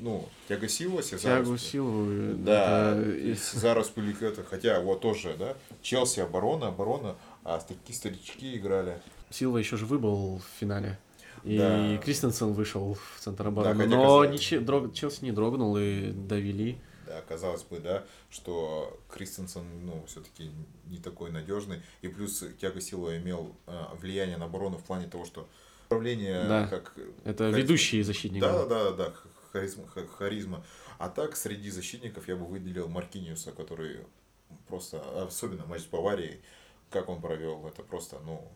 ну, 0.00 0.26
Тяго 0.48 0.66
Силва, 0.66 1.02
Сезар. 1.02 1.44
Тяго 1.44 1.58
Силва. 1.58 2.06
Э, 2.08 2.34
да, 2.38 2.96
это... 2.96 3.36
Сезар 3.38 3.78
Аспиликуэта, 3.78 4.44
хотя 4.44 4.80
вот 4.80 5.00
тоже, 5.00 5.36
да, 5.38 5.56
Челси 5.82 6.20
оборона, 6.20 6.68
оборона, 6.68 7.16
а 7.44 7.58
такие 7.58 7.94
старички 7.94 8.56
играли. 8.56 9.00
Силва 9.30 9.58
еще 9.58 9.76
же 9.76 9.84
выбыл 9.84 10.38
в 10.38 10.58
финале. 10.58 10.98
И 11.44 11.58
да. 11.58 11.98
Кристенсен 11.98 12.52
вышел 12.52 12.94
в 12.94 13.20
центр 13.20 13.46
обороны. 13.48 13.88
Да, 13.88 13.96
но 13.96 14.24
ничего, 14.24 14.64
дрог, 14.64 14.92
Челси 14.92 15.24
не 15.24 15.32
дрогнул 15.32 15.76
и 15.76 16.12
довели. 16.12 16.78
Да, 17.06 17.22
казалось 17.22 17.64
бы, 17.64 17.80
да, 17.80 18.04
что 18.30 19.00
Кристенсен, 19.08 19.64
ну, 19.84 20.04
все-таки 20.06 20.50
не 20.86 20.98
такой 20.98 21.30
надежный. 21.30 21.82
И 22.02 22.08
плюс 22.08 22.44
Тяго 22.60 22.80
Сила 22.80 23.16
имел 23.18 23.56
а, 23.66 23.94
влияние 24.00 24.36
на 24.36 24.44
оборону 24.44 24.78
в 24.78 24.84
плане 24.84 25.08
того, 25.08 25.24
что 25.24 25.48
управление 25.86 26.44
да. 26.44 26.68
как... 26.68 26.94
Это 27.24 27.44
харизма. 27.44 27.58
ведущие 27.58 28.04
защитники. 28.04 28.40
Да, 28.40 28.64
да, 28.66 28.92
да, 28.92 29.12
харизма, 29.52 29.86
харизма. 30.18 30.64
А 30.98 31.08
так, 31.08 31.34
среди 31.36 31.70
защитников 31.70 32.28
я 32.28 32.36
бы 32.36 32.46
выделил 32.46 32.88
Маркиниуса, 32.88 33.50
который 33.50 34.00
просто, 34.68 35.02
особенно 35.24 35.66
матч 35.66 35.82
с 35.82 35.86
Баварией, 35.86 36.40
как 36.90 37.08
он 37.08 37.20
провел, 37.20 37.66
это 37.66 37.82
просто, 37.82 38.20
ну, 38.24 38.48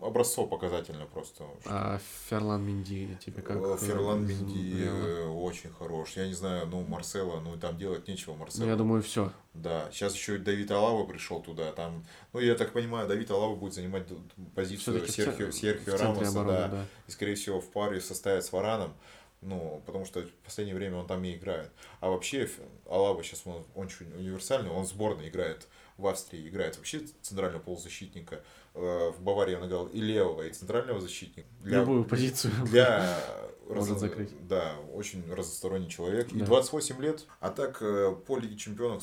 образцово 0.00 0.46
показательно 0.46 1.06
просто. 1.06 1.44
А 1.64 1.98
Ферлан 2.28 2.62
Минди 2.62 3.16
тебе 3.24 3.42
как? 3.42 3.56
Э, 3.56 3.76
Ферлан 3.80 4.26
Минди 4.26 4.84
э, 4.84 5.26
очень 5.26 5.70
хорош. 5.70 6.12
Я 6.16 6.26
не 6.26 6.34
знаю, 6.34 6.66
ну 6.66 6.84
Марсела, 6.84 7.40
ну 7.40 7.56
там 7.56 7.76
делать 7.76 8.06
нечего 8.08 8.34
Марсела. 8.34 8.64
Ну, 8.64 8.70
я 8.70 8.76
думаю, 8.76 9.02
все. 9.02 9.32
Да, 9.54 9.88
сейчас 9.90 10.14
еще 10.14 10.38
Давид 10.38 10.70
Алава 10.70 11.04
пришел 11.06 11.40
туда, 11.40 11.72
там, 11.72 12.04
ну 12.34 12.40
я 12.40 12.54
так 12.54 12.72
понимаю, 12.72 13.08
Давид 13.08 13.30
Алава 13.30 13.54
будет 13.54 13.72
занимать 13.72 14.04
позицию 14.54 15.06
Серхио, 15.08 15.50
Серхио 15.50 15.96
Рамоса, 15.96 16.28
обороны, 16.28 16.58
да, 16.58 16.68
да, 16.68 16.84
и 17.08 17.10
скорее 17.10 17.36
всего 17.36 17.60
в 17.60 17.70
паре 17.70 18.00
составит 18.00 18.44
с 18.44 18.52
Вараном. 18.52 18.94
Ну, 19.42 19.82
потому 19.86 20.06
что 20.06 20.22
в 20.22 20.30
последнее 20.44 20.74
время 20.74 20.96
он 20.96 21.06
там 21.06 21.22
и 21.22 21.34
играет. 21.34 21.70
А 22.00 22.08
вообще 22.08 22.48
Алава 22.88 23.22
сейчас 23.22 23.42
он 23.44 23.64
очень 23.74 24.12
универсальный, 24.14 24.70
он 24.70 24.84
в 24.84 24.88
сборной 24.88 25.28
играет 25.28 25.68
в 25.98 26.06
Австрии 26.06 26.48
играет 26.48 26.76
вообще 26.76 27.02
центрального 27.22 27.62
полузащитника. 27.62 28.42
Э, 28.76 29.10
в 29.10 29.22
Баварии 29.22 29.54
он 29.54 29.66
играл 29.66 29.86
и 29.86 30.00
левого, 30.00 30.42
и 30.42 30.52
центрального 30.52 31.00
защитника. 31.00 31.48
Для, 31.62 31.80
Любую 31.80 32.04
позицию. 32.04 32.52
Для 32.66 33.18
Может 33.68 33.98
закрыть. 33.98 34.30
Да, 34.46 34.74
очень 34.92 35.24
разносторонний 35.32 35.88
человек. 35.88 36.28
Да. 36.30 36.38
И 36.38 36.42
28 36.42 37.00
лет. 37.02 37.24
А 37.40 37.50
так, 37.50 37.78
э, 37.80 38.14
по 38.26 38.38
Лиге 38.38 38.56
Чемпионов, 38.56 39.02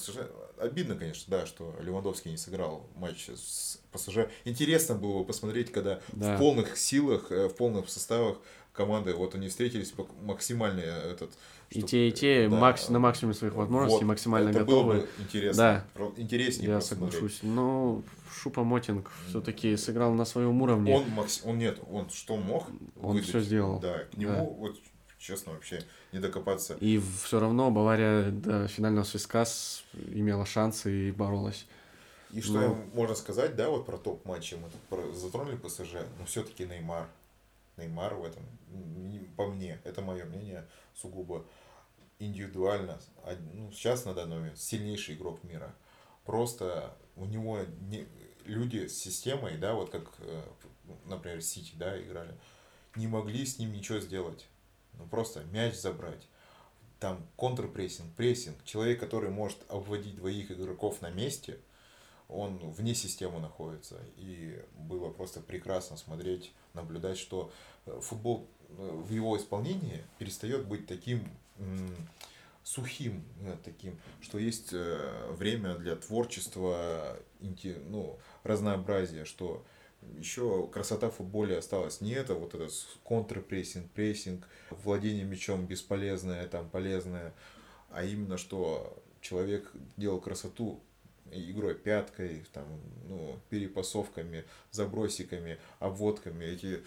обидно, 0.57 0.95
конечно, 0.95 1.25
да, 1.27 1.45
что 1.45 1.75
Левандовский 1.81 2.31
не 2.31 2.37
сыграл 2.37 2.87
матч 2.95 3.29
с 3.29 3.79
ПСЖ. 3.91 4.29
Интересно 4.45 4.95
было 4.95 5.23
посмотреть, 5.23 5.71
когда 5.71 6.01
да. 6.09 6.35
в 6.35 6.39
полных 6.39 6.77
силах, 6.77 7.31
э, 7.31 7.49
в 7.49 7.55
полных 7.55 7.89
составах 7.89 8.37
команды, 8.73 9.13
вот 9.13 9.35
они 9.35 9.49
встретились 9.49 9.93
максимально 10.21 10.81
этот 10.81 11.31
и 11.73 11.81
те, 11.81 12.07
и 12.09 12.11
те 12.11 12.47
да, 12.49 12.57
макс, 12.57 12.89
на 12.89 12.99
максимуме 12.99 13.33
своих 13.35 13.53
возможностей, 13.55 14.05
вот, 14.05 14.09
максимально 14.09 14.49
это 14.49 14.59
готовы. 14.59 14.93
Было 14.93 15.01
бы 15.01 15.09
интересно. 15.19 15.85
Да. 15.95 16.05
Интереснее 16.17 16.69
Я 16.69 16.81
соглашусь. 16.81 17.39
Но 17.41 18.03
Шупа 18.31 18.63
Мотинг 18.63 19.11
все-таки 19.27 19.75
сыграл 19.77 20.13
на 20.13 20.25
своем 20.25 20.61
уровне. 20.61 20.95
Он, 20.95 21.09
макс... 21.11 21.41
он 21.43 21.57
нет, 21.57 21.79
он 21.89 22.09
что 22.09 22.37
мог 22.37 22.67
Он 23.01 23.13
выдать, 23.13 23.27
все 23.27 23.39
сделал. 23.39 23.79
Да, 23.79 23.99
к 24.11 24.17
нему 24.17 24.33
да. 24.33 24.43
вот 24.43 24.75
честно 25.17 25.53
вообще 25.53 25.81
не 26.11 26.19
докопаться. 26.19 26.75
И 26.79 27.01
все 27.23 27.39
равно 27.39 27.71
Бавария 27.71 28.29
до 28.29 28.67
финального 28.67 29.03
свистка 29.03 29.45
имела 30.11 30.45
шансы 30.45 31.09
и 31.09 31.11
боролась. 31.11 31.65
И 32.31 32.41
что 32.41 32.59
Но... 32.59 32.77
можно 32.93 33.15
сказать, 33.15 33.55
да, 33.55 33.69
вот 33.69 33.85
про 33.85 33.97
топ-матчи 33.97 34.55
мы 34.55 35.13
затронули 35.13 35.55
ПСЖ, 35.55 35.93
но 36.19 36.25
все-таки 36.25 36.65
Неймар. 36.65 37.07
Неймар 37.77 38.15
в 38.15 38.25
этом, 38.25 38.43
по 39.37 39.47
мне, 39.47 39.79
это 39.83 40.01
мое 40.01 40.25
мнение, 40.25 40.67
сугубо 40.95 41.45
индивидуально, 42.25 42.99
ну, 43.53 43.71
сейчас 43.71 44.05
на 44.05 44.13
данный 44.13 44.37
момент 44.37 44.59
сильнейший 44.59 45.15
игрок 45.15 45.43
мира. 45.43 45.73
Просто 46.25 46.95
у 47.15 47.25
него 47.25 47.59
не, 47.81 48.07
люди 48.45 48.87
с 48.87 48.97
системой, 48.97 49.57
да, 49.57 49.73
вот 49.73 49.89
как, 49.89 50.11
э, 50.19 50.43
например, 51.05 51.41
Сити, 51.41 51.73
да, 51.75 52.01
играли, 52.01 52.37
не 52.95 53.07
могли 53.07 53.45
с 53.45 53.59
ним 53.59 53.73
ничего 53.73 53.99
сделать. 53.99 54.47
Ну, 54.93 55.05
просто 55.07 55.43
мяч 55.45 55.75
забрать. 55.75 56.27
Там 56.99 57.25
контрпрессинг, 57.35 58.13
прессинг. 58.15 58.63
Человек, 58.63 58.99
который 58.99 59.29
может 59.29 59.57
обводить 59.67 60.15
двоих 60.15 60.51
игроков 60.51 61.01
на 61.01 61.09
месте, 61.09 61.59
он 62.29 62.57
вне 62.57 62.95
системы 62.95 63.39
находится. 63.39 63.99
И 64.17 64.63
было 64.75 65.09
просто 65.09 65.41
прекрасно 65.41 65.97
смотреть, 65.97 66.53
наблюдать, 66.73 67.17
что 67.17 67.51
э, 67.85 67.99
футбол 68.01 68.47
э, 68.69 68.73
в 68.73 69.11
его 69.11 69.37
исполнении 69.37 70.03
перестает 70.17 70.65
быть 70.67 70.87
таким 70.87 71.27
сухим 72.63 73.23
э, 73.41 73.55
таким, 73.63 73.99
что 74.21 74.37
есть 74.37 74.69
э, 74.71 75.31
время 75.31 75.75
для 75.75 75.95
творчества, 75.95 77.17
ну, 77.89 78.17
разнообразия, 78.43 79.25
что 79.25 79.65
еще 80.17 80.67
красота 80.67 81.09
в 81.09 81.15
футболе 81.15 81.57
осталась 81.57 82.01
не 82.01 82.11
это, 82.11 82.33
вот 82.35 82.55
этот 82.55 82.73
контрпрессинг, 83.03 83.89
прессинг, 83.91 84.47
владение 84.69 85.23
мячом 85.23 85.65
бесполезное, 85.65 86.47
там 86.47 86.69
полезное, 86.69 87.33
а 87.89 88.03
именно 88.03 88.37
что 88.37 89.01
человек 89.21 89.71
делал 89.97 90.19
красоту 90.19 90.81
игрой 91.31 91.75
пяткой, 91.75 92.45
там, 92.53 92.65
ну, 93.07 93.39
перепасовками, 93.49 94.45
забросиками, 94.71 95.57
обводками. 95.79 96.45
Эти 96.45 96.83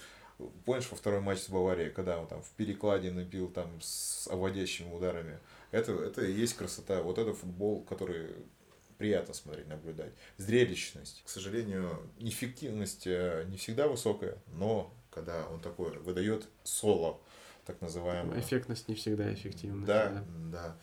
Помнишь, 0.64 0.90
во 0.90 0.96
второй 0.96 1.20
матч 1.20 1.40
с 1.40 1.48
Баварией, 1.48 1.90
когда 1.90 2.18
он 2.18 2.26
там 2.26 2.42
в 2.42 2.50
перекладе 2.50 3.10
набил 3.10 3.48
там 3.48 3.80
с 3.80 4.28
оводящими 4.28 4.92
ударами? 4.92 5.38
Это, 5.70 5.92
это 5.92 6.24
и 6.24 6.32
есть 6.32 6.56
красота. 6.56 7.02
Вот 7.02 7.18
это 7.18 7.32
футбол, 7.32 7.82
который 7.84 8.34
приятно 8.98 9.34
смотреть, 9.34 9.68
наблюдать. 9.68 10.12
Зрелищность. 10.36 11.22
К 11.24 11.28
сожалению, 11.28 11.98
эффективность 12.18 13.06
э, 13.06 13.44
не 13.48 13.56
всегда 13.56 13.88
высокая, 13.88 14.38
но 14.52 14.92
когда 15.10 15.46
он 15.48 15.60
такой 15.60 15.98
выдает 15.98 16.48
соло, 16.64 17.20
так 17.64 17.80
называемое. 17.80 18.40
Эффектность 18.40 18.88
не 18.88 18.94
всегда 18.94 19.32
эффективность. 19.32 19.86
Да, 19.86 20.10
да. 20.10 20.24
да. 20.52 20.76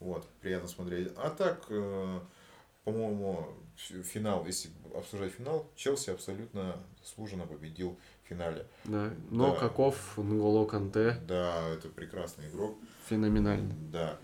Вот, 0.00 0.28
приятно 0.40 0.68
смотреть. 0.68 1.12
А 1.16 1.30
так, 1.30 1.64
э, 1.68 2.20
по-моему, 2.84 3.48
финал, 3.76 4.44
если 4.46 4.70
обсуждать 4.94 5.32
финал, 5.32 5.70
Челси 5.76 6.10
абсолютно 6.10 6.76
заслуженно 7.02 7.46
победил 7.46 7.98
финале. 8.32 8.66
Да. 8.84 9.12
Но 9.30 9.52
да. 9.52 9.60
каков 9.60 10.16
Нголо 10.16 10.66
Канте? 10.66 11.18
Да, 11.26 11.68
это 11.68 11.88
прекрасный 11.88 12.48
игрок. 12.48 12.76
Феноменальный. 13.08 13.74
Да. 13.90 14.18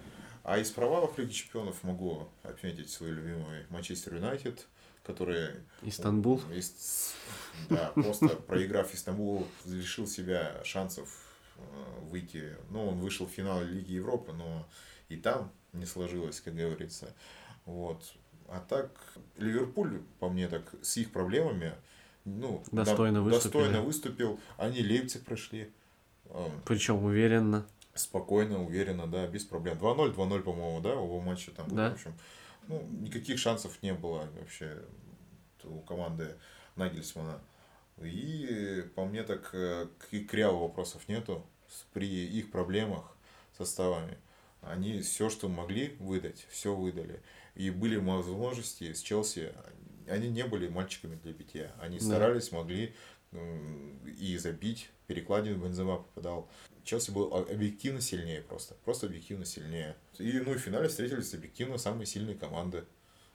А 0.44 0.58
из 0.58 0.70
провалов 0.70 1.18
Лиги 1.18 1.32
Чемпионов 1.32 1.82
могу 1.82 2.28
отметить 2.42 2.90
свой 2.90 3.10
любимый 3.10 3.66
Манчестер 3.68 4.14
Юнайтед, 4.14 4.66
который... 5.02 5.50
Истанбул. 5.82 6.40
Из, 6.54 7.14
да, 7.68 7.92
просто 7.94 8.28
проиграв 8.46 8.94
Истанбул, 8.94 9.46
лишил 9.66 10.06
себя 10.06 10.62
шансов 10.64 11.08
э, 11.56 11.60
выйти. 12.10 12.56
Ну, 12.70 12.88
он 12.88 12.98
вышел 12.98 13.26
в 13.26 13.30
финал 13.30 13.62
Лиги 13.62 13.92
Европы, 13.92 14.32
но 14.32 14.66
и 15.10 15.16
там 15.16 15.52
не 15.74 15.84
сложилось, 15.84 16.40
как 16.40 16.54
говорится. 16.54 17.14
Вот. 17.66 18.14
А 18.48 18.60
так, 18.66 18.90
Ливерпуль, 19.36 20.00
по 20.18 20.28
мне, 20.28 20.48
так 20.48 20.74
с 20.82 20.96
их 20.96 21.12
проблемами, 21.12 21.74
ну, 22.24 22.62
достойно, 22.72 23.22
да, 23.24 23.30
достойно 23.30 23.82
выступил. 23.82 24.40
Они 24.56 24.82
Лейпциг 24.82 25.24
прошли. 25.24 25.70
Причем 26.64 27.04
уверенно. 27.04 27.66
Спокойно, 27.94 28.62
уверенно, 28.62 29.06
да, 29.06 29.26
без 29.26 29.44
проблем. 29.44 29.76
2-0, 29.78 30.14
2-0, 30.14 30.42
по-моему, 30.42 30.80
да, 30.80 30.94
оба 30.94 31.22
матча 31.22 31.50
там. 31.50 31.74
Да. 31.74 31.90
В 31.90 31.94
общем, 31.94 32.14
ну, 32.68 32.86
никаких 33.00 33.38
шансов 33.38 33.82
не 33.82 33.92
было 33.92 34.28
вообще 34.38 34.78
у 35.64 35.80
команды 35.80 36.36
Нагельсмана. 36.76 37.40
И 38.00 38.84
по 38.94 39.04
мне 39.04 39.24
так 39.24 39.50
э, 39.52 39.88
к 40.10 40.34
Реалу 40.34 40.60
вопросов 40.60 41.08
нету. 41.08 41.44
При 41.92 42.06
их 42.06 42.50
проблемах 42.50 43.16
составами 43.56 44.16
они 44.62 45.00
все, 45.02 45.28
что 45.28 45.48
могли 45.48 45.96
выдать, 45.98 46.46
все 46.50 46.74
выдали. 46.74 47.20
И 47.58 47.70
были 47.70 47.96
возможности 47.96 48.92
с 48.94 49.02
Челси 49.02 49.52
они 50.08 50.28
не 50.28 50.44
были 50.44 50.68
мальчиками 50.68 51.16
для 51.22 51.32
битья. 51.32 51.72
Они 51.80 52.00
старались, 52.00 52.52
могли 52.52 52.94
и 54.18 54.38
забить. 54.38 54.90
Перекладину 55.06 55.62
Бензема 55.62 55.98
попадал. 55.98 56.48
Челси 56.84 57.10
был 57.10 57.34
объективно 57.34 58.00
сильнее 58.00 58.40
просто. 58.40 58.74
Просто 58.84 59.06
объективно 59.06 59.44
сильнее. 59.44 59.96
И 60.18 60.32
ну, 60.40 60.52
в 60.54 60.58
финале 60.58 60.88
встретились 60.88 61.34
объективно 61.34 61.78
самые 61.78 62.06
сильные 62.06 62.36
команды, 62.36 62.84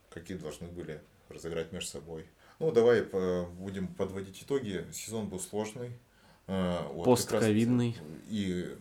какие 0.09 0.37
должны 0.37 0.67
были 0.67 1.01
разыграть 1.29 1.71
между 1.71 1.91
собой. 1.91 2.25
Ну, 2.59 2.71
давай 2.71 3.03
будем 3.03 3.87
подводить 3.87 4.41
итоги. 4.41 4.85
Сезон 4.91 5.29
был 5.29 5.39
сложный. 5.39 5.91
А, 6.47 6.87
вот, 6.89 7.05
Постковидный. 7.05 7.95
И 8.29 8.75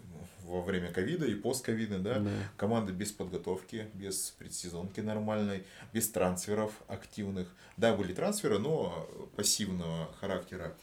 во 0.45 0.63
время 0.63 0.93
ковида 0.93 1.27
и 1.27 1.35
постковида, 1.35 1.99
да? 1.99 2.19
да, 2.19 2.31
команда 2.57 2.93
без 2.93 3.13
подготовки, 3.13 3.89
без 3.95 4.31
предсезонки 4.39 5.01
нормальной, 5.01 5.65
без 5.93 6.09
трансферов 6.11 6.73
активных. 6.89 7.49
Да, 7.77 7.95
были 7.95 8.13
трансферы, 8.13 8.59
но 8.59 9.09
пассивного 9.37 10.13
характера. 10.21 10.77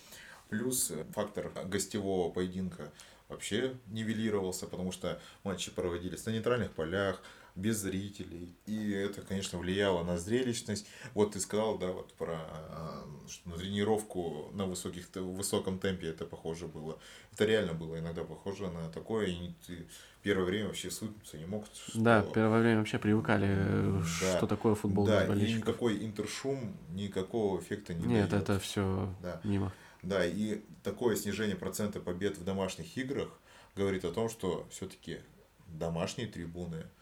Плюс 0.49 0.91
фактор 1.13 1.51
гостевого 1.65 2.31
поединка 2.31 2.91
вообще 3.27 3.75
нивелировался, 3.87 4.65
потому 4.65 4.91
что 4.91 5.21
матчи 5.43 5.71
проводились 5.71 6.25
на 6.25 6.31
нейтральных 6.31 6.71
полях, 6.71 7.21
без 7.59 7.77
зрителей. 7.77 8.55
И 8.65 8.91
это, 8.91 9.21
конечно, 9.21 9.59
влияло 9.59 10.03
на 10.03 10.17
зрелищность. 10.17 10.87
Вот 11.13 11.33
ты 11.33 11.39
сказал, 11.39 11.77
да, 11.77 11.87
вот 11.91 12.13
про 12.13 12.37
а, 12.39 13.05
что 13.27 13.49
на 13.49 13.57
тренировку 13.57 14.49
на 14.53 14.65
высоких, 14.65 15.09
высоком 15.15 15.79
темпе 15.79 16.07
это 16.07 16.25
похоже 16.25 16.67
было. 16.67 16.97
Это 17.33 17.45
реально 17.45 17.73
было 17.73 17.99
иногда 17.99 18.23
похоже 18.23 18.69
на 18.69 18.89
такое, 18.89 19.27
и 19.27 19.51
ты 19.67 19.85
первое 20.23 20.45
время 20.45 20.67
вообще 20.67 20.89
свыкнуться 20.89 21.37
не 21.37 21.45
мог. 21.45 21.65
Что... 21.73 21.99
Да, 21.99 22.21
первое 22.21 22.61
время 22.61 22.79
вообще 22.79 22.97
привыкали, 22.97 23.55
да, 23.99 24.05
что 24.05 24.47
такое 24.47 24.75
футбол 24.75 25.05
да, 25.05 25.25
и 25.25 25.53
никакой 25.53 26.03
интершум, 26.03 26.75
никакого 26.91 27.59
эффекта 27.59 27.93
не 27.93 28.05
Нет, 28.05 28.29
дает. 28.29 28.43
это 28.43 28.59
все 28.59 29.13
да. 29.21 29.41
мимо. 29.43 29.73
Да, 30.01 30.25
и 30.25 30.61
такое 30.83 31.17
снижение 31.17 31.57
процента 31.57 31.99
побед 31.99 32.37
в 32.37 32.45
домашних 32.45 32.97
играх 32.97 33.37
говорит 33.75 34.05
о 34.05 34.11
том, 34.11 34.29
что 34.29 34.65
все-таки 34.71 35.19
домашние 35.67 36.27
трибуны 36.27 36.85
Э, 36.85 36.98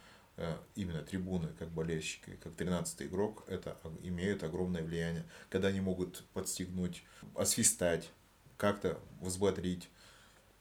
именно 0.76 1.01
трибуны, 1.01 1.49
как 1.59 1.69
болельщики, 1.69 2.38
как 2.43 2.53
13-й 2.53 3.07
игрок, 3.07 3.43
это 3.47 3.77
имеют 4.03 4.43
огромное 4.43 4.84
влияние. 4.84 5.26
Когда 5.49 5.69
они 5.69 5.81
могут 5.81 6.23
подстегнуть, 6.34 7.03
освистать, 7.35 8.09
как-то 8.57 8.99
взбодрить, 9.22 9.89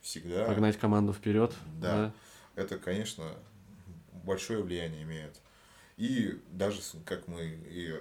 всегда... 0.01 0.47
Погнать 0.47 0.79
команду 0.79 1.13
вперед. 1.13 1.55
Да, 1.81 2.13
да. 2.55 2.63
Это, 2.63 2.79
конечно, 2.79 3.35
большое 4.25 4.63
влияние 4.63 5.03
имеет. 5.03 5.41
И 5.97 6.39
даже, 6.51 6.81
как 7.05 7.27
мы 7.27 7.45
и 7.45 7.95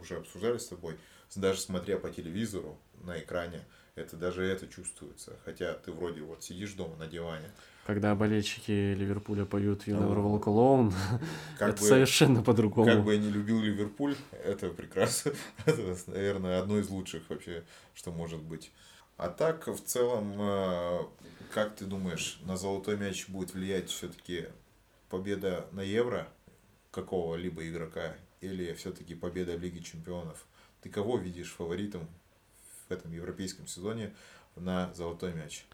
уже 0.00 0.16
обсуждали 0.16 0.58
с 0.58 0.66
тобой, 0.66 0.98
даже 1.34 1.60
смотря 1.60 1.98
по 1.98 2.10
телевизору 2.10 2.78
на 3.04 3.18
экране, 3.18 3.64
это 3.94 4.16
даже 4.16 4.44
это 4.44 4.66
чувствуется. 4.66 5.36
Хотя 5.44 5.74
ты 5.74 5.92
вроде 5.92 6.20
вот 6.22 6.44
сидишь 6.44 6.72
дома 6.72 6.96
на 6.96 7.06
диване. 7.06 7.50
Когда 7.86 8.14
болельщики 8.14 8.94
Ливерпуля 8.94 9.46
поют 9.46 9.86
You 9.86 9.98
Never 9.98 10.22
Walk 10.22 10.44
Alone, 10.44 10.92
как 11.58 11.70
это 11.70 11.80
бы, 11.80 11.88
совершенно 11.88 12.42
по-другому. 12.42 12.86
Как 12.86 13.02
бы 13.02 13.14
я 13.14 13.20
не 13.20 13.30
любил 13.30 13.60
Ливерпуль, 13.62 14.14
это 14.44 14.68
прекрасно. 14.68 15.32
это, 15.64 15.96
наверное, 16.06 16.60
одно 16.60 16.78
из 16.78 16.88
лучших 16.90 17.28
вообще, 17.30 17.64
что 17.94 18.12
может 18.12 18.42
быть. 18.42 18.72
А 19.16 19.28
так, 19.28 19.66
в 19.66 19.80
целом, 19.80 20.34
э, 20.38 20.98
как 21.52 21.74
ты 21.74 21.86
думаешь, 21.86 22.40
на 22.44 22.56
золотой 22.56 22.96
мяч 22.96 23.28
будет 23.28 23.54
влиять 23.54 23.88
все-таки 23.88 24.48
победа 25.08 25.66
на 25.72 25.80
Евро 25.80 26.28
какого-либо 26.90 27.68
игрока 27.68 28.16
или 28.40 28.72
все-таки 28.74 29.14
победа 29.14 29.56
в 29.56 29.62
Лиге 29.62 29.80
Чемпионов? 29.80 30.46
Ты 30.80 30.90
кого 30.90 31.18
видишь 31.18 31.52
фаворитом 31.52 32.06
в 32.88 32.92
этом 32.92 33.12
европейском 33.12 33.66
сезоне 33.66 34.14
на 34.56 34.92
золотой 34.94 35.34
мяч? 35.34 35.64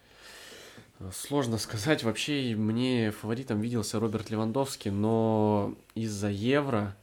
Сложно 1.13 1.59
сказать. 1.59 2.03
Вообще, 2.05 2.55
мне 2.57 3.11
фаворитом 3.11 3.61
виделся 3.61 4.01
Роберт 4.01 4.31
Левандовский, 4.31 4.91
но 4.91 5.75
из-за 5.95 6.29
Евро 6.29 6.97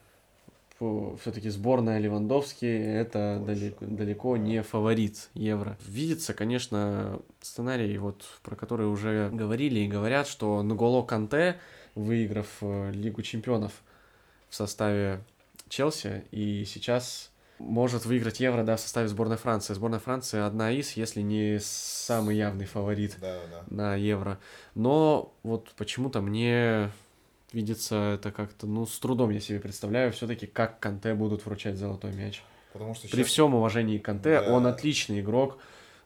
все-таки 1.19 1.49
сборная 1.49 1.99
Левандовский 1.99 2.67
это 2.67 3.41
далеко, 3.45 3.85
далеко 3.85 4.37
не 4.37 4.63
фаворит 4.63 5.29
Евро. 5.35 5.77
Видится, 5.85 6.33
конечно, 6.33 7.19
сценарий, 7.39 7.97
вот, 7.99 8.25
про 8.41 8.55
который 8.55 8.87
уже 8.87 9.29
говорили 9.31 9.81
и 9.81 9.87
говорят, 9.87 10.27
что 10.27 10.63
Нголо 10.63 11.03
Канте, 11.03 11.59
выиграв 11.93 12.47
э, 12.61 12.91
Лигу 12.93 13.21
чемпионов 13.21 13.83
в 14.51 14.55
составе 14.55 15.23
Челси, 15.69 16.25
и 16.31 16.65
сейчас 16.65 17.31
может 17.57 18.05
выиграть 18.05 18.39
Евро, 18.39 18.63
да, 18.63 18.75
в 18.75 18.81
составе 18.81 19.07
сборной 19.07 19.37
Франции. 19.37 19.73
Сборная 19.73 19.99
Франции 19.99 20.39
одна 20.39 20.71
из, 20.71 20.91
если 20.97 21.21
не 21.21 21.57
самый 21.61 22.35
явный 22.35 22.65
фаворит 22.65 23.17
да, 23.21 23.39
да. 23.49 23.63
на 23.69 23.95
Евро. 23.95 24.39
Но 24.75 25.33
вот 25.43 25.71
почему-то 25.77 26.21
мне 26.21 26.91
видится 27.53 28.15
это 28.15 28.31
как-то, 28.31 28.67
ну, 28.67 28.85
с 28.85 28.99
трудом 28.99 29.29
я 29.29 29.39
себе 29.39 29.59
представляю 29.59 30.11
все-таки, 30.11 30.47
как 30.47 30.79
Канте 30.79 31.13
будут 31.13 31.45
вручать 31.45 31.77
золотой 31.77 32.13
мяч. 32.13 32.43
Потому 32.73 32.93
что 32.93 33.07
сейчас... 33.07 33.15
При 33.15 33.23
всем 33.23 33.55
уважении 33.55 33.99
Канте, 33.99 34.41
да. 34.41 34.53
он 34.53 34.67
отличный 34.67 35.21
игрок. 35.21 35.59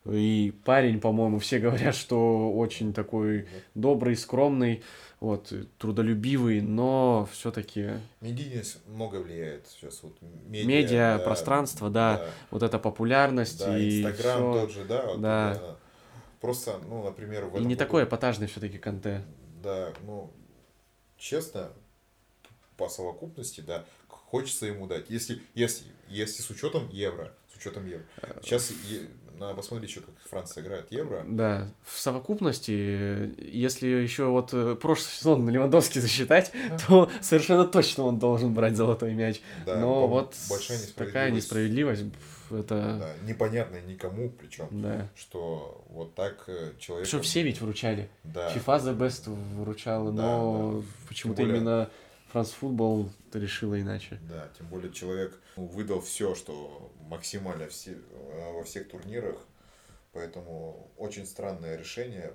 И 0.07 0.53
парень, 0.65 0.99
по-моему, 0.99 1.39
все 1.39 1.57
говорят, 1.57 1.95
что 1.95 2.53
очень 2.53 2.93
такой 2.93 3.47
добрый, 3.73 4.15
скромный, 4.15 4.83
вот, 5.25 5.51
трудолюбивый, 5.79 6.61
но 6.61 7.27
все-таки... 7.31 7.93
Медийность 8.21 8.77
много 8.87 9.15
влияет 9.15 9.67
сейчас. 9.67 10.03
Вот 10.03 10.15
медиа, 10.21 10.67
медиа 10.67 11.17
да, 11.17 11.23
пространство, 11.23 11.89
да, 11.89 12.17
да, 12.17 12.29
вот 12.51 12.61
эта 12.61 12.77
популярность 12.77 13.59
да, 13.59 13.77
и 13.77 14.03
Инстаграм 14.03 14.37
всё. 14.37 14.61
тот 14.61 14.71
же, 14.71 14.85
да, 14.85 15.05
вот 15.07 15.21
да. 15.21 15.51
Это, 15.53 15.79
просто, 16.41 16.79
ну, 16.87 17.03
например, 17.03 17.45
в 17.45 17.55
этом 17.55 17.61
И 17.61 17.65
не 17.65 17.73
году... 17.73 17.85
такой 17.85 18.03
эпатажный 18.03 18.45
все-таки 18.45 18.77
Канте. 18.77 19.23
Да, 19.63 19.93
ну, 20.05 20.31
честно, 21.17 21.71
по 22.77 22.87
совокупности, 22.87 23.61
да, 23.61 23.83
хочется 24.07 24.67
ему 24.67 24.85
дать. 24.85 25.09
Если, 25.09 25.41
если, 25.55 25.87
если 26.07 26.43
с 26.43 26.49
учетом 26.51 26.87
евро, 26.89 27.33
с 27.51 27.57
учетом 27.57 27.87
евро. 27.87 28.05
Сейчас 28.43 28.71
надо 29.39 29.55
посмотреть 29.55 29.89
еще, 29.89 30.01
как 30.01 30.15
Франция 30.29 30.63
играет 30.63 30.91
евро. 30.91 31.23
Да, 31.27 31.67
в 31.83 31.99
совокупности, 31.99 32.71
если 33.39 33.87
еще 33.87 34.25
вот 34.25 34.53
э, 34.53 34.75
прошлый 34.75 35.11
сезон 35.11 35.47
Левандовский 35.49 36.01
засчитать, 36.01 36.51
то 36.87 37.09
совершенно 37.21 37.65
точно 37.65 38.03
он 38.03 38.19
должен 38.19 38.53
брать 38.53 38.75
золотой 38.75 39.13
мяч. 39.13 39.41
Да, 39.65 39.77
Но 39.77 40.07
вот 40.07 40.35
большая 40.49 40.77
несправедливость. 40.77 40.95
такая 40.95 41.31
несправедливость, 41.31 42.03
это... 42.51 42.97
Да, 42.99 43.27
непонятно 43.27 43.81
никому, 43.81 44.29
причем, 44.29 44.67
да. 44.71 45.07
что 45.15 45.83
вот 45.89 46.15
так 46.15 46.43
э, 46.47 46.73
человек... 46.79 47.07
Причем 47.07 47.21
все 47.21 47.41
ведь 47.41 47.61
вручали. 47.61 48.09
Да. 48.23 48.53
FIFA 48.53 48.81
The 48.81 48.97
Best 48.97 49.29
вручала, 49.55 50.11
да, 50.11 50.21
но 50.21 50.81
да. 50.81 50.87
почему-то 51.07 51.41
более... 51.41 51.57
именно 51.57 51.89
Football 52.43 53.09
решила 53.33 53.79
иначе. 53.79 54.19
Да, 54.29 54.49
тем 54.57 54.67
более 54.67 54.91
человек 54.91 55.39
выдал 55.55 56.01
все, 56.01 56.35
что 56.35 56.91
максимально 57.07 57.67
все, 57.67 57.91
э, 57.93 58.53
во 58.53 58.63
всех 58.63 58.89
турнирах, 58.89 59.37
поэтому 60.13 60.91
очень 60.97 61.25
странное 61.25 61.77
решение, 61.77 62.33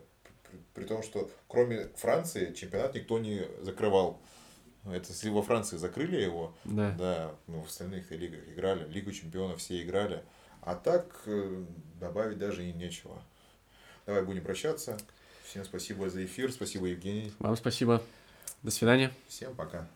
при, 0.49 0.59
при 0.75 0.85
том, 0.87 1.03
что 1.03 1.31
кроме 1.49 1.89
Франции 1.97 2.53
чемпионат 2.53 2.95
никто 2.95 3.19
не 3.19 3.43
закрывал. 3.63 4.21
Это 4.87 5.09
если 5.11 5.29
во 5.29 5.43
Франции 5.43 5.77
закрыли 5.77 6.17
его, 6.17 6.55
да, 6.65 6.93
да 6.93 7.35
ну, 7.47 7.61
в 7.61 7.67
остальных 7.67 8.11
лигах 8.11 8.41
играли, 8.49 8.89
Лигу 8.89 9.13
чемпионов 9.13 9.59
все 9.59 9.83
играли. 9.83 10.23
А 10.63 10.75
так 10.75 11.23
э, 11.27 11.65
добавить 11.99 12.39
даже 12.39 12.65
и 12.65 12.73
нечего. 12.73 13.23
Давай 14.07 14.23
будем 14.23 14.43
прощаться. 14.43 14.99
Всем 15.45 15.65
спасибо 15.65 16.09
за 16.09 16.25
эфир. 16.25 16.53
Спасибо, 16.53 16.87
Евгений. 16.87 17.33
Вам 17.39 17.57
спасибо. 17.57 18.03
До 18.63 18.71
свидания. 18.71 19.11
Всем 19.29 19.55
пока. 19.55 19.87